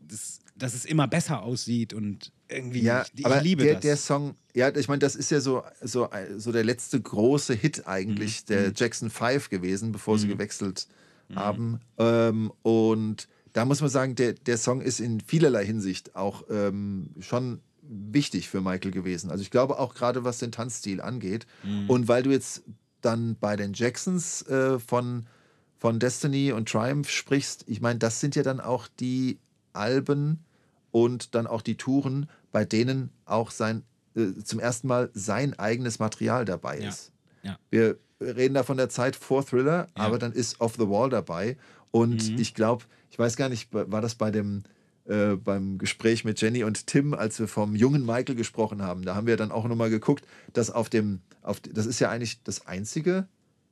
das, 0.08 0.40
dass 0.56 0.74
es 0.74 0.86
immer 0.86 1.08
besser 1.08 1.44
aussieht 1.44 1.94
und 1.94 2.32
irgendwie, 2.48 2.82
Ja, 2.82 3.04
ich, 3.14 3.20
ich 3.20 3.26
aber 3.26 3.42
liebe 3.42 3.64
der, 3.64 3.74
das. 3.76 3.82
der 3.82 3.98
Song, 3.98 4.36
ja, 4.56 4.74
ich 4.76 4.88
meine, 4.88 5.00
das 5.00 5.16
ist 5.16 5.32
ja 5.32 5.40
so, 5.42 5.64
so, 5.82 6.10
so 6.38 6.52
der 6.52 6.64
letzte 6.64 7.00
große 7.00 7.54
Hit 7.54 7.80
Mhm. 7.80 7.84
eigentlich 7.88 8.46
der 8.46 8.72
Jackson 8.76 9.10
5 9.10 9.50
gewesen, 9.50 9.92
bevor 9.92 10.18
sie 10.18 10.28
gewechselt 10.28 10.88
Mhm. 11.30 11.36
haben. 11.36 11.80
Ähm, 11.98 12.52
und 12.64 13.28
da 13.54 13.66
muss 13.66 13.82
man 13.82 13.90
sagen, 13.90 14.16
der, 14.16 14.34
der 14.34 14.58
Song 14.58 14.82
ist 14.82 15.00
in 15.00 15.20
vielerlei 15.22 15.66
Hinsicht 15.66 16.16
auch 16.16 16.44
ähm, 16.50 17.10
schon 17.20 17.60
wichtig 17.92 18.50
für 18.50 18.62
Michael 18.62 18.92
gewesen. 18.92 19.32
Also 19.32 19.42
ich 19.42 19.50
glaube 19.52 19.80
auch 19.80 19.96
gerade, 19.96 20.24
was 20.24 20.38
den 20.38 20.52
Tanzstil 20.52 21.02
angeht. 21.02 21.48
Mhm. 21.64 21.90
Und 21.90 22.08
weil 22.08 22.24
du 22.24 22.30
jetzt 22.30 22.64
dann 23.02 23.36
bei 23.40 23.56
den 23.56 23.74
Jacksons 23.74 24.44
äh, 24.44 24.78
von, 24.80 25.26
von 25.78 26.00
Destiny 26.00 26.52
und 26.52 26.70
Triumph 26.70 27.10
sprichst, 27.10 27.64
ich 27.68 27.82
meine, 27.82 27.98
das 28.00 28.20
sind 28.20 28.36
ja 28.36 28.44
dann 28.44 28.60
auch 28.60 28.88
die 29.00 29.40
Alben 29.74 30.44
und 30.92 31.34
dann 31.36 31.48
auch 31.48 31.62
die 31.62 31.76
Touren, 31.78 32.30
bei 32.52 32.66
denen 32.66 33.10
auch 33.26 33.52
sein 33.52 33.84
äh, 34.16 34.34
zum 34.44 34.60
ersten 34.60 34.88
Mal 34.88 35.10
sein 35.14 35.58
eigenes 35.58 36.00
Material 36.00 36.46
dabei 36.46 36.80
Ja. 36.80 36.90
ist. 36.90 37.12
Ja. 37.44 37.58
Wir 37.70 37.98
reden 38.20 38.54
da 38.56 38.64
von 38.64 38.78
der 38.78 38.90
Zeit 38.90 39.16
vor 39.16 39.46
Thriller, 39.46 39.88
Ja. 39.96 40.04
aber 40.04 40.20
dann 40.20 40.34
ist 40.34 40.60
Off 40.62 40.76
the 40.78 40.90
Wall 40.90 41.10
dabei. 41.10 41.58
Und 41.92 42.32
Mhm. 42.32 42.38
ich 42.40 42.54
glaube, 42.54 42.86
ich 43.10 43.18
weiß 43.18 43.36
gar 43.36 43.50
nicht, 43.50 43.70
war 43.74 44.02
das 44.02 44.16
bei 44.16 44.30
dem 44.30 44.64
äh, 45.10 45.36
beim 45.36 45.80
Gespräch 45.80 46.24
mit 46.24 46.40
Jenny 46.40 46.64
und 46.64 46.86
Tim, 46.88 47.14
als 47.14 47.40
wir 47.40 47.48
vom 47.48 47.76
jungen 47.76 48.06
Michael 48.06 48.36
gesprochen 48.36 48.84
haben, 48.84 49.04
da 49.04 49.16
haben 49.16 49.26
wir 49.28 49.38
dann 49.38 49.52
auch 49.52 49.68
nochmal 49.68 49.90
geguckt, 49.90 50.26
dass 50.54 50.70
auf 50.70 50.88
dem, 50.88 51.22
auf, 51.42 51.60
das 51.60 51.88
ist 51.88 52.00
ja 52.00 52.10
eigentlich 52.10 52.44
das 52.44 52.68
einzige 52.68 53.28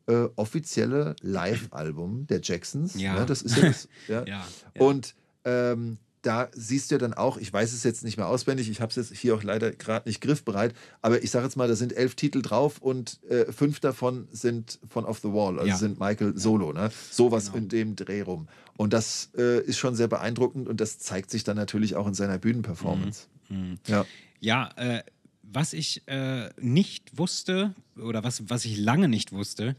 äh, 0.08 0.28
offizielle 0.36 1.16
Live-Album 1.22 2.26
der 2.28 2.42
Jacksons. 2.42 3.00
Ja. 3.00 3.20
Ne? 3.20 3.26
Das 3.28 3.44
ist 3.44 3.56
ja 3.56 3.68
das. 3.68 3.88
ja. 4.08 4.26
Ja, 4.26 4.48
ja. 4.74 4.82
Und 4.82 5.14
ähm, 5.46 5.98
da 6.28 6.50
siehst 6.54 6.92
du 6.92 6.96
ja 6.96 7.00
dann 7.00 7.14
auch, 7.14 7.38
ich 7.38 7.52
weiß 7.52 7.74
es 7.74 7.84
jetzt 7.84 8.04
nicht 8.04 8.18
mehr 8.18 8.28
auswendig, 8.28 8.70
ich 8.70 8.82
habe 8.82 8.90
es 8.90 8.96
jetzt 8.98 9.16
hier 9.18 9.34
auch 9.36 9.44
leider 9.44 9.72
gerade 9.72 10.08
nicht 10.10 10.22
griffbereit, 10.22 10.76
aber 11.02 11.24
ich 11.24 11.32
sage 11.32 11.46
jetzt 11.46 11.56
mal, 11.56 11.68
da 11.68 11.76
sind 11.76 11.94
elf 11.96 12.16
Titel 12.16 12.42
drauf 12.42 12.80
und 12.80 13.20
äh, 13.30 13.52
fünf 13.52 13.80
davon 13.80 14.28
sind 14.32 14.80
von 14.90 15.06
Off 15.06 15.20
the 15.20 15.30
Wall, 15.30 15.58
also 15.58 15.68
Ja. 15.70 15.78
sind 15.78 16.00
Michael 16.00 16.38
Solo, 16.38 16.74
ne? 16.74 16.92
Sowas 17.12 17.46
Genau. 17.48 17.58
in 17.58 17.70
dem 17.70 17.96
Dreh 17.96 18.22
rum. 18.22 18.48
Und 18.76 18.94
das 18.94 19.30
äh, 19.38 19.62
ist 19.64 19.78
schon 19.78 19.96
sehr 19.96 20.08
beeindruckend 20.08 20.68
und 20.68 20.80
das 20.82 21.00
zeigt 21.00 21.32
sich 21.32 21.44
dann 21.44 21.56
natürlich 21.58 21.96
auch 21.96 22.06
in 22.08 22.14
seiner 22.14 22.38
Bühnenperformance. 22.38 23.28
Mhm. 23.50 23.78
Ja. 23.88 24.06
Ja, 24.40 24.70
äh, 24.76 25.02
was 25.42 25.74
ich 25.74 26.04
äh, 26.08 26.50
nicht 26.60 27.18
wusste 27.18 27.74
oder 28.00 28.24
was, 28.24 28.44
was 28.50 28.66
ich 28.66 28.78
lange 28.78 29.08
nicht 29.08 29.32
wusste, 29.32 29.76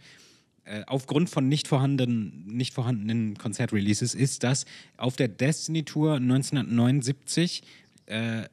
äh, 0.68 0.82
aufgrund 0.86 1.30
von 1.30 1.48
nicht 1.48 1.66
vorhandenen, 1.68 2.46
nicht 2.46 2.74
vorhandenen 2.74 3.36
Konzertreleases, 3.38 4.14
ist, 4.14 4.42
dass 4.42 4.66
auf 4.96 5.16
der 5.16 5.28
Destiny 5.28 5.82
Tour 5.84 6.14
1979 6.16 7.62
äh, 8.06 8.44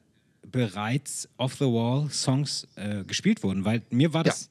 bereits 0.50 1.28
Off-the-Wall-Songs 1.36 2.68
äh, 2.76 3.04
gespielt 3.04 3.42
wurden. 3.42 3.64
Weil 3.64 3.82
mir 3.90 4.12
war 4.12 4.24
Ja. 4.24 4.30
das, 4.32 4.48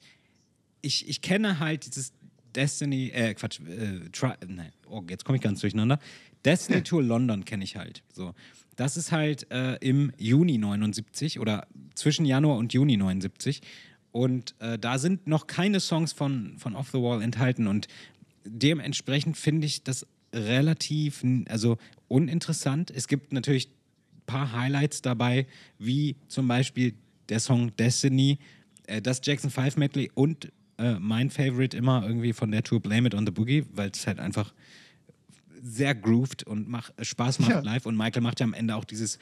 ich, 0.82 1.08
ich 1.08 1.20
kenne 1.22 1.58
halt 1.58 1.86
dieses 1.86 2.12
Destiny, 2.54 3.08
äh, 3.08 3.34
Quatsch, 3.34 3.60
äh, 3.60 4.08
Tri 4.12 4.32
nein, 4.46 4.72
oh, 4.88 5.02
jetzt 5.08 5.24
komme 5.24 5.36
ich 5.36 5.42
ganz 5.42 5.60
durcheinander. 5.60 5.98
Destiny 6.44 6.82
Tour 6.82 7.02
London 7.02 7.44
kenne 7.44 7.64
ich 7.64 7.76
halt. 7.76 8.02
So. 8.12 8.34
Das 8.76 8.96
ist 8.96 9.10
halt 9.10 9.50
äh, 9.50 9.76
im 9.76 10.12
Juni 10.18 10.58
79 10.58 11.40
oder 11.40 11.66
zwischen 11.94 12.24
Januar 12.26 12.56
und 12.58 12.72
Juni 12.72 12.96
79. 12.96 13.60
Und 14.16 14.54
äh, 14.60 14.78
da 14.78 14.96
sind 14.96 15.26
noch 15.26 15.46
keine 15.46 15.78
Songs 15.78 16.14
von, 16.14 16.56
von 16.56 16.74
Off 16.74 16.88
the 16.90 16.98
Wall 17.02 17.20
enthalten. 17.20 17.66
Und 17.66 17.86
dementsprechend 18.46 19.36
finde 19.36 19.66
ich 19.66 19.84
das 19.84 20.06
relativ 20.32 21.22
also 21.50 21.76
uninteressant. 22.08 22.90
Es 22.90 23.08
gibt 23.08 23.34
natürlich 23.34 23.66
ein 23.66 24.22
paar 24.24 24.52
Highlights 24.52 25.02
dabei, 25.02 25.46
wie 25.78 26.16
zum 26.28 26.48
Beispiel 26.48 26.94
der 27.28 27.40
Song 27.40 27.76
Destiny, 27.76 28.38
äh, 28.86 29.02
das 29.02 29.20
Jackson 29.22 29.50
5 29.50 29.76
Medley 29.76 30.10
und 30.14 30.50
äh, 30.78 30.94
mein 30.94 31.28
Favorite 31.28 31.76
immer 31.76 32.02
irgendwie 32.06 32.32
von 32.32 32.50
der 32.50 32.62
Tour 32.62 32.80
Blame 32.80 33.08
It 33.08 33.14
on 33.14 33.26
the 33.26 33.32
Boogie, 33.32 33.66
weil 33.74 33.90
es 33.90 34.06
halt 34.06 34.18
einfach 34.18 34.54
sehr 35.68 35.94
grooved 35.94 36.44
und 36.44 36.68
mach, 36.68 36.90
äh, 36.96 37.04
Spaß 37.04 37.40
macht 37.40 37.50
Ja. 37.50 37.60
live. 37.60 37.86
Und 37.86 37.96
Michael 37.96 38.22
macht 38.22 38.40
ja 38.40 38.44
am 38.44 38.54
Ende 38.54 38.76
auch 38.76 38.84
dieses, 38.84 39.18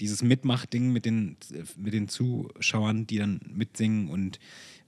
dieses 0.00 0.22
Mitmachding 0.22 0.92
mit 0.92 1.04
den, 1.04 1.36
mit 1.76 1.92
den 1.94 2.08
Zuschauern, 2.08 3.06
die 3.06 3.18
dann 3.18 3.40
mitsingen 3.52 4.08
und 4.08 4.38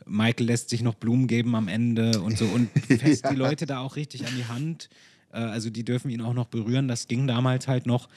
Michael 0.07 0.47
lässt 0.47 0.71
sich 0.71 0.83
noch 0.83 0.95
Blumen 0.95 1.27
geben 1.27 1.55
am 1.55 1.69
Ende 1.69 2.21
und 2.23 2.39
so 2.39 2.47
und 2.47 2.71
fest 3.01 3.27
die 3.31 3.35
Leute 3.35 3.67
da 3.67 3.81
auch 3.81 3.97
richtig 3.97 4.27
an 4.27 4.35
die 4.35 4.47
Hand. 4.47 4.89
Äh, 5.33 5.39
also 5.39 5.69
die 5.71 5.85
dürfen 5.85 6.11
ihn 6.11 6.21
auch 6.23 6.33
noch 6.35 6.47
berühren. 6.47 6.89
Das 6.89 7.07
ging 7.09 7.27
damals 7.27 7.69
halt 7.69 7.87
noch. 7.87 8.09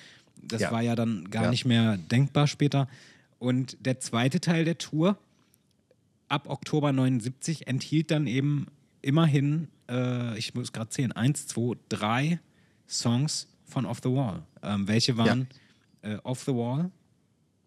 Das 0.41 0.61
Ja. 0.61 0.71
war 0.71 0.81
ja 0.81 0.95
dann 0.95 1.29
gar 1.29 1.43
Ja. 1.45 1.49
nicht 1.49 1.65
mehr 1.65 1.97
denkbar 1.97 2.47
später. 2.47 2.87
Und 3.39 3.77
der 3.85 3.99
zweite 3.99 4.39
Teil 4.39 4.63
der 4.65 4.77
Tour 4.77 5.17
ab 6.29 6.47
Oktober 6.49 6.91
79 6.93 7.67
enthielt 7.67 8.11
dann 8.11 8.27
eben 8.27 8.67
immerhin, 9.01 9.67
äh, 9.89 10.37
ich 10.37 10.55
muss 10.55 10.71
gerade 10.71 10.89
zählen, 10.89 11.11
eins, 11.11 11.47
zwei, 11.47 11.75
drei 11.89 12.39
Songs 12.88 13.47
von 13.65 13.86
Off 13.86 13.99
the 14.03 14.09
Wall. 14.09 14.43
Ähm, 14.61 14.88
welche 14.88 15.17
waren 15.17 15.47
äh, 16.01 16.17
Off 16.23 16.43
the 16.43 16.53
Wall, 16.53 16.91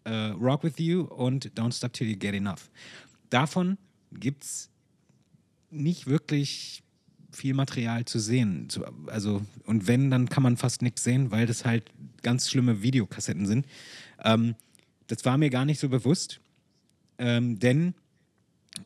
äh, 0.03 0.29
Rock 0.31 0.63
With 0.63 0.77
You 0.77 1.03
und 1.03 1.51
Don't 1.57 1.75
Stop 1.75 1.93
Till 1.93 2.07
You 2.07 2.17
Get 2.17 2.33
Enough. 2.33 2.69
Davon 3.29 3.77
gibt 4.11 4.43
es 4.43 4.69
nicht 5.69 6.07
wirklich 6.07 6.83
viel 7.31 7.53
Material 7.53 8.05
zu 8.05 8.19
sehen. 8.19 8.69
Zu, 8.69 8.85
also, 9.07 9.45
und 9.65 9.87
wenn, 9.87 10.09
dann 10.09 10.29
kann 10.29 10.43
man 10.43 10.57
fast 10.57 10.81
nichts 10.81 11.03
sehen, 11.03 11.31
weil 11.31 11.45
das 11.45 11.65
halt 11.65 11.91
ganz 12.23 12.49
schlimme 12.49 12.81
Videokassetten 12.81 13.45
sind. 13.45 13.65
Ähm, 14.23 14.55
das 15.07 15.23
war 15.25 15.37
mir 15.37 15.49
gar 15.49 15.65
nicht 15.65 15.79
so 15.79 15.89
bewusst, 15.89 16.39
ähm, 17.17 17.59
denn 17.59 17.93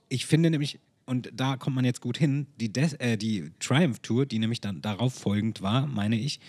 ich 0.10 0.26
finde 0.26 0.50
nämlich, 0.50 0.80
und 1.06 1.32
da 1.34 1.58
kommt 1.58 1.76
man 1.76 1.84
jetzt 1.86 2.02
gut 2.02 2.18
hin, 2.18 2.48
die, 2.60 2.72
Des 2.72 2.94
äh, 2.94 3.18
die 3.18 3.52
Triumph 3.60 4.00
Tour, 4.00 4.26
die 4.26 4.40
nämlich 4.40 4.62
dann 4.62 4.82
darauf 4.82 5.14
folgend 5.14 5.62
war, 5.62 5.86
meine 5.88 6.18
ich, 6.18 6.40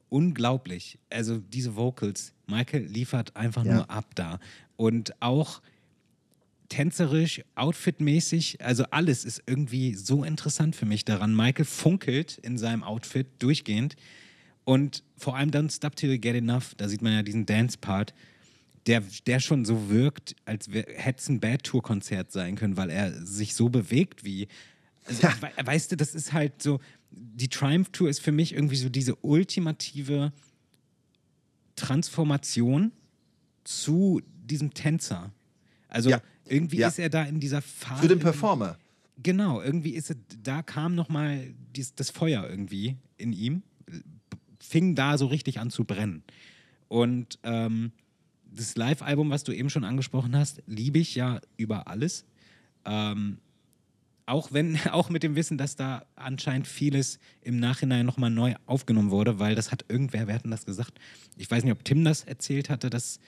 unglaublich. 0.10 0.98
Also 1.10 1.40
diese 1.40 1.76
Vocals, 1.76 2.34
Michael 2.48 2.86
liefert 2.86 3.36
einfach 3.36 3.66
Ja. 3.66 3.74
nur 3.76 3.90
ab 3.90 4.14
da. 4.16 4.40
Und 4.78 5.20
auch 5.22 5.62
tänzerisch, 6.70 7.42
outfitmäßig, 7.56 8.62
also 8.64 8.86
alles 8.92 9.24
ist 9.26 9.44
irgendwie 9.46 9.94
so 9.96 10.24
interessant 10.24 10.76
für 10.76 10.86
mich 10.86 11.06
daran. 11.06 11.36
Michael 11.36 11.66
funkelt 11.66 12.38
in 12.40 12.58
seinem 12.58 12.84
Outfit 12.84 13.28
durchgehend 13.40 13.96
und 14.64 15.04
vor 15.18 15.36
allem 15.36 15.52
dann 15.52 15.70
Stop 15.70 15.96
Till 15.96 16.12
You 16.12 16.20
Get 16.20 16.36
Enough, 16.36 16.74
da 16.78 16.90
sieht 16.90 17.02
man 17.02 17.14
ja 17.14 17.24
diesen 17.24 17.46
Dance-Part. 17.46 18.14
der, 18.88 19.02
der 19.26 19.40
schon 19.40 19.66
so 19.66 19.90
wirkt, 19.90 20.36
als 20.46 20.68
hätte 20.68 21.20
es 21.20 21.28
ein 21.28 21.40
Bad 21.40 21.64
Tour 21.64 21.82
Konzert 21.82 22.32
sein 22.32 22.56
können, 22.56 22.78
weil 22.78 22.92
er 22.92 23.26
sich 23.26 23.56
so 23.56 23.70
bewegt 23.70 24.24
wie. 24.24 24.48
Also, 25.06 25.24
Ja. 25.24 25.34
we- 25.42 25.66
Weißt 25.66 25.92
du, 25.92 25.98
das 25.98 26.14
ist 26.14 26.34
halt 26.34 26.62
so. 26.62 26.80
Die 27.10 27.48
Triumph 27.50 27.90
Tour 27.90 28.10
ist 28.10 28.20
für 28.20 28.32
mich 28.32 28.54
irgendwie 28.54 28.76
so 28.76 28.90
diese 28.90 29.16
ultimative 29.16 30.32
Transformation 31.76 32.92
zu 33.64 34.22
diesem 34.44 34.74
Tänzer. 34.74 35.32
Also 35.88 36.10
Ja. 36.12 36.22
Irgendwie 36.48 36.78
Ja. 36.78 36.88
ist 36.88 37.00
er 37.00 37.10
da 37.10 37.24
in 37.24 37.40
dieser 37.40 37.62
Phase. 37.62 38.02
Für 38.02 38.08
den 38.08 38.20
Performer. 38.20 38.78
Genau, 39.22 39.62
irgendwie 39.62 39.92
ist 39.92 40.10
es, 40.12 40.18
da 40.44 40.62
kam 40.62 40.94
nochmal 40.96 41.54
das 41.96 42.10
Feuer 42.10 42.48
irgendwie 42.50 42.98
in 43.18 43.32
ihm, 43.34 43.64
fing 44.60 44.96
da 44.96 45.18
so 45.18 45.28
richtig 45.28 45.60
an 45.60 45.70
zu 45.70 45.86
brennen. 45.86 46.24
Und 46.88 47.40
ähm, 47.44 47.92
das 48.52 48.76
Live-Album, 48.76 49.30
was 49.30 49.44
du 49.44 49.52
eben 49.52 49.70
schon 49.70 49.84
angesprochen 49.84 50.36
hast, 50.36 50.62
liebe 50.68 51.00
ich 51.00 51.16
ja 51.16 51.40
über 51.58 51.88
alles. 51.88 52.26
Ähm, 52.86 53.38
auch 54.26 54.52
wenn, 54.52 54.78
auch 54.92 55.10
mit 55.10 55.24
dem 55.24 55.36
Wissen, 55.36 55.58
dass 55.58 55.76
da 55.76 56.06
anscheinend 56.16 56.68
vieles 56.68 57.20
im 57.42 57.58
Nachhinein 57.60 58.06
nochmal 58.06 58.32
neu 58.32 58.56
aufgenommen 58.66 59.12
wurde, 59.12 59.40
weil 59.40 59.56
das 59.56 59.72
hat 59.72 59.86
irgendwer, 59.88 60.28
wer 60.28 60.36
hat 60.36 60.44
denn 60.44 60.52
das 60.52 60.66
gesagt? 60.66 60.94
Ich 61.38 61.50
weiß 61.50 61.64
nicht, 61.64 61.74
ob 61.74 61.84
Tim 61.86 62.04
das 62.04 62.24
erzählt 62.24 62.70
hatte, 62.70 62.90
dass 62.90 63.20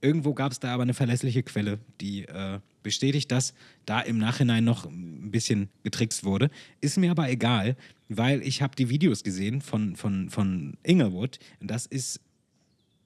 irgendwo 0.00 0.34
gab 0.34 0.52
es 0.52 0.60
da 0.60 0.72
aber 0.72 0.82
eine 0.82 0.94
verlässliche 0.94 1.42
Quelle, 1.42 1.78
die 2.00 2.24
äh, 2.26 2.60
bestätigt, 2.82 3.30
dass 3.30 3.54
da 3.86 4.00
im 4.00 4.18
Nachhinein 4.18 4.64
noch 4.64 4.86
ein 4.86 5.30
bisschen 5.30 5.68
getrickst 5.82 6.24
wurde. 6.24 6.50
Ist 6.80 6.96
mir 6.96 7.10
aber 7.10 7.28
egal, 7.28 7.76
weil 8.08 8.42
ich 8.42 8.62
habe 8.62 8.76
die 8.76 8.88
Videos 8.88 9.22
gesehen 9.22 9.60
von, 9.60 9.96
von, 9.96 10.30
von 10.30 10.76
Inglewood. 10.82 11.38
Das 11.60 11.86
ist, 11.86 12.20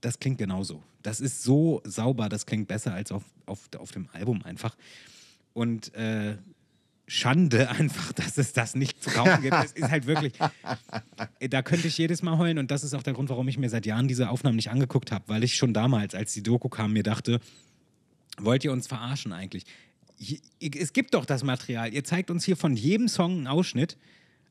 das 0.01 0.19
klingt 0.19 0.39
genauso. 0.39 0.83
Das 1.03 1.21
ist 1.21 1.43
so 1.43 1.83
sauber, 1.85 2.29
das 2.29 2.47
klingt 2.47 2.69
besser 2.69 2.95
als 2.95 3.13
auf, 3.13 3.25
auf, 3.47 3.69
auf 3.79 3.91
dem 3.91 4.09
Album 4.13 4.43
einfach. 4.43 4.77
Und 5.53 5.95
äh, 5.95 6.37
Schande 7.07 7.69
einfach, 7.71 8.13
dass 8.13 8.39
es 8.39 8.53
das 8.53 8.75
nicht 8.75 9.03
zu 9.03 9.11
kaufen 9.11 9.43
gibt. 9.43 9.55
Es 9.63 9.73
ist 9.73 9.91
halt 9.91 10.07
wirklich, 10.07 10.33
da 11.41 11.63
könnte 11.63 11.89
ich 11.89 11.99
jedes 11.99 12.23
Mal 12.23 12.39
heulen 12.39 12.59
und 12.59 12.71
das 12.71 12.83
ist 12.83 12.95
auch 12.95 13.03
der 13.03 13.13
Grund, 13.13 13.29
warum 13.29 13.47
ich 13.49 13.59
mir 13.59 13.69
seit 13.69 13.87
Jahren 13.87 14.09
diese 14.09 14.31
Aufnahmen 14.31 14.57
nicht 14.57 14.71
angeguckt 14.71 15.13
habe, 15.13 15.25
weil 15.27 15.45
ich 15.45 15.57
schon 15.57 15.75
damals, 15.75 16.15
als 16.15 16.33
die 16.33 16.43
Doku 16.43 16.69
kam, 16.69 16.93
mir 16.93 17.03
dachte, 17.03 17.41
wollt 18.39 18.65
ihr 18.65 18.73
uns 18.73 18.87
verarschen 18.87 19.33
eigentlich? 19.33 19.65
Es 20.61 20.93
gibt 20.93 21.15
doch 21.15 21.27
das 21.27 21.43
Material. 21.43 21.93
Ihr 21.93 22.05
zeigt 22.05 22.31
uns 22.31 22.45
hier 22.45 22.57
von 22.57 22.77
jedem 22.77 23.09
Song 23.09 23.33
einen 23.33 23.47
Ausschnitt, 23.47 23.99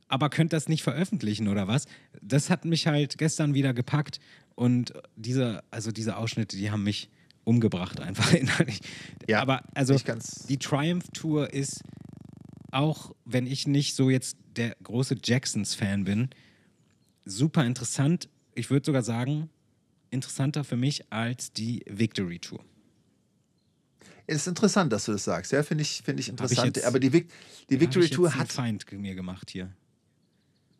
aber 0.07 0.29
könnt 0.29 0.53
das 0.53 0.67
nicht 0.69 0.83
veröffentlichen 0.83 1.47
oder 1.47 1.67
was? 1.67 1.87
Das 2.21 2.49
hat 2.49 2.65
mich 2.65 2.85
halt 2.85 3.17
gestern 3.17 3.53
wieder 3.53 3.73
gepackt 3.73 4.19
und 4.55 4.93
diese, 5.15 5.63
also 5.71 5.91
diese 5.91 6.17
Ausschnitte, 6.17 6.55
die 6.57 6.69
haben 6.69 6.83
mich 6.83 7.09
umgebracht 7.43 7.99
einfach. 7.99 8.31
Ja, 9.27 9.41
aber 9.41 9.63
also 9.73 9.95
die 10.49 10.57
Triumph 10.57 11.05
Tour 11.13 11.53
ist 11.53 11.81
auch 12.73 13.15
wenn 13.25 13.47
ich 13.47 13.67
nicht 13.67 13.95
so 13.95 14.09
jetzt 14.09 14.37
der 14.55 14.75
große 14.83 15.17
Jacksons-Fan 15.23 16.03
bin, 16.03 16.29
super 17.25 17.65
interessant. 17.65 18.29
Ich 18.55 18.69
würde 18.69 18.85
sogar 18.85 19.03
sagen, 19.03 19.49
interessanter 20.09 20.63
für 20.63 20.77
mich 20.77 21.11
als 21.11 21.53
die 21.53 21.83
Victory 21.89 22.39
Tour. 22.39 22.63
Ist 24.25 24.47
interessant, 24.47 24.93
dass 24.93 25.05
du 25.05 25.11
das 25.11 25.23
sagst. 25.25 25.51
Ja, 25.51 25.63
finde 25.63 25.81
ich, 25.81 26.01
finde 26.03 26.21
ich 26.21 26.29
interessant. 26.29 26.77
jetzt- 26.77 26.85
Aber 26.85 26.99
die, 26.99 27.11
Vic 27.11 27.29
die 27.69 27.79
Victory 27.79 28.05
ich 28.05 28.11
Tour 28.11 28.33
hat. 28.33 28.51
Feind 28.51 28.89
mir 28.93 29.15
gemacht 29.15 29.49
hier. 29.49 29.69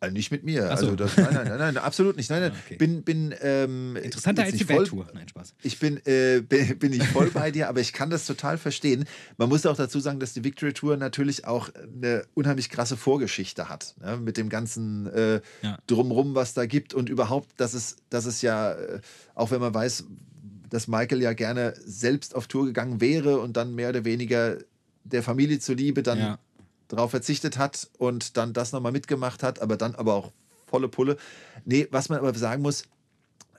Äh, 0.00 0.10
nicht 0.10 0.30
mit 0.30 0.44
mir. 0.44 0.62
So. 0.64 0.68
Also 0.68 0.96
das, 0.96 1.16
nein, 1.16 1.28
nein, 1.32 1.46
nein, 1.48 1.58
nein, 1.58 1.76
absolut 1.78 2.16
nicht. 2.16 2.28
Nein, 2.30 2.42
nein. 2.42 2.52
Ah, 2.54 2.58
okay. 2.66 2.76
Bin, 2.76 3.02
bin, 3.02 3.34
ähm, 3.40 3.96
Interessanter 3.96 4.42
als 4.42 4.52
die 4.52 4.58
nicht 4.58 4.66
voll- 4.66 4.80
Welttour. 4.80 5.06
Nein, 5.14 5.28
Spaß. 5.28 5.54
Ich 5.62 5.78
bin, 5.78 5.96
äh, 6.06 6.40
bin, 6.48 6.78
bin 6.78 6.92
ich 6.92 7.06
voll 7.08 7.30
bei 7.30 7.50
dir, 7.50 7.68
aber 7.68 7.80
ich 7.80 7.92
kann 7.92 8.10
das 8.10 8.26
total 8.26 8.58
verstehen. 8.58 9.04
Man 9.38 9.48
muss 9.48 9.64
auch 9.66 9.76
dazu 9.76 10.00
sagen, 10.00 10.20
dass 10.20 10.32
die 10.34 10.44
Victory 10.44 10.72
Tour 10.72 10.96
natürlich 10.96 11.46
auch 11.46 11.70
eine 11.74 12.24
unheimlich 12.34 12.68
krasse 12.70 12.96
Vorgeschichte 12.96 13.68
hat. 13.68 13.94
Ne? 14.00 14.18
Mit 14.18 14.36
dem 14.36 14.48
ganzen 14.48 15.06
äh, 15.06 15.40
Ja. 15.62 15.78
Drumrum, 15.86 16.34
was 16.34 16.54
da 16.54 16.66
gibt 16.66 16.92
und 16.94 17.08
überhaupt, 17.08 17.58
dass 17.58 17.74
es, 17.74 17.96
dass 18.10 18.26
es 18.26 18.42
ja, 18.42 18.72
äh, 18.72 19.00
auch 19.34 19.50
wenn 19.50 19.60
man 19.60 19.72
weiß, 19.74 20.04
dass 20.70 20.88
Michael 20.88 21.22
ja 21.22 21.32
gerne 21.34 21.74
selbst 21.84 22.34
auf 22.34 22.46
Tour 22.48 22.66
gegangen 22.66 23.00
wäre 23.00 23.38
und 23.38 23.56
dann 23.56 23.74
mehr 23.74 23.90
oder 23.90 24.04
weniger 24.04 24.58
der 25.04 25.22
Familie 25.22 25.58
zuliebe 25.60 26.02
dann 26.02 26.18
Ja. 26.18 26.38
Darauf 26.94 27.10
verzichtet 27.10 27.58
hat 27.58 27.88
und 27.98 28.36
dann 28.36 28.52
das 28.52 28.72
nochmal 28.72 28.92
mitgemacht 28.92 29.42
hat, 29.42 29.60
aber 29.60 29.76
dann 29.76 29.94
aber 29.94 30.14
auch 30.14 30.32
volle 30.66 30.88
Pulle. 30.88 31.16
Nee, 31.64 31.88
was 31.90 32.08
man 32.08 32.18
aber 32.18 32.34
sagen 32.34 32.62
muss, 32.62 32.84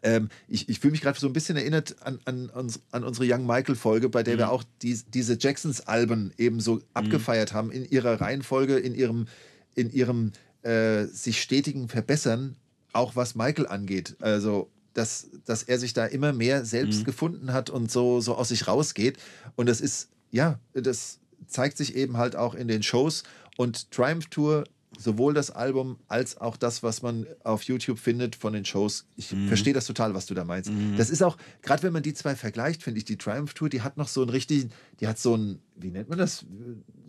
ähm, 0.04 0.30
ich, 0.48 0.70
ich 0.70 0.80
fühle 0.80 0.92
mich 0.92 1.02
gerade 1.02 1.20
so 1.20 1.28
ein 1.28 1.34
bisschen 1.34 1.58
erinnert 1.58 1.96
an, 2.02 2.20
an, 2.26 2.50
uns, 2.52 2.80
an 2.92 3.04
unsere 3.04 3.26
Young 3.28 3.46
Michael-Folge, 3.46 4.10
bei 4.10 4.22
der 4.22 4.38
wir 4.38 4.52
auch 4.52 4.64
die, 4.82 5.00
diese 5.08 5.38
Jacksons-Alben 5.40 6.32
eben 6.38 6.60
so 6.60 6.82
abgefeiert 6.94 7.54
haben 7.54 7.72
in 7.72 7.84
ihrer 7.86 8.22
Reihenfolge, 8.22 8.78
in 8.78 8.94
ihrem, 8.94 9.28
in 9.74 9.92
ihrem 9.92 10.32
äh, 10.62 11.06
sich 11.06 11.42
stetigen 11.42 11.90
Verbessern, 11.90 12.56
auch 12.94 13.16
was 13.16 13.36
Michael 13.36 13.68
angeht. 13.68 14.16
Also, 14.20 14.70
dass, 14.94 15.28
dass 15.46 15.64
er 15.64 15.80
sich 15.80 15.94
da 15.94 16.06
immer 16.06 16.34
mehr 16.34 16.66
selbst 16.66 17.04
gefunden 17.04 17.52
hat 17.52 17.70
und 17.70 17.92
so, 17.92 18.22
so 18.22 18.36
aus 18.36 18.50
sich 18.50 18.68
rausgeht. 18.68 19.18
Und 19.56 19.68
das 19.68 19.82
ist, 19.82 20.10
ja, 20.32 20.60
das 20.74 21.20
zeigt 21.48 21.78
sich 21.78 21.96
eben 21.96 22.18
halt 22.18 22.36
auch 22.36 22.56
in 22.56 22.68
den 22.68 22.84
Shows. 22.84 23.24
Und 23.58 23.92
Triumph 23.92 24.28
Tour 24.28 24.64
sowohl 24.98 25.34
das 25.34 25.52
Album 25.52 25.98
als 26.08 26.38
auch 26.38 26.56
das, 26.56 26.82
was 26.82 27.02
man 27.02 27.28
auf 27.44 27.64
YouTube 27.64 28.00
findet 28.00 28.36
von 28.38 28.54
den 28.54 28.64
Shows. 28.64 29.06
Ich 29.18 29.28
verstehe 29.48 29.74
das 29.74 29.86
total, 29.88 30.14
was 30.14 30.26
du 30.26 30.34
da 30.34 30.46
meinst. 30.46 30.72
Das 30.98 31.10
ist 31.10 31.22
auch, 31.22 31.38
gerade 31.62 31.84
wenn 31.84 31.92
man 31.92 32.02
die 32.04 32.14
zwei 32.14 32.34
vergleicht, 32.36 32.82
finde 32.82 33.00
ich, 33.00 33.06
die 33.06 33.18
Triumph 33.18 33.54
Tour, 33.54 33.68
die 33.68 33.82
hat 33.82 33.98
noch 33.98 34.08
so 34.08 34.22
einen 34.22 34.30
richtigen, 34.30 34.72
die 35.02 35.08
hat 35.08 35.20
so 35.20 35.36
ein, 35.36 35.60
wie 35.76 35.92
nennt 35.92 36.08
man 36.08 36.18
das? 36.18 36.46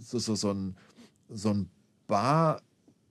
So, 0.00 0.18
so, 0.18 0.34
so 0.34 0.52
ein, 0.52 0.76
so 1.28 1.50
ein 1.50 1.68
Bar. 2.08 2.60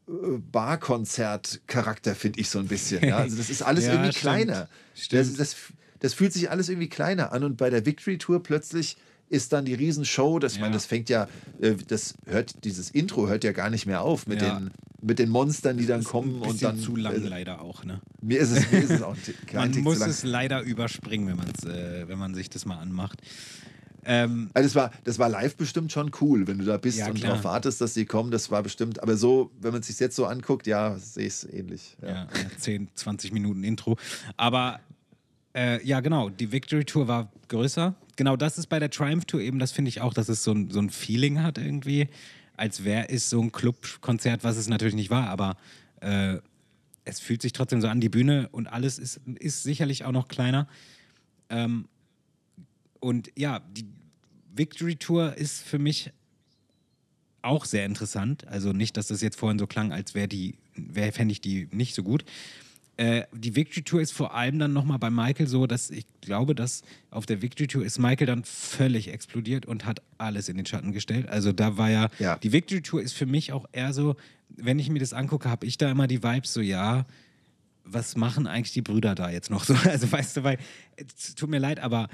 äh, 0.10 0.12
Barkonzert-Charakter, 0.52 2.16
finde 2.16 2.40
ich 2.40 2.50
so 2.50 2.60
ein 2.60 2.68
bisschen. 2.68 3.04
Ja? 3.04 3.18
Also 3.18 3.38
das 3.38 3.50
ist 3.50 3.62
alles 3.66 3.86
Ja, 3.86 3.94
irgendwie 3.94 4.12
stimmt. 4.12 4.22
kleiner. 4.22 4.70
Das, 4.94 5.04
Stimmt. 5.06 5.40
das, 5.40 5.56
das 6.00 6.14
fühlt 6.14 6.34
sich 6.34 6.50
alles 6.50 6.70
irgendwie 6.70 6.90
kleiner 6.90 7.32
an. 7.32 7.44
Und 7.44 7.58
bei 7.58 7.70
der 7.70 7.86
Victory 7.86 8.18
Tour 8.18 8.44
plötzlich 8.44 8.98
ist 9.30 9.54
dann 9.54 9.66
die 9.66 9.74
Riesenshow. 9.74 10.40
Das, 10.40 10.54
ich 10.54 10.60
meine, 10.60 10.72
Ja. 10.72 10.78
das 10.78 10.86
fängt 10.86 11.10
ja, 11.10 11.28
äh, 11.62 11.76
das 11.88 12.14
hört, 12.26 12.64
dieses 12.64 12.90
Intro 12.92 13.28
hört 13.28 13.44
ja 13.44 13.52
gar 13.52 13.70
nicht 13.70 13.86
mehr 13.86 14.02
auf 14.02 14.28
mit, 14.28 14.42
Ja. 14.42 14.60
den, 14.60 14.72
mit 15.02 15.20
den 15.20 15.30
Monstern, 15.30 15.78
die 15.78 15.86
dann 15.86 16.04
kommen 16.04 16.42
und 16.42 16.62
dann. 16.64 16.80
zu 16.80 16.96
lang 16.96 17.14
äh, 17.16 17.18
leider 17.28 17.62
auch, 17.62 17.84
ne? 17.84 18.02
mir 18.22 18.40
ist 18.40 18.52
es, 18.52 18.72
mir 18.72 18.80
ist 18.82 18.92
es 18.92 19.02
auch 19.02 19.16
Man 19.54 19.72
Tick 19.72 19.84
muss 19.84 20.00
es 20.00 20.24
leider 20.24 20.62
überspringen, 20.62 21.28
wenn, 21.28 21.38
man's, 21.38 21.64
äh, 21.64 22.08
wenn 22.08 22.18
man 22.20 22.34
sich 22.36 22.50
das 22.50 22.66
mal 22.66 22.78
anmacht. 22.78 23.22
Ähm, 24.08 24.52
Also 24.54 24.68
das 24.68 24.76
war, 24.76 24.92
das 25.04 25.18
war 25.20 25.30
live 25.30 25.56
bestimmt 25.56 25.92
schon 25.92 26.12
cool, 26.22 26.46
wenn 26.48 26.60
du 26.60 26.66
da 26.66 26.78
bist 26.78 27.00
Ja, 27.00 27.08
und 27.10 27.24
darauf 27.24 27.44
wartest, 27.44 27.82
dass 27.82 27.96
sie 27.96 28.06
kommen. 28.06 28.30
Das 28.30 28.52
war 28.52 28.62
bestimmt, 28.62 29.02
aber 29.02 29.18
so, 29.18 29.50
wenn 29.60 29.72
man 29.72 29.82
es 29.82 29.88
sich 29.88 30.00
jetzt 30.00 30.16
so 30.16 30.28
anguckt, 30.28 30.68
ja, 30.68 30.96
sehe 31.00 31.26
ich 31.26 31.34
es 31.34 31.44
ähnlich. 31.46 31.98
Ja. 32.04 32.10
Ja, 32.10 32.28
10, 32.60 32.90
20 32.94 33.32
Minuten 33.32 33.64
Intro. 33.64 33.98
Aber 34.38 34.80
äh, 35.56 35.84
ja, 35.84 36.02
genau, 36.02 36.30
die 36.30 36.52
Victory 36.52 36.86
Tour 36.86 37.08
war 37.08 37.32
größer. 37.48 37.96
Genau, 38.16 38.36
das 38.36 38.58
ist 38.58 38.68
bei 38.68 38.80
der 38.80 38.90
Triumph 38.90 39.26
Tour 39.26 39.42
eben, 39.42 39.60
das 39.60 39.72
finde 39.72 39.90
ich 39.90 40.02
auch, 40.02 40.14
dass 40.14 40.30
es 40.30 40.44
so 40.44 40.52
ein, 40.52 40.72
so 40.72 40.80
ein 40.80 40.90
Feeling 40.90 41.42
hat 41.42 41.58
irgendwie, 41.58 42.08
als 42.56 42.84
wäre 42.84 43.10
es 43.10 43.30
so 43.30 43.42
ein 43.42 43.52
Clubkonzert, 43.52 44.44
was 44.44 44.58
es 44.58 44.68
natürlich 44.68 44.96
nicht 44.96 45.10
war, 45.10 45.28
aber 45.30 45.58
äh, 46.02 46.38
es 47.04 47.20
fühlt 47.20 47.42
sich 47.42 47.54
trotzdem 47.54 47.82
so 47.82 47.88
an, 47.88 48.02
die 48.02 48.10
Bühne 48.10 48.50
und 48.52 48.68
alles 48.68 48.98
ist, 48.98 49.22
ist 49.40 49.64
sicherlich 49.64 50.06
auch 50.06 50.12
noch 50.12 50.28
kleiner. 50.28 50.68
Ähm, 51.50 51.88
und 53.00 53.32
ja, 53.36 53.60
die 53.60 53.86
Victory 54.56 54.96
Tour 54.96 55.36
ist 55.36 55.62
für 55.62 55.78
mich 55.78 56.12
auch 57.42 57.66
sehr 57.66 57.86
interessant. 57.86 58.48
Also 58.48 58.74
nicht, 58.74 58.98
dass 58.98 59.08
das 59.08 59.22
jetzt 59.22 59.38
vorhin 59.38 59.60
so 59.60 59.68
klang, 59.68 59.92
als 59.92 60.16
wäre 60.16 60.28
die, 60.28 60.58
wär, 60.76 61.14
fände 61.14 61.32
ich 61.32 61.42
die 61.42 61.68
nicht 61.72 61.94
so 61.94 62.04
gut. 62.04 62.26
Äh, 62.98 63.24
die 63.34 63.56
Victory 63.56 63.84
Tour 63.84 64.02
ist 64.02 64.12
vor 64.14 64.34
allem 64.34 64.58
dann 64.60 64.72
nochmal 64.74 65.00
bei 65.00 65.10
Michael 65.10 65.48
so, 65.48 65.68
dass 65.68 65.90
ich 65.90 66.06
glaube, 66.22 66.56
dass 66.56 66.82
auf 67.12 67.26
der 67.26 67.42
Victory 67.42 67.68
Tour 67.68 67.84
ist 67.86 68.00
Michael 68.00 68.28
dann 68.28 68.44
völlig 68.46 69.10
explodiert 69.10 69.66
und 69.66 69.86
hat 69.86 70.02
alles 70.18 70.48
in 70.48 70.56
den 70.58 70.66
Schatten 70.66 70.94
gestellt. 70.94 71.28
Also 71.28 71.52
da 71.52 71.78
war 71.78 71.90
ja, 71.90 72.10
Ja. 72.20 72.38
die 72.38 72.52
Victory 72.54 72.82
Tour 72.82 73.02
ist 73.02 73.14
für 73.14 73.26
mich 73.26 73.52
auch 73.52 73.66
eher 73.74 73.92
so, 73.94 74.16
wenn 74.50 74.80
ich 74.80 74.90
mir 74.90 75.00
das 75.00 75.12
angucke, 75.12 75.50
habe 75.50 75.66
ich 75.66 75.78
da 75.78 75.92
immer 75.92 76.08
die 76.08 76.24
Vibes 76.24 76.54
so, 76.54 76.62
ja, 76.62 77.06
was 77.84 78.16
machen 78.16 78.48
eigentlich 78.48 78.74
die 78.74 78.82
Brüder 78.82 79.14
da 79.14 79.30
jetzt 79.30 79.50
noch 79.50 79.64
so? 79.66 79.74
Also 79.86 80.12
weißt 80.12 80.38
du, 80.38 80.44
weil, 80.44 80.58
es 80.96 81.36
tut 81.36 81.50
mir 81.50 81.60
leid, 81.60 81.80
aber 81.80 82.08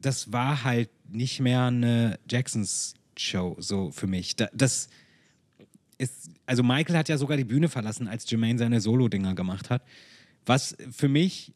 das 0.00 0.32
war 0.32 0.64
halt 0.64 0.90
nicht 1.08 1.40
mehr 1.40 1.64
eine 1.66 2.18
Jacksons 2.28 2.94
Show 3.16 3.56
so 3.60 3.90
für 3.92 4.06
mich. 4.08 4.34
Da, 4.36 4.48
das 4.52 4.88
ist, 5.98 6.30
also 6.46 6.62
Michael 6.62 6.96
hat 6.96 7.08
ja 7.08 7.18
sogar 7.18 7.36
die 7.36 7.44
Bühne 7.44 7.68
verlassen, 7.68 8.08
als 8.08 8.28
Jermaine 8.28 8.58
seine 8.58 8.80
Solo-Dinger 8.80 9.34
gemacht 9.34 9.70
hat, 9.70 9.82
was 10.46 10.76
für 10.90 11.08
mich 11.08 11.52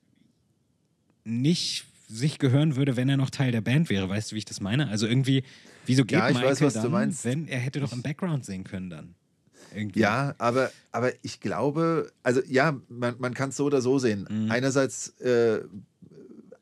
nicht 1.24 1.86
sich 2.09 2.39
gehören 2.39 2.77
würde, 2.77 2.97
wenn 2.97 3.09
er 3.09 3.16
noch 3.19 3.31
Teil 3.31 3.52
der 3.52 3.60
Band 3.60 3.90
wäre. 3.90 4.09
Weißt 4.09 4.31
du, 4.31 4.35
wie 4.35 4.39
ich 4.39 4.44
das 4.47 4.60
meine? 4.60 4.89
Also 4.89 5.06
irgendwie, 5.06 5.44
wieso 5.85 6.05
geht 6.05 6.19
Ja, 6.19 6.28
ich 6.28 6.35
Michael 6.35 6.52
weiß, 6.52 6.60
was 6.62 6.74
du 6.74 6.81
dann, 6.82 6.93
meinst. 6.93 7.24
wenn 7.24 7.47
er 7.48 7.59
hätte 7.59 7.81
doch 7.81 7.93
im 7.93 8.02
Background 8.02 8.44
singen 8.47 8.65
können 8.65 8.89
dann? 8.90 9.15
Irgendwie. 9.74 10.01
Ja, 10.01 10.35
aber, 10.39 10.70
aber 10.93 11.12
ich 11.23 11.40
glaube, 11.40 12.10
also 12.23 12.40
ja, 12.48 12.81
man, 12.89 13.16
man 13.19 13.35
kann 13.35 13.51
es 13.51 13.56
so 13.56 13.66
oder 13.66 13.82
so 13.82 13.98
sehen. 13.98 14.27
Mhm. 14.31 14.51
Einerseits, 14.51 15.10
äh, 15.20 15.60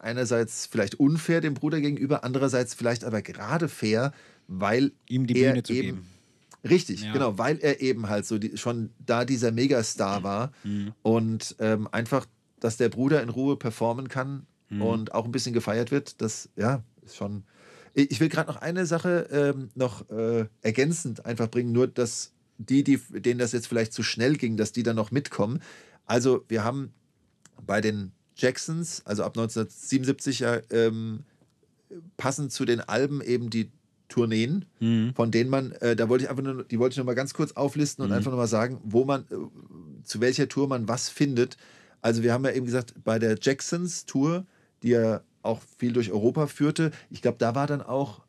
einerseits 0.01 0.67
vielleicht 0.67 0.97
unfair 0.97 1.41
dem 1.41 1.55
Bruder 1.55 1.81
gegenüber, 1.81 2.25
andererseits 2.25 2.75
vielleicht 2.75 3.05
aber 3.05 3.23
gerade 3.23 3.69
fair, 3.69 4.13
weil 4.49 4.91
Ihm 5.09 5.29
die 5.29 5.35
Bühne 5.35 5.63
zu 5.63 5.73
eben, 5.73 5.83
geben. 5.83 6.09
Richtig, 6.69 7.03
Ja. 7.03 7.13
genau, 7.13 7.39
weil 7.39 7.59
er 7.59 7.81
eben 7.81 8.09
halt 8.09 8.27
so 8.27 8.39
die, 8.39 8.57
schon 8.57 8.91
da 9.05 9.25
dieser 9.25 9.53
Megastar 9.53 10.23
war 10.23 10.53
Mhm. 10.65 10.93
und 11.03 11.57
ähm, 11.59 11.89
einfach, 11.93 12.27
dass 12.61 12.77
der 12.77 12.89
Bruder 12.89 13.23
in 13.23 13.29
Ruhe 13.29 13.57
performen 13.57 14.09
kann 14.09 14.47
Mhm. 14.69 14.83
und 14.83 15.15
auch 15.15 15.25
ein 15.25 15.33
bisschen 15.33 15.53
gefeiert 15.53 15.91
wird, 15.91 16.21
das 16.21 16.49
ja 16.57 16.83
ist 17.05 17.17
schon. 17.17 17.45
Ich 17.95 18.21
will 18.21 18.29
gerade 18.29 18.51
noch 18.53 18.61
eine 18.61 18.85
Sache 18.85 19.29
ähm, 19.31 19.69
noch 19.75 20.11
äh, 20.11 20.47
ergänzend 20.61 21.25
einfach 21.25 21.49
bringen, 21.49 21.73
nur 21.73 21.87
dass 21.87 22.33
die, 22.59 22.85
die, 22.85 22.99
denen 23.11 23.39
das 23.39 23.53
jetzt 23.53 23.69
vielleicht 23.69 23.93
zu 23.93 24.03
schnell 24.03 24.37
ging, 24.37 24.57
dass 24.57 24.73
die 24.73 24.83
dann 24.83 24.97
noch 24.97 25.11
mitkommen. 25.11 25.63
Also 26.05 26.45
wir 26.49 26.63
haben 26.65 26.93
bei 27.65 27.81
den 27.81 28.13
Jacksons, 28.37 29.01
also 29.07 29.23
ab 29.25 29.37
1977 29.39 30.41
ja 30.41 30.59
ähm, 30.71 31.21
passend 32.17 32.53
zu 32.53 32.65
den 32.65 32.81
Alben 32.81 33.23
eben 33.23 33.49
die 33.51 33.71
Tourneen, 34.09 34.65
Mhm. 34.81 35.13
von 35.15 35.31
denen 35.31 35.51
man, 35.51 35.73
äh, 35.73 35.97
da 35.97 36.09
wollte 36.09 36.25
ich 36.25 36.31
einfach 36.31 36.43
nur, 36.43 36.65
die 36.65 36.79
wollte 36.79 36.95
ich 36.95 36.99
noch 36.99 37.05
mal 37.07 37.15
ganz 37.15 37.35
kurz 37.35 37.53
auflisten 37.53 38.05
und 38.05 38.13
einfach 38.13 38.31
noch 38.31 38.39
mal 38.39 38.47
sagen, 38.47 38.81
wo 38.85 39.05
man, 39.05 39.23
äh, 39.31 39.37
zu 40.05 40.21
welcher 40.21 40.49
Tour 40.49 40.69
man 40.69 40.89
was 40.89 41.09
findet. 41.09 41.57
Also 42.03 42.23
wir 42.23 42.33
haben 42.33 42.45
ja 42.45 42.53
eben 42.53 42.67
gesagt, 42.67 42.95
bei 43.05 43.19
der 43.19 43.37
Jacksons 43.41 44.07
Tour, 44.07 44.47
die 44.83 44.91
ja 44.91 45.23
auch 45.43 45.61
viel 45.79 45.93
durch 45.93 46.13
Europa 46.13 46.47
führte, 46.47 46.91
ich 47.11 47.23
glaube, 47.23 47.39
da 47.39 47.55
war 47.55 47.67
dann 47.67 47.83
auch, 47.83 48.23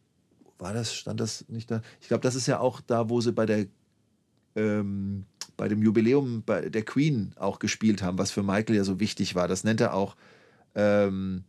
war 0.60 0.74
das, 0.74 0.96
stand 0.96 1.20
das 1.20 1.46
nicht 1.50 1.70
da? 1.70 1.82
Ich 2.02 2.08
glaube, 2.08 2.22
das 2.22 2.34
ist 2.36 2.48
ja 2.48 2.60
auch 2.60 2.82
da, 2.82 3.10
wo 3.10 3.22
sie 3.22 3.32
bei 3.32 3.46
der 3.46 3.66
ähm, 4.56 5.26
bei 5.56 5.68
dem 5.68 5.82
Jubiläum 5.82 6.44
bei 6.46 6.70
der 6.70 6.84
Queen 6.84 7.34
auch 7.36 7.60
gespielt 7.60 8.02
haben, 8.02 8.18
was 8.18 8.32
für 8.32 8.44
Michael 8.44 8.76
ja 8.76 8.84
so 8.84 9.00
wichtig 9.00 9.36
war. 9.36 9.48
Das 9.48 9.64
nennt 9.64 9.82
er 9.82 9.94
auch, 9.94 10.16
ähm, 10.76 11.44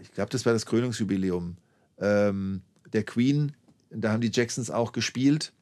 ich 0.00 0.12
glaube, 0.12 0.30
das 0.30 0.46
war 0.46 0.52
das 0.52 0.66
Krönungsjubiläum 0.66 1.56
ähm, 1.98 2.62
der 2.92 3.04
Queen. 3.04 3.52
Da 3.90 4.12
haben 4.12 4.20
die 4.20 4.30
Jacksons 4.32 4.70
auch 4.70 4.92
gespielt. 4.92 5.52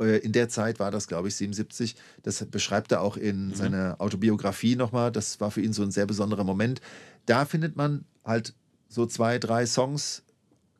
Äh, 0.00 0.18
In 0.18 0.32
der 0.32 0.48
Zeit 0.48 0.78
war 0.78 0.90
das, 0.90 1.08
glaube 1.08 1.28
ich, 1.28 1.36
77. 1.36 1.96
Das 2.22 2.44
beschreibt 2.46 2.92
er 2.92 3.00
auch 3.00 3.16
in 3.16 3.54
seiner 3.54 4.00
Autobiografie 4.00 4.76
nochmal. 4.76 5.12
Das 5.12 5.40
war 5.40 5.50
für 5.50 5.60
ihn 5.60 5.72
so 5.72 5.82
ein 5.82 5.90
sehr 5.90 6.06
besonderer 6.06 6.44
Moment. 6.44 6.80
Da 7.26 7.44
findet 7.44 7.76
man 7.76 8.04
halt 8.24 8.54
so 8.88 9.06
zwei, 9.06 9.38
drei 9.38 9.66
Songs. 9.66 10.22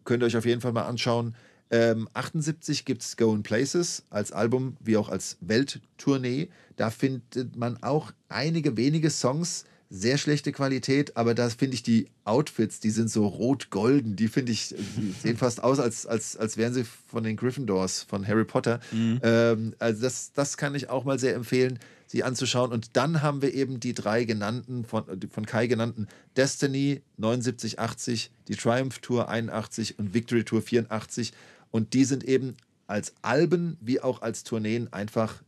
Könnt 0.05 0.23
ihr 0.23 0.27
euch 0.27 0.37
auf 0.37 0.47
jeden 0.47 0.61
Fall 0.61 0.73
mal 0.73 0.85
anschauen. 0.87 1.35
Ähm, 1.71 2.09
78 2.13 2.85
gibt 2.85 3.03
es 3.03 3.17
Going 3.17 3.43
Places 3.43 4.05
als 4.11 4.33
Album 4.33 4.77
wie 4.81 4.97
auch 4.97 5.09
als 5.09 5.39
Welttournee. 5.41 6.51
Da 6.77 6.91
findet 6.91 7.57
man 7.57 7.83
auch 7.83 8.13
einige 8.29 8.77
wenige 8.77 9.11
Songs, 9.11 9.65
sehr 9.95 10.19
schlechte 10.19 10.51
Qualität, 10.51 11.17
aber 11.17 11.35
da 11.35 11.49
finde 11.49 11.75
ich 11.75 11.83
die 11.85 12.09
Outfits, 12.25 12.81
die 12.81 12.91
sind 12.91 13.09
so 13.09 13.27
rot-golden, 13.27 14.17
die 14.17 14.27
finde 14.27 14.51
ich, 14.51 14.75
die 14.97 15.15
sehen 15.23 15.37
fast 15.37 15.63
aus, 15.63 15.79
als, 15.79 16.05
als, 16.05 16.37
als 16.37 16.57
wären 16.57 16.75
sie 16.75 16.85
von 16.85 17.23
den 17.23 17.37
Gryffindors, 17.37 18.03
von 18.03 18.27
Harry 18.27 18.45
Potter. 18.45 18.81
Ähm, 19.23 19.75
also 19.79 20.03
das, 20.03 20.33
das 20.33 20.57
kann 20.57 20.75
ich 20.75 20.91
auch 20.91 21.05
mal 21.05 21.19
sehr 21.19 21.37
empfehlen, 21.37 21.79
sie 22.09 22.25
anzuschauen. 22.25 22.73
Und 22.73 22.97
dann 22.97 23.23
haben 23.23 23.41
wir 23.41 23.55
eben 23.55 23.79
die 23.79 23.95
drei 23.95 24.25
genannten, 24.25 24.85
von, 24.85 25.05
von 25.31 25.47
Kai 25.47 25.69
genannten, 25.69 26.09
Destiny 26.37 27.03
79, 27.19 27.79
80, 27.79 28.33
die 28.49 28.57
Triumph 28.57 28.99
Tour 28.99 29.29
81 29.29 29.99
und 29.99 30.13
Victory 30.13 30.45
Tour 30.45 30.63
84. 30.63 31.33
Und 31.71 31.95
die 31.95 32.05
sind 32.05 32.25
eben 32.25 32.57
als 32.89 33.15
Alben 33.23 33.77
wie 33.81 34.01
auch 34.01 34.23
als 34.23 34.43
Tourneen 34.43 34.93
einfach 34.93 35.43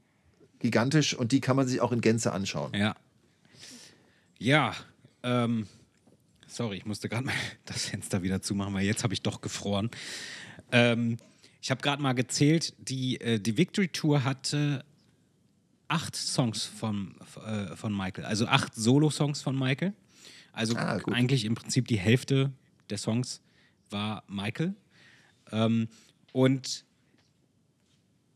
gigantisch 0.61 1.15
und 1.15 1.33
die 1.33 1.41
kann 1.41 1.57
man 1.57 1.67
sich 1.67 1.81
auch 1.81 1.93
in 1.93 2.01
Gänze 2.01 2.33
anschauen. 2.33 2.73
Ja. 2.75 2.95
Ja, 4.39 4.75
ähm, 5.23 5.67
sorry, 6.47 6.77
ich 6.77 6.87
musste 6.87 7.09
gerade 7.09 7.25
mal 7.27 7.35
das 7.65 7.87
Fenster 7.87 8.23
wieder 8.23 8.43
zumachen, 8.43 8.75
weil 8.75 8.85
jetzt 8.85 9.03
habe 9.05 9.15
ich 9.15 9.23
doch 9.23 9.41
gefroren. 9.41 9.91
Ähm, 10.73 11.17
ich 11.61 11.71
habe 11.71 11.81
gerade 11.81 12.03
mal 12.03 12.13
gezählt, 12.13 12.75
die, 12.79 13.21
äh, 13.21 13.41
die 13.41 13.57
Victory 13.57 13.89
Tour 13.89 14.25
hatte 14.25 14.85
acht 15.89 16.17
Songs 16.17 16.65
von, 16.65 17.17
äh, 17.45 17.77
von 17.77 17.97
Michael, 17.97 18.25
also 18.25 18.47
acht 18.47 18.75
Solo-Songs 18.75 19.43
von 19.43 19.59
Michael. 19.59 19.93
Also 20.53 20.75
Ah, 20.77 20.99
eigentlich 21.13 21.45
im 21.45 21.55
Prinzip 21.55 21.87
die 21.87 21.99
Hälfte 21.99 22.51
der 22.89 22.99
Songs 22.99 23.43
war 23.91 24.25
Michael. 24.27 24.75
Ähm, 25.53 25.89
und 26.33 26.86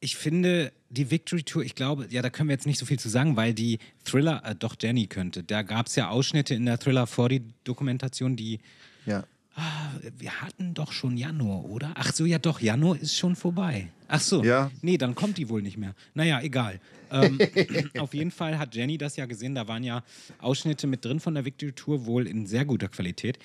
ich 0.00 0.16
finde, 0.16 0.72
die 0.88 1.10
Victory 1.10 1.42
Tour, 1.42 1.62
ich 1.62 1.74
glaube, 1.74 2.06
ja, 2.10 2.22
da 2.22 2.30
können 2.30 2.48
wir 2.48 2.54
jetzt 2.54 2.66
nicht 2.66 2.78
so 2.78 2.86
viel 2.86 2.98
zu 2.98 3.08
sagen, 3.08 3.36
weil 3.36 3.52
die 3.54 3.78
Thriller, 4.04 4.42
äh, 4.44 4.54
doch 4.54 4.76
Jenny 4.80 5.06
könnte. 5.06 5.42
Da 5.44 5.62
gab 5.62 5.86
es 5.86 5.96
ja 5.96 6.08
Ausschnitte 6.08 6.54
in 6.54 6.64
der 6.66 6.78
Thriller 6.78 7.04
40-Dokumentation, 7.06 8.36
die, 8.36 8.60
Ja. 9.06 9.24
ah, 9.56 9.90
wir 10.18 10.40
hatten 10.40 10.74
doch 10.74 10.92
schon 10.92 11.16
Januar, 11.16 11.64
oder? 11.66 11.92
Ach 11.96 12.12
so, 12.12 12.24
ja 12.24 12.38
doch, 12.38 12.60
Januar 12.60 12.98
ist 12.98 13.16
schon 13.16 13.36
vorbei. 13.36 13.88
Ach 14.08 14.20
so, 14.20 14.42
Ja. 14.42 14.70
nee, 14.82 14.96
dann 14.96 15.14
kommt 15.14 15.36
die 15.38 15.48
wohl 15.48 15.62
nicht 15.62 15.76
mehr. 15.76 15.94
Naja, 16.14 16.40
egal. 16.40 16.80
Ähm, 17.12 17.38
auf 17.98 18.14
jeden 18.14 18.30
Fall 18.30 18.58
hat 18.58 18.74
Jenny 18.74 18.96
das 18.98 19.16
ja 19.16 19.26
gesehen, 19.26 19.54
da 19.54 19.68
waren 19.68 19.84
ja 19.84 20.02
Ausschnitte 20.38 20.86
mit 20.86 21.04
drin 21.04 21.20
von 21.20 21.34
der 21.34 21.44
Victory 21.44 21.72
Tour, 21.72 22.06
wohl 22.06 22.26
in 22.26 22.46
sehr 22.46 22.64
guter 22.64 22.88
Qualität. 22.88 23.38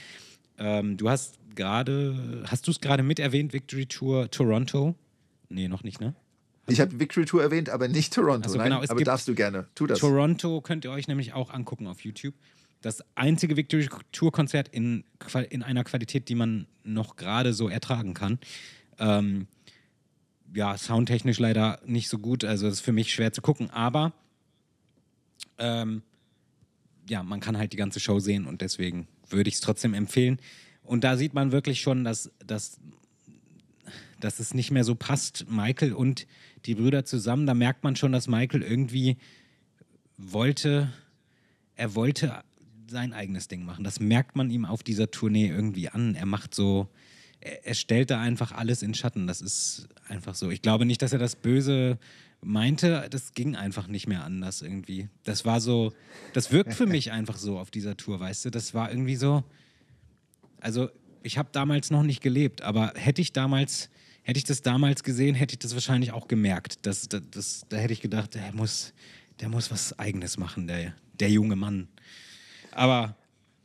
Ähm, 0.57 0.95
du 0.97 1.09
hast 1.09 1.37
gerade, 1.53 2.43
hast 2.49 2.67
du 2.67 2.71
es 2.71 2.79
gerade 2.79 3.03
mit 3.03 3.19
erwähnt, 3.19 3.51
Victory 3.53 3.85
Tour 3.87 4.31
Toronto? 4.31 4.95
Nee, 5.49 5.67
noch 5.67 5.83
nicht, 5.83 5.99
ne? 5.99 6.15
Ich 6.67 6.79
habe 6.79 6.99
Victory 6.99 7.25
Tour 7.25 7.43
erwähnt, 7.43 7.69
aber 7.69 7.87
nicht 7.87 8.13
Toronto. 8.13 8.45
Also 8.45 8.57
Nein, 8.57 8.71
genau, 8.71 8.81
es 8.81 8.89
aber 8.89 9.03
darfst 9.03 9.27
du 9.27 9.35
gerne. 9.35 9.67
Tu 9.75 9.85
das. 9.85 9.99
Toronto 9.99 10.61
könnt 10.61 10.83
ihr 10.85 10.91
euch 10.91 11.07
nämlich 11.07 11.33
auch 11.33 11.51
angucken 11.51 11.87
auf 11.87 12.01
YouTube. 12.01 12.33
Das 12.81 13.03
einzige 13.15 13.55
Victory 13.55 13.87
Tour 14.11 14.31
Konzert 14.31 14.67
in, 14.69 15.03
in 15.49 15.63
einer 15.63 15.83
Qualität, 15.83 16.29
die 16.29 16.35
man 16.35 16.67
noch 16.83 17.15
gerade 17.15 17.53
so 17.53 17.69
ertragen 17.69 18.13
kann. 18.13 18.39
Ähm, 18.99 19.47
ja, 20.53 20.77
soundtechnisch 20.77 21.39
leider 21.39 21.79
nicht 21.85 22.09
so 22.09 22.19
gut, 22.19 22.43
also 22.43 22.67
ist 22.67 22.79
für 22.79 22.93
mich 22.93 23.11
schwer 23.11 23.33
zu 23.33 23.41
gucken, 23.41 23.69
aber 23.69 24.13
ähm, 25.57 26.01
ja, 27.09 27.23
man 27.23 27.39
kann 27.39 27.57
halt 27.57 27.73
die 27.73 27.77
ganze 27.77 27.99
Show 27.99 28.19
sehen 28.19 28.45
und 28.45 28.61
deswegen 28.61 29.07
würde 29.29 29.49
ich 29.49 29.55
es 29.55 29.61
trotzdem 29.61 29.93
empfehlen. 29.93 30.39
Und 30.83 31.03
da 31.03 31.17
sieht 31.17 31.33
man 31.33 31.51
wirklich 31.51 31.81
schon, 31.81 32.03
dass, 32.03 32.31
dass, 32.45 32.79
dass 34.19 34.39
es 34.39 34.53
nicht 34.53 34.71
mehr 34.71 34.83
so 34.83 34.95
passt, 34.95 35.45
Michael 35.49 35.93
und 35.93 36.27
die 36.65 36.75
Brüder 36.75 37.05
zusammen. 37.05 37.45
Da 37.45 37.53
merkt 37.53 37.83
man 37.83 37.95
schon, 37.95 38.11
dass 38.11 38.27
Michael 38.27 38.63
irgendwie 38.63 39.17
wollte, 40.17 40.91
er 41.75 41.95
wollte 41.95 42.43
sein 42.87 43.13
eigenes 43.13 43.47
Ding 43.47 43.65
machen. 43.65 43.83
Das 43.83 43.99
merkt 43.99 44.35
man 44.35 44.49
ihm 44.49 44.65
auf 44.65 44.83
dieser 44.83 45.11
Tournee 45.11 45.47
irgendwie 45.47 45.89
an. 45.89 46.15
Er 46.15 46.25
macht 46.25 46.53
so, 46.53 46.87
er, 47.41 47.65
er 47.65 47.73
stellt 47.73 48.11
da 48.11 48.21
einfach 48.21 48.51
alles 48.51 48.81
in 48.81 48.93
Schatten. 48.93 49.27
Das 49.27 49.41
ist 49.41 49.87
einfach 50.07 50.35
so. 50.35 50.51
Ich 50.51 50.61
glaube 50.61 50.85
nicht, 50.85 51.01
dass 51.01 51.13
er 51.13 51.19
das 51.19 51.35
Böse 51.35 51.97
meinte. 52.41 53.07
Das 53.09 53.33
ging 53.33 53.55
einfach 53.55 53.87
nicht 53.87 54.07
mehr 54.07 54.23
anders 54.23 54.61
irgendwie. 54.61 55.09
Das 55.23 55.45
war 55.45 55.59
so, 55.59 55.93
das 56.33 56.51
wirkt 56.51 56.73
für 56.73 56.85
mich 56.85 57.11
einfach 57.11 57.37
so 57.37 57.59
auf 57.59 57.71
dieser 57.71 57.97
Tour, 57.97 58.19
weißt 58.19 58.45
du? 58.45 58.49
Das 58.51 58.73
war 58.73 58.89
irgendwie 58.89 59.15
so, 59.15 59.43
also 60.59 60.89
ich 61.23 61.37
habe 61.37 61.49
damals 61.51 61.89
noch 61.89 62.03
nicht 62.03 62.21
gelebt, 62.21 62.61
aber 62.61 62.93
hätte 62.95 63.21
ich 63.21 63.33
damals, 63.33 63.89
hätte 64.25 64.37
ich 64.39 64.43
das 64.43 64.61
damals 64.61 65.03
gesehen, 65.03 65.35
hätte 65.35 65.53
ich 65.53 65.59
das 65.59 65.73
wahrscheinlich 65.73 66.11
auch 66.11 66.27
gemerkt. 66.27 66.79
Das, 66.85 67.07
das, 67.07 67.21
das, 67.31 67.61
da 67.69 67.77
hätte 67.77 67.93
ich 67.93 68.01
gedacht, 68.01 68.33
der 68.35 68.51
muss, 68.53 68.93
der 69.39 69.49
muss 69.49 69.71
was 69.71 69.97
Eigenes 69.99 70.37
machen, 70.37 70.67
der, 70.67 70.93
der 71.19 71.29
junge 71.29 71.55
Mann. 71.55 71.87
Aber 72.71 73.15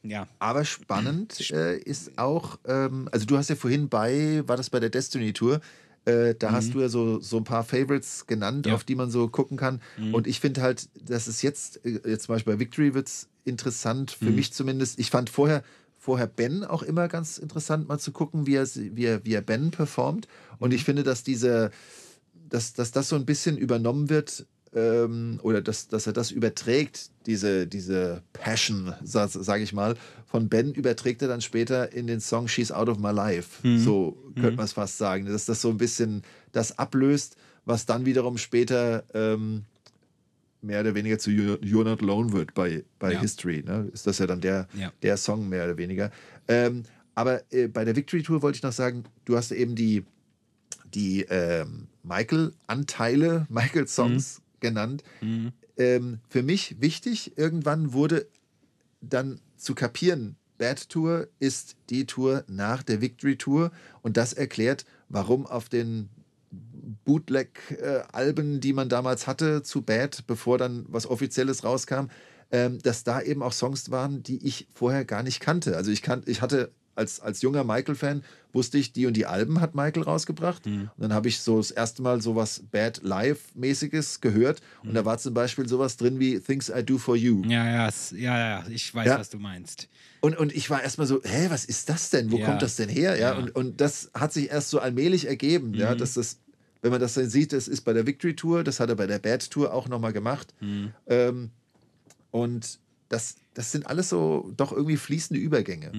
ja, 0.02 0.28
Aber 0.38 0.64
spannend 0.64 1.50
äh, 1.50 1.78
ist 1.78 2.16
auch, 2.18 2.58
ähm, 2.66 3.08
also 3.12 3.26
du 3.26 3.36
hast 3.36 3.50
ja 3.50 3.56
vorhin 3.56 3.88
bei, 3.88 4.42
war 4.46 4.56
das 4.56 4.70
bei 4.70 4.80
der 4.80 4.90
Destiny 4.90 5.32
Tour, 5.32 5.60
äh, 6.06 6.34
da 6.34 6.52
hast 6.52 6.72
du 6.72 6.80
ja 6.80 6.88
so, 6.88 7.20
so 7.20 7.36
ein 7.36 7.44
paar 7.44 7.64
Favorites 7.64 8.26
genannt, 8.26 8.64
Mhm. 8.66 8.70
Ja. 8.70 8.72
Mhm. 8.72 8.76
auf 8.76 8.84
die 8.84 8.94
man 8.94 9.10
so 9.10 9.28
gucken 9.28 9.56
kann. 9.58 9.80
Und 10.12 10.26
ich 10.26 10.40
finde 10.40 10.62
halt, 10.62 10.88
dass 11.08 11.26
es 11.26 11.42
jetzt, 11.42 11.84
äh, 11.84 12.00
jetzt 12.08 12.24
zum 12.24 12.34
Beispiel 12.34 12.54
bei 12.54 12.60
Victory 12.60 12.94
wird 12.94 13.08
es 13.08 13.28
interessant, 13.44 14.16
Mhm. 14.20 14.24
für 14.26 14.30
mich 14.32 14.52
zumindest. 14.52 14.98
Ich 14.98 15.10
fand 15.10 15.28
vorher, 15.28 15.62
vorher 15.98 16.26
Ben 16.26 16.64
auch 16.64 16.82
immer 16.82 17.08
ganz 17.08 17.36
interessant, 17.36 17.86
mal 17.86 17.98
zu 17.98 18.12
gucken, 18.12 18.46
wie 18.46 18.54
er, 18.54 18.66
wie 18.74 19.04
er, 19.04 19.22
wie 19.26 19.34
er 19.34 19.42
Ben 19.42 19.70
performt. 19.70 20.26
Und 20.60 20.68
Mhm. 20.70 20.76
ich 20.76 20.84
finde, 20.84 21.02
dass 21.02 21.24
diese, 21.24 21.72
dass, 22.48 22.72
dass 22.74 22.92
das 22.92 23.08
so 23.08 23.16
ein 23.16 23.26
bisschen 23.26 23.58
übernommen 23.58 24.08
wird 24.08 24.46
ähm, 24.72 25.40
oder 25.42 25.60
dass, 25.62 25.88
dass 25.88 26.06
er 26.06 26.12
das 26.12 26.30
überträgt, 26.30 27.10
diese, 27.26 27.66
diese 27.66 28.22
Passion, 28.32 28.94
sage 29.02 29.42
sag 29.42 29.60
ich 29.60 29.72
mal, 29.72 29.96
von 30.26 30.48
Ben 30.48 30.72
überträgt 30.72 31.22
er 31.22 31.28
dann 31.28 31.40
später 31.40 31.92
in 31.92 32.06
den 32.06 32.20
Song 32.20 32.46
She's 32.46 32.70
Out 32.70 32.88
of 32.88 32.98
My 32.98 33.10
Life. 33.10 33.66
So 33.78 34.16
könnte 34.36 34.56
man 34.56 34.66
es 34.66 34.72
fast 34.74 34.96
sagen. 34.98 35.26
Dass 35.26 35.46
das 35.46 35.60
so 35.60 35.70
ein 35.70 35.76
bisschen 35.76 36.22
das 36.52 36.78
ablöst, 36.78 37.34
was 37.64 37.84
dann 37.84 38.06
wiederum 38.06 38.38
später 38.38 39.02
ähm, 39.12 39.64
mehr 40.62 40.80
oder 40.82 40.94
weniger 40.94 41.18
zu 41.18 41.30
You're 41.30 41.58
You're 41.60 41.84
Not 41.84 42.02
Alone 42.02 42.32
wird 42.32 42.54
bei, 42.54 42.84
bei 42.98 43.12
Ja. 43.14 43.20
History. 43.20 43.62
Ne? 43.66 43.88
Ist 43.92 44.06
das 44.06 44.18
ja 44.18 44.26
dann 44.26 44.40
der, 44.40 44.68
Ja. 44.78 44.92
der 45.02 45.16
Song 45.16 45.48
mehr 45.48 45.64
oder 45.64 45.76
weniger. 45.78 46.10
Ähm, 46.48 46.84
aber 47.14 47.42
äh, 47.52 47.66
bei 47.68 47.84
der 47.84 47.96
Victory 47.96 48.22
Tour 48.22 48.40
wollte 48.42 48.56
ich 48.56 48.62
noch 48.62 48.72
sagen, 48.72 49.04
du 49.24 49.36
hast 49.36 49.50
eben 49.52 49.74
die, 49.74 50.04
die 50.94 51.22
ähm, 51.22 51.88
Michael-Anteile, 52.02 53.46
Michael-Songs 53.50 54.42
genannt. 54.60 55.02
Ähm, 55.76 56.18
für 56.28 56.42
mich 56.42 56.80
wichtig, 56.80 57.36
irgendwann 57.36 57.92
wurde 57.92 58.26
dann 59.00 59.40
zu 59.56 59.74
kapieren, 59.74 60.36
Bad 60.58 60.90
Tour 60.90 61.28
ist 61.38 61.76
die 61.88 62.04
Tour 62.04 62.44
nach 62.46 62.82
der 62.82 63.00
Victory 63.00 63.36
Tour 63.36 63.72
und 64.02 64.18
das 64.18 64.34
erklärt, 64.34 64.84
warum 65.08 65.46
auf 65.46 65.70
den 65.70 66.10
Bootleg-Alben, 67.04 68.60
die 68.60 68.72
man 68.74 68.90
damals 68.90 69.26
hatte 69.26 69.62
zu 69.62 69.80
Bad, 69.80 70.26
bevor 70.26 70.58
dann 70.58 70.84
was 70.88 71.06
Offizielles 71.06 71.64
rauskam, 71.64 72.08
ähm, 72.50 72.78
dass 72.82 73.04
da 73.04 73.22
eben 73.22 73.42
auch 73.42 73.52
Songs 73.52 73.90
waren, 73.90 74.22
die 74.22 74.46
ich 74.46 74.68
vorher 74.74 75.06
gar 75.06 75.22
nicht 75.22 75.40
kannte. 75.40 75.76
Also 75.76 75.90
ich, 75.90 76.02
kan 76.02 76.22
ich 76.26 76.42
hatte 76.42 76.72
als, 76.94 77.20
als 77.20 77.40
junger 77.42 77.64
Michael-Fan, 77.64 78.22
wusste 78.52 78.78
ich, 78.78 78.92
die 78.92 79.06
und 79.06 79.14
die 79.16 79.26
Alben 79.26 79.60
hat 79.60 79.74
Michael 79.74 80.02
rausgebracht. 80.02 80.66
Und 80.66 80.90
dann 80.98 81.12
habe 81.14 81.28
ich 81.28 81.40
so 81.40 81.56
das 81.58 81.70
erste 81.70 82.02
Mal 82.02 82.20
sowas 82.20 82.62
Bad 82.70 83.00
Live-mäßiges 83.02 84.20
gehört. 84.20 84.60
Und 84.82 84.94
da 84.94 85.04
war 85.04 85.18
zum 85.18 85.34
Beispiel 85.34 85.68
sowas 85.68 85.96
drin 85.96 86.18
wie 86.18 86.40
Things 86.40 86.68
I 86.68 86.82
Do 86.84 86.98
For 86.98 87.16
You. 87.16 87.42
Ja, 87.46 87.64
ja, 87.66 87.90
ja, 88.16 88.38
ja, 88.38 88.64
ich 88.68 88.94
weiß, 88.94 89.06
Ja. 89.06 89.18
was 89.18 89.30
du 89.30 89.38
meinst. 89.38 89.88
Und, 90.20 90.36
und 90.36 90.52
ich 90.54 90.68
war 90.68 90.82
erstmal 90.82 91.06
so, 91.06 91.20
hä, 91.22 91.46
was 91.48 91.64
ist 91.64 91.88
das 91.88 92.10
denn? 92.10 92.30
Wo 92.32 92.38
Ja. 92.38 92.46
kommt 92.46 92.62
das 92.62 92.76
denn 92.76 92.88
her? 92.88 93.16
Ja, 93.18 93.32
Ja. 93.32 93.38
Und, 93.38 93.54
und 93.54 93.80
das 93.80 94.10
hat 94.12 94.32
sich 94.32 94.50
erst 94.50 94.68
so 94.70 94.78
allmählich 94.80 95.26
ergeben, 95.26 95.72
ja, 95.74 95.94
dass 95.94 96.14
das, 96.14 96.38
wenn 96.82 96.90
man 96.90 97.00
das 97.00 97.14
dann 97.14 97.30
sieht, 97.30 97.52
das 97.52 97.68
ist 97.68 97.82
bei 97.82 97.92
der 97.92 98.06
Victory 98.06 98.34
Tour, 98.36 98.64
das 98.64 98.80
hat 98.80 98.88
er 98.90 98.96
bei 98.96 99.06
der 99.06 99.18
Bad 99.18 99.50
Tour 99.50 99.72
auch 99.72 99.88
nochmal 99.88 100.12
gemacht. 100.12 100.52
Ähm, 101.06 101.50
und 102.30 102.78
das, 103.08 103.36
das 103.54 103.72
sind 103.72 103.86
alles 103.86 104.08
so 104.08 104.52
doch 104.56 104.72
irgendwie 104.72 104.96
fließende 104.96 105.40
Übergänge. 105.40 105.92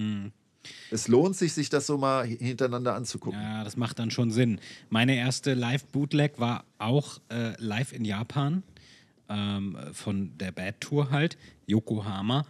Es 0.90 1.08
lohnt 1.08 1.36
sich, 1.36 1.52
sich 1.52 1.68
das 1.68 1.86
so 1.86 1.98
mal 1.98 2.24
hintereinander 2.26 2.94
anzugucken. 2.94 3.40
Ja, 3.40 3.64
das 3.64 3.76
macht 3.76 3.98
dann 3.98 4.10
schon 4.10 4.30
Sinn. 4.30 4.60
Meine 4.90 5.16
erste 5.16 5.54
Live-Bootleg 5.54 6.38
war 6.38 6.64
auch 6.78 7.20
äh, 7.30 7.54
live 7.58 7.92
in 7.92 8.04
Japan 8.04 8.62
ähm, 9.28 9.76
von 9.92 10.36
der 10.38 10.52
Bad 10.52 10.80
Tour 10.80 11.10
halt, 11.10 11.36
Yokohama. 11.66 12.46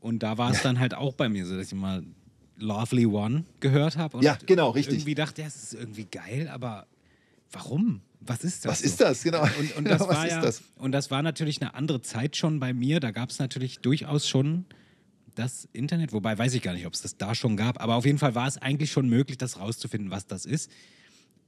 Und 0.00 0.22
da 0.22 0.38
war 0.38 0.50
es 0.50 0.62
dann 0.62 0.78
halt 0.78 0.94
auch 0.94 1.14
bei 1.14 1.28
mir 1.28 1.46
so, 1.46 1.56
dass 1.56 1.68
ich 1.68 1.74
mal 1.74 2.02
Lovely 2.58 3.06
One 3.06 3.44
gehört 3.60 3.96
habe. 3.96 4.16
und 4.16 4.22
Ja, 4.22 4.38
genau, 4.46 4.70
richtig. 4.70 4.96
Irgendwie 4.98 5.14
dachte, 5.14 5.42
ja, 5.42 5.48
es 5.48 5.56
ist 5.56 5.74
irgendwie 5.74 6.04
geil, 6.04 6.48
aber 6.48 6.86
warum? 7.50 8.00
Was 8.20 8.44
ist 8.44 8.64
das? 8.64 8.72
Was 8.72 8.78
so? 8.80 8.84
ist 8.86 9.00
das? 9.00 9.22
Genau. 9.24 9.42
Und, 9.42 9.76
und, 9.76 9.84
das 9.84 9.98
Genau, 10.02 10.14
war 10.14 10.28
ja, 10.28 10.40
das? 10.40 10.62
und 10.76 10.92
das 10.92 11.10
war 11.10 11.22
natürlich 11.22 11.60
eine 11.60 11.74
andere 11.74 12.02
Zeit 12.02 12.36
schon 12.36 12.60
bei 12.60 12.72
mir. 12.72 13.00
Da 13.00 13.10
gab 13.10 13.30
es 13.30 13.38
natürlich 13.38 13.80
durchaus 13.80 14.28
schon 14.28 14.64
das 15.34 15.68
Internet, 15.72 16.12
wobei 16.12 16.36
weiß 16.36 16.54
ich 16.54 16.62
gar 16.62 16.74
nicht, 16.74 16.86
ob 16.86 16.94
es 16.94 17.02
das 17.02 17.16
da 17.16 17.34
schon 17.34 17.56
gab, 17.56 17.80
aber 17.80 17.96
auf 17.96 18.04
jeden 18.04 18.18
Fall 18.18 18.34
war 18.34 18.46
es 18.46 18.58
eigentlich 18.58 18.90
schon 18.90 19.08
möglich, 19.08 19.38
das 19.38 19.58
rauszufinden, 19.58 20.10
was 20.10 20.26
das 20.26 20.44
ist. 20.44 20.70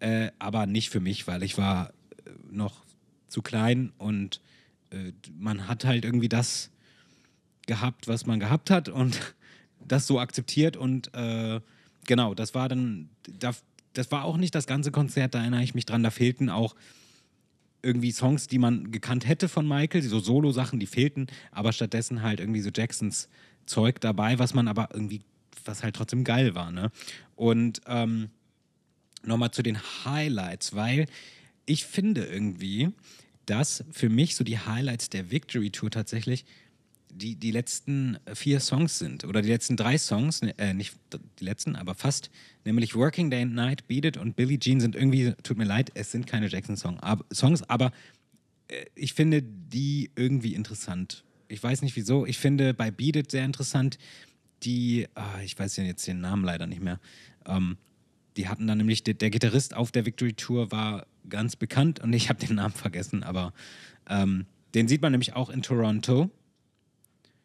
Äh, 0.00 0.30
aber 0.38 0.66
nicht 0.66 0.90
für 0.90 1.00
mich, 1.00 1.26
weil 1.26 1.42
ich 1.42 1.56
war 1.58 1.90
äh, 2.24 2.30
noch 2.50 2.84
zu 3.28 3.42
klein 3.42 3.92
und 3.98 4.40
äh, 4.90 5.12
man 5.38 5.68
hat 5.68 5.84
halt 5.84 6.04
irgendwie 6.04 6.28
das 6.28 6.70
gehabt, 7.66 8.08
was 8.08 8.26
man 8.26 8.40
gehabt 8.40 8.70
hat 8.70 8.88
und 8.88 9.34
das 9.86 10.06
so 10.06 10.18
akzeptiert 10.18 10.76
und 10.76 11.12
äh, 11.14 11.60
genau, 12.06 12.34
das 12.34 12.54
war 12.54 12.68
dann, 12.68 13.08
da, 13.38 13.52
das 13.92 14.10
war 14.10 14.24
auch 14.24 14.36
nicht 14.36 14.54
das 14.54 14.66
ganze 14.66 14.90
Konzert, 14.90 15.34
da 15.34 15.40
erinnere 15.40 15.62
ich 15.62 15.74
mich 15.74 15.86
dran, 15.86 16.02
da 16.02 16.10
fehlten 16.10 16.48
auch 16.48 16.74
irgendwie 17.82 18.12
Songs, 18.12 18.46
die 18.46 18.58
man 18.58 18.90
gekannt 18.90 19.28
hätte 19.28 19.48
von 19.48 19.68
Michael, 19.68 20.02
so 20.02 20.18
Solo-Sachen, 20.18 20.80
die 20.80 20.86
fehlten, 20.86 21.26
aber 21.50 21.72
stattdessen 21.72 22.22
halt 22.22 22.40
irgendwie 22.40 22.62
so 22.62 22.70
Jacksons 22.74 23.28
Zeug 23.66 24.00
dabei, 24.00 24.38
was 24.38 24.54
man 24.54 24.68
aber 24.68 24.88
irgendwie, 24.92 25.22
was 25.64 25.82
halt 25.82 25.96
trotzdem 25.96 26.24
geil 26.24 26.54
war, 26.54 26.70
ne? 26.70 26.90
Und 27.36 27.80
ähm, 27.86 28.30
nochmal 29.22 29.50
zu 29.50 29.62
den 29.62 29.78
Highlights, 30.04 30.74
weil 30.74 31.06
ich 31.66 31.84
finde 31.84 32.24
irgendwie, 32.24 32.90
dass 33.46 33.84
für 33.90 34.08
mich 34.08 34.36
so 34.36 34.44
die 34.44 34.58
Highlights 34.58 35.10
der 35.10 35.30
Victory 35.30 35.70
Tour 35.70 35.90
tatsächlich 35.90 36.44
die, 37.14 37.36
die 37.36 37.50
letzten 37.52 38.18
vier 38.34 38.60
Songs 38.60 38.98
sind 38.98 39.24
oder 39.24 39.40
die 39.40 39.48
letzten 39.48 39.76
drei 39.76 39.98
Songs, 39.98 40.42
ne, 40.42 40.54
äh, 40.58 40.74
nicht 40.74 40.94
die 41.38 41.44
letzten, 41.44 41.76
aber 41.76 41.94
fast, 41.94 42.30
nämlich 42.64 42.94
Working 42.94 43.30
Day 43.30 43.42
and 43.42 43.54
Night, 43.54 43.86
Beat 43.86 44.04
It 44.04 44.16
und 44.16 44.36
Billie 44.36 44.58
Jean 44.58 44.80
sind 44.80 44.96
irgendwie, 44.96 45.32
tut 45.42 45.56
mir 45.56 45.64
leid, 45.64 45.92
es 45.94 46.10
sind 46.10 46.26
keine 46.26 46.48
Jackson-Songs, 46.48 47.00
aber, 47.02 47.24
Songs, 47.32 47.62
aber 47.68 47.92
äh, 48.68 48.84
ich 48.94 49.14
finde 49.14 49.42
die 49.42 50.10
irgendwie 50.16 50.54
interessant. 50.54 51.23
Ich 51.48 51.62
weiß 51.62 51.82
nicht 51.82 51.96
wieso, 51.96 52.26
ich 52.26 52.38
finde 52.38 52.74
bei 52.74 52.90
Beat 52.90 53.16
It 53.16 53.30
sehr 53.30 53.44
interessant, 53.44 53.98
die, 54.62 55.06
ah, 55.14 55.40
ich 55.44 55.58
weiß 55.58 55.76
ja 55.76 55.84
jetzt 55.84 56.06
den 56.06 56.20
Namen 56.20 56.44
leider 56.44 56.66
nicht 56.66 56.82
mehr, 56.82 56.98
ähm, 57.46 57.76
die 58.36 58.48
hatten 58.48 58.66
dann 58.66 58.78
nämlich, 58.78 59.04
der, 59.04 59.14
der 59.14 59.30
Gitarrist 59.30 59.74
auf 59.74 59.92
der 59.92 60.06
Victory 60.06 60.32
Tour 60.32 60.72
war 60.72 61.06
ganz 61.28 61.54
bekannt 61.56 62.00
und 62.00 62.12
ich 62.12 62.28
habe 62.28 62.44
den 62.44 62.56
Namen 62.56 62.74
vergessen, 62.74 63.22
aber 63.22 63.52
ähm, 64.08 64.46
den 64.74 64.88
sieht 64.88 65.02
man 65.02 65.12
nämlich 65.12 65.34
auch 65.34 65.50
in 65.50 65.62
Toronto. 65.62 66.30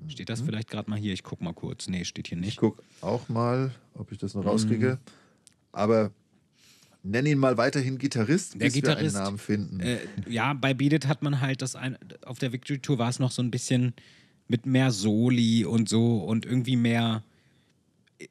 Steht 0.08 0.30
das 0.30 0.42
vielleicht 0.42 0.70
gerade 0.70 0.90
mal 0.90 0.98
hier? 0.98 1.12
Ich 1.14 1.24
guck 1.24 1.42
mal 1.42 1.54
kurz. 1.54 1.88
Nee, 1.90 2.06
steht 2.06 2.28
hier 2.30 2.38
Ich 2.38 2.44
nicht. 2.46 2.58
gucke 2.58 2.82
auch 3.02 3.28
mal, 3.28 3.72
ob 3.94 4.12
ich 4.14 4.18
das 4.18 4.34
noch 4.34 4.46
rauskriege. 4.46 4.98
Aber 5.74 6.12
nenn 7.04 7.26
ihn 7.26 7.38
mal 7.38 7.58
weiterhin 7.58 7.98
Gitarrist, 7.98 8.54
Der 8.56 8.60
bis 8.60 8.76
wir 8.76 8.82
Gitarrist, 8.82 9.16
einen 9.16 9.26
Namen 9.26 9.38
finden. 9.38 9.80
Äh, 9.80 10.00
ja, 10.28 10.54
bei 10.54 10.74
Beat 10.74 11.08
hat 11.08 11.22
man 11.22 11.42
halt 11.42 11.62
das 11.62 11.76
ein, 11.76 11.98
auf 12.26 12.40
der 12.40 12.52
Victory 12.52 12.80
Tour 12.80 12.98
war 12.98 13.10
es 13.10 13.20
noch 13.20 13.32
so 13.32 13.42
ein 13.42 13.52
bisschen 13.52 13.94
mit 14.48 14.66
mehr 14.66 14.92
Soli 14.92 15.66
und 15.66 15.88
so 15.88 16.18
und 16.18 16.46
irgendwie 16.46 16.76
mehr. 16.76 17.24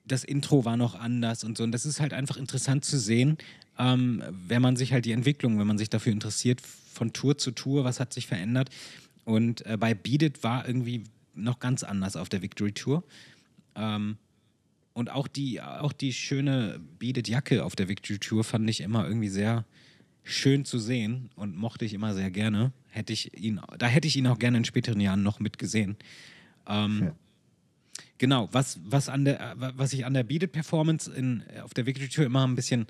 Das 0.04 0.22
Intro 0.24 0.64
war 0.64 0.76
noch 0.76 0.94
anders 0.94 1.44
und 1.44 1.56
so. 1.56 1.64
Und 1.64 1.72
das 1.72 1.86
ist 1.86 2.00
halt 2.00 2.12
einfach 2.12 2.36
interessant 2.36 2.84
zu 2.84 2.98
sehen, 2.98 3.38
ähm, 3.78 4.22
wenn 4.46 4.60
man 4.60 4.76
sich 4.76 4.92
halt 4.92 5.06
die 5.06 5.12
Entwicklung, 5.12 5.58
wenn 5.58 5.66
man 5.66 5.78
sich 5.78 5.88
dafür 5.88 6.12
interessiert, 6.12 6.60
von 6.60 7.12
Tour 7.12 7.38
zu 7.38 7.52
Tour, 7.52 7.84
was 7.84 8.00
hat 8.00 8.12
sich 8.12 8.26
verändert. 8.26 8.68
Und 9.24 9.64
äh, 9.64 9.76
bei 9.78 9.94
Beat 9.94 10.42
war 10.42 10.66
irgendwie 10.66 11.04
noch 11.34 11.58
ganz 11.60 11.84
anders 11.84 12.16
auf 12.16 12.28
der 12.28 12.42
Victory 12.42 12.72
Tour. 12.72 13.04
Ähm, 13.76 14.18
und 14.98 15.10
auch 15.10 15.28
die, 15.28 15.62
auch 15.62 15.92
die 15.92 16.12
schöne 16.12 16.80
Beat 16.98 17.18
It 17.18 17.28
Jacke 17.28 17.64
auf 17.64 17.76
der 17.76 17.88
Victory 17.88 18.18
Tour 18.18 18.42
fand 18.42 18.68
ich 18.68 18.80
immer 18.80 19.06
irgendwie 19.06 19.28
sehr 19.28 19.64
schön 20.24 20.64
zu 20.64 20.80
sehen 20.80 21.30
und 21.36 21.56
mochte 21.56 21.84
ich 21.84 21.94
immer 21.94 22.14
sehr 22.14 22.32
gerne. 22.32 22.72
Hätte 22.88 23.12
ich 23.12 23.38
ihn, 23.38 23.60
da 23.78 23.86
hätte 23.86 24.08
ich 24.08 24.16
ihn 24.16 24.26
auch 24.26 24.40
gerne 24.40 24.58
in 24.58 24.64
späteren 24.64 25.00
Jahren 25.00 25.22
noch 25.22 25.38
mitgesehen. 25.38 25.96
Ähm, 26.66 27.12
Genau, 28.18 28.48
was, 28.50 28.80
was, 28.84 29.08
an 29.08 29.24
der, 29.24 29.54
was 29.56 29.92
ich 29.92 30.04
an 30.04 30.12
der 30.12 30.24
Beat 30.24 30.42
It 30.42 30.52
Performance 30.52 31.08
in, 31.12 31.44
auf 31.62 31.72
der 31.72 31.86
Victory 31.86 32.08
Tour 32.08 32.24
immer 32.24 32.44
ein 32.44 32.56
bisschen 32.56 32.86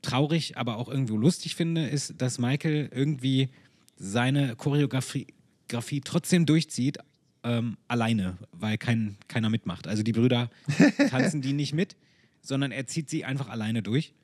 traurig, 0.00 0.56
aber 0.56 0.78
auch 0.78 0.88
irgendwo 0.88 1.18
lustig 1.18 1.54
finde, 1.54 1.86
ist, 1.86 2.14
dass 2.16 2.38
Michael 2.38 2.88
irgendwie 2.90 3.50
seine 3.96 4.56
Choreografie 4.56 5.26
Grafie 5.68 6.00
trotzdem 6.00 6.46
durchzieht, 6.46 6.98
ähm, 7.44 7.76
alleine, 7.86 8.36
weil 8.52 8.78
kein, 8.78 9.16
keiner 9.28 9.50
mitmacht. 9.50 9.86
Also 9.86 10.02
die 10.02 10.12
Brüder 10.12 10.50
tanzen 11.10 11.40
die 11.40 11.52
nicht 11.52 11.74
mit, 11.74 11.96
sondern 12.40 12.72
er 12.72 12.86
zieht 12.86 13.10
sie 13.10 13.24
einfach 13.24 13.48
alleine 13.48 13.82
durch. 13.82 14.14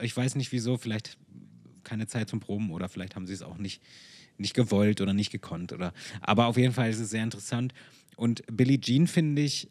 Ich 0.00 0.16
weiß 0.16 0.36
nicht 0.36 0.52
wieso, 0.52 0.76
vielleicht 0.76 1.18
keine 1.84 2.06
Zeit 2.06 2.28
zum 2.28 2.40
Proben 2.40 2.70
oder 2.70 2.88
vielleicht 2.88 3.16
haben 3.16 3.26
sie 3.26 3.34
es 3.34 3.42
auch 3.42 3.58
nicht, 3.58 3.82
nicht 4.38 4.54
gewollt 4.54 5.00
oder 5.00 5.12
nicht 5.12 5.30
gekonnt. 5.30 5.72
Oder, 5.72 5.92
aber 6.20 6.46
auf 6.46 6.56
jeden 6.56 6.72
Fall 6.72 6.90
ist 6.90 7.00
es 7.00 7.10
sehr 7.10 7.24
interessant. 7.24 7.74
Und 8.16 8.42
Billie 8.50 8.80
Jean, 8.80 9.06
finde 9.06 9.42
ich, 9.42 9.68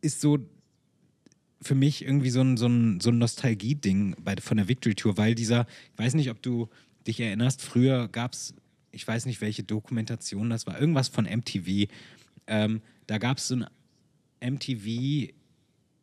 ist 0.00 0.20
so 0.20 0.38
für 1.62 1.74
mich 1.74 2.04
irgendwie 2.04 2.30
so 2.30 2.40
ein, 2.40 2.56
so 2.56 2.66
ein, 2.66 3.00
so 3.00 3.10
ein 3.10 3.18
Nostalgie-Ding 3.18 4.16
von 4.40 4.56
der 4.56 4.68
Victory 4.68 4.94
Tour, 4.94 5.16
weil 5.18 5.34
dieser, 5.34 5.66
ich 5.92 5.98
weiß 5.98 6.14
nicht, 6.14 6.30
ob 6.30 6.40
du 6.42 6.68
dich 7.06 7.20
erinnerst, 7.20 7.62
früher 7.62 8.08
gab 8.08 8.32
es, 8.32 8.54
ich 8.92 9.06
weiß 9.06 9.26
nicht, 9.26 9.40
welche 9.40 9.62
Dokumentation 9.62 10.50
das 10.50 10.66
war, 10.66 10.80
irgendwas 10.80 11.08
von 11.08 11.24
MTV. 11.24 11.88
Ähm, 12.46 12.80
da 13.06 13.18
gab 13.18 13.38
es 13.38 13.48
so 13.48 13.56
ein 13.56 13.66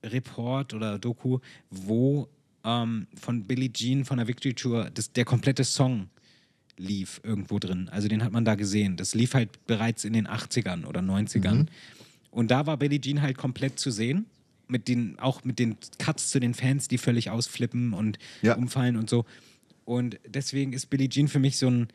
MTV-Report 0.03 0.73
oder 0.73 0.99
Doku, 0.99 1.39
wo 1.69 2.29
ähm, 2.63 3.07
von 3.15 3.45
Billie 3.45 3.71
Jean 3.71 4.05
von 4.05 4.17
der 4.17 4.27
Victory 4.27 4.53
Tour 4.53 4.89
das, 4.93 5.11
der 5.11 5.25
komplette 5.25 5.63
Song 5.63 6.09
lief 6.77 7.19
irgendwo 7.23 7.57
drin. 7.59 7.89
Also 7.89 8.07
den 8.07 8.23
hat 8.23 8.31
man 8.31 8.45
da 8.45 8.55
gesehen. 8.55 8.97
Das 8.97 9.15
lief 9.15 9.33
halt 9.33 9.65
bereits 9.65 10.05
in 10.05 10.13
den 10.13 10.27
80ern 10.27 10.85
oder 10.85 10.99
90ern. 11.01 11.65
Und 12.29 12.51
da 12.51 12.67
war 12.67 12.77
Billie 12.77 13.01
Jean 13.01 13.21
halt 13.21 13.37
komplett 13.37 13.79
zu 13.79 13.89
sehen. 13.89 14.25
Mit 14.69 14.89
den, 14.89 15.17
auch 15.17 15.43
mit 15.45 15.59
den 15.59 15.77
Cuts 15.97 16.29
zu 16.29 16.39
den 16.41 16.53
Fans, 16.53 16.89
die 16.89 16.97
völlig 16.97 17.29
ausflippen 17.29 17.93
und 17.93 18.19
Ja. 18.41 18.55
umfallen 18.55 18.97
und 18.97 19.09
so. 19.09 19.25
Und 19.85 20.19
deswegen 20.27 20.73
ist 20.73 20.87
Billie 20.89 21.07
Jean 21.07 21.29
für 21.29 21.39
mich 21.39 21.57
so 21.57 21.67
ein 21.69 21.87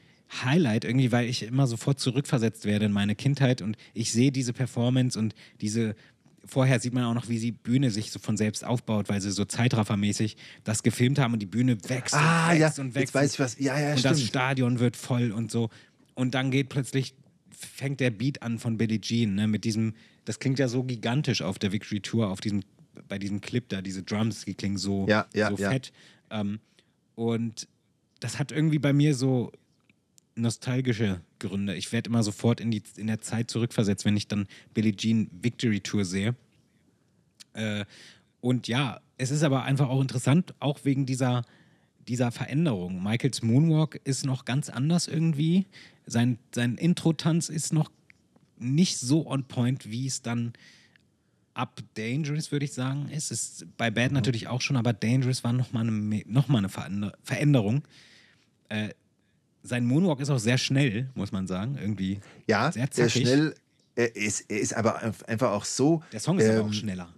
Highlight 0.45 0.85
irgendwie, 0.85 1.13
weil 1.13 1.29
ich 1.29 1.43
immer 1.43 1.67
sofort 1.67 2.01
zurückversetzt 2.01 2.65
werde 2.65 2.87
in 2.87 2.93
meine 2.93 3.15
Kindheit 3.15 3.63
und 3.63 3.77
ich 3.93 4.13
sehe 4.13 4.33
diese 4.33 4.53
Performance 4.53 5.19
und 5.19 5.35
diese. 5.61 5.95
Vorher 6.45 6.81
sieht 6.81 6.93
man 6.93 7.05
auch 7.05 7.15
noch, 7.15 7.29
wie 7.29 7.39
die 7.39 7.53
Bühne 7.53 7.93
sich 7.93 8.11
so 8.11 8.19
von 8.19 8.37
selbst 8.37 8.65
aufbaut, 8.65 9.09
weil 9.09 9.21
sie 9.21 9.31
so 9.31 9.45
zeitraffermäßig 9.45 10.37
das 10.65 10.83
gefilmt 10.83 11.21
haben 11.21 11.35
und 11.35 11.39
die 11.39 11.47
Bühne 11.47 11.79
wächst 11.89 12.15
ah, 12.15 12.51
und 12.51 12.59
ja, 12.59 12.67
wächst 12.67 12.79
und 12.81 12.95
wächst. 12.97 12.97
jetzt 12.97 13.15
weiß 13.15 13.33
ich 13.35 13.39
was. 13.39 13.59
Ja, 13.61 13.79
ja, 13.79 13.95
und 13.95 14.05
das 14.05 14.19
stimmt. 14.19 14.29
Stadion 14.29 14.81
wird 14.81 14.97
voll 14.97 15.31
und 15.31 15.53
so. 15.53 15.71
Und 16.15 16.35
dann 16.35 16.51
geht 16.51 16.69
plötzlich, 16.69 17.15
fängt 17.51 18.01
der 18.01 18.11
Beat 18.11 18.43
an 18.43 18.59
von 18.59 18.77
Billie 18.77 19.01
Jean, 19.01 19.37
ne, 19.37 19.47
mit 19.47 19.65
diesem, 19.65 19.95
das 20.25 20.41
klingt 20.41 20.59
ja 20.59 20.67
so 20.67 20.83
gigantisch 20.83 21.43
auf 21.43 21.61
der 21.61 21.71
Victory 21.71 22.01
Tour, 22.01 22.29
auf 22.29 22.41
diesem, 22.41 22.63
bei 23.07 23.21
diesem 23.21 23.41
Clip 23.41 23.69
da, 23.69 23.81
diese 23.81 24.03
Drums, 24.03 24.45
die 24.45 24.55
klingen 24.55 24.79
so, 24.79 25.07
Ja, 25.09 25.27
ja, 25.35 25.49
so 25.49 25.57
ja. 25.57 25.71
fett. 25.71 25.93
Ähm, 26.31 26.59
und 27.15 27.69
das 28.19 28.41
hat 28.41 28.51
irgendwie 28.51 28.81
bei 28.81 28.93
mir 28.93 29.15
so 29.15 29.53
nostalgische 30.35 31.21
Gründe. 31.39 31.75
Ich 31.75 31.93
werde 31.93 32.09
immer 32.09 32.23
sofort 32.23 32.61
in, 32.61 32.71
die, 32.71 32.83
in 32.97 33.07
der 33.07 33.21
Zeit 33.21 33.51
zurückversetzt, 33.51 34.05
wenn 34.05 34.17
ich 34.17 34.29
dann 34.29 34.47
Billie 34.75 34.97
Jean 34.97 35.31
Victory 35.43 35.81
Tour 35.81 36.05
sehe. 36.05 36.35
Äh, 37.55 37.85
und 38.41 38.69
ja, 38.69 39.01
es 39.19 39.31
ist 39.31 39.43
aber 39.43 39.63
einfach 39.65 39.89
auch 39.89 40.01
interessant, 40.01 40.55
auch 40.59 40.81
wegen 40.85 41.07
dieser, 41.07 41.43
dieser 42.09 42.31
Veränderung. 42.33 43.03
Michaels 43.03 43.43
Moonwalk 43.43 44.01
ist 44.05 44.25
noch 44.25 44.45
ganz 44.45 44.69
anders 44.69 45.07
irgendwie. 45.07 45.67
Sein, 46.07 46.39
sein 46.55 46.77
Intro-Tanz 46.77 47.49
ist 47.49 47.73
noch 47.73 47.91
nicht 48.59 48.99
so 48.99 49.27
on 49.27 49.45
point, 49.45 49.91
wie 49.91 50.07
es 50.07 50.23
dann 50.23 50.53
ab 51.55 51.81
Dangerous, 51.95 52.51
würde 52.51 52.65
ich 52.65 52.73
sagen, 52.73 53.09
ist. 53.11 53.31
Ist 53.31 53.67
bei 53.77 53.91
Bad 53.91 54.13
natürlich 54.13 54.49
auch 54.49 54.61
schon, 54.61 54.77
aber 54.77 54.93
Dangerous 54.93 55.45
war 55.45 55.53
nochmal 55.53 55.87
eine, 55.87 56.23
noch 56.27 56.49
mal 56.49 56.59
eine 56.59 56.69
Veränder- 56.69 57.13
Veränderung. 57.23 57.83
Äh, 58.69 58.91
sein 59.63 59.85
Moonwalk 59.87 60.21
ist 60.21 60.31
auch 60.31 60.39
sehr 60.39 60.59
schnell, 60.59 61.11
muss 61.15 61.33
man 61.33 61.47
sagen. 61.47 61.77
Irgendwie 61.81 62.21
Ja, 62.47 62.73
sehr 62.73 62.89
sehr 62.91 63.09
schnell. 63.09 63.55
Er 63.95 64.17
ist, 64.17 64.47
er 64.51 64.59
ist 64.61 64.75
aber 64.75 65.01
einfach 65.27 65.51
auch 65.51 65.65
so. 65.67 66.03
Der 66.13 66.21
Song 66.21 66.39
ist 66.39 66.49
aber 66.49 66.61
ähm, 66.61 66.67
auch 66.67 66.73
schneller. 66.73 67.09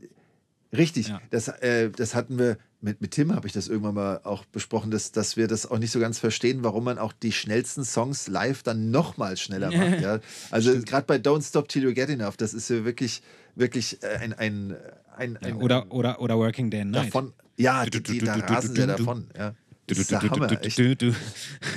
Richtig, 0.77 1.09
Ja. 1.09 1.21
das, 1.31 1.47
äh, 1.49 1.91
das 1.91 2.15
hatten 2.17 2.37
wir 2.39 2.59
mit, 2.81 3.01
mit 3.01 3.13
Tim, 3.13 3.33
habe 3.35 3.47
ich 3.47 3.53
das 3.53 3.69
irgendwann 3.69 3.95
mal 3.95 4.21
auch 4.25 4.45
besprochen, 4.45 4.91
dass, 4.91 5.13
dass 5.13 5.37
wir 5.37 5.47
das 5.47 5.71
auch 5.71 5.79
nicht 5.79 5.93
so 5.93 6.01
ganz 6.01 6.19
verstehen, 6.19 6.65
warum 6.65 6.85
man 6.85 6.99
auch 6.99 7.13
die 7.13 7.31
schnellsten 7.33 7.85
Songs 7.85 8.27
live 8.27 8.63
dann 8.65 8.91
nochmal 8.91 9.37
schneller 9.37 9.71
macht. 9.77 10.01
ja. 10.01 10.19
Also 10.51 10.79
gerade 10.83 11.07
bei 11.07 11.17
Don't 11.17 11.47
Stop 11.49 11.69
Till 11.69 11.85
You 11.85 11.95
Get 11.95 12.11
Enough, 12.11 12.37
das 12.37 12.53
ist 12.53 12.69
ja 12.71 12.85
wirklich, 12.85 13.23
wirklich 13.55 14.03
äh, 14.03 14.17
ein, 14.19 14.33
ein, 14.35 14.77
ein, 15.17 15.39
Ja, 15.41 15.49
ein 15.49 15.57
oder, 15.57 15.91
oder, 15.93 16.21
oder 16.21 16.37
Working 16.37 16.71
Day 16.71 16.81
and 16.81 16.91
Night. 16.91 17.07
davon. 17.07 17.33
Ja, 17.57 17.87
die, 17.87 18.03
die, 18.03 18.19
da 18.19 18.35
rasen 18.35 18.75
sie 18.75 18.85
davon. 18.87 19.29
Ja. 19.39 19.55
Das 19.87 19.99
ist 19.99 20.11
der 20.11 20.23
Hammer, 20.23 20.51
echt. 20.63 20.79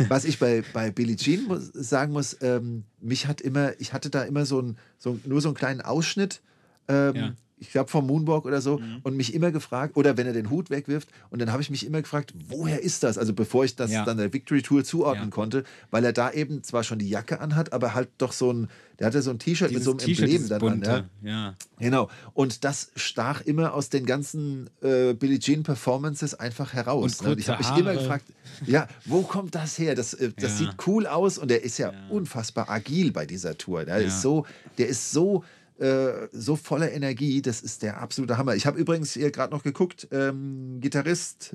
Was 0.10 0.24
ich 0.26 0.40
bei, 0.40 0.64
bei 0.74 0.92
Billie 0.92 1.16
Jean 1.16 1.46
muss, 1.46 1.68
sagen 1.74 2.14
muss, 2.14 2.38
ähm, 2.42 2.84
mich 3.02 3.28
hat 3.28 3.42
immer, 3.42 3.80
ich 3.80 3.94
hatte 3.94 4.10
da 4.10 4.24
immer 4.24 4.46
so, 4.46 4.62
ein, 4.62 4.78
so 4.98 5.20
nur 5.26 5.42
so 5.42 5.50
einen 5.50 5.56
kleinen 5.56 5.82
Ausschnitt, 5.82 6.42
ähm, 6.88 7.16
Ja. 7.16 7.36
Ich 7.60 7.72
glaube 7.72 7.90
vom 7.90 8.06
Moonwalk 8.06 8.46
oder 8.46 8.62
so, 8.62 8.80
und 9.04 9.18
mich 9.18 9.34
immer 9.34 9.52
gefragt, 9.52 9.98
oder 9.98 10.16
wenn 10.18 10.28
er 10.28 10.34
den 10.34 10.50
Hut 10.50 10.70
wegwirft, 10.70 11.10
und 11.30 11.40
dann 11.40 11.52
habe 11.52 11.62
ich 11.62 11.70
mich 11.70 11.86
immer 11.86 12.02
gefragt, 12.02 12.34
woher 12.50 12.82
ist 12.84 13.04
das? 13.04 13.18
Also 13.18 13.34
bevor 13.34 13.66
ich 13.66 13.76
das 13.76 13.92
Ja. 13.92 14.06
dann 14.06 14.18
der 14.18 14.32
Victory 14.32 14.62
Tour 14.62 14.84
zuordnen 14.84 15.30
Ja. 15.30 15.32
konnte, 15.32 15.64
weil 15.90 16.06
er 16.06 16.14
da 16.14 16.32
eben 16.32 16.64
zwar 16.64 16.84
schon 16.84 17.00
die 17.00 17.10
Jacke 17.10 17.40
anhat, 17.40 17.74
aber 17.74 17.94
halt 17.96 18.10
doch 18.20 18.32
so 18.32 18.52
ein, 18.54 18.70
der 19.00 19.08
hatte 19.08 19.22
so 19.22 19.32
ein 19.32 19.40
T-Shirt 19.40 19.72
mit 19.72 19.84
so 19.84 19.92
einem 19.92 20.00
Emblem 20.00 20.48
dann 20.50 20.62
an. 20.64 21.10
Ja. 21.24 21.30
Ja. 21.30 21.56
Genau. 21.80 22.10
Und 22.34 22.64
das 22.64 22.92
stach 22.96 23.42
immer 23.42 23.74
aus 23.74 23.90
den 23.90 24.06
ganzen 24.06 24.70
äh, 24.82 25.14
Billie 25.14 25.40
Jean 25.40 25.64
Performances 25.64 26.34
einfach 26.36 26.74
heraus. 26.74 27.20
Und 27.20 27.26
ne? 27.26 27.32
Und 27.34 27.40
ich 27.40 27.50
habe 27.50 27.60
mich 27.64 27.76
immer 27.78 27.94
gefragt, 27.94 28.26
ja, 28.66 28.88
wo 29.06 29.22
kommt 29.24 29.54
das 29.56 29.78
her? 29.78 29.94
Das, 29.96 30.14
äh, 30.16 30.32
das 30.40 30.58
sieht 30.58 30.70
cool 30.88 31.06
aus 31.08 31.38
und 31.38 31.52
er 31.52 31.64
ist 31.64 31.78
ja, 31.78 31.92
unfassbar 32.10 32.70
agil 32.70 33.12
bei 33.12 33.26
dieser 33.26 33.58
Tour. 33.58 33.86
Der 33.86 34.00
Ja. 34.02 34.08
ist 34.08 34.22
so, 34.22 34.46
der 34.78 34.88
ist 34.88 35.12
so 35.12 35.44
äh, 35.80 36.28
so 36.32 36.56
voller 36.56 36.92
Energie, 36.92 37.42
das 37.42 37.62
ist 37.62 37.84
der 37.84 38.00
absolute 38.02 38.38
Hammer. 38.38 38.56
Ich 38.56 38.66
habe 38.66 38.80
übrigens 38.80 39.14
hier 39.14 39.32
gerade 39.32 39.54
noch 39.54 39.64
geguckt, 39.64 40.08
ähm, 40.12 40.80
Gitarrist, 40.82 41.54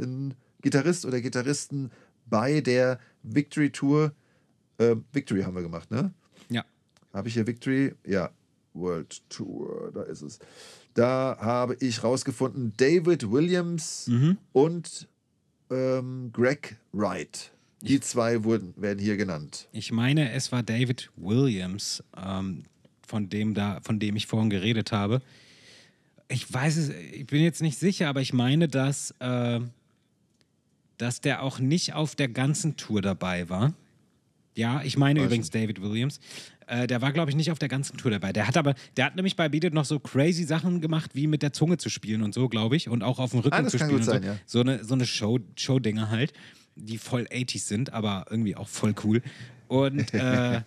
Gitarrist 0.60 1.04
oder 1.06 1.20
Gitarristen 1.20 1.90
bei 2.26 2.60
der 2.60 2.98
Victory 3.22 3.70
Tour. 3.70 4.12
Äh, 4.78 4.96
Victory 5.12 5.42
haben 5.42 5.54
wir 5.54 5.62
gemacht, 5.62 5.90
ne? 5.90 6.12
ja. 6.48 6.64
Habe 7.12 7.28
ich 7.28 7.34
hier 7.34 7.46
Victory? 7.46 7.94
Ja, 8.06 8.30
World 8.74 9.22
Tour, 9.28 9.90
da 9.92 10.02
ist 10.02 10.22
es. 10.22 10.38
Da 10.94 11.36
habe 11.40 11.76
ich 11.80 12.02
rausgefunden 12.04 12.72
David 12.76 13.30
Williams 13.30 14.06
Mhm. 14.08 14.38
und 14.52 15.08
ähm, 15.70 16.30
Greg 16.32 16.76
Wright. 16.92 17.50
Die 17.82 17.98
zwei 18.00 18.44
wurden, 18.44 18.74
werden 18.76 18.98
hier 19.00 19.16
genannt. 19.16 19.68
Ich 19.72 19.90
meine, 19.90 20.30
es 20.32 20.52
war 20.52 20.62
David 20.62 21.10
Williams, 21.16 22.02
ähm, 22.16 22.62
von, 23.12 23.28
dem 23.28 23.52
da, 23.52 23.78
von 23.82 23.98
dem 23.98 24.16
ich 24.16 24.26
vorhin 24.26 24.48
geredet 24.48 24.90
habe. 24.90 25.20
Ich 26.28 26.50
weiß 26.50 26.78
es, 26.78 26.88
ich 26.88 27.26
bin 27.26 27.42
jetzt 27.42 27.60
nicht 27.60 27.78
sicher, 27.78 28.08
aber 28.08 28.22
ich 28.22 28.32
meine, 28.32 28.68
dass, 28.68 29.10
äh, 29.20 29.60
dass 30.96 31.20
der 31.20 31.42
auch 31.42 31.58
nicht 31.58 31.92
auf 31.92 32.16
der 32.16 32.28
ganzen 32.28 32.78
Tour 32.78 33.02
dabei 33.02 33.50
war. 33.50 33.74
Ja, 34.54 34.80
ich 34.82 34.96
meine 34.96 35.20
Weiß 35.20 35.26
übrigens 35.26 35.50
David 35.50 35.82
Williams. 35.82 36.20
Äh, 36.66 36.86
der 36.86 37.02
war, 37.02 37.12
glaube 37.12 37.30
ich, 37.30 37.36
nicht 37.36 37.50
auf 37.50 37.58
der 37.58 37.68
ganzen 37.68 37.98
Tour 37.98 38.10
dabei. 38.10 38.32
Der 38.32 38.46
hat 38.48 38.56
aber, 38.56 38.74
der 38.96 39.04
hat 39.04 39.16
nämlich 39.16 39.36
bei 39.36 39.50
Beat 39.50 39.64
It 39.64 39.74
noch 39.74 39.84
so 39.84 39.98
crazy 40.00 40.44
Sachen 40.44 40.80
gemacht, 40.80 41.10
wie 41.12 41.26
mit 41.26 41.42
der 41.42 41.52
Zunge 41.52 41.76
zu 41.76 41.90
spielen 41.90 42.22
und 42.22 42.32
so, 42.32 42.48
glaube 42.48 42.76
ich. 42.76 42.88
Und 42.88 43.02
auch 43.02 43.18
auf 43.18 43.32
dem 43.32 43.40
Rücken 43.40 43.66
Ah, 43.66 43.68
zu 43.68 43.76
spielen. 43.76 43.96
und 43.96 44.04
sein, 44.04 44.22
so. 44.22 44.28
ja. 44.28 44.36
so 44.46 44.60
eine, 44.60 44.82
so 44.84 44.94
eine 44.94 45.04
Show, 45.04 45.38
Show-Dinger 45.56 46.08
halt, 46.08 46.32
die 46.76 46.96
voll 46.96 47.24
80s 47.30 47.66
sind, 47.66 47.92
aber 47.92 48.24
irgendwie 48.30 48.56
auch 48.56 48.68
voll 48.68 48.94
cool. 49.04 49.20
Und 49.68 50.14
äh, 50.14 50.62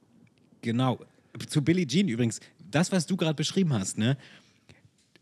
genau, 0.62 0.98
zu 1.48 1.62
Billie 1.62 1.86
Jean 1.86 2.08
übrigens, 2.08 2.40
das, 2.58 2.92
was 2.92 3.06
du 3.06 3.16
gerade 3.16 3.34
beschrieben 3.34 3.72
hast, 3.72 3.98
ne? 3.98 4.16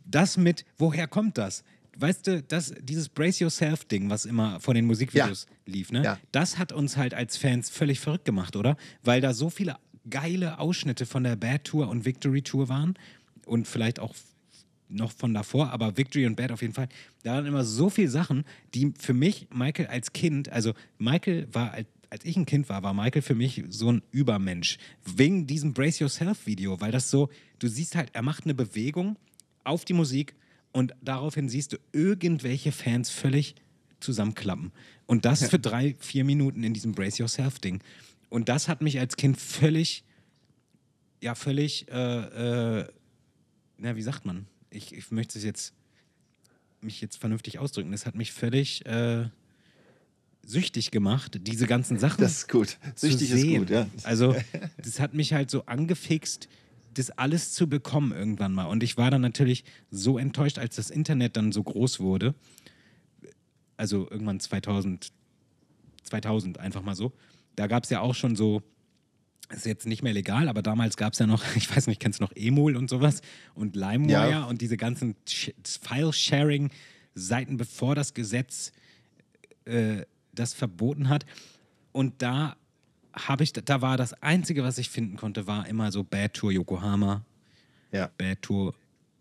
Das 0.04 0.36
mit, 0.36 0.64
woher 0.78 1.06
kommt 1.06 1.38
das? 1.38 1.62
Weißt 1.96 2.26
du, 2.26 2.42
das, 2.42 2.72
dieses 2.80 3.08
Brace 3.08 3.40
Yourself-Ding, 3.40 4.10
was 4.10 4.24
immer 4.24 4.58
vor 4.60 4.74
den 4.74 4.86
Musikvideos 4.86 5.46
lief, 5.66 5.92
ne? 5.92 6.02
Ja. 6.02 6.18
Das 6.32 6.58
hat 6.58 6.72
uns 6.72 6.96
halt 6.96 7.14
als 7.14 7.36
Fans 7.36 7.70
völlig 7.70 8.00
verrückt 8.00 8.24
gemacht, 8.24 8.56
oder? 8.56 8.76
Weil 9.02 9.20
da 9.20 9.34
so 9.34 9.50
viele 9.50 9.76
geile 10.08 10.58
Ausschnitte 10.58 11.06
von 11.06 11.24
der 11.24 11.36
Bad 11.36 11.64
Tour 11.64 11.88
und 11.88 12.04
Victory 12.04 12.42
Tour 12.42 12.68
waren 12.68 12.94
und 13.46 13.66
vielleicht 13.66 14.00
auch 14.00 14.14
noch 14.88 15.12
von 15.12 15.34
davor, 15.34 15.70
aber 15.70 15.96
Victory 15.96 16.26
und 16.26 16.36
Bad 16.36 16.52
auf 16.52 16.62
jeden 16.62 16.74
Fall. 16.74 16.88
Da 17.22 17.34
waren 17.34 17.46
immer 17.46 17.64
so 17.64 17.90
viele 17.90 18.08
Sachen, 18.08 18.44
die 18.74 18.92
für 18.98 19.14
mich, 19.14 19.48
Michael 19.52 19.86
als 19.86 20.12
Kind, 20.12 20.48
also 20.48 20.72
Michael 20.98 21.46
war, 21.52 21.76
als- 22.10 22.24
ich 22.24 22.36
ein 22.36 22.46
Kind 22.46 22.68
war, 22.68 22.82
war 22.82 22.92
Michael 22.94 23.22
für 23.22 23.34
mich 23.34 23.62
so 23.70 23.90
ein 23.92 24.02
Übermensch. 24.10 24.78
Wegen 25.04 25.46
diesem 25.46 25.72
Brace 25.72 26.00
Yourself 26.00 26.46
Video, 26.46 26.80
weil 26.80 26.92
das 26.92 27.10
so, 27.10 27.30
du 27.58 27.68
siehst 27.68 27.94
halt, 27.94 28.10
er 28.12 28.22
macht 28.22 28.44
eine 28.44 28.54
Bewegung 28.54 29.16
auf 29.64 29.84
die 29.84 29.92
Musik 29.94 30.34
und 30.72 30.94
daraufhin 31.02 31.48
siehst 31.48 31.72
du 31.72 31.78
irgendwelche 31.92 32.72
Fans 32.72 33.10
völlig 33.10 33.54
zusammenklappen. 34.00 34.72
Und 35.06 35.24
das 35.24 35.48
für 35.48 35.58
drei, 35.58 35.94
vier 35.98 36.24
Minuten 36.24 36.62
in 36.64 36.74
diesem 36.74 36.92
Brace 36.92 37.18
Yourself 37.18 37.58
Ding. 37.58 37.82
Und 38.28 38.48
das 38.48 38.68
hat 38.68 38.80
mich 38.80 38.98
als 38.98 39.16
Kind 39.16 39.38
völlig, 39.38 40.04
ja, 41.20 41.34
völlig, 41.34 41.88
äh, 41.90 42.80
äh, 42.80 42.88
na, 43.78 43.96
wie 43.96 44.02
sagt 44.02 44.24
man? 44.24 44.46
Ich, 44.70 44.94
ich 44.94 45.10
möchte 45.10 45.38
es 45.38 45.44
jetzt, 45.44 45.74
mich 46.80 47.00
jetzt 47.00 47.16
vernünftig 47.16 47.58
ausdrücken. 47.58 47.90
Das 47.92 48.06
hat 48.06 48.14
mich 48.14 48.32
völlig 48.32 48.86
äh, 48.86 49.28
süchtig 50.44 50.90
gemacht, 50.90 51.38
diese 51.42 51.66
ganzen 51.66 51.98
Sachen 51.98 52.20
Das 52.20 52.32
ist 52.38 52.48
gut. 52.48 52.78
Süchtig 52.94 53.30
ist 53.30 53.46
gut, 53.46 53.70
ja. 53.70 53.86
Also, 54.04 54.34
das 54.82 54.98
hat 55.00 55.14
mich 55.14 55.32
halt 55.32 55.50
so 55.50 55.66
angefixt, 55.66 56.48
das 56.94 57.10
alles 57.10 57.52
zu 57.52 57.68
bekommen 57.68 58.12
irgendwann 58.12 58.52
mal. 58.52 58.64
Und 58.64 58.82
ich 58.82 58.96
war 58.96 59.10
dann 59.10 59.20
natürlich 59.20 59.64
so 59.90 60.18
enttäuscht, 60.18 60.58
als 60.58 60.76
das 60.76 60.90
Internet 60.90 61.36
dann 61.36 61.52
so 61.52 61.62
groß 61.62 62.00
wurde. 62.00 62.34
Also 63.76 64.08
irgendwann 64.10 64.40
2000, 64.40 65.12
2000 66.02 66.58
einfach 66.58 66.82
mal 66.82 66.94
so. 66.96 67.12
Da 67.56 67.66
gab 67.68 67.84
es 67.84 67.90
ja 67.90 68.00
auch 68.00 68.14
schon 68.14 68.34
so, 68.36 68.62
ist 69.50 69.66
jetzt 69.66 69.86
nicht 69.86 70.02
mehr 70.02 70.12
legal, 70.12 70.48
aber 70.48 70.62
damals 70.62 70.96
gab 70.96 71.12
es 71.12 71.18
ja 71.20 71.26
noch, 71.26 71.44
ich 71.56 71.74
weiß 71.74 71.86
nicht, 71.86 72.00
kennst 72.00 72.20
du 72.20 72.24
noch 72.24 72.32
Emul 72.34 72.76
und 72.76 72.90
sowas 72.90 73.20
und 73.54 73.76
LimeWire 73.76 74.30
Ja. 74.30 74.44
und 74.44 74.60
diese 74.60 74.76
ganzen 74.76 75.14
Sh- 75.28 75.54
File-Sharing-Seiten, 75.64 77.56
bevor 77.56 77.94
das 77.94 78.14
Gesetz 78.14 78.72
äh, 79.64 80.02
das 80.32 80.54
verboten 80.54 81.08
hat. 81.08 81.26
Und 81.92 82.22
da 82.22 82.56
habe 83.12 83.42
ich, 83.44 83.52
da 83.52 83.82
war 83.82 83.96
das 83.96 84.12
Einzige, 84.22 84.62
was 84.62 84.78
ich 84.78 84.88
finden 84.88 85.16
konnte, 85.16 85.46
war 85.46 85.66
immer 85.66 85.90
so 85.90 86.04
Bad 86.04 86.34
Tour 86.34 86.52
Yokohama, 86.52 87.24
Ja. 87.92 88.10
Bad 88.16 88.42
Tour 88.42 88.74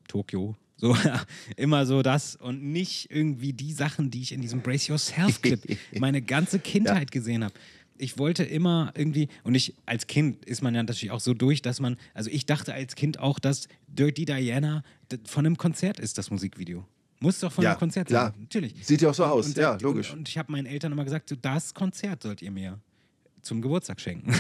Tokio. 0.08 0.56
So, 0.78 0.96
immer 1.58 1.86
so 1.86 2.02
das 2.02 2.36
und 2.36 2.64
nicht 2.64 3.12
irgendwie 3.12 3.52
die 3.54 3.74
Sachen, 3.74 4.12
die 4.12 4.22
ich 4.22 4.32
in 4.32 4.42
diesem 4.42 4.62
Brace 4.62 4.88
Yourself 4.88 5.42
Clip 5.42 5.62
meine 6.00 6.22
ganze 6.22 6.60
Kindheit 6.60 7.12
gesehen 7.12 7.44
habe. 7.44 7.54
Ich 7.98 8.18
wollte 8.18 8.46
immer 8.46 8.94
irgendwie, 8.96 9.28
und 9.44 9.56
ich, 9.56 9.76
als 9.86 10.08
Kind 10.08 10.46
ist 10.46 10.62
man 10.62 10.74
ja 10.74 10.82
natürlich 10.82 11.12
auch 11.12 11.20
so 11.20 11.34
durch, 11.34 11.62
dass 11.62 11.82
man, 11.82 11.98
also 12.14 12.30
ich 12.30 12.46
dachte 12.46 12.74
als 12.74 12.96
Kind 12.96 13.20
auch, 13.20 13.40
dass 13.40 13.68
Dirty 13.90 14.24
Diana 14.24 14.84
von 15.26 15.46
einem 15.46 15.58
Konzert 15.58 16.00
ist, 16.00 16.18
das 16.18 16.32
Musikvideo. 16.32 16.86
Muss 17.20 17.40
doch 17.40 17.52
von 17.52 17.64
Ja, 17.64 17.72
einem 17.72 17.80
Konzert 17.80 18.10
sein. 18.10 18.34
Natürlich. 18.40 18.76
Sieht 18.86 19.02
ja 19.02 19.10
auch 19.10 19.14
so 19.14 19.26
aus. 19.26 19.48
Und, 19.48 19.58
Ja, 19.58 19.74
und, 19.74 19.82
logisch. 19.82 20.12
Und, 20.12 20.20
und 20.20 20.30
ich 20.30 20.38
habe 20.38 20.52
meinen 20.52 20.66
Eltern 20.66 20.92
immer 20.92 21.04
gesagt, 21.04 21.30
so, 21.30 21.36
das 21.36 21.74
Konzert 21.74 22.24
sollt 22.24 22.42
ihr 22.42 22.52
mir 22.52 22.80
zum 23.42 23.62
Geburtstag 23.62 24.00
schenken. 24.02 24.34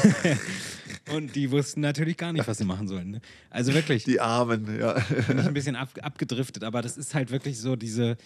und 1.14 1.35
die 1.35 1.51
wussten 1.51 1.81
natürlich 1.81 2.18
gar 2.18 2.31
nicht, 2.34 2.47
was 2.47 2.57
sie 2.57 2.65
machen 2.65 2.88
sollen. 2.88 3.11
Ne? 3.11 3.22
Also 3.49 3.73
wirklich 3.73 4.03
Die 4.03 4.19
Armen, 4.19 4.80
ja. 4.80 4.93
bin 5.27 5.39
ich 5.39 5.47
ein 5.47 5.53
bisschen 5.53 5.76
ab, 5.76 5.89
abgedriftet, 6.01 6.64
aber 6.64 6.81
das 6.81 6.97
ist 6.97 7.14
halt 7.15 7.31
wirklich 7.31 7.60
so 7.60 7.76
diese. 7.76 8.18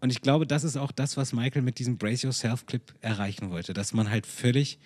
Und 0.00 0.10
ich 0.10 0.20
glaube, 0.20 0.46
das 0.46 0.64
ist 0.64 0.76
auch 0.76 0.92
das, 0.92 1.16
was 1.16 1.32
Michael 1.32 1.62
mit 1.62 1.78
diesem 1.78 1.96
Brace 1.96 2.22
Yourself 2.22 2.66
Clip 2.66 2.82
erreichen 3.00 3.50
wollte, 3.50 3.72
dass 3.72 3.94
man 3.94 4.10
halt 4.10 4.26
völlig 4.26 4.78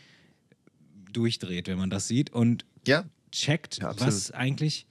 durchdreht, 1.12 1.66
wenn 1.68 1.78
man 1.78 1.90
das 1.90 2.06
sieht 2.08 2.30
und 2.30 2.64
Ja, 2.86 3.04
checkt, 3.32 3.78
Ja, 3.78 3.92
was 3.98 4.30
eigentlich, 4.30 4.86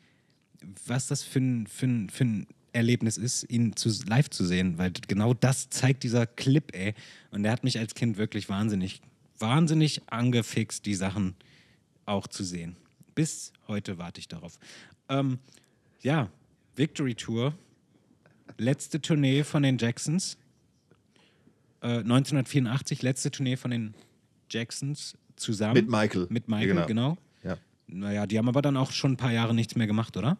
was 0.85 1.07
das 1.07 1.23
für 1.23 1.39
ein, 1.39 1.67
für 1.67 1.85
ein, 1.85 2.09
für 2.09 2.25
ein 2.25 2.47
Erlebnis 2.73 3.17
ist, 3.17 3.43
ihn 3.49 3.75
zu, 3.75 3.89
live 4.05 4.29
zu 4.29 4.45
sehen, 4.45 4.77
weil 4.77 4.91
genau 5.07 5.33
das 5.33 5.69
zeigt 5.69 6.03
dieser 6.03 6.25
Clip, 6.27 6.73
ey. 6.75 6.93
Und 7.31 7.43
der 7.43 7.51
hat 7.51 7.63
mich 7.63 7.79
als 7.79 7.95
Kind 7.95 8.17
wirklich 8.17 8.49
wahnsinnig, 8.49 9.01
wahnsinnig 9.37 10.01
angefixt, 10.07 10.85
die 10.85 10.95
Sachen 10.95 11.35
auch 12.05 12.27
zu 12.27 12.43
sehen. 12.43 12.75
Bis 13.15 13.53
heute 13.67 13.97
warte 13.97 14.19
ich 14.19 14.27
darauf. 14.27 14.59
Ähm, 15.09 15.39
ja, 16.01 16.29
Victory 16.75 17.15
Tour 17.15 17.53
letzte 18.57 19.01
Tournee 19.01 19.43
von 19.43 19.63
den 19.63 19.77
Jacksons. 19.77 20.37
Äh, 21.81 21.99
1984, 21.99 23.01
letzte 23.01 23.31
Tournee 23.31 23.55
von 23.55 23.71
den 23.71 23.93
Jacksons 24.49 25.17
zusammen. 25.35 25.73
Mit 25.75 25.89
Michael. 25.89 26.27
Mit 26.29 26.47
Michael, 26.49 26.67
Genau. 26.67 26.85
genau. 26.87 27.17
Ja. 27.43 27.57
Naja, 27.87 28.27
die 28.27 28.37
haben 28.37 28.47
aber 28.49 28.61
dann 28.61 28.77
auch 28.77 28.91
schon 28.91 29.13
ein 29.13 29.17
paar 29.17 29.31
Jahre 29.31 29.53
nichts 29.53 29.75
mehr 29.75 29.87
gemacht, 29.87 30.15
oder? 30.17 30.37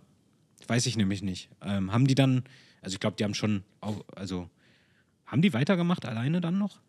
Weiß 0.69 0.85
ich 0.85 0.95
nämlich 0.97 1.23
nicht. 1.23 1.49
Ähm, 1.61 1.91
haben 1.91 2.05
die 2.05 2.13
dann, 2.13 2.43
also 2.81 2.93
ich 2.93 2.99
glaube, 2.99 3.15
die 3.17 3.23
haben 3.23 3.33
schon, 3.33 3.63
auch, 3.81 4.05
also 4.15 4.49
haben 5.25 5.41
die 5.41 5.53
weitergemacht 5.53 6.05
alleine 6.05 6.41
dann 6.41 6.59
noch? 6.59 6.79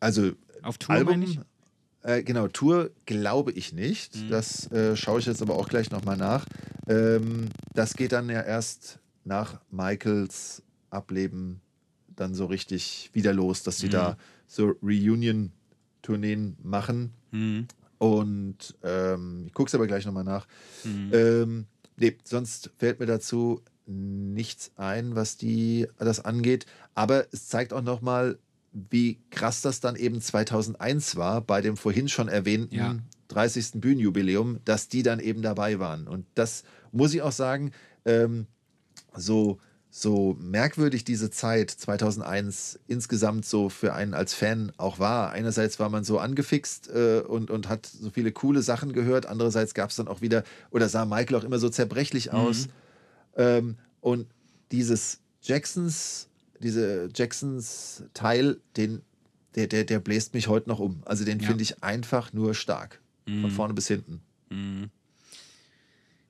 Also 0.00 0.32
Auf 0.62 0.76
Tour, 0.76 1.02
meine 1.02 1.24
ich? 1.24 1.38
Album, 1.38 1.44
äh, 2.02 2.22
genau, 2.22 2.46
Tour 2.48 2.90
glaube 3.06 3.52
ich 3.52 3.72
nicht. 3.72 4.16
Mhm. 4.16 4.28
Das 4.28 4.70
äh, 4.70 4.96
schaue 4.96 5.20
ich 5.20 5.26
jetzt 5.26 5.40
aber 5.40 5.56
auch 5.56 5.68
gleich 5.68 5.90
nochmal 5.90 6.18
nach. 6.18 6.44
Ähm, 6.86 7.48
das 7.74 7.94
geht 7.94 8.12
dann 8.12 8.28
ja 8.28 8.42
erst 8.42 8.98
nach 9.24 9.60
Michaels 9.70 10.62
Ableben 10.90 11.62
dann 12.16 12.34
so 12.34 12.46
richtig 12.46 13.10
wieder 13.14 13.32
los, 13.32 13.62
dass 13.62 13.78
sie 13.78 13.88
da 13.88 14.18
so 14.46 14.74
Reunion-Tourneen 14.82 16.56
machen. 16.62 17.12
Mhm. 17.30 17.66
Und 17.98 18.76
ähm, 18.82 19.44
ich 19.46 19.54
gucke 19.54 19.68
es 19.68 19.74
aber 19.74 19.86
gleich 19.86 20.04
nochmal 20.04 20.24
nach. 20.24 20.46
Ähm, 20.84 21.66
nee, 21.98 22.16
sonst 22.24 22.70
fällt 22.78 23.00
mir 23.00 23.06
dazu 23.06 23.62
nichts 23.86 24.70
ein, 24.76 25.14
was 25.14 25.36
die 25.36 25.86
das 25.98 26.24
angeht. 26.24 26.66
Aber 26.94 27.26
es 27.32 27.48
zeigt 27.48 27.72
auch 27.72 27.82
nochmal, 27.82 28.38
wie 28.72 29.18
krass 29.30 29.62
das 29.62 29.80
dann 29.80 29.96
eben 29.96 30.20
2001 30.20 31.16
war, 31.16 31.40
bei 31.40 31.60
dem 31.60 31.76
vorhin 31.76 32.08
schon 32.08 32.28
erwähnten 32.28 32.74
Ja. 32.74 32.96
30. 33.28 33.80
Bühnenjubiläum, 33.80 34.60
dass 34.64 34.88
die 34.88 35.02
dann 35.02 35.20
eben 35.20 35.42
dabei 35.42 35.78
waren. 35.78 36.06
Und 36.06 36.26
das 36.34 36.64
muss 36.92 37.14
ich 37.14 37.22
auch 37.22 37.32
sagen, 37.32 37.72
ähm, 38.04 38.46
so, 39.14 39.58
so 39.90 40.36
merkwürdig 40.40 41.04
diese 41.04 41.30
Zeit 41.30 41.70
2001 41.70 42.78
insgesamt 42.86 43.46
so 43.46 43.68
für 43.68 43.94
einen 43.94 44.14
als 44.14 44.34
Fan 44.34 44.70
auch 44.76 44.98
war. 44.98 45.30
Einerseits 45.30 45.78
war 45.80 45.88
man 45.88 46.04
so 46.04 46.18
angefixt 46.18 46.88
äh, 46.90 47.20
und, 47.26 47.50
und 47.50 47.68
hat 47.68 47.86
so 47.86 48.10
viele 48.10 48.30
coole 48.32 48.62
Sachen 48.62 48.92
gehört. 48.92 49.26
Andererseits 49.26 49.72
gab 49.74 49.90
es 49.90 49.96
dann 49.96 50.06
auch 50.08 50.20
wieder, 50.20 50.44
oder 50.70 50.88
sah 50.88 51.04
Michael 51.06 51.36
auch 51.36 51.44
immer 51.44 51.58
so 51.58 51.68
zerbrechlich 51.70 52.32
aus. 52.32 52.68
Ähm, 53.36 53.76
und 54.00 54.26
dieses 54.70 55.20
Jacksons, 55.42 56.28
diese 56.60 57.08
Jacksons 57.14 58.04
Teil, 58.12 58.60
den, 58.76 59.00
der, 59.54 59.68
der, 59.68 59.84
der 59.84 60.00
bläst 60.00 60.34
mich 60.34 60.48
heute 60.48 60.68
noch 60.68 60.80
um. 60.80 61.02
Also 61.06 61.24
den 61.24 61.40
Ja. 61.40 61.46
finde 61.48 61.62
ich 61.62 61.82
einfach 61.82 62.32
nur 62.32 62.54
stark. 62.54 63.00
Von 63.24 63.50
vorne 63.50 63.74
bis 63.74 63.88
hinten. 63.88 64.20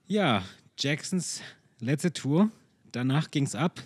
Ja, 0.07 0.43
Jacksons 0.79 1.41
letzte 1.81 2.13
Tour. 2.13 2.51
Danach 2.93 3.31
ging's 3.31 3.55
ab. 3.55 3.81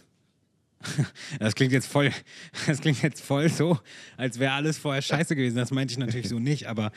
Das 1.39 1.55
klingt 1.55 1.73
jetzt 1.73 1.87
voll, 1.87 2.11
das 2.67 2.81
klingt 2.81 3.03
jetzt 3.03 3.23
voll 3.23 3.49
so, 3.49 3.79
als 4.17 4.41
wäre 4.41 4.53
alles 4.55 4.79
vorher 4.79 5.01
scheiße 5.01 5.37
gewesen. 5.37 5.57
Das 5.57 5.71
meinte 5.71 5.93
ich 5.93 5.99
natürlich 5.99 6.29
so 6.29 6.41
nicht, 6.41 6.67
aber 6.67 6.91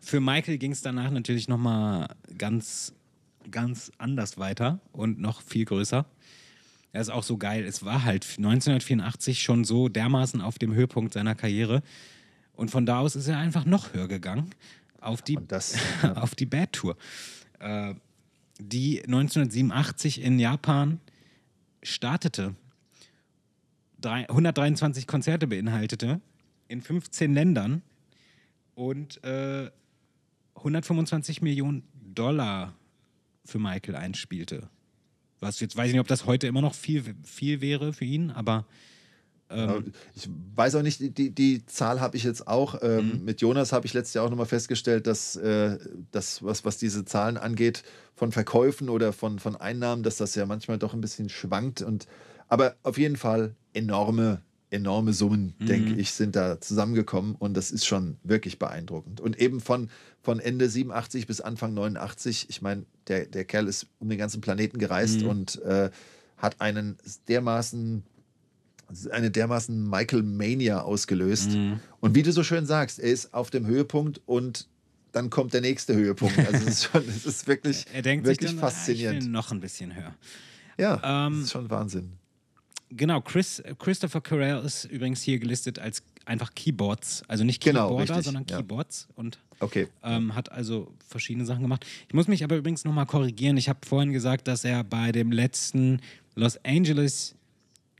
für 0.00 0.20
Michael 0.20 0.58
ging 0.58 0.70
es 0.70 0.80
danach 0.80 1.10
natürlich 1.10 1.48
nochmal 1.48 2.06
ganz, 2.38 2.92
ganz 3.50 3.90
anders 3.98 4.38
weiter 4.38 4.78
und 4.92 5.18
noch 5.20 5.42
viel 5.42 5.64
größer. 5.64 6.06
Das 6.92 7.08
ist 7.08 7.12
auch 7.12 7.24
so 7.24 7.36
geil. 7.36 7.64
Es 7.64 7.84
war 7.84 8.04
halt 8.04 8.24
1984 8.38 9.42
schon 9.42 9.64
so 9.64 9.88
dermaßen 9.88 10.40
auf 10.40 10.58
dem 10.58 10.72
Höhepunkt 10.72 11.12
seiner 11.12 11.34
Karriere. 11.34 11.82
Und 12.54 12.70
von 12.70 12.86
da 12.86 13.00
aus 13.00 13.16
ist 13.16 13.26
er 13.26 13.38
einfach 13.38 13.64
noch 13.64 13.92
höher 13.92 14.06
gegangen 14.08 14.50
auf 15.00 15.20
die, 15.22 15.36
das- 15.48 15.76
auf 16.14 16.36
die 16.36 16.46
Bad 16.46 16.72
Tour, 16.72 16.96
äh, 17.58 17.94
die 18.60 19.02
1987 19.02 20.22
in 20.22 20.38
Japan 20.38 21.00
startete. 21.86 22.54
Drei, 23.98 24.28
123 24.28 25.06
Konzerte 25.06 25.46
beinhaltete 25.46 26.20
in 26.68 26.82
15 26.82 27.32
Ländern 27.32 27.82
und 28.74 29.22
äh, 29.24 29.70
125 30.56 31.42
Millionen 31.42 31.82
Dollar 32.14 32.74
für 33.44 33.58
Michael 33.58 33.96
einspielte. 33.96 34.68
Was 35.40 35.60
jetzt 35.60 35.76
weiß 35.76 35.88
ich 35.88 35.92
nicht, 35.92 36.00
ob 36.00 36.08
das 36.08 36.26
heute 36.26 36.46
immer 36.46 36.62
noch 36.62 36.74
viel, 36.74 37.14
viel 37.24 37.60
wäre 37.60 37.92
für 37.92 38.04
ihn, 38.04 38.30
aber 38.30 38.66
ähm, 39.50 39.92
Ich 40.14 40.28
weiß 40.54 40.74
auch 40.74 40.82
nicht, 40.82 41.00
die, 41.18 41.30
die, 41.30 41.66
Zahl 41.66 42.00
habe 42.00 42.16
ich 42.16 42.24
jetzt 42.24 42.46
auch. 42.46 42.80
Ähm, 42.82 43.24
Mit 43.24 43.40
Jonas 43.40 43.72
habe 43.72 43.86
ich 43.86 43.94
letztes 43.94 44.14
Jahr 44.14 44.24
auch 44.24 44.30
nochmal 44.30 44.46
festgestellt, 44.46 45.06
dass 45.06 45.36
äh, 45.36 45.78
das, 46.10 46.42
was, 46.42 46.64
was 46.64 46.78
diese 46.78 47.04
Zahlen 47.04 47.36
angeht, 47.36 47.82
von 48.14 48.32
Verkäufen 48.32 48.88
oder 48.88 49.12
von, 49.12 49.38
von 49.38 49.56
Einnahmen, 49.56 50.02
dass 50.02 50.16
das 50.16 50.34
ja 50.34 50.46
manchmal 50.46 50.78
doch 50.78 50.94
ein 50.94 51.00
bisschen 51.00 51.28
schwankt. 51.28 51.82
Und, 51.82 52.06
aber 52.48 52.76
auf 52.82 52.98
jeden 52.98 53.16
Fall 53.16 53.54
enorme, 53.72 54.42
enorme 54.70 55.12
Summen, 55.12 55.54
denke 55.60 55.94
ich, 55.94 56.12
sind 56.12 56.34
da 56.34 56.60
zusammengekommen. 56.60 57.36
Und 57.36 57.56
das 57.56 57.70
ist 57.70 57.86
schon 57.86 58.16
wirklich 58.24 58.58
beeindruckend. 58.58 59.20
Und 59.20 59.38
eben 59.38 59.60
von, 59.60 59.90
von 60.22 60.40
Ende 60.40 60.68
87 60.68 61.26
bis 61.26 61.40
Anfang 61.40 61.74
89, 61.74 62.46
ich 62.48 62.62
meine, 62.62 62.84
der, 63.06 63.26
der 63.26 63.44
Kerl 63.44 63.68
ist 63.68 63.86
um 64.00 64.08
den 64.08 64.18
ganzen 64.18 64.40
Planeten 64.40 64.78
gereist 64.78 65.22
und 65.22 65.62
äh, 65.62 65.90
hat 66.36 66.60
einen 66.60 66.96
dermaßen 67.28 68.02
eine 69.10 69.30
dermaßen 69.30 69.88
Michael 69.88 70.22
Mania 70.22 70.82
ausgelöst. 70.82 71.50
Mhm. 71.52 71.80
Und 72.00 72.14
wie 72.14 72.22
du 72.22 72.32
so 72.32 72.42
schön 72.42 72.66
sagst, 72.66 72.98
er 72.98 73.10
ist 73.10 73.34
auf 73.34 73.50
dem 73.50 73.66
Höhepunkt 73.66 74.20
und 74.26 74.68
dann 75.12 75.30
kommt 75.30 75.54
der 75.54 75.60
nächste 75.62 75.94
Höhepunkt. 75.94 76.38
Also 76.38 76.66
es 76.66 76.66
ist 76.66 76.84
schon, 76.84 77.08
es 77.08 77.24
ist 77.26 77.46
wirklich, 77.46 77.84
er 77.92 78.02
denkt 78.02 78.26
wirklich 78.26 78.50
sich 78.50 78.58
dann, 78.60 78.64
ah, 78.64 78.70
faszinierend. 78.70 79.18
ich 79.18 79.24
will 79.24 79.32
noch 79.32 79.50
ein 79.50 79.60
bisschen 79.60 79.94
höher. 79.94 80.14
ja, 80.78 81.26
Ähm, 81.26 81.34
das 81.34 81.44
ist 81.44 81.52
schon 81.52 81.70
Wahnsinn. 81.70 82.12
Genau, 82.90 83.20
Chris, 83.20 83.60
Christopher 83.80 84.20
Carell 84.20 84.64
ist 84.64 84.84
übrigens 84.84 85.20
hier 85.22 85.38
gelistet 85.40 85.78
als 85.80 86.04
einfach 86.24 86.54
Keyboards, 86.54 87.24
also 87.26 87.42
nicht 87.42 87.60
Genau, 87.64 87.88
Keyboarder, 87.88 88.14
richtig, 88.16 88.24
sondern 88.26 88.44
ja. 88.48 88.56
Keyboards 88.58 89.08
und 89.16 89.38
Okay. 89.58 89.88
ähm, 90.04 90.34
hat 90.34 90.52
also 90.52 90.92
verschiedene 91.08 91.46
Sachen 91.46 91.62
gemacht. 91.62 91.84
Ich 92.06 92.14
muss 92.14 92.28
mich 92.28 92.44
aber 92.44 92.56
übrigens 92.56 92.84
nochmal 92.84 93.06
korrigieren. 93.06 93.56
Ich 93.56 93.68
habe 93.70 93.78
vorhin 93.86 94.12
gesagt, 94.12 94.46
dass 94.48 94.64
er 94.64 94.84
bei 94.84 95.10
dem 95.12 95.32
letzten 95.32 96.00
Los 96.34 96.58
Angeles 96.64 97.34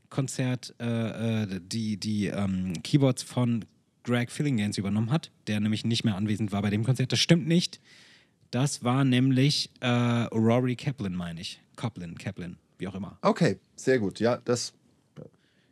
Konzert 0.09 0.73
äh, 0.79 1.43
äh, 1.43 1.59
die, 1.61 1.97
die 1.97 2.27
ähm, 2.27 2.73
Keyboards 2.83 3.23
von 3.23 3.65
Greg 4.03 4.31
Fillinghans 4.31 4.77
übernommen 4.77 5.11
hat, 5.11 5.31
der 5.47 5.59
nämlich 5.59 5.83
nicht 5.85 6.03
mehr 6.05 6.15
anwesend 6.15 6.51
war 6.51 6.61
bei 6.61 6.69
dem 6.69 6.83
Konzert. 6.85 7.11
Das 7.11 7.19
stimmt 7.19 7.47
nicht. 7.47 7.79
Das 8.51 8.83
war 8.83 9.03
nämlich 9.03 9.69
äh, 9.81 9.87
Rory 9.89 10.75
Kaplan, 10.77 11.13
meine 11.13 11.41
ich. 11.41 11.59
Kaplan, 11.75 12.17
Kaplan, 12.17 12.57
wie 12.77 12.87
auch 12.87 12.95
immer. 12.95 13.17
Okay, 13.21 13.57
sehr 13.75 13.99
gut. 13.99 14.19
Ja, 14.21 14.37
das. 14.45 14.73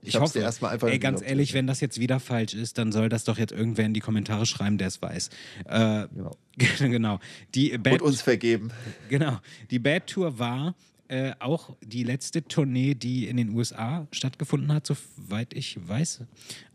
Ich, 0.02 0.14
Ich 0.14 0.20
hoffe, 0.20 0.38
erstmal 0.40 0.74
einfach. 0.74 0.88
ey, 0.90 1.00
ganz 1.00 1.22
ehrlich, 1.24 1.54
wenn 1.54 1.66
das 1.66 1.80
jetzt 1.80 2.00
wieder 2.00 2.20
falsch 2.20 2.54
ist, 2.54 2.78
dann 2.78 2.92
soll 2.92 3.10
das 3.10 3.24
doch 3.24 3.40
jetzt 3.40 3.52
irgendwer 3.54 3.86
in 3.86 3.94
die 3.96 4.02
Kommentare 4.02 4.46
schreiben, 4.46 4.78
der 4.78 4.88
es 4.90 5.02
weiß. 5.02 5.30
Äh, 5.68 6.08
Genau. 6.14 6.38
genau. 6.80 7.20
Die 7.56 7.76
Bad, 7.78 8.02
Und 8.02 8.10
uns 8.10 8.22
vergeben. 8.22 8.70
genau. 9.10 9.40
Die 9.72 9.80
Bad 9.80 10.06
Tour 10.08 10.38
war 10.38 10.76
äh, 11.08 11.34
auch 11.40 11.76
die 11.82 12.04
letzte 12.04 12.44
Tournee, 12.44 12.96
die 12.96 13.28
in 13.28 13.38
den 13.38 13.50
USA 13.50 14.08
stattgefunden 14.12 14.74
hat, 14.74 14.88
soweit 14.88 15.54
ich 15.54 15.78
weiß. 15.88 16.24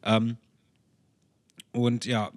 Ähm, 0.04 0.36
und 1.72 2.04
ja, 2.04 2.30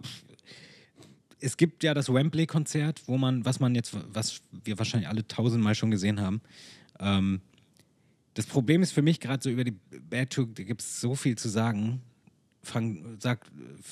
es 1.40 1.58
gibt 1.58 1.84
ja 1.84 1.94
das 1.94 2.12
Wembley-Konzert, 2.12 3.04
wo 3.08 3.18
man, 3.18 3.46
was 3.46 3.60
man 3.60 3.76
jetzt, 3.76 3.96
was 4.14 4.42
wir 4.52 4.78
wahrscheinlich 4.78 5.10
alle 5.10 5.28
tausendmal 5.28 5.76
schon 5.76 5.92
gesehen 5.92 6.22
haben. 6.22 6.42
Ähm, 7.00 7.42
das 8.34 8.46
Problem 8.46 8.82
ist 8.82 8.92
für 8.92 9.02
mich 9.02 9.20
gerade 9.20 9.44
so 9.44 9.50
über 9.50 9.64
die 9.64 9.76
Bad 10.10 10.32
Tour, 10.32 10.48
da 10.54 10.64
gibt 10.64 10.82
es 10.82 11.02
so 11.02 11.16
viel 11.16 11.38
zu 11.38 11.50
sagen. 11.50 12.02
Frank, 12.64 13.04
sag, 13.20 13.46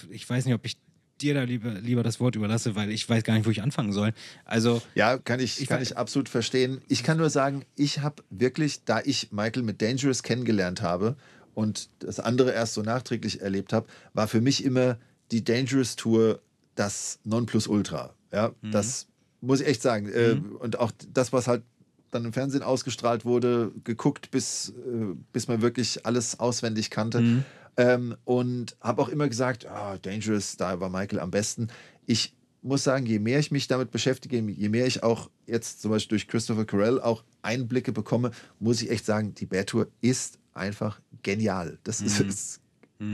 ich 0.10 0.28
weiß 0.28 0.46
nicht, 0.46 0.56
ob 0.56 0.66
ich 0.66 0.78
dir 1.22 1.34
da 1.34 1.44
lieber, 1.44 1.72
lieber 1.74 2.04
das 2.04 2.20
Wort 2.20 2.36
überlasse, 2.36 2.76
weil 2.76 2.92
ich 2.92 3.08
weiß 3.10 3.24
gar 3.24 3.36
nicht, 3.36 3.46
wo 3.46 3.50
ich 3.52 3.62
anfangen 3.62 3.94
soll. 3.94 4.14
Also, 4.46 4.82
Ja, 4.96 5.18
kann 5.18 5.40
ich, 5.40 5.62
Ich 5.62 5.68
kann 5.68 5.82
ich 5.82 5.98
absolut 5.98 6.30
verstehen. 6.30 6.82
Ich 6.88 7.04
kann 7.04 7.18
nur 7.18 7.30
sagen, 7.30 7.64
ich 7.76 8.00
habe 8.00 8.24
wirklich, 8.30 8.84
da 8.86 9.02
ich 9.04 9.32
Michael 9.32 9.64
mit 9.64 9.82
Dangerous 9.82 10.24
kennengelernt 10.24 10.82
habe 10.82 11.16
und 11.54 11.90
das 12.00 12.20
andere 12.20 12.52
erst 12.52 12.74
so 12.74 12.82
nachträglich 12.82 13.42
erlebt 13.42 13.74
habe, 13.74 13.88
war 14.14 14.28
für 14.28 14.42
mich 14.42 14.64
immer 14.64 14.98
die 15.32 15.44
Dangerous 15.44 15.96
Tour 15.96 16.42
das 16.76 17.20
Nonplusultra. 17.24 18.14
Ja, 18.32 18.52
Mhm. 18.62 18.72
das 18.72 19.08
muss 19.42 19.62
ich 19.62 19.68
echt 19.68 19.82
sagen. 19.82 20.08
Äh, 20.08 20.38
und 20.60 20.80
auch 20.80 20.92
das, 21.14 21.34
was 21.34 21.48
halt 21.48 21.64
dann 22.12 22.26
im 22.26 22.34
Fernsehen 22.34 22.62
ausgestrahlt 22.64 23.24
wurde, 23.26 23.72
geguckt, 23.86 24.32
bis, 24.32 24.70
äh, 24.70 25.16
bis 25.32 25.48
man 25.48 25.62
wirklich 25.62 26.06
alles 26.06 26.40
auswendig 26.40 26.90
kannte. 26.90 27.22
Mhm. 27.22 27.46
Ähm, 27.78 28.16
und 28.26 28.76
habe 28.82 29.02
auch 29.02 29.10
immer 29.10 29.28
gesagt, 29.30 29.66
ah, 29.66 29.98
Dangerous, 30.02 30.58
da 30.58 30.80
war 30.80 30.90
Michael 30.90 31.20
am 31.20 31.32
besten. 31.32 31.68
Ich 32.06 32.34
muss 32.62 32.84
sagen, 32.84 33.06
je 33.06 33.18
mehr 33.20 33.40
ich 33.40 33.50
mich 33.52 33.68
damit 33.68 33.92
beschäftige, 33.92 34.38
je 34.40 34.70
mehr 34.70 34.86
ich 34.86 35.04
auch 35.04 35.30
jetzt 35.48 35.82
zum 35.82 35.92
Beispiel 35.92 36.18
durch 36.18 36.28
Christopher 36.28 36.66
Carell 36.66 37.00
auch 37.00 37.24
Einblicke 37.42 37.92
bekomme, 37.92 38.32
muss 38.60 38.82
ich 38.82 38.92
echt 38.92 39.06
sagen, 39.06 39.34
die 39.34 39.46
Bad 39.48 39.68
Tour 39.68 39.88
ist 40.02 40.38
einfach 40.54 41.00
genial. 41.24 41.80
Das 41.84 42.02
ist, 42.02 42.20
es, 42.20 42.60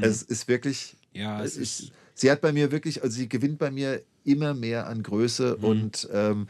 es 0.02 0.22
ist 0.24 0.48
wirklich, 0.48 0.96
Mhm. 1.14 1.22
Ja, 1.22 1.44
es 1.44 1.52
es 1.52 1.58
ist- 1.58 1.80
ist, 1.80 1.92
sie 2.16 2.30
hat 2.32 2.42
bei 2.42 2.52
mir 2.52 2.72
wirklich, 2.72 3.02
also 3.04 3.16
sie 3.16 3.30
gewinnt 3.30 3.58
bei 3.60 3.72
mir 3.72 4.02
immer 4.24 4.54
mehr 4.54 4.88
an 4.88 5.02
Größe 5.02 5.56
Mhm. 5.60 5.64
und 5.64 6.10
ähm, 6.12 6.48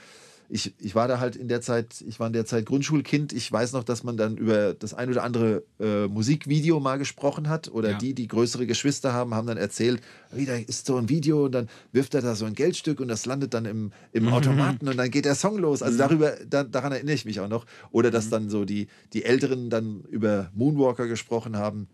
ich, 0.49 0.73
ich 0.79 0.95
war 0.95 1.07
da 1.09 1.19
halt 1.19 1.35
in 1.35 1.49
der 1.49 1.59
Zeit, 1.61 2.03
ich 2.07 2.19
war 2.19 2.27
in 2.27 2.33
der 2.33 2.45
Zeit 2.45 2.65
Grundschulkind. 2.65 3.33
Ich 3.33 3.51
weiß 3.51 3.73
noch, 3.73 3.83
dass 3.83 4.03
man 4.03 4.15
dann 4.15 4.37
über 4.37 4.73
das 4.73 4.93
ein 4.93 5.09
oder 5.09 5.23
andere 5.23 5.63
äh, 5.79 6.07
Musikvideo 6.07 6.79
mal 6.79 6.97
gesprochen 6.97 7.49
hat. 7.49 7.67
Oder 7.69 7.91
Ja. 7.91 7.97
die, 7.97 8.13
die 8.13 8.27
größere 8.27 8.65
Geschwister 8.65 9.11
haben, 9.11 9.33
haben 9.33 9.45
dann 9.47 9.57
erzählt, 9.57 10.01
wie 10.31 10.45
da 10.45 10.55
ist 10.55 10.85
so 10.85 10.95
ein 10.95 11.09
Video 11.09 11.45
und 11.45 11.51
dann 11.51 11.67
wirft 11.91 12.13
er 12.15 12.21
da 12.21 12.33
so 12.35 12.45
ein 12.45 12.53
Geldstück 12.55 12.99
und 13.01 13.09
das 13.09 13.25
landet 13.25 13.53
dann 13.53 13.65
im, 13.65 13.91
im 14.13 14.29
Automaten 14.29 14.87
und 14.87 14.95
dann 14.95 15.11
geht 15.11 15.25
der 15.25 15.35
Song 15.35 15.57
los. 15.57 15.81
Also 15.81 15.97
darüber, 15.97 16.37
da, 16.49 16.63
daran 16.63 16.93
erinnere 16.93 17.15
ich 17.15 17.25
mich 17.25 17.39
auch 17.41 17.49
noch. 17.49 17.65
Oder 17.91 18.09
dass 18.09 18.29
dann 18.29 18.49
so 18.49 18.63
die, 18.63 18.87
die 19.13 19.25
Älteren 19.25 19.69
dann 19.69 20.01
über 20.09 20.49
Moonwalker 20.55 21.07
gesprochen 21.07 21.57
haben. 21.57 21.87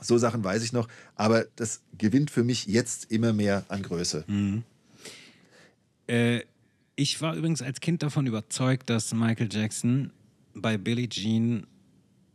So 0.00 0.16
Sachen 0.18 0.42
weiß 0.42 0.64
ich 0.64 0.72
noch. 0.72 0.88
Aber 1.14 1.44
das 1.56 1.82
gewinnt 1.98 2.30
für 2.30 2.42
mich 2.42 2.66
jetzt 2.66 3.12
immer 3.12 3.32
mehr 3.34 3.64
an 3.68 3.82
Größe. 3.82 4.24
Äh, 6.08 6.40
ich 7.02 7.20
war 7.20 7.34
übrigens 7.34 7.62
als 7.62 7.80
Kind 7.80 8.02
davon 8.04 8.26
überzeugt, 8.28 8.88
dass 8.88 9.12
Michael 9.12 9.48
Jackson 9.50 10.12
bei 10.54 10.78
Billie 10.78 11.08
Jean 11.08 11.66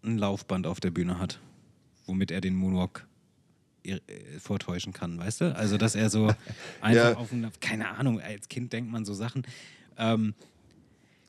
ein 0.03 0.17
Laufband 0.17 0.67
auf 0.67 0.81
der 0.81 0.91
Bühne 0.91 1.19
hat, 1.19 1.39
womit 2.05 2.31
er 2.31 2.41
den 2.41 2.53
Moonwalk 2.55 3.07
äh, 3.83 3.99
vortäuschen 4.39 4.91
kann, 4.91 5.17
weißt 5.17 5.39
du? 5.41 5.55
Also, 5.55 5.77
dass 5.77 5.95
er 5.95 6.09
so 6.09 6.27
einfach 6.81 7.11
Ja. 7.11 7.15
auf 7.15 7.29
dem, 7.29 7.49
keine 7.61 7.87
Ahnung, 7.89 8.19
als 8.19 8.49
Kind 8.49 8.73
denkt 8.73 8.91
man 8.91 9.05
so 9.05 9.13
Sachen. 9.13 9.43
Ähm, 9.97 10.33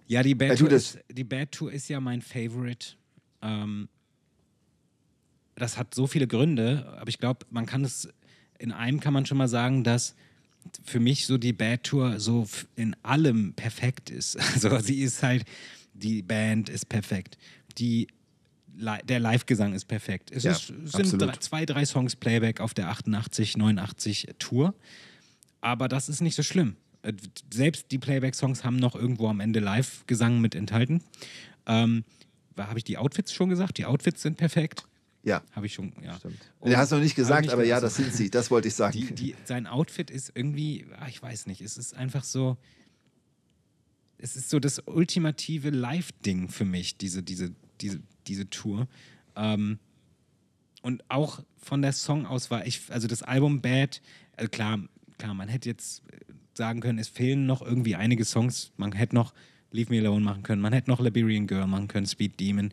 ja, 0.09 0.24
die 0.24 0.35
Bad, 0.35 0.59
Tour 0.59 0.73
ist, 0.73 0.98
die 1.09 1.24
Bad 1.24 1.52
Tour 1.52 1.70
ist 1.73 1.89
ja 1.89 2.01
mein 2.01 2.23
Favorite. 2.23 2.97
Ähm, 3.40 3.89
das 5.55 5.78
hat 5.78 5.94
so 5.94 6.09
viele 6.09 6.27
Gründe, 6.27 6.93
aber 6.98 7.09
ich 7.09 7.19
glaube, 7.19 7.47
man 7.51 7.66
kann 7.66 7.85
es, 7.85 8.09
in 8.59 8.73
einem 8.73 8.98
kann 8.98 9.12
man 9.12 9.27
schon 9.27 9.39
mal 9.39 9.48
sagen, 9.48 9.85
dass 9.85 10.16
für 10.85 11.01
mich 11.01 11.27
so 11.27 11.39
die 11.39 11.53
Bad 11.53 11.85
Tour 11.85 12.20
so 12.20 12.47
in 12.77 12.97
allem 13.03 13.55
perfekt 13.55 14.11
ist. 14.11 14.36
Also 14.55 14.78
sie 14.78 15.01
ist 15.03 15.23
halt, 15.23 15.45
die 15.95 16.23
Band 16.23 16.69
ist 16.69 16.89
perfekt. 16.89 17.39
Die, 17.78 18.09
der 19.09 19.20
Live-Gesang 19.20 19.74
ist 19.74 19.86
perfekt. 19.86 20.31
Es 20.31 20.45
Ja, 20.45 20.53
ist, 20.53 20.73
sind 20.85 21.20
drei, 21.20 21.32
zwei, 21.36 21.66
drei 21.66 21.85
Songs 21.85 22.16
Playback 22.16 22.61
auf 22.61 22.74
der 22.74 22.89
88, 22.89 23.57
89 23.57 24.28
Tour. 24.39 24.74
Aber 25.61 25.89
das 25.89 26.09
ist 26.09 26.20
nicht 26.20 26.35
so 26.36 26.43
schlimm. 26.43 26.77
Äh, 27.03 27.12
Selbst 27.53 27.86
die 27.90 27.99
Playback-Songs 27.99 28.65
haben 28.65 28.77
noch 28.77 28.95
irgendwo 28.95 29.28
am 29.28 29.40
Ende 29.40 29.61
Live-Gesang 29.61 30.40
mit 30.40 30.55
enthalten. 30.55 31.03
Ähm, 31.66 32.05
Habe 32.57 32.78
ich 32.78 32.85
die 32.85 32.99
Outfits 32.99 33.32
schon 33.32 33.49
gesagt? 33.49 33.78
Die 33.78 33.85
Outfits 33.85 34.23
sind 34.23 34.36
perfekt. 34.36 34.85
Ja. 35.29 35.43
Habe 35.53 35.67
ich 35.67 35.75
schon, 35.75 35.93
ja. 36.03 36.17
Stimmt. 36.19 36.39
Und- 36.61 36.73
Du 36.73 36.77
hast 36.77 36.91
noch 36.91 36.99
nicht 37.01 37.15
gesagt, 37.15 37.43
nicht 37.43 37.53
aber 37.53 37.65
ja, 37.65 37.77
gesagt. 37.77 37.85
das 37.93 37.97
sind 37.97 38.15
sie. 38.15 38.31
Das 38.31 38.51
wollte 38.51 38.69
ich 38.69 38.75
sagen. 38.75 38.93
Die, 38.99 39.15
die, 39.15 39.35
sein 39.45 39.67
Outfit 39.67 40.11
ist 40.11 40.33
irgendwie, 40.35 40.87
ah, 40.99 41.07
ich 41.09 41.23
weiß 41.23 41.47
nicht, 41.47 41.61
es 41.61 41.77
ist 41.79 41.95
einfach 41.95 42.25
so, 42.25 42.57
es 44.19 44.37
ist 44.37 44.51
so 44.51 44.59
das 44.59 44.81
ultimative 44.87 45.71
Live-Ding 45.71 46.49
für 46.49 46.65
mich, 46.65 46.97
diese, 46.99 47.23
diese, 47.23 47.55
diese, 47.81 48.01
diese 48.27 48.51
Tour. 48.51 48.89
Ähm, 49.37 49.79
und 50.83 51.05
auch 51.09 51.45
von 51.57 51.83
der 51.83 51.93
Songauswahl, 51.93 52.67
ich, 52.67 52.83
also 52.91 53.07
das 53.07 53.23
Album 53.23 53.61
Bad, 53.61 54.01
also 54.37 54.49
klar, 54.49 54.81
klar, 55.19 55.35
man 55.35 55.49
hätte 55.49 55.69
jetzt 55.69 56.03
sagen 56.55 56.81
können, 56.81 56.99
es 56.99 57.09
fehlen 57.09 57.47
noch 57.47 57.63
irgendwie 57.63 57.95
einige 57.95 58.25
Songs, 58.25 58.73
man 58.77 58.93
hätte 58.93 59.15
noch 59.15 59.35
Leave 59.71 59.93
Me 59.93 60.01
Alone 60.01 60.25
machen 60.25 60.43
können, 60.43 60.63
man 60.63 60.73
hätte 60.73 60.91
noch 60.91 61.01
Liberian 61.01 61.47
Girl 61.47 61.67
machen 61.67 61.89
können, 61.89 62.07
Speed 62.07 62.41
Demon. 62.41 62.73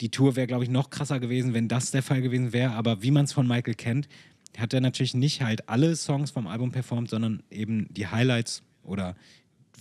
Die 0.00 0.10
Tour 0.10 0.36
wäre, 0.36 0.46
glaube 0.46 0.64
ich, 0.64 0.70
noch 0.70 0.90
krasser 0.90 1.20
gewesen, 1.20 1.54
wenn 1.54 1.68
das 1.68 1.90
der 1.90 2.02
Fall 2.02 2.22
gewesen 2.22 2.52
wäre. 2.52 2.72
Aber 2.72 3.02
wie 3.02 3.10
man 3.10 3.24
es 3.24 3.32
von 3.32 3.46
Michael 3.46 3.74
kennt, 3.74 4.08
hat 4.56 4.72
er 4.72 4.80
natürlich 4.80 5.14
nicht 5.14 5.42
halt 5.42 5.68
alle 5.68 5.94
Songs 5.96 6.30
vom 6.30 6.46
Album 6.46 6.72
performt, 6.72 7.10
sondern 7.10 7.42
eben 7.50 7.86
die 7.92 8.06
Highlights 8.06 8.62
oder 8.82 9.16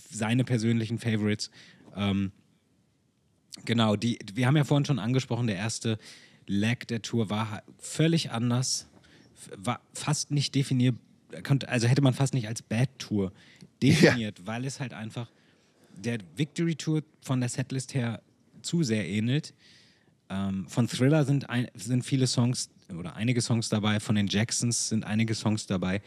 seine 0.10 0.44
persönlichen 0.44 1.00
Favorites. 1.00 1.50
Ähm, 1.96 2.32
genau, 3.66 3.96
die, 3.96 4.20
wir 4.34 4.48
haben 4.48 4.58
ja 4.58 4.64
vorhin 4.64 4.86
schon 4.86 5.00
angesprochen, 5.00 5.48
der 5.48 5.56
erste 5.56 5.98
Leg 6.46 6.88
der 6.88 7.02
Tour 7.02 7.30
war 7.30 7.64
völlig 7.78 8.32
anders, 8.32 8.88
war 9.56 9.82
fast 9.94 10.32
nicht 10.32 10.56
definiert, 10.56 10.96
also 11.68 11.88
hätte 11.88 12.02
man 12.02 12.14
fast 12.14 12.34
nicht 12.34 12.48
als 12.48 12.62
Bad 12.62 12.90
Tour 12.98 13.32
definiert, 13.82 14.46
weil 14.46 14.66
es 14.66 14.80
halt 14.80 14.94
einfach 14.94 15.30
der 15.96 16.18
Victory 16.36 16.76
Tour 16.76 17.04
von 17.22 17.40
der 17.40 17.50
Setlist 17.50 17.94
her 17.94 18.22
zu 18.62 18.84
sehr 18.84 19.08
ähnelt. 19.08 19.54
Ähm, 20.30 20.68
von 20.68 20.88
Thriller 20.88 21.26
sind, 21.26 21.50
ein, 21.50 21.68
sind 21.74 22.04
viele 22.04 22.28
Songs 22.28 22.70
oder 22.98 23.16
einige 23.16 23.42
Songs 23.42 23.70
dabei, 23.70 24.00
von 24.00 24.16
den 24.16 24.28
Jacksons 24.28 24.90
sind 24.90 25.04
einige 25.04 25.34
Songs 25.34 25.66
dabei. 25.66 26.02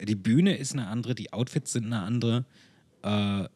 Die 0.00 0.14
Bühne 0.14 0.56
ist 0.56 0.72
eine 0.72 0.86
andere, 0.88 1.14
die 1.14 1.32
Outfits 1.32 1.72
sind 1.72 1.86
eine 1.86 2.00
andere. 2.00 2.44
Äh, 3.02 3.48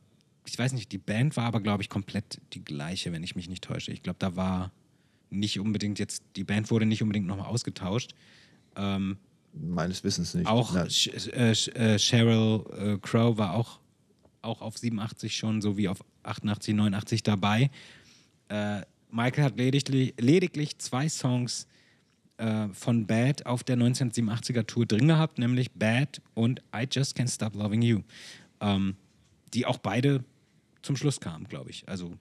ich 0.46 0.58
weiß 0.58 0.72
nicht, 0.72 0.92
die 0.92 0.98
Band 0.98 1.36
war 1.36 1.44
aber, 1.44 1.60
glaube 1.60 1.82
ich, 1.82 1.88
komplett 1.88 2.40
die 2.52 2.64
gleiche, 2.64 3.12
wenn 3.12 3.24
ich 3.24 3.34
mich 3.34 3.48
nicht 3.48 3.64
täusche. 3.64 3.90
Ich 3.90 4.02
glaube, 4.02 4.18
da 4.18 4.36
war 4.36 4.70
nicht 5.30 5.58
unbedingt 5.58 5.98
jetzt, 5.98 6.22
die 6.36 6.44
Band 6.44 6.70
wurde 6.70 6.86
nicht 6.86 7.02
unbedingt 7.02 7.26
nochmal 7.26 7.46
ausgetauscht. 7.46 8.14
Ähm, 8.76 9.16
Meines 9.52 10.04
Wissens 10.04 10.34
nicht. 10.34 10.46
auch. 10.46 10.76
Sh 10.88 11.08
äh, 11.08 11.50
äh, 11.50 11.98
Sheryl 11.98 12.64
äh, 12.78 12.98
Crow 12.98 13.38
war 13.38 13.54
auch, 13.54 13.80
auch 14.42 14.60
auf 14.60 14.76
87 14.76 15.36
schon, 15.36 15.62
so 15.62 15.76
wie 15.76 15.88
auf 15.88 16.04
88, 16.22 16.74
89 16.74 17.22
dabei. 17.22 17.70
Michael 19.10 19.44
hat 19.44 19.56
lediglich, 19.56 20.14
lediglich 20.18 20.78
zwei 20.78 21.08
Songs 21.08 21.66
äh, 22.38 22.68
von 22.68 23.06
Bad 23.06 23.46
auf 23.46 23.64
der 23.64 23.76
1987er 23.76 24.66
Tour 24.66 24.86
drin 24.86 25.08
gehabt, 25.08 25.38
nämlich 25.38 25.72
Bad 25.72 26.20
und 26.34 26.60
I 26.74 26.86
Just 26.90 27.16
Can't 27.16 27.32
Stop 27.32 27.54
Loving 27.54 27.82
You. 27.82 28.00
Ähm, 28.60 28.96
die 29.54 29.66
auch 29.66 29.78
beide 29.78 30.24
zum 30.82 30.96
Schluss 30.96 31.20
kamen, 31.20 31.46
glaube 31.48 31.70
ich. 31.70 31.88
Also 31.88 32.16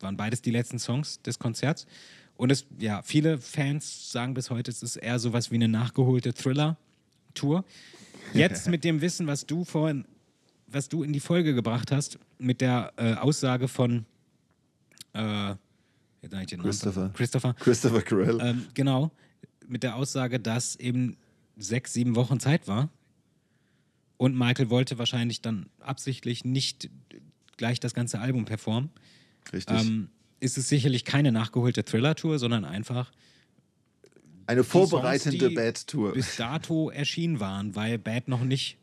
waren 0.00 0.16
beides 0.16 0.42
die 0.42 0.50
letzten 0.50 0.78
Songs 0.78 1.20
des 1.22 1.38
Konzerts. 1.38 1.86
Und 2.36 2.50
es, 2.50 2.66
ja, 2.78 3.02
viele 3.02 3.38
Fans 3.38 4.12
sagen 4.12 4.34
bis 4.34 4.50
heute, 4.50 4.70
es 4.70 4.82
ist 4.82 4.96
eher 4.96 5.18
sowas 5.18 5.50
wie 5.50 5.56
eine 5.56 5.68
nachgeholte 5.68 6.32
Thriller-Tour. 6.32 7.64
Jetzt 8.32 8.68
mit 8.70 8.84
dem 8.84 9.00
Wissen, 9.00 9.26
was 9.26 9.44
du 9.44 9.64
vorhin, 9.64 10.04
was 10.66 10.88
du 10.88 11.02
in 11.02 11.12
die 11.12 11.20
Folge 11.20 11.54
gebracht 11.54 11.90
hast, 11.90 12.18
mit 12.38 12.60
der 12.60 12.92
äh, 12.96 13.14
Aussage 13.14 13.66
von 13.66 14.06
äh, 15.14 15.56
jetzt 16.22 16.32
sag 16.32 16.40
ich 16.42 16.46
den 16.48 16.58
Namen. 16.58 16.70
Christopher. 16.70 17.10
Christopher. 17.14 17.54
Christopher 17.54 18.02
Carell. 18.02 18.38
Ähm, 18.40 18.66
genau, 18.74 19.10
mit 19.66 19.82
der 19.82 19.96
Aussage, 19.96 20.40
dass 20.40 20.76
eben 20.76 21.16
sechs, 21.56 21.92
sieben 21.92 22.14
Wochen 22.16 22.40
Zeit 22.40 22.68
war. 22.68 22.88
Und 24.16 24.36
Michael 24.36 24.70
wollte 24.70 24.98
wahrscheinlich 24.98 25.42
dann 25.42 25.66
absichtlich 25.80 26.44
nicht 26.44 26.90
gleich 27.56 27.78
das 27.80 27.94
ganze 27.94 28.20
Album 28.20 28.44
performen. 28.46 28.90
Richtig. 29.52 29.80
Ähm, 29.80 30.08
ist 30.40 30.58
es 30.58 30.68
sicherlich 30.68 31.04
keine 31.04 31.32
nachgeholte 31.32 31.84
Thriller-Tour, 31.84 32.38
sondern 32.38 32.64
einfach 32.64 33.10
Eine 34.46 34.62
Songs, 34.62 34.90
vorbereitende 34.90 35.50
Bad-Tour. 35.50 36.12
bis 36.12 36.36
dato 36.36 36.90
erschienen 36.90 37.40
waren, 37.40 37.74
weil 37.74 37.98
Bad 37.98 38.28
noch 38.28 38.44
nicht 38.44 38.76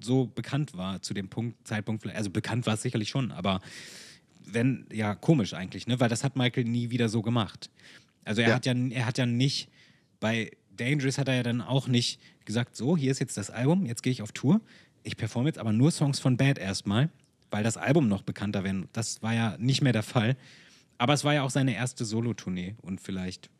so 0.00 0.26
bekannt 0.26 0.76
war 0.76 1.02
zu 1.02 1.14
dem 1.14 1.28
Punkt, 1.28 1.66
Zeitpunkt. 1.66 2.06
Also 2.06 2.30
bekannt 2.30 2.66
war 2.66 2.74
es 2.74 2.82
sicherlich 2.82 3.08
schon, 3.08 3.30
aber 3.32 3.60
wenn, 4.46 4.86
ja, 4.92 5.14
komisch 5.14 5.54
eigentlich, 5.54 5.86
ne? 5.86 6.00
Weil 6.00 6.08
das 6.08 6.24
hat 6.24 6.36
Michael 6.36 6.64
nie 6.64 6.90
wieder 6.90 7.08
so 7.08 7.22
gemacht. 7.22 7.70
Also 8.24 8.42
er 8.42 8.48
Ja. 8.50 8.54
hat 8.56 8.66
ja, 8.66 8.74
er 8.74 9.06
hat 9.06 9.18
ja 9.18 9.26
nicht, 9.26 9.68
bei 10.20 10.50
Dangerous 10.76 11.18
hat 11.18 11.28
er 11.28 11.34
ja 11.34 11.42
dann 11.42 11.60
auch 11.60 11.88
nicht 11.88 12.20
gesagt, 12.44 12.76
so, 12.76 12.96
hier 12.96 13.10
ist 13.10 13.18
jetzt 13.20 13.36
das 13.36 13.50
Album, 13.50 13.86
jetzt 13.86 14.02
gehe 14.02 14.12
ich 14.12 14.22
auf 14.22 14.32
Tour. 14.32 14.60
Ich 15.02 15.16
performe 15.16 15.48
jetzt 15.48 15.58
aber 15.58 15.72
nur 15.72 15.90
Songs 15.90 16.20
von 16.20 16.36
Bad 16.36 16.58
erstmal, 16.58 17.10
weil 17.50 17.64
das 17.64 17.76
Album 17.76 18.08
noch 18.08 18.22
bekannter 18.22 18.64
werden. 18.64 18.88
Das 18.92 19.22
war 19.22 19.34
ja 19.34 19.56
nicht 19.58 19.82
mehr 19.82 19.92
der 19.92 20.02
Fall. 20.02 20.36
Aber 20.98 21.12
es 21.14 21.24
war 21.24 21.34
ja 21.34 21.42
auch 21.42 21.50
seine 21.50 21.74
erste 21.74 22.04
Solo-Tournee 22.04 22.76
und 22.82 23.00
vielleicht, 23.00 23.50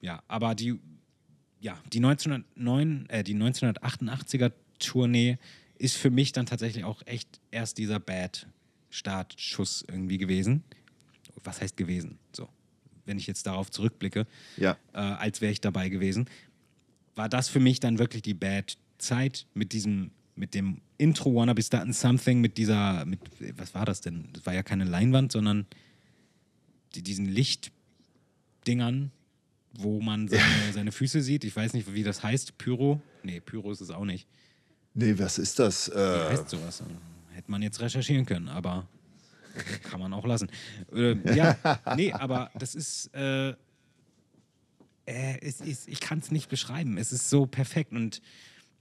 ja, 0.00 0.22
aber 0.28 0.54
die, 0.54 0.78
ja, 1.60 1.78
die, 1.92 1.98
1909, 1.98 3.06
äh, 3.10 3.22
die 3.22 3.34
1988er 3.34 4.52
Tournee 4.78 5.38
ist 5.78 5.96
für 5.96 6.10
mich 6.10 6.32
dann 6.32 6.46
tatsächlich 6.46 6.84
auch 6.84 7.02
echt 7.06 7.40
erst 7.50 7.76
dieser 7.78 7.98
Bad-Startschuss 9.02 9.84
irgendwie 9.88 10.18
gewesen. 10.18 10.64
Was 11.44 11.60
heißt 11.60 11.76
gewesen? 11.76 12.18
So, 12.32 12.48
wenn 13.04 13.18
ich 13.18 13.26
jetzt 13.26 13.46
darauf 13.46 13.70
zurückblicke, 13.70 14.26
Ja. 14.56 14.76
äh, 14.92 14.98
als 14.98 15.40
wäre 15.40 15.52
ich 15.52 15.60
dabei 15.60 15.88
gewesen, 15.88 16.28
war 17.14 17.28
das 17.28 17.48
für 17.48 17.60
mich 17.60 17.80
dann 17.80 17.98
wirklich 17.98 18.22
die 18.22 18.34
Bad-Zeit 18.34 19.46
mit 19.54 19.72
diesem, 19.72 20.10
mit 20.34 20.54
dem 20.54 20.80
Intro 20.98 21.34
Wanna 21.34 21.52
Be 21.54 21.62
Starting 21.62 21.92
Something, 21.92 22.40
mit 22.40 22.58
dieser, 22.58 23.04
mit, 23.04 23.20
was 23.56 23.74
war 23.74 23.84
das 23.84 24.00
denn? 24.00 24.28
Das 24.32 24.44
war 24.46 24.54
ja 24.54 24.62
keine 24.62 24.84
Leinwand, 24.84 25.32
sondern 25.32 25.66
die, 26.94 27.02
diesen 27.02 27.26
Lichtdingern, 27.26 29.10
wo 29.74 30.00
man 30.00 30.28
seine, 30.28 30.42
seine 30.72 30.92
Füße 30.92 31.20
sieht. 31.22 31.44
Ich 31.44 31.54
weiß 31.54 31.74
nicht, 31.74 31.92
wie 31.92 32.02
das 32.02 32.22
heißt. 32.22 32.56
Pyro? 32.58 33.00
Nee, 33.22 33.40
Pyro 33.40 33.70
ist 33.72 33.80
es 33.82 33.90
auch 33.90 34.04
nicht. 34.04 34.26
Nee, 34.94 35.18
was 35.18 35.38
ist 35.38 35.58
das? 35.58 35.90
Wie 35.90 35.94
Äh, 35.98 36.28
heißt 36.30 36.48
sowas? 36.48 36.82
Hätte 37.36 37.50
man 37.50 37.60
jetzt 37.60 37.80
recherchieren 37.80 38.24
können, 38.24 38.48
aber 38.48 38.88
kann 39.82 40.00
man 40.00 40.14
auch 40.14 40.24
lassen. 40.24 40.48
Äh, 40.90 41.34
ja, 41.36 41.56
nee, 41.96 42.10
aber 42.10 42.50
das 42.58 42.74
ist, 42.74 43.14
äh, 43.14 43.50
äh, 43.50 43.54
es 45.42 45.60
ist 45.60 45.86
ich 45.86 46.00
kann 46.00 46.18
es 46.20 46.30
nicht 46.30 46.48
beschreiben. 46.48 46.96
Es 46.96 47.12
ist 47.12 47.28
so 47.28 47.44
perfekt 47.44 47.92
und 47.92 48.22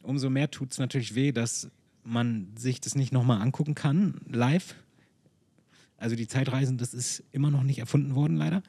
umso 0.04 0.30
mehr 0.30 0.50
tut 0.50 0.72
es 0.72 0.78
natürlich 0.78 1.16
weh, 1.16 1.34
dass 1.34 1.70
man 2.06 2.56
sich 2.56 2.80
das 2.80 2.96
nicht 2.96 3.12
nochmal 3.12 3.42
angucken 3.42 3.76
kann, 3.76 4.22
live. 4.30 4.76
Also 5.98 6.16
die 6.16 6.28
Zeitreisen, 6.28 6.78
das 6.78 6.94
ist 6.94 7.24
immer 7.34 7.52
noch 7.52 7.64
nicht 7.64 7.80
erfunden 7.80 8.16
worden, 8.16 8.38
leider. 8.38 8.64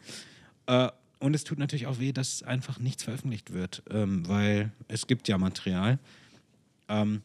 Äh, 0.66 0.90
und 1.20 1.34
es 1.34 1.44
tut 1.44 1.58
natürlich 1.58 1.86
auch 1.86 2.00
weh, 2.00 2.12
dass 2.12 2.42
einfach 2.42 2.80
nichts 2.80 3.04
veröffentlicht 3.04 3.52
wird, 3.52 3.84
ähm, 3.88 4.26
weil 4.26 4.72
es 4.88 5.06
gibt 5.06 5.28
ja 5.28 5.38
Material. 5.38 6.00
Ähm, 6.88 7.22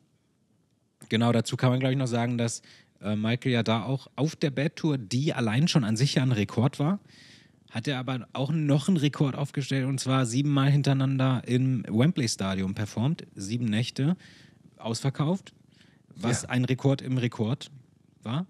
genau, 1.10 1.32
dazu 1.32 1.58
kann 1.58 1.70
man, 1.72 1.80
glaube 1.80 1.94
ich, 1.94 2.00
noch 2.00 2.08
sagen, 2.08 2.38
dass 2.38 2.62
äh, 3.02 3.16
Michael 3.16 3.52
ja 3.52 3.64
da 3.64 3.84
auch 3.84 4.08
auf 4.16 4.36
der 4.36 4.52
Bad 4.52 4.76
Tour, 4.76 4.98
die 4.98 5.34
allein 5.34 5.68
schon 5.68 5.84
an 5.84 5.96
sich 5.98 6.16
ja 6.16 6.24
ein 6.24 6.32
Rekord 6.32 6.80
war, 6.80 7.00
hat 7.72 7.88
er 7.88 8.00
aber 8.00 8.28
auch 8.34 8.52
noch 8.52 8.88
einen 8.90 8.98
Rekord 8.98 9.36
aufgestellt 9.36 9.86
und 9.86 10.00
zwar 10.00 10.26
siebenmal 10.26 10.70
hintereinander 10.70 11.42
im 11.48 11.84
Wembley 11.88 12.28
Stadium 12.28 12.76
performt, 12.76 13.26
sieben 13.36 13.66
Nächte 13.66 14.18
ausverkauft, 14.78 15.54
was 16.16 16.44
Ja. 16.44 16.50
ein 16.50 16.66
Rekord 16.66 17.02
im 17.02 17.18
Rekord 17.18 17.72
war. 18.24 18.46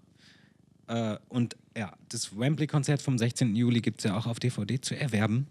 Äh, 0.88 1.16
und 1.28 1.56
ja, 1.76 1.92
das 2.08 2.36
Wembley-Konzert 2.36 3.00
vom 3.00 3.16
16. 3.16 3.54
Juli 3.54 3.80
gibt 3.80 4.00
es 4.00 4.04
ja 4.04 4.16
auch 4.16 4.26
auf 4.26 4.40
DVD 4.40 4.80
zu 4.80 4.98
erwerben 4.98 5.46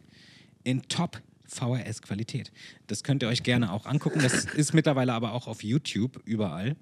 in 0.63 0.83
Top 0.83 1.21
VHS-Qualität. 1.51 2.51
Das 2.87 3.03
könnt 3.03 3.23
ihr 3.23 3.29
euch 3.29 3.43
gerne 3.43 3.71
auch 3.71 3.85
angucken. 3.85 4.19
Das 4.21 4.45
ist 4.45 4.73
mittlerweile 4.73 5.13
aber 5.13 5.33
auch 5.33 5.47
auf 5.47 5.63
YouTube 5.63 6.21
überall. 6.25 6.75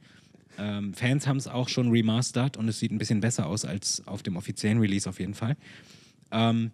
Ähm, 0.57 0.93
Fans 0.93 1.25
haben 1.25 1.37
es 1.37 1.47
auch 1.47 1.69
schon 1.69 1.89
remastert 1.89 2.57
und 2.57 2.67
es 2.67 2.79
sieht 2.79 2.91
ein 2.91 2.97
bisschen 2.97 3.21
besser 3.21 3.47
aus 3.47 3.65
als 3.65 4.05
auf 4.07 4.23
dem 4.23 4.35
offiziellen 4.35 4.79
Release 4.79 5.09
auf 5.09 5.19
jeden 5.19 5.33
Fall. 5.33 5.55
Ähm, 6.31 6.71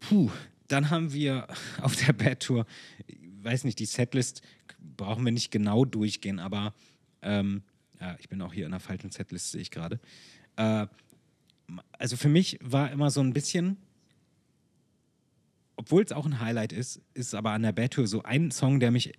puh, 0.00 0.30
dann 0.66 0.90
haben 0.90 1.12
wir 1.12 1.46
auf 1.82 1.96
der 1.96 2.12
Bad 2.12 2.40
Tour, 2.40 2.66
ich 3.06 3.16
weiß 3.42 3.64
nicht, 3.64 3.78
die 3.78 3.86
Setlist 3.86 4.42
brauchen 4.96 5.24
wir 5.24 5.32
nicht 5.32 5.50
genau 5.50 5.84
durchgehen, 5.84 6.38
aber 6.38 6.74
ähm, 7.22 7.62
ja, 8.00 8.16
ich 8.18 8.28
bin 8.28 8.42
auch 8.42 8.52
hier 8.52 8.66
in 8.66 8.72
der 8.72 8.80
falschen 8.80 9.10
Setlist, 9.10 9.52
sehe 9.52 9.60
ich 9.60 9.70
gerade. 9.70 10.00
Äh, 10.56 10.86
also 11.92 12.16
für 12.16 12.28
mich 12.28 12.58
war 12.62 12.90
immer 12.90 13.10
so 13.10 13.20
ein 13.20 13.32
bisschen, 13.32 13.76
obwohl 15.78 16.02
es 16.02 16.12
auch 16.12 16.26
ein 16.26 16.40
Highlight 16.40 16.72
ist, 16.72 17.00
ist 17.14 17.34
aber 17.34 17.52
an 17.52 17.62
der 17.62 17.72
Bad 17.72 17.92
Tour 17.92 18.08
so 18.08 18.24
ein 18.24 18.50
Song, 18.50 18.80
der 18.80 18.90
mich, 18.90 19.12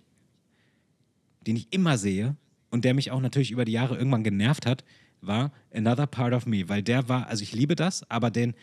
den 1.46 1.56
ich 1.56 1.72
immer 1.72 1.96
sehe 1.96 2.36
und 2.70 2.84
der 2.84 2.92
mich 2.92 3.10
auch 3.10 3.20
natürlich 3.20 3.50
über 3.50 3.64
die 3.64 3.72
Jahre 3.72 3.96
irgendwann 3.96 4.22
genervt 4.22 4.66
hat, 4.66 4.84
war 5.22 5.52
Another 5.74 6.06
Part 6.06 6.34
of 6.34 6.44
Me, 6.44 6.68
weil 6.68 6.82
der 6.82 7.08
war, 7.08 7.28
also 7.28 7.42
ich 7.42 7.54
liebe 7.54 7.76
das, 7.76 8.08
aber 8.10 8.30
den, 8.30 8.54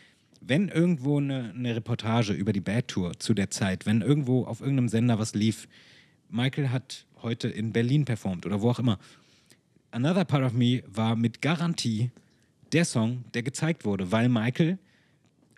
wenn 0.42 0.70
irgendwo 0.70 1.18
eine, 1.18 1.52
eine 1.56 1.76
Reportage 1.76 2.34
über 2.34 2.54
die 2.54 2.62
Bad 2.62 2.88
Tour 2.88 3.18
zu 3.18 3.34
der 3.34 3.50
Zeit, 3.50 3.88
wenn 3.88 4.02
irgendwo 4.02 4.46
auf 4.46 4.62
irgendeinem 4.62 4.90
Sender 4.90 5.18
was 5.18 5.34
lief, 5.34 5.68
Michael 6.30 6.70
hat 6.70 7.08
heute 7.24 7.48
in 7.48 7.74
Berlin 7.74 8.06
performt 8.06 8.46
oder 8.46 8.62
wo 8.62 8.70
auch 8.70 8.80
immer. 8.80 9.00
Another 9.90 10.24
Part 10.24 10.44
of 10.44 10.54
Me 10.54 10.84
war 10.86 11.16
mit 11.16 11.42
Garantie 11.42 12.12
der 12.74 12.86
Song, 12.86 13.24
der 13.34 13.42
gezeigt 13.42 13.86
wurde, 13.86 14.12
weil 14.12 14.30
Michael 14.30 14.78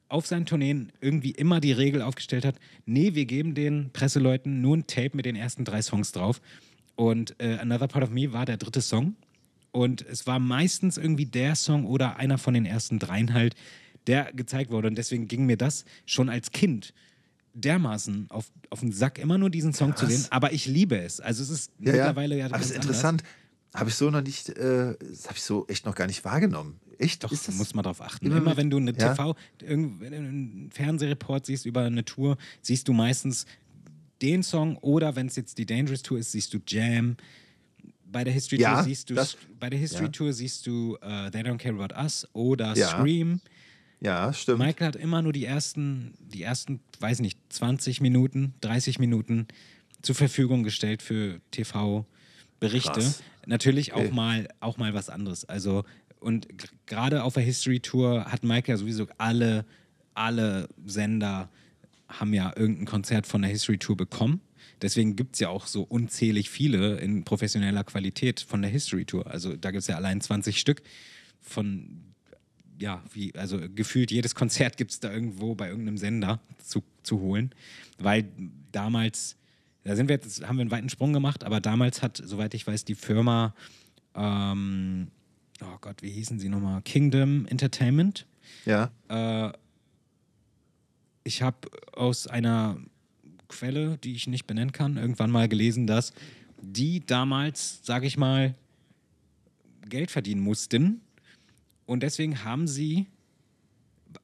auf 0.10 0.28
seinen 0.28 0.46
Tourneen 0.46 0.92
irgendwie 1.02 1.32
immer 1.32 1.60
die 1.62 1.72
Regel 1.72 2.02
aufgestellt 2.02 2.46
hat, 2.46 2.56
nee, 2.86 3.14
wir 3.14 3.26
geben 3.26 3.54
den 3.56 3.92
Presseleuten 3.94 4.60
nur 4.62 4.78
ein 4.78 4.88
Tape 4.88 5.12
mit 5.14 5.26
den 5.26 5.36
ersten 5.36 5.64
drei 5.66 5.82
Songs 5.82 6.12
drauf. 6.12 6.42
Und 6.96 7.36
äh, 7.40 7.58
Another 7.60 7.88
Part 7.88 8.04
of 8.04 8.10
Me 8.10 8.34
war 8.34 8.46
der 8.46 8.58
dritte 8.58 8.82
Song. 8.82 9.16
Und 9.72 10.02
es 10.02 10.26
war 10.28 10.40
meistens 10.40 10.98
irgendwie 10.98 11.26
der 11.28 11.56
Song 11.56 11.86
oder 11.86 12.18
einer 12.18 12.38
von 12.38 12.54
den 12.56 12.66
ersten 12.66 12.98
dreien 13.00 13.34
halt, 13.34 13.56
der 14.08 14.34
gezeigt 14.34 14.72
wurde. 14.72 14.88
Und 14.88 14.98
deswegen 14.98 15.28
ging 15.28 15.46
mir 15.46 15.58
das 15.58 15.86
schon 16.06 16.28
als 16.28 16.52
Kind 16.52 16.94
dermaßen 17.54 18.28
auf, 18.30 18.52
auf 18.70 18.80
den 18.80 18.92
Sack, 18.92 19.20
immer 19.20 19.38
nur 19.38 19.50
diesen 19.50 19.74
Song 19.74 19.96
zu 19.96 20.06
Krass. 20.06 20.16
sehen. 20.16 20.28
Aber 20.32 20.54
ich 20.54 20.66
liebe 20.66 20.98
es. 20.98 21.20
Also 21.20 21.44
es 21.44 21.50
ist 21.50 21.72
Ja, 21.80 21.92
mittlerweile 21.92 22.36
ja, 22.36 22.40
ja. 22.42 22.46
Aber 22.48 22.58
das 22.58 22.72
ist 22.72 22.76
interessant. 22.76 23.24
Habe 23.76 23.90
ich 23.90 23.96
so 23.96 24.10
noch 24.10 24.22
nicht, 24.22 24.50
äh, 24.50 24.64
habe 24.96 25.36
ich 25.36 25.42
so 25.44 25.68
echt 25.68 25.86
noch 25.86 25.94
gar 25.96 26.08
nicht 26.08 26.26
wahrgenommen. 26.26 26.80
Echt? 27.00 27.24
Doch, 27.24 27.30
das, 27.32 27.50
muss 27.56 27.74
man 27.74 27.84
drauf 27.84 28.02
achten. 28.02 28.28
immer 28.28 28.38
Immer, 28.38 28.58
wenn 28.58 28.70
du 28.70 28.78
eine 28.78 28.92
Ja? 28.96 29.14
TV, 29.16 29.36
einen 29.68 30.70
Fernsehreport 30.72 31.46
siehst 31.48 31.66
über 31.66 31.82
eine 31.84 32.06
Tour, 32.06 32.38
siehst 32.62 32.88
du 32.88 32.94
meistens 32.94 33.46
den 34.22 34.44
Song 34.44 34.76
oder 34.78 35.16
wenn 35.16 35.28
es 35.28 35.36
jetzt 35.38 35.58
die 35.58 35.66
Dangerous 35.66 36.02
Tour 36.04 36.20
ist, 36.20 36.32
siehst 36.34 36.54
du 36.54 36.60
Jam. 36.68 37.16
Bei 38.12 38.24
der 38.24 38.34
History 38.34 38.60
Ja, 38.62 38.76
Tour 38.76 38.84
siehst 38.84 39.10
du 39.10 39.14
das- 39.14 39.38
bei 39.60 39.70
der 39.70 39.80
History 39.80 40.06
ja. 40.06 40.10
Tour 40.12 40.34
siehst 40.34 40.68
du 40.68 40.98
äh, 41.02 41.32
They 41.32 41.42
Don't 41.42 41.58
Care 41.58 41.76
About 41.82 41.96
Us 41.96 42.28
oder. 42.34 42.76
Scream. 42.76 43.40
Ja, 44.02 44.32
stimmt. 44.34 44.60
Michael 44.60 44.88
hat 44.88 44.96
immer 44.96 45.22
nur 45.22 45.32
die 45.34 45.46
ersten, 45.46 46.14
die 46.20 46.42
ersten, 46.44 46.80
weiß 47.00 47.20
nicht, 47.20 47.38
20 47.50 48.02
Minuten, 48.02 48.54
30 48.62 48.98
Minuten 49.00 49.48
zur 50.02 50.16
Verfügung 50.16 50.64
gestellt 50.64 51.02
für 51.02 51.40
TV-Berichte. 51.52 53.14
Natürlich 53.46 53.94
Okay. 53.94 54.08
auch 54.08 54.12
mal, 54.14 54.48
auch 54.60 54.78
mal 54.78 54.94
was 54.94 55.10
anderes. 55.10 55.46
Also, 55.46 55.84
und 56.20 56.48
gerade 56.86 57.24
auf 57.24 57.34
der 57.34 57.44
History 57.44 57.80
Tour 57.80 58.26
hat 58.26 58.44
Michael 58.44 58.74
ja 58.74 58.78
sowieso 58.78 59.08
alle, 59.18 59.66
alle 60.14 60.68
Sender 60.86 61.50
haben 62.08 62.34
ja 62.34 62.52
irgendein 62.56 62.86
Konzert 62.86 63.28
von 63.28 63.42
der 63.42 63.52
History 63.52 63.78
Tour 63.78 63.96
bekommen. 63.96 64.42
Deswegen 64.82 65.16
gibt 65.16 65.36
es 65.36 65.40
ja 65.40 65.50
auch 65.50 65.68
so 65.68 65.84
unzählig 65.84 66.50
viele 66.50 66.98
in 67.00 67.24
professioneller 67.24 67.84
Qualität 67.84 68.40
von 68.40 68.62
der 68.62 68.72
History 68.72 69.06
Tour. 69.06 69.28
Also 69.28 69.56
da 69.56 69.72
gibt 69.72 69.82
es 69.82 69.88
ja 69.88 69.96
allein 69.96 70.22
20 70.22 70.60
Stück 70.60 70.82
von 71.42 72.10
ja, 72.80 73.04
wie, 73.14 73.36
also 73.36 73.60
gefühlt 73.76 74.10
jedes 74.10 74.36
Konzert 74.36 74.78
gibt 74.78 74.92
es 74.92 75.00
da 75.00 75.12
irgendwo 75.12 75.54
bei 75.54 75.68
irgendeinem 75.68 75.98
Sender 75.98 76.40
zu, 76.64 76.82
zu 77.04 77.20
holen. 77.20 77.54
Weil 77.98 78.30
damals, 78.72 79.36
da 79.84 79.96
sind 79.96 80.08
wir 80.08 80.16
jetzt, 80.16 80.48
haben 80.48 80.58
wir 80.58 80.62
einen 80.62 80.72
weiten 80.72 80.90
Sprung 80.90 81.12
gemacht, 81.12 81.44
aber 81.44 81.60
damals 81.60 82.02
hat, 82.02 82.22
soweit 82.24 82.54
ich 82.54 82.66
weiß, 82.66 82.86
die 82.86 82.96
Firma, 82.96 83.54
ähm, 84.16 85.10
oh 85.62 85.78
Gott, 85.82 86.02
wie 86.02 86.12
hießen 86.12 86.40
sie 86.40 86.50
nochmal? 86.50 86.82
Kingdom 86.82 87.46
Entertainment. 87.48 88.26
Ja. 88.66 88.92
Äh, 89.08 89.52
ich 91.24 91.42
habe 91.42 91.70
aus 91.94 92.28
einer 92.28 92.78
Quelle, 93.48 93.98
die 93.98 94.14
ich 94.14 94.28
nicht 94.28 94.46
benennen 94.46 94.72
kann, 94.72 94.98
irgendwann 94.98 95.32
mal 95.32 95.48
gelesen, 95.48 95.88
dass 95.88 96.14
die 96.62 97.06
damals, 97.06 97.80
sage 97.84 98.08
ich 98.08 98.18
mal, 98.18 98.56
Geld 99.88 100.12
verdienen 100.12 100.42
mussten. 100.42 101.02
Und 101.86 102.04
deswegen 102.04 102.44
haben 102.44 102.68
sie 102.68 103.08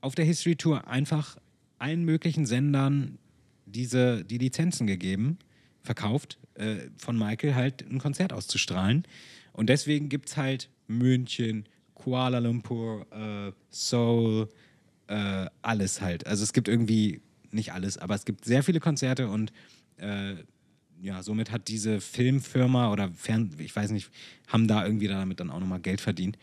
auf 0.01 0.15
der 0.15 0.25
History 0.25 0.55
Tour 0.55 0.87
einfach 0.87 1.37
allen 1.79 2.03
möglichen 2.03 2.45
Sendern 2.45 3.17
diese, 3.65 4.23
die 4.23 4.37
Lizenzen 4.37 4.87
gegeben, 4.87 5.39
verkauft, 5.81 6.37
äh, 6.55 6.77
von 6.97 7.17
Michael 7.17 7.55
halt 7.55 7.81
ein 7.89 7.99
Konzert 7.99 8.31
auszustrahlen. 8.33 9.03
Und 9.53 9.67
deswegen 9.69 10.09
gibt 10.09 10.29
es 10.29 10.37
halt 10.37 10.69
München, 10.87 11.65
Kuala 11.93 12.39
Lumpur, 12.39 13.05
äh, 13.11 13.51
Seoul, 13.69 14.49
äh, 15.07 15.47
alles 15.61 16.01
halt. 16.01 16.25
Also 16.27 16.43
es 16.43 16.53
gibt 16.53 16.67
irgendwie, 16.67 17.21
nicht 17.51 17.73
alles, 17.73 17.97
aber 17.97 18.15
es 18.15 18.25
gibt 18.25 18.45
sehr 18.45 18.63
viele 18.63 18.79
Konzerte 18.79 19.27
und 19.29 19.51
äh, 19.97 20.35
ja, 21.01 21.21
somit 21.23 21.51
hat 21.51 21.67
diese 21.67 22.01
Filmfirma 22.01 22.91
oder 22.91 23.11
Fern, 23.11 23.51
ich 23.59 23.75
weiß 23.75 23.91
nicht, 23.91 24.09
haben 24.47 24.67
da 24.67 24.85
irgendwie 24.85 25.07
damit 25.07 25.39
dann 25.39 25.49
auch 25.49 25.59
nochmal 25.59 25.79
Geld 25.79 26.01
verdient. 26.01 26.37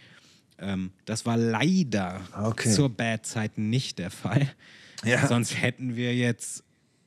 Ähm, 0.59 0.93
das 1.05 1.27
war 1.27 1.37
leider 1.37 2.21
Okay. 2.35 2.71
zur 2.71 2.89
Bad-Zeit 2.89 3.59
nicht 3.59 3.99
der 3.99 4.11
Fall. 4.11 4.49
Ja. 5.05 5.27
Sonst 5.27 5.61
hätten 5.61 5.97
wir 5.97 6.15
jetzt 6.15 6.63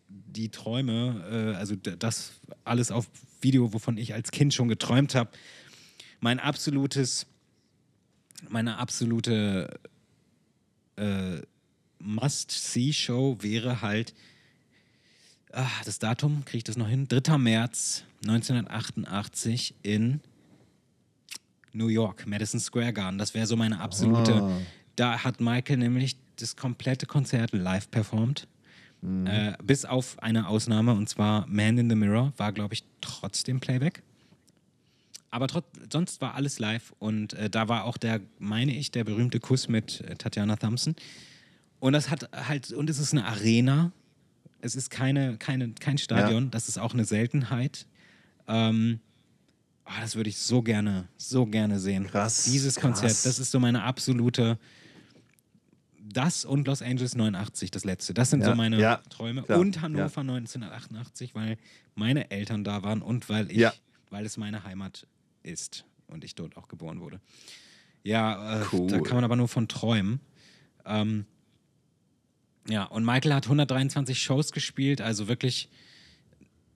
die 0.09 0.49
Träume, 0.49 1.53
äh, 1.53 1.55
also 1.55 1.75
das 1.75 2.33
alles 2.65 2.91
auf 2.91 3.07
Video, 3.41 3.73
wovon 3.73 3.97
ich 3.97 4.13
als 4.13 4.31
Kind 4.31 4.53
schon 4.53 4.67
geträumt 4.67 5.15
habe. 5.15 5.29
Mein 6.25 6.39
absolutes, 6.39 7.27
meine 8.49 8.79
absolute 8.79 9.79
äh, 10.95 11.37
Must-See-Show 11.99 13.37
wäre 13.41 13.83
halt, 13.83 14.15
ah, 15.51 15.69
das 15.85 15.99
Datum, 15.99 16.43
kriege 16.43 16.57
ich 16.57 16.63
das 16.63 16.77
noch 16.77 16.87
hin? 16.87 17.07
3. 17.07 17.37
März 17.37 18.05
1988 18.23 19.75
in 19.83 20.19
New 21.73 21.89
York, 21.89 22.25
Madison 22.25 22.59
Square 22.59 22.93
Garden. 22.93 23.19
Das 23.19 23.35
wäre 23.35 23.45
so 23.45 23.55
meine 23.55 23.79
absolute. 23.79 24.33
Ah. 24.33 24.57
Da 24.95 25.23
hat 25.23 25.39
Michael 25.39 25.77
nämlich 25.77 26.17
das 26.37 26.55
komplette 26.55 27.05
Konzert 27.05 27.53
live 27.53 27.91
performt. 27.91 28.47
Äh, 29.25 29.53
bis 29.63 29.85
auf 29.85 30.17
eine 30.23 30.47
Ausnahme 30.47 30.93
und 30.93 31.07
zwar 31.07 31.45
Man 31.45 31.77
in 31.77 31.87
the 31.87 31.95
Mirror 31.95 32.33
war, 32.37 32.51
glaube 32.51 32.73
ich, 32.73 32.83
trotzdem 33.01 33.59
Playback. 33.59 34.01
Aber 35.35 35.47
trotz, 35.47 35.65
sonst 35.91 36.21
war 36.21 36.35
alles 36.35 36.59
live 36.59 36.93
und 36.97 37.33
äh, 37.33 37.49
da 37.49 37.67
war 37.67 37.83
auch 37.83 37.97
der, 37.97 38.21
meine 38.39 38.73
ich, 38.73 38.91
der 38.91 39.03
berühmte 39.03 39.41
Kuss 39.41 39.67
mit 39.67 39.99
äh, 39.99 40.15
Tatjana 40.15 40.55
Thompson. 40.55 40.95
Und 41.81 41.91
das 41.91 42.09
hat 42.09 42.29
halt, 42.31 42.71
und 42.71 42.89
es 42.89 42.99
ist 42.99 43.11
eine 43.11 43.25
Arena. 43.25 43.91
Es 44.61 44.77
ist 44.77 44.89
keine, 44.89 45.35
keine, 45.35 45.73
kein 45.73 45.97
Stadion. 45.97 46.51
Das 46.51 46.69
ist 46.69 46.77
auch 46.77 46.93
eine 46.93 47.03
Seltenheit. 47.03 47.85
Ähm, 48.47 49.01
oh, 49.85 49.91
das 49.99 50.15
würde 50.15 50.29
ich 50.29 50.37
so 50.37 50.61
gerne, 50.61 51.09
so 51.17 51.45
gerne 51.45 51.81
sehen. 51.81 52.07
Krass, 52.07 52.45
Dieses 52.45 52.75
krass. 52.75 52.83
Konzert, 53.01 53.25
das 53.25 53.37
ist 53.37 53.51
so 53.51 53.59
meine 53.59 53.83
absolute. 53.83 54.57
Das 56.13 56.45
und 56.45 56.65
Los 56.65 56.81
Angeles 56.81 57.13
89, 57.13 57.71
das 57.71 57.83
letzte. 57.83 58.13
Das 58.13 58.29
sind 58.29 58.39
Ja, 58.39 58.51
so 58.51 58.55
meine 58.55 58.79
ja, 58.79 59.01
Träume. 59.09 59.43
klar, 59.43 59.59
und 59.59 59.81
Hannover 59.81 60.21
1988, 60.21 61.35
weil 61.35 61.57
meine 61.93 62.31
Eltern 62.31 62.63
da 62.63 62.83
waren 62.83 63.01
und 63.01 63.27
weil 63.27 63.51
ich, 63.51 63.57
Ja. 63.57 63.73
weil 64.11 64.25
es 64.25 64.37
meine 64.37 64.63
Heimat 64.63 65.07
ist 65.45 65.85
und 66.07 66.23
ich 66.23 66.35
dort 66.35 66.57
auch 66.57 66.67
geboren 66.67 66.99
wurde. 66.99 67.19
Ja, 68.03 68.61
äh, 68.61 68.65
Cool. 68.71 68.87
da 68.87 68.99
kann 68.99 69.15
man 69.15 69.23
aber 69.23 69.35
nur 69.35 69.47
von 69.47 69.67
träumen. 69.67 70.19
Ähm, 70.85 71.25
ja, 72.67 72.83
und 72.83 73.05
Michael 73.05 73.33
hat 73.33 73.45
123 73.45 74.21
Shows 74.21 74.51
gespielt, 74.51 75.01
also 75.01 75.27
wirklich, 75.27 75.69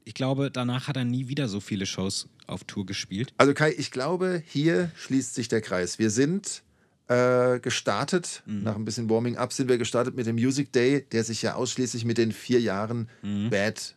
ich 0.05 0.13
glaube, 0.13 0.49
danach 0.51 0.87
hat 0.87 0.97
er 0.97 1.05
nie 1.05 1.27
wieder 1.27 1.47
so 1.47 1.59
viele 1.59 1.85
Shows 1.85 2.29
auf 2.47 2.63
Tour 2.63 2.85
gespielt. 2.85 3.33
Also 3.37 3.53
Kai, 3.53 3.73
ich 3.77 3.91
glaube, 3.91 4.41
hier 4.47 4.91
schließt 4.95 5.35
sich 5.35 5.47
der 5.47 5.61
Kreis. 5.61 5.99
Wir 5.99 6.09
sind 6.09 6.63
äh, 7.07 7.59
gestartet, 7.59 8.43
nach 8.45 8.75
ein 8.75 8.85
bisschen 8.85 9.09
Warming-up 9.09 9.51
sind 9.53 9.67
wir 9.69 9.77
gestartet 9.79 10.15
mit 10.15 10.25
dem 10.27 10.35
Music 10.35 10.71
Day, 10.71 11.05
der 11.11 11.23
sich 11.23 11.41
ja 11.41 11.55
ausschließlich 11.55 12.05
mit 12.05 12.17
den 12.19 12.31
vier 12.31 12.61
Jahren 12.61 13.09
Bad 13.49 13.95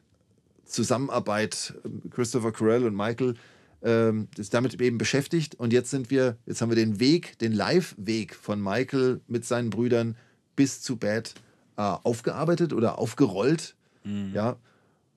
Zusammenarbeit 0.65 1.75
ähm, 1.85 2.03
Christopher 2.11 2.53
Carell 2.53 2.85
und 2.85 2.95
Michael 2.97 3.35
ähm, 3.83 4.29
ist 4.37 4.55
damit 4.55 4.81
eben 4.81 4.99
beschäftigt. 4.99 5.55
Und 5.55 5.73
jetzt 5.73 5.91
sind 5.91 6.11
wir, 6.11 6.37
jetzt 6.47 6.61
haben 6.63 6.71
wir 6.71 6.77
den 6.77 7.01
Weg, 7.01 7.39
den 7.39 7.53
Live-Weg 7.53 8.35
von 8.35 8.61
Michael 8.63 9.21
mit 9.27 9.45
seinen 9.45 9.71
Brüdern 9.71 10.17
bis 10.57 10.81
zu 10.83 10.97
Bad 10.97 11.35
äh, 11.77 11.83
aufgearbeitet 11.83 12.73
oder 12.73 12.99
aufgerollt. 12.99 13.77
Ja, 14.35 14.57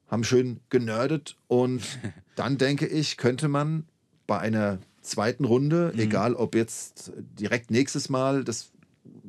haben 0.07 0.23
schön 0.23 0.59
genördet 0.69 1.35
und 1.47 1.81
dann 2.35 2.57
denke 2.57 2.85
ich, 2.87 3.17
könnte 3.17 3.47
man 3.47 3.85
bei 4.27 4.39
einer 4.39 4.79
zweiten 5.01 5.45
Runde, 5.45 5.93
egal 5.97 6.35
ob 6.35 6.55
jetzt 6.55 7.11
direkt 7.39 7.71
nächstes 7.71 8.09
Mal, 8.09 8.43
das 8.43 8.71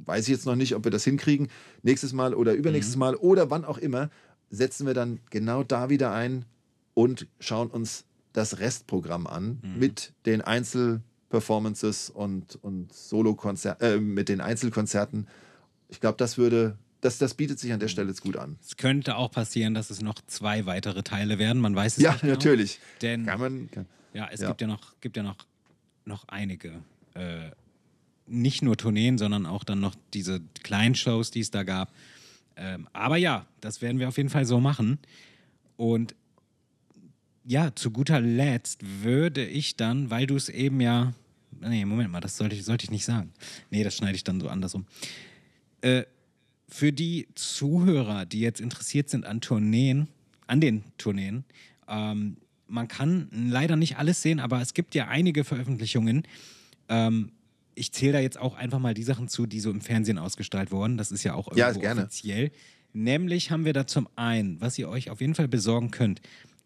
weiß 0.07 0.25
ich 0.25 0.33
jetzt 0.33 0.47
noch 0.47 0.57
nicht, 0.57 0.75
ob 0.75 0.85
wir 0.85 0.91
das 0.91 1.05
hinkriegen, 1.05 1.49
nächstes 1.83 2.13
Mal 2.13 2.35
oder 2.35 2.55
übernächstes 2.55 2.97
Mal 2.97 3.15
oder 3.15 3.51
wann 3.51 3.65
auch 3.65 3.79
immer, 3.79 4.11
setzen 4.51 4.87
wir 4.87 4.95
dann 4.95 5.21
genau 5.31 5.63
da 5.63 5.91
wieder 5.91 6.13
ein 6.13 6.45
und 6.95 7.27
schauen 7.41 7.69
uns 7.69 8.05
das 8.37 8.59
Restprogramm 8.59 9.27
an 9.27 9.59
mit 9.79 10.13
den 10.27 10.43
Einzelperformances 10.43 12.11
und, 12.11 12.57
und 12.63 12.93
Solo-Konzerten, 12.93 13.83
äh, 13.85 13.97
mit 13.99 14.29
den 14.29 14.41
Einzelkonzerten. 14.41 15.27
Ich 15.89 16.01
glaube, 16.01 16.17
das 16.19 16.37
würde, 16.37 16.77
das, 17.01 17.19
das 17.19 17.35
bietet 17.35 17.59
sich 17.59 17.73
an 17.73 17.81
der 17.81 17.89
Stelle 17.89 18.09
jetzt 18.09 18.21
gut 18.21 18.37
an. 18.37 18.59
Es 18.61 18.77
könnte 18.77 19.17
auch 19.17 19.31
passieren, 19.31 19.73
dass 19.75 19.91
es 19.91 20.03
noch 20.03 20.17
zwei 20.27 20.67
weitere 20.67 21.03
Teile 21.03 21.39
werden. 21.39 21.63
Man 21.63 21.75
weiß 21.75 21.97
es 21.97 22.03
Ja, 22.03 22.13
nicht 22.13 22.21
genau. 22.23 22.35
natürlich. 22.35 22.79
Denn 23.01 23.25
Kann 23.25 23.41
man, 23.41 23.71
kann, 23.71 23.87
ja, 24.13 24.29
es 24.31 24.41
Ja. 24.41 24.49
gibt 24.49 24.61
ja 24.61 24.67
noch, 24.67 25.01
gibt 25.01 25.17
ja 25.17 25.23
noch, 25.23 25.37
noch 26.05 26.29
einige. 26.29 26.73
Äh, 27.15 27.51
nicht 28.27 28.61
nur 28.63 28.77
Tourneen, 28.77 29.19
sondern 29.19 29.47
auch 29.47 29.65
dann 29.65 29.81
noch 29.81 29.95
diese 30.13 30.41
kleinen 30.63 30.95
Shows, 30.95 31.31
die 31.31 31.41
es 31.41 31.51
da 31.51 31.63
gab. 31.63 31.93
Ähm, 32.57 32.89
aber 32.93 33.17
ja, 33.17 33.47
das 33.61 33.81
werden 33.83 33.99
wir 34.01 34.09
auf 34.09 34.17
jeden 34.17 34.29
Fall 34.31 34.45
so 34.45 34.61
machen. 34.61 34.99
Und 35.77 36.15
ja, 37.47 37.75
zu 37.75 37.91
guter 37.91 38.21
Letzt 38.21 38.81
würde 39.03 39.47
ich 39.47 39.77
dann, 39.77 40.11
weil 40.11 40.27
du 40.27 40.37
es 40.37 40.49
eben 40.49 40.81
ja. 40.81 41.13
Nee, 41.61 41.85
Moment 41.85 42.11
mal, 42.11 42.21
das 42.21 42.37
sollte 42.37 42.55
ich, 42.55 42.65
sollte 42.65 42.85
ich 42.85 42.91
nicht 42.91 43.05
sagen. 43.05 43.33
Nee, 43.71 43.83
das 43.83 43.97
schneide 43.97 44.17
ich 44.17 44.25
dann 44.25 44.41
so 44.41 44.49
andersrum. 44.49 44.85
Äh, 45.81 46.03
für 46.69 46.93
die 46.93 47.29
Zuhörer, 47.35 48.27
die 48.27 48.41
jetzt 48.41 48.61
interessiert 48.61 49.09
sind 49.09 49.25
an 49.25 49.41
Tourneen, 49.41 50.09
an 50.47 50.61
den 50.61 50.85
Tourneen, 50.99 51.45
ähm, 51.89 52.37
man 52.69 52.89
kann 52.89 53.29
leider 53.33 53.77
nicht 53.77 53.97
alles 53.97 54.21
sehen, 54.23 54.41
aber 54.41 54.61
es 54.61 54.75
gibt 54.75 54.95
ja 54.97 55.07
einige 55.07 55.45
Veröffentlichungen. 55.45 56.25
Ähm, 56.89 57.31
ich 57.77 57.93
zähle 57.93 58.15
da 58.15 58.19
jetzt 58.21 58.39
auch 58.39 58.55
einfach 58.57 58.81
mal 58.81 58.93
die 58.95 59.05
Sachen 59.05 59.29
zu, 59.29 59.47
die 59.47 59.61
so 59.61 59.71
im 59.71 59.81
Fernsehen 59.81 60.19
ausgestrahlt 60.19 60.73
wurden. 60.73 60.97
Das 60.99 61.13
ist 61.13 61.23
ja 61.23 61.35
auch 61.35 61.55
Ja, 61.57 61.69
irgendwo 61.69 61.81
gerne. 61.83 62.01
offiziell. 62.03 62.51
Nämlich 62.93 63.51
haben 63.51 63.65
wir 63.65 63.73
da 63.73 63.87
zum 63.87 64.09
einen, 64.17 64.61
was 64.61 64.79
ihr 64.79 64.89
euch 64.89 65.11
auf 65.11 65.21
jeden 65.21 65.35
Fall 65.35 65.47
besorgen 65.49 65.91
könnt, 65.91 66.21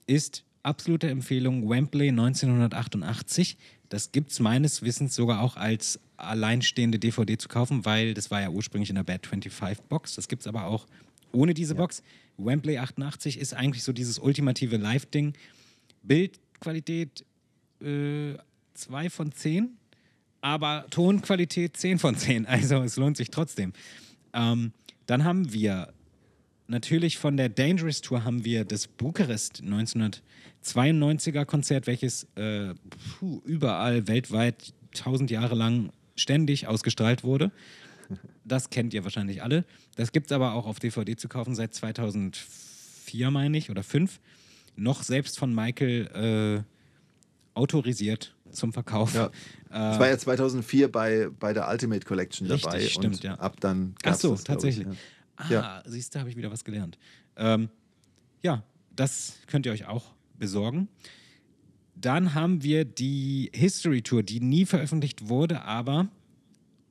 ist 0.07 0.44
absolute 0.62 1.09
Empfehlung 1.09 1.69
Wembley 1.69 2.09
1988. 2.09 3.57
Das 3.89 4.12
gibt 4.12 4.31
es 4.31 4.41
meines 4.41 4.82
Wissens 4.82 5.15
sogar 5.15 5.41
auch 5.43 5.57
als 5.57 5.99
alleinstehende 6.16 6.99
DVD 6.99 7.39
zu 7.39 7.49
kaufen, 7.49 7.85
weil 7.85 8.15
das 8.15 8.31
war 8.31 8.41
ja 8.41 8.51
ursprünglich 8.51 8.91
in 8.91 8.97
der 8.97 9.05
Bad 9.05 9.27
25 9.27 9.85
Box. 9.87 10.15
Das 10.15 10.28
gibt 10.28 10.43
es 10.43 10.47
aber 10.47 10.66
auch 10.66 10.87
ohne 11.32 11.55
diese 11.55 11.74
Box. 11.74 12.03
Wembley 12.37 12.78
88 12.78 13.39
ist 13.39 13.55
eigentlich 13.55 13.82
so 13.82 13.93
dieses 13.93 14.19
ultimative 14.19 14.77
Live-Ding. 14.77 15.35
Bildqualität 16.03 17.24
2 17.81 19.11
von 19.11 19.32
10, 19.32 19.77
aber 20.41 20.87
Tonqualität 20.91 21.77
10 21.77 21.99
von 21.99 22.16
10. 22.16 22.47
Also 22.47 22.82
es 22.82 22.97
lohnt 22.97 23.16
sich 23.16 23.31
trotzdem. 23.31 23.73
Ähm, 24.32 24.73
dann 25.07 25.24
haben 25.24 25.53
wir 25.53 25.93
natürlich 26.71 27.19
von 27.19 27.37
der 27.37 27.49
Dangerous 27.49 28.01
Tour 28.01 28.25
haben 28.25 28.45
wir 28.45 28.65
das 28.65 28.87
Bukarest 28.87 29.63
1992er 29.63 31.45
Konzert, 31.45 31.87
welches 31.87 32.25
äh, 32.37 32.75
puh, 33.19 33.43
überall 33.45 34.09
weltweit 34.09 34.73
tausend 34.93 35.31
Jahre 35.31 35.55
lang 35.55 35.91
ständig 36.17 36.67
ausgestrahlt 36.67 37.25
wurde. 37.25 37.51
Das 38.45 38.71
kennt 38.71 38.93
ihr 38.95 39.05
wahrscheinlich 39.05 39.43
alle. 39.43 39.65
Das 39.97 40.13
gibt 40.13 40.27
es 40.27 40.33
aber 40.33 40.55
auch 40.55 40.67
auf 40.67 40.81
DVD 40.81 41.17
zu 41.17 41.29
kaufen 41.29 41.55
seit 41.55 41.75
2004, 41.75 43.31
meine 43.31 43.57
ich, 43.57 43.71
oder 43.71 43.83
5. 43.83 44.19
Noch 44.77 45.03
selbst 45.03 45.39
von 45.39 45.55
Michael 45.55 46.65
äh, 46.65 47.59
autorisiert 47.59 48.35
zum 48.51 48.73
Verkauf. 48.73 49.15
Ja. 49.15 49.27
Äh, 49.27 49.31
Das 49.71 49.99
war 50.01 50.09
ja 50.09 50.19
2004 50.19 50.91
bei, 50.91 51.29
bei 51.39 51.53
der 51.53 51.69
Ultimate 51.69 52.05
Collection 52.05 52.49
dabei. 52.49 52.79
Richtig, 52.79 52.95
stimmt, 52.95 53.17
und 53.17 53.23
ja. 53.23 53.35
Ab 53.35 53.61
dann 53.61 53.95
Ach 54.05 54.15
so, 54.15 54.33
das, 54.33 54.45
glaub 54.45 54.59
ich, 54.59 54.63
tatsächlich. 54.65 54.87
ja. 54.87 54.93
Ah, 55.41 55.51
Ja. 55.51 55.83
siehst 55.87 56.15
du, 56.15 56.19
habe 56.21 56.31
ich 56.31 56.37
wieder 56.37 56.51
was 56.51 56.65
gelernt. 56.65 56.99
Ähm, 57.37 57.69
ja, 58.43 58.62
das 58.95 59.39
könnt 59.47 59.67
ihr 59.67 59.73
euch 59.73 59.87
auch 59.87 60.12
besorgen. 60.39 60.89
Dann 61.95 62.35
haben 62.35 62.62
wir 62.62 62.85
die 62.85 63.51
History 63.55 64.03
Tour, 64.03 64.23
die 64.23 64.41
nie 64.41 64.65
veröffentlicht 64.65 65.29
wurde, 65.29 65.62
aber 65.62 66.09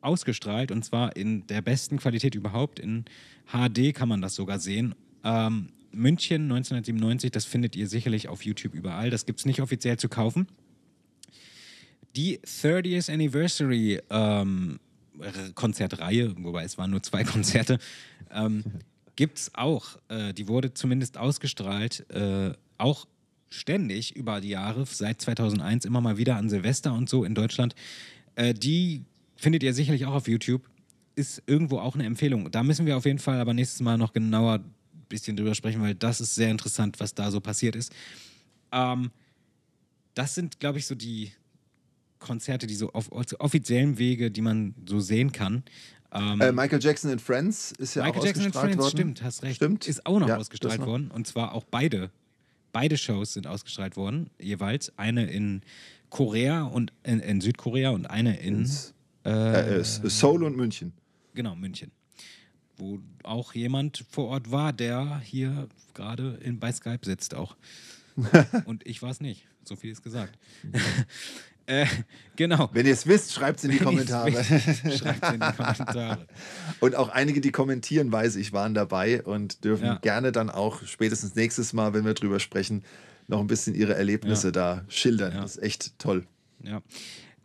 ausgestrahlt 0.01 0.71
und 0.71 0.85
zwar 0.85 1.15
in 1.15 1.45
der 1.47 1.61
besten 1.61 1.97
Qualität 1.97 2.35
überhaupt. 2.35 2.79
In 2.79 3.05
HD 3.51 3.93
kann 3.93 4.07
man 4.09 4.21
das 4.21 4.35
sogar 4.35 4.59
sehen. 4.59 4.95
Ähm, 5.23 5.69
München 5.91 6.43
1997, 6.43 7.31
das 7.31 7.45
findet 7.45 7.75
ihr 7.75 7.87
sicherlich 7.87 8.27
auf 8.27 8.43
YouTube 8.45 8.75
überall. 8.75 9.09
Das 9.09 9.25
gibt 9.25 9.39
es 9.39 9.45
nicht 9.45 9.61
offiziell 9.61 9.97
zu 9.97 10.07
kaufen. 10.07 10.47
Die 12.15 12.39
30th 12.39 13.11
Anniversary 13.11 13.99
ähm, 14.09 14.79
Konzertreihe, 15.55 16.35
wobei 16.37 16.63
es 16.63 16.77
waren 16.77 16.91
nur 16.91 17.03
zwei 17.03 17.23
Konzerte, 17.25 17.79
ähm, 18.31 18.63
gibt 19.15 19.37
es 19.37 19.55
auch. 19.55 19.97
Äh, 20.07 20.33
die 20.33 20.47
wurde 20.47 20.73
zumindest 20.73 21.17
ausgestrahlt, 21.17 22.09
äh, 22.09 22.53
auch 22.77 23.07
ständig 23.49 24.15
über 24.15 24.41
die 24.41 24.49
Jahre, 24.49 24.85
seit 24.85 25.21
2001 25.21 25.85
immer 25.85 26.01
mal 26.01 26.17
wieder 26.17 26.37
an 26.37 26.49
Silvester 26.49 26.93
und 26.93 27.09
so 27.09 27.23
in 27.23 27.35
Deutschland. 27.35 27.75
Äh, 28.35 28.53
die 28.53 29.03
findet 29.35 29.63
ihr 29.63 29.73
sicherlich 29.73 30.05
auch 30.05 30.13
auf 30.13 30.27
YouTube. 30.27 30.61
Ist 31.15 31.43
irgendwo 31.47 31.79
auch 31.79 31.95
eine 31.95 32.05
Empfehlung. 32.05 32.49
Da 32.51 32.63
müssen 32.63 32.85
wir 32.85 32.95
auf 32.95 33.05
jeden 33.05 33.19
Fall 33.19 33.39
aber 33.39 33.53
nächstes 33.53 33.81
Mal 33.81 33.97
noch 33.97 34.13
genauer 34.13 34.55
ein 34.55 34.73
bisschen 35.09 35.35
drüber 35.35 35.55
sprechen, 35.55 35.81
weil 35.81 35.95
das 35.95 36.21
ist 36.21 36.35
sehr 36.35 36.51
interessant, 36.51 36.99
was 36.99 37.13
da 37.13 37.31
so 37.31 37.41
passiert 37.41 37.75
ist. 37.75 37.91
Ähm, 38.71 39.11
das 40.13 40.35
sind, 40.35 40.59
glaube 40.59 40.79
ich, 40.79 40.85
so 40.85 40.95
die 40.95 41.31
Konzerte, 42.19 42.67
die 42.67 42.75
so 42.75 42.91
auf, 42.93 43.11
auf 43.11 43.25
offiziellen 43.39 43.97
Wege, 43.97 44.29
die 44.31 44.41
man 44.41 44.75
so 44.87 44.99
sehen 44.99 45.31
kann. 45.31 45.63
Ähm, 46.11 46.41
Äh, 46.41 46.51
Michael 46.51 46.79
Jackson 46.81 47.11
in 47.11 47.19
Friends 47.19 47.71
ist 47.73 47.95
ja 47.95 48.03
Michael 48.03 48.19
auch 48.21 48.25
Jackson 48.25 48.45
and 48.45 48.55
ausgestrahlt 48.55 48.73
Friends, 48.75 48.83
worden. 48.83 48.91
stimmt, 48.97 49.23
hast 49.23 49.43
recht. 49.43 49.55
Stimmt. 49.57 49.87
Ist 49.87 50.05
auch 50.05 50.19
noch 50.19 50.27
Ja, 50.27 50.37
ausgestrahlt 50.37 50.79
noch. 50.79 50.87
worden. 50.87 51.11
Und 51.11 51.27
zwar 51.27 51.53
auch 51.53 51.63
beide. 51.65 52.09
Beide 52.71 52.97
Shows 52.97 53.33
sind 53.33 53.47
ausgestrahlt 53.47 53.95
worden, 53.97 54.29
jeweils. 54.39 54.91
Eine 54.97 55.25
in 55.29 55.61
Korea 56.09 56.63
und 56.63 56.93
in, 57.03 57.19
in 57.19 57.41
Südkorea 57.41 57.89
und 57.91 58.05
eine 58.09 58.39
in 58.39 58.59
Ins- 58.59 58.93
Äh, 59.25 59.79
äh, 59.79 59.83
Seoul 59.83 60.43
und 60.43 60.55
München. 60.55 60.93
genau, 61.33 61.55
München. 61.55 61.91
Wo 62.77 62.99
auch 63.23 63.53
jemand 63.53 64.05
vor 64.09 64.27
Ort 64.29 64.51
war, 64.51 64.71
der 64.73 65.19
hier 65.19 65.67
gerade 65.93 66.39
in- 66.41 66.59
bei 66.59 66.71
Skype 66.71 66.99
sitzt 67.03 67.35
auch. 67.35 67.55
und 68.65 68.85
ich 68.87 69.01
war 69.01 69.11
es 69.11 69.19
nicht. 69.21 69.45
So 69.65 69.75
viel 69.75 69.91
ist 69.91 70.01
gesagt. 70.01 70.37
äh, 71.69 71.85
genau. 72.35 72.69
Wenn 72.73 72.85
ihr 72.85 72.93
es 72.93 73.05
wisst, 73.07 73.33
schreibt 73.33 73.59
es 73.59 73.63
in 73.65 73.71
die 73.71 73.77
Kommentare. 73.77 74.31
Schreibt 74.43 75.33
in 75.33 75.39
die 75.39 75.53
Kommentare. 75.55 76.27
Und 76.79 76.95
auch 76.95 77.09
einige, 77.09 77.41
die 77.41 77.51
kommentieren, 77.51 78.11
weiß 78.11 78.35
ich, 78.37 78.51
waren 78.53 78.73
dabei 78.73 79.21
und 79.23 79.63
dürfen 79.63 79.85
Ja. 79.85 79.95
gerne 79.99 80.31
dann 80.31 80.49
auch 80.49 80.83
spätestens 80.85 81.35
nächstes 81.35 81.73
Mal, 81.73 81.93
wenn 81.93 82.05
wir 82.05 82.13
drüber 82.13 82.39
sprechen, 82.39 82.83
noch 83.27 83.39
ein 83.39 83.47
bisschen 83.47 83.75
ihre 83.75 83.93
Erlebnisse 83.95 84.47
Ja. 84.47 84.51
da 84.51 84.85
schildern. 84.89 85.33
Ja. 85.33 85.41
Das 85.41 85.57
ist 85.57 85.63
echt 85.63 85.99
toll. 85.99 86.25
Ja. 86.63 86.81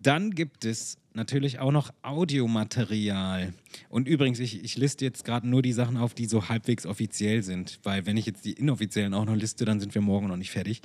Dann 0.00 0.30
gibt 0.32 0.64
es 0.64 0.98
natürlich 1.14 1.58
auch 1.60 1.70
noch 1.72 1.92
Audiomaterial. 2.02 3.52
Und 3.88 4.08
übrigens, 4.08 4.38
ich, 4.38 4.62
ich 4.64 4.76
liste 4.76 5.04
jetzt 5.04 5.24
gerade 5.24 5.48
nur 5.48 5.62
die 5.62 5.72
Sachen 5.72 5.96
auf, 5.96 6.14
die 6.14 6.26
so 6.26 6.48
halbwegs 6.48 6.86
offiziell 6.86 7.42
sind, 7.42 7.78
weil 7.82 8.06
wenn 8.06 8.16
ich 8.16 8.26
jetzt 8.26 8.44
die 8.44 8.52
inoffiziellen 8.52 9.14
auch 9.14 9.24
noch 9.24 9.36
liste, 9.36 9.64
dann 9.64 9.80
sind 9.80 9.94
wir 9.94 10.02
morgen 10.02 10.28
noch 10.28 10.36
nicht 10.36 10.50
fertig. 10.50 10.82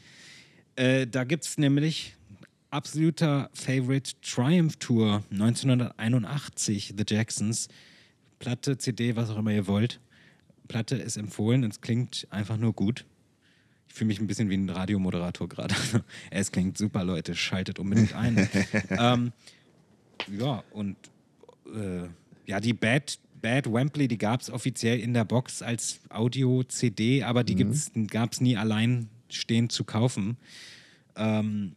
Äh, 0.76 1.07
da 1.07 1.24
gibt 1.24 1.45
es 1.45 1.57
nämlich 1.57 2.16
absoluter 2.72 3.50
Favorite 3.54 4.14
Triumph 4.22 4.78
Tour 4.78 5.24
1981, 5.32 6.94
The 6.98 7.04
Jacksons. 7.08 7.68
Platte, 8.40 8.78
CD, 8.78 9.16
was 9.16 9.30
auch 9.30 9.38
immer 9.38 9.52
ihr 9.52 9.68
wollt. 9.68 10.00
Platte 10.68 10.96
ist 10.96 11.18
empfohlen, 11.18 11.64
es 11.64 11.82
klingt 11.82 12.28
einfach 12.30 12.58
nur 12.58 12.74
gut. 12.74 13.06
Ich 13.88 13.96
fühle 13.96 14.10
mich 14.10 14.20
ein 14.20 14.28
bisschen 14.28 14.50
wie 14.50 14.56
ein 14.58 14.70
Radiomoderator 14.70 15.50
gerade. 15.50 15.76
es 16.32 16.52
klingt 16.52 16.78
super, 16.78 17.04
Leute. 17.04 17.36
Schaltet 17.36 17.80
unbedingt 17.80 18.14
ein. 18.14 18.48
ähm, 18.91 19.32
ja, 20.38 20.64
und 20.72 20.96
äh, 21.74 22.04
ja, 22.46 22.60
die 22.60 22.74
Bad, 22.74 23.18
Bad 23.41 23.72
Wembley, 23.72 24.08
die 24.08 24.18
gab 24.20 24.41
es 24.41 24.50
offiziell 24.52 25.00
in 25.00 25.14
der 25.14 25.26
Box 25.26 25.62
als 25.62 26.02
Audio-CD, 26.10 27.24
aber 27.24 27.44
die 27.44 27.56
Mhm. 27.56 28.08
gab 28.08 28.32
es 28.34 28.41
nie 28.41 28.56
alleinstehend 28.56 29.72
zu 29.72 29.84
kaufen. 29.84 30.38
Ähm, 31.16 31.74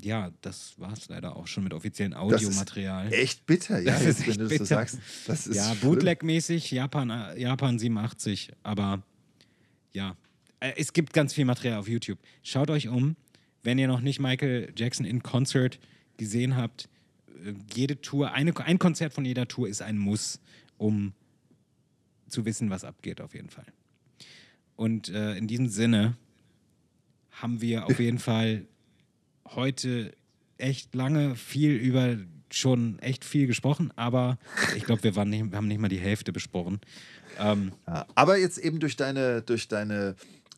ja, 0.00 0.30
das 0.42 0.78
war 0.78 0.92
es 0.92 1.08
leider 1.08 1.36
auch 1.36 1.46
schon 1.46 1.64
mit 1.64 1.72
offiziellem 1.72 2.12
Das 2.12 2.20
ist 2.42 2.46
Audiomaterial. 2.48 3.12
Echt 3.12 3.46
bitter, 3.46 3.78
ja, 3.80 3.92
Das 3.92 4.04
jetzt, 4.04 4.20
ist 4.20 4.26
wenn 4.28 4.38
du 4.38 4.44
es 4.44 4.50
so 4.50 4.54
bitter. 4.54 4.66
sagst. 4.66 4.98
Das 5.26 5.46
ist 5.46 5.56
ja. 5.56 5.74
Bootleg-mäßig 5.80 6.70
Japan, 6.70 7.10
äh, 7.10 7.40
Japan 7.40 7.78
87, 7.78 8.52
aber 8.62 9.02
ja, 9.92 10.16
äh, 10.60 10.72
es 10.76 10.92
gibt 10.92 11.12
ganz 11.12 11.32
viel 11.32 11.44
Material 11.46 11.78
auf 11.78 11.88
YouTube. 11.88 12.18
Schaut 12.42 12.70
euch 12.70 12.88
um, 12.88 13.16
wenn 13.62 13.78
ihr 13.78 13.88
noch 13.88 14.00
nicht 14.00 14.20
Michael 14.20 14.72
Jackson 14.76 15.06
in 15.06 15.22
Concert 15.22 15.78
gesehen 16.18 16.56
habt. 16.56 16.88
äh, 17.44 17.54
Jede 17.74 18.00
Tour, 18.00 18.32
eine, 18.32 18.54
ein 18.58 18.78
Konzert 18.78 19.12
von 19.14 19.24
jeder 19.24 19.48
Tour 19.48 19.66
ist 19.68 19.80
ein 19.82 19.96
Muss, 19.98 20.40
um 20.76 21.14
zu 22.28 22.44
wissen, 22.44 22.68
was 22.70 22.84
abgeht, 22.84 23.20
auf 23.20 23.34
jeden 23.34 23.48
Fall. 23.50 23.66
Und 24.76 25.08
äh, 25.08 25.36
in 25.36 25.46
diesem 25.46 25.68
Sinne 25.68 26.16
haben 27.30 27.60
wir 27.62 27.86
auf 27.86 27.98
jeden 27.98 28.18
Fall 28.18 28.66
heute 29.54 30.12
echt 30.58 30.94
lange 30.94 31.36
viel 31.36 31.72
über 31.72 32.16
schon 32.50 32.98
echt 33.00 33.24
viel 33.24 33.46
gesprochen, 33.46 33.92
aber 33.96 34.38
ich 34.76 34.84
glaube, 34.84 35.02
wir, 35.02 35.16
waren 35.16 35.32
haben 35.54 35.68
nicht 35.68 35.80
mal 35.80 35.88
die 35.88 35.98
Hälfte 35.98 36.32
besprochen. 36.32 36.80
Ähm, 37.38 37.72
aber 38.14 38.38
jetzt 38.38 38.58
eben 38.58 38.78
durch 38.78 38.96
deine, 38.96 39.42
durch 39.42 39.68
deine 39.68 40.14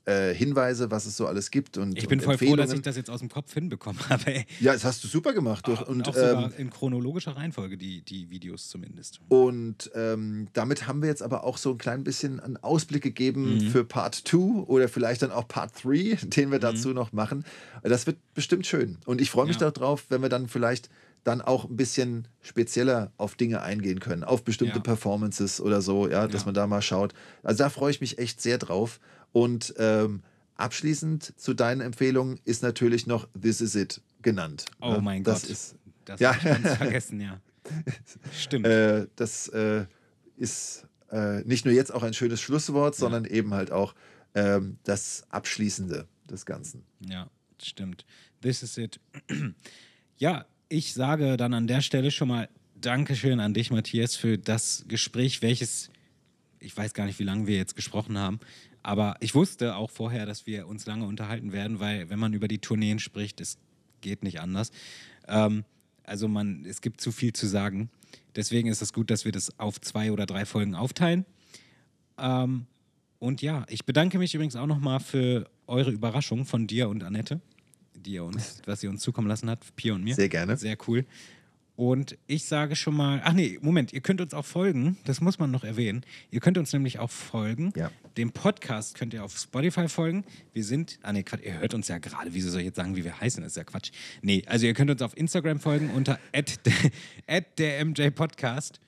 äh, 0.08 0.34
Hinweise, 0.34 0.90
was 0.90 1.04
es 1.06 1.16
so 1.16 1.26
alles 1.26 1.50
gibt 1.50 1.76
und 1.76 1.98
ich 1.98 2.08
bin 2.08 2.18
und 2.18 2.24
voll 2.24 2.38
froh, 2.38 2.56
dass 2.56 2.72
ich 2.72 2.80
das 2.82 2.96
jetzt 2.96 3.10
aus 3.10 3.20
dem 3.20 3.28
Kopf 3.28 3.52
hinbekommen 3.52 4.00
habe. 4.08 4.26
Ey. 4.26 4.46
Ja, 4.60 4.72
das 4.72 4.84
hast 4.84 5.04
du 5.04 5.08
super 5.08 5.32
gemacht. 5.32 5.66
Durch, 5.66 5.86
Und, 5.86 6.08
auch 6.08 6.16
ähm, 6.16 6.52
in 6.56 6.70
chronologischer 6.70 7.36
Reihenfolge, 7.36 7.76
die, 7.76 8.02
die 8.02 8.30
Videos 8.30 8.68
zumindest. 8.68 9.20
Und 9.28 9.90
ähm, 9.94 10.48
damit 10.54 10.86
haben 10.86 11.02
wir 11.02 11.08
jetzt 11.08 11.22
aber 11.22 11.44
auch 11.44 11.58
so 11.58 11.72
ein 11.72 11.78
klein 11.78 12.04
bisschen 12.04 12.40
einen 12.40 12.56
Ausblick 12.56 13.02
gegeben 13.02 13.56
Mhm. 13.56 13.60
für 13.70 13.84
Part 13.84 14.14
2 14.14 14.36
oder 14.66 14.88
vielleicht 14.88 15.22
dann 15.22 15.30
auch 15.30 15.46
Part 15.46 15.72
3, 15.84 16.16
den 16.22 16.48
Mhm. 16.48 16.52
wir 16.52 16.58
dazu 16.58 16.90
noch 16.94 17.12
machen. 17.12 17.44
Das 17.82 18.06
wird 18.06 18.16
bestimmt 18.34 18.66
schön. 18.66 18.98
Und 19.06 19.20
ich 19.20 19.30
freue 19.30 19.46
mich 19.46 19.60
Ja. 19.60 19.70
darauf, 19.70 20.06
wenn 20.08 20.22
wir 20.22 20.28
dann 20.28 20.48
vielleicht 20.48 20.88
dann 21.24 21.40
auch 21.42 21.68
ein 21.68 21.76
bisschen 21.76 22.26
spezieller 22.40 23.12
auf 23.18 23.34
Dinge 23.34 23.60
eingehen 23.60 24.00
können, 24.00 24.24
auf 24.24 24.44
bestimmte 24.44 24.76
Ja. 24.76 24.82
Performances 24.82 25.60
oder 25.60 25.82
so, 25.82 26.08
ja, 26.08 26.26
dass 26.26 26.42
Ja. 26.42 26.46
man 26.46 26.54
da 26.54 26.66
mal 26.66 26.80
schaut. 26.80 27.12
Also 27.42 27.58
da 27.64 27.68
freue 27.70 27.90
ich 27.90 28.00
mich 28.00 28.18
echt 28.18 28.40
sehr 28.40 28.56
drauf. 28.56 28.98
Und 29.32 29.74
ähm, 29.78 30.22
abschließend 30.56 31.38
zu 31.38 31.54
deinen 31.54 31.80
Empfehlungen 31.80 32.40
ist 32.44 32.62
natürlich 32.62 33.06
noch 33.06 33.28
This 33.40 33.60
Is 33.60 33.74
It 33.74 34.00
genannt. 34.22 34.64
Oh 34.80 34.92
Ja, 34.94 35.00
mein 35.00 35.22
das 35.24 35.42
Gott. 35.42 35.50
Ist, 35.50 35.74
Das 36.04 36.20
Ja. 36.20 36.34
habe 36.34 36.38
ich 36.56 36.62
ganz 36.64 36.76
vergessen, 36.78 37.20
ja. 37.20 37.40
Stimmt. 38.32 38.66
äh, 38.66 39.06
das 39.16 39.48
äh, 39.48 39.84
ist 40.36 40.86
äh, 41.10 41.42
nicht 41.44 41.64
nur 41.64 41.74
jetzt 41.74 41.92
auch 41.92 42.02
ein 42.02 42.14
schönes 42.14 42.40
Schlusswort, 42.40 42.94
sondern 42.96 43.24
eben 43.24 43.52
halt 43.54 43.70
auch 43.70 43.94
ähm, 44.34 44.78
das 44.84 45.24
Abschließende 45.30 46.06
des 46.30 46.46
Ganzen. 46.46 46.84
Ja, 47.08 47.28
stimmt. 47.62 48.04
This 48.42 48.62
is 48.62 48.76
it. 48.78 49.00
ja, 50.18 50.46
ich 50.68 50.94
sage 50.94 51.36
dann 51.36 51.54
an 51.54 51.66
der 51.66 51.80
Stelle 51.82 52.10
schon 52.10 52.28
mal 52.28 52.48
Dankeschön 52.80 53.40
an 53.40 53.54
dich, 53.54 53.70
Matthias, 53.70 54.14
für 54.16 54.38
das 54.38 54.84
Gespräch, 54.86 55.42
welches, 55.42 55.90
ich 56.60 56.76
weiß 56.76 56.94
gar 56.94 57.06
nicht, 57.06 57.18
wie 57.18 57.24
lange 57.24 57.46
wir 57.46 57.56
jetzt 57.56 57.74
gesprochen 57.74 58.16
haben, 58.18 58.38
aber 58.82 59.16
ich 59.20 59.34
wusste 59.34 59.76
auch 59.76 59.90
vorher, 59.90 60.26
dass 60.26 60.46
wir 60.46 60.66
uns 60.66 60.86
lange 60.86 61.06
unterhalten 61.06 61.52
werden, 61.52 61.80
weil 61.80 62.10
wenn 62.10 62.18
man 62.18 62.32
über 62.32 62.48
die 62.48 62.58
Tourneen 62.58 62.98
spricht, 62.98 63.40
es 63.40 63.58
geht 64.00 64.22
nicht 64.22 64.40
anders. 64.40 64.70
Ähm, 65.26 65.64
also 66.04 66.28
man, 66.28 66.64
es 66.64 66.80
gibt 66.80 67.00
zu 67.00 67.12
viel 67.12 67.32
zu 67.32 67.46
sagen. 67.46 67.90
Deswegen 68.34 68.68
ist 68.68 68.82
es 68.82 68.92
gut, 68.92 69.10
dass 69.10 69.24
wir 69.24 69.32
das 69.32 69.58
auf 69.58 69.80
zwei 69.80 70.12
oder 70.12 70.26
drei 70.26 70.46
Folgen 70.46 70.74
aufteilen. 70.74 71.26
Ähm, 72.18 72.66
und 73.18 73.42
ja, 73.42 73.66
ich 73.68 73.84
bedanke 73.84 74.18
mich 74.18 74.34
übrigens 74.34 74.56
auch 74.56 74.66
nochmal 74.66 75.00
für 75.00 75.50
eure 75.66 75.90
Überraschung 75.90 76.44
von 76.44 76.66
dir 76.66 76.88
und 76.88 77.02
Annette, 77.02 77.40
die 77.94 78.12
ihr 78.12 78.24
uns, 78.24 78.62
was 78.64 78.82
ihr 78.82 78.90
uns 78.90 79.02
zukommen 79.02 79.28
lassen 79.28 79.50
habt, 79.50 79.74
Pia 79.76 79.94
und 79.94 80.04
mir. 80.04 80.14
Sehr 80.14 80.28
gerne. 80.28 80.56
Sehr 80.56 80.78
cool. 80.86 81.04
Und 81.78 82.18
ich 82.26 82.44
sage 82.44 82.74
schon 82.74 82.96
mal, 82.96 83.22
ach 83.24 83.34
nee, 83.34 83.56
Moment, 83.62 83.92
ihr 83.92 84.00
könnt 84.00 84.20
uns 84.20 84.34
auch 84.34 84.44
folgen, 84.44 84.96
das 85.04 85.20
muss 85.20 85.38
man 85.38 85.52
noch 85.52 85.62
erwähnen. 85.62 86.04
Ihr 86.32 86.40
könnt 86.40 86.58
uns 86.58 86.72
nämlich 86.72 86.98
auch 86.98 87.08
folgen. 87.08 87.72
Ja. 87.76 87.92
Dem 88.16 88.32
Podcast 88.32 88.96
könnt 88.96 89.14
ihr 89.14 89.22
auf 89.22 89.38
Spotify 89.38 89.88
folgen. 89.88 90.24
Wir 90.52 90.64
sind, 90.64 90.98
ah 91.04 91.12
nee, 91.12 91.22
Quatsch, 91.22 91.44
ihr 91.44 91.60
hört 91.60 91.74
uns 91.74 91.86
ja 91.86 91.98
gerade, 91.98 92.34
wieso 92.34 92.50
soll 92.50 92.62
ich 92.62 92.66
jetzt 92.66 92.78
sagen, 92.78 92.96
wie 92.96 93.04
wir 93.04 93.20
heißen, 93.20 93.44
das 93.44 93.52
ist 93.52 93.56
ja 93.58 93.62
Quatsch. 93.62 93.92
Nee, 94.22 94.42
also 94.46 94.66
ihr 94.66 94.74
könnt 94.74 94.90
uns 94.90 95.00
auf 95.02 95.16
Instagram 95.16 95.60
folgen 95.60 95.90
unter 95.90 96.18
der 97.58 97.84
MJ 97.84 98.10
Podcast. 98.10 98.80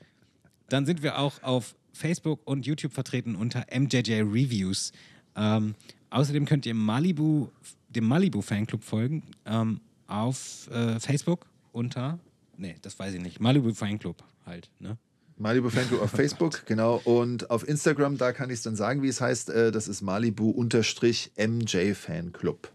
Dann 0.69 0.85
sind 0.85 1.05
wir 1.05 1.21
auch 1.21 1.41
auf 1.45 1.77
Facebook 1.93 2.41
und 2.45 2.67
YouTube 2.67 2.93
vertreten 2.93 3.37
unter 3.37 3.67
MJJ 3.73 4.23
Reviews. 4.23 4.91
Ähm, 5.37 5.77
außerdem 6.11 6.45
könnt 6.45 6.67
ihr 6.67 6.75
Malibu, 6.75 7.51
dem 7.89 8.07
Malibu 8.07 8.43
Fanclub 8.43 8.83
folgen 8.83 9.23
ähm, 9.47 9.81
auf 10.09 10.69
äh, 10.73 10.99
Facebook 10.99 11.47
unter, 11.71 12.19
nee, 12.61 12.77
das 12.83 12.99
weiß 12.99 13.15
ich 13.15 13.21
nicht, 13.21 13.41
Malibu 13.41 13.75
Fanclub 13.75 14.23
halt, 14.47 14.71
ne? 14.79 14.97
Malibu 15.37 15.71
Fanclub 15.71 16.03
auf 16.03 16.11
Facebook, 16.17 16.67
genau. 16.67 17.01
Und 17.05 17.51
auf 17.51 17.67
Instagram, 17.67 18.19
da 18.19 18.33
kann 18.33 18.51
ich 18.51 18.57
es 18.57 18.63
dann 18.63 18.77
sagen, 18.77 19.03
wie 19.03 19.09
es 19.09 19.23
heißt. 19.23 19.49
Äh, 19.49 19.73
das 19.73 19.89
ist 19.89 20.03
Malibu-MJ 20.03 21.95
Fanclub. 21.95 22.71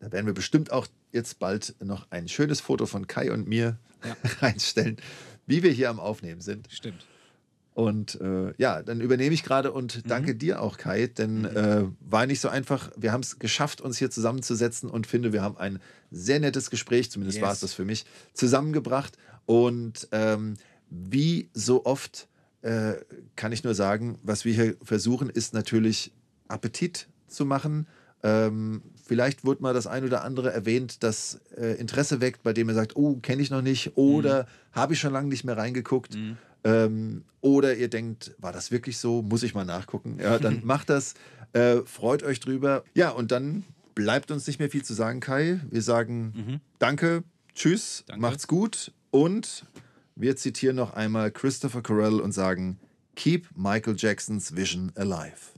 Da 0.00 0.12
werden 0.12 0.26
wir 0.26 0.34
bestimmt 0.34 0.70
auch 0.70 0.86
jetzt 1.12 1.38
bald 1.38 1.74
noch 1.82 2.10
ein 2.10 2.28
schönes 2.28 2.60
Foto 2.60 2.84
von 2.84 3.06
Kai 3.06 3.32
und 3.32 3.48
mir 3.48 3.78
reinstellen, 4.40 4.98
wie 5.46 5.62
wir 5.62 5.72
hier 5.72 5.88
am 5.88 5.98
Aufnehmen 5.98 6.42
sind. 6.42 6.68
Stimmt. 6.70 7.06
Und 7.76 8.18
äh, 8.22 8.54
ja, 8.56 8.82
dann 8.82 9.02
übernehme 9.02 9.34
ich 9.34 9.42
gerade 9.42 9.70
und 9.70 10.10
danke 10.10 10.34
dir 10.34 10.62
auch, 10.62 10.78
Kai, 10.78 11.08
denn 11.08 11.44
äh, 11.44 11.84
war 12.00 12.24
nicht 12.24 12.40
so 12.40 12.48
einfach. 12.48 12.90
Wir 12.96 13.12
haben 13.12 13.20
es 13.20 13.38
geschafft, 13.38 13.82
uns 13.82 13.98
hier 13.98 14.08
zusammenzusetzen 14.10 14.88
und 14.88 15.06
finde, 15.06 15.34
wir 15.34 15.42
haben 15.42 15.58
ein 15.58 15.78
sehr 16.10 16.40
nettes 16.40 16.70
Gespräch, 16.70 17.10
zumindest 17.10 17.42
war 17.42 17.50
es 17.52 17.56
Yes. 17.56 17.60
das 17.60 17.74
für 17.74 17.84
mich, 17.84 18.06
zusammengebracht. 18.32 19.18
Und 19.44 20.08
ähm, 20.12 20.54
wie 20.88 21.50
so 21.52 21.84
oft 21.84 22.28
äh, 22.62 22.94
kann 23.36 23.52
ich 23.52 23.62
nur 23.62 23.74
sagen, 23.74 24.18
was 24.22 24.46
wir 24.46 24.54
hier 24.54 24.76
versuchen, 24.82 25.28
ist 25.28 25.52
natürlich 25.52 26.12
Appetit 26.48 27.08
zu 27.28 27.44
machen. 27.44 27.88
Ähm, 28.22 28.80
vielleicht 29.04 29.44
wurde 29.44 29.62
mal 29.62 29.74
das 29.74 29.86
ein 29.86 30.02
oder 30.02 30.24
andere 30.24 30.50
erwähnt, 30.50 31.02
das 31.02 31.40
äh, 31.54 31.78
Interesse 31.78 32.22
weckt, 32.22 32.42
bei 32.42 32.54
dem 32.54 32.70
er 32.70 32.74
sagt, 32.74 32.96
oh, 32.96 33.16
kenne 33.16 33.42
ich 33.42 33.50
noch 33.50 33.60
nicht 33.60 33.98
oder 33.98 34.46
habe 34.72 34.94
ich 34.94 34.98
schon 34.98 35.12
lange 35.12 35.28
nicht 35.28 35.44
mehr 35.44 35.58
reingeguckt. 35.58 36.16
Ähm, 36.66 37.24
oder 37.40 37.76
ihr 37.76 37.88
denkt, 37.88 38.34
war 38.38 38.52
das 38.52 38.70
wirklich 38.70 38.98
so? 38.98 39.22
Muss 39.22 39.42
ich 39.42 39.54
mal 39.54 39.64
nachgucken? 39.64 40.18
Ja, 40.20 40.38
dann 40.38 40.60
macht 40.64 40.90
das. 40.90 41.14
Äh, 41.52 41.78
freut 41.84 42.22
euch 42.22 42.40
drüber. 42.40 42.82
Ja, 42.94 43.10
und 43.10 43.30
dann 43.30 43.64
bleibt 43.94 44.30
uns 44.30 44.46
nicht 44.46 44.58
mehr 44.58 44.68
viel 44.70 44.84
zu 44.84 44.94
sagen, 44.94 45.20
Kai. 45.20 45.60
Wir 45.70 45.82
sagen 45.82 46.60
Danke, 46.78 47.22
tschüss, 47.54 48.04
Danke. 48.06 48.20
macht's 48.20 48.46
gut 48.46 48.92
und 49.10 49.64
wir 50.16 50.36
zitieren 50.36 50.76
noch 50.76 50.94
einmal 50.94 51.30
Christopher 51.30 51.82
Carell 51.82 52.20
und 52.20 52.32
sagen 52.32 52.78
Keep 53.14 53.48
Michael 53.56 53.94
Jacksons 53.96 54.56
Vision 54.56 54.92
alive. 54.96 55.55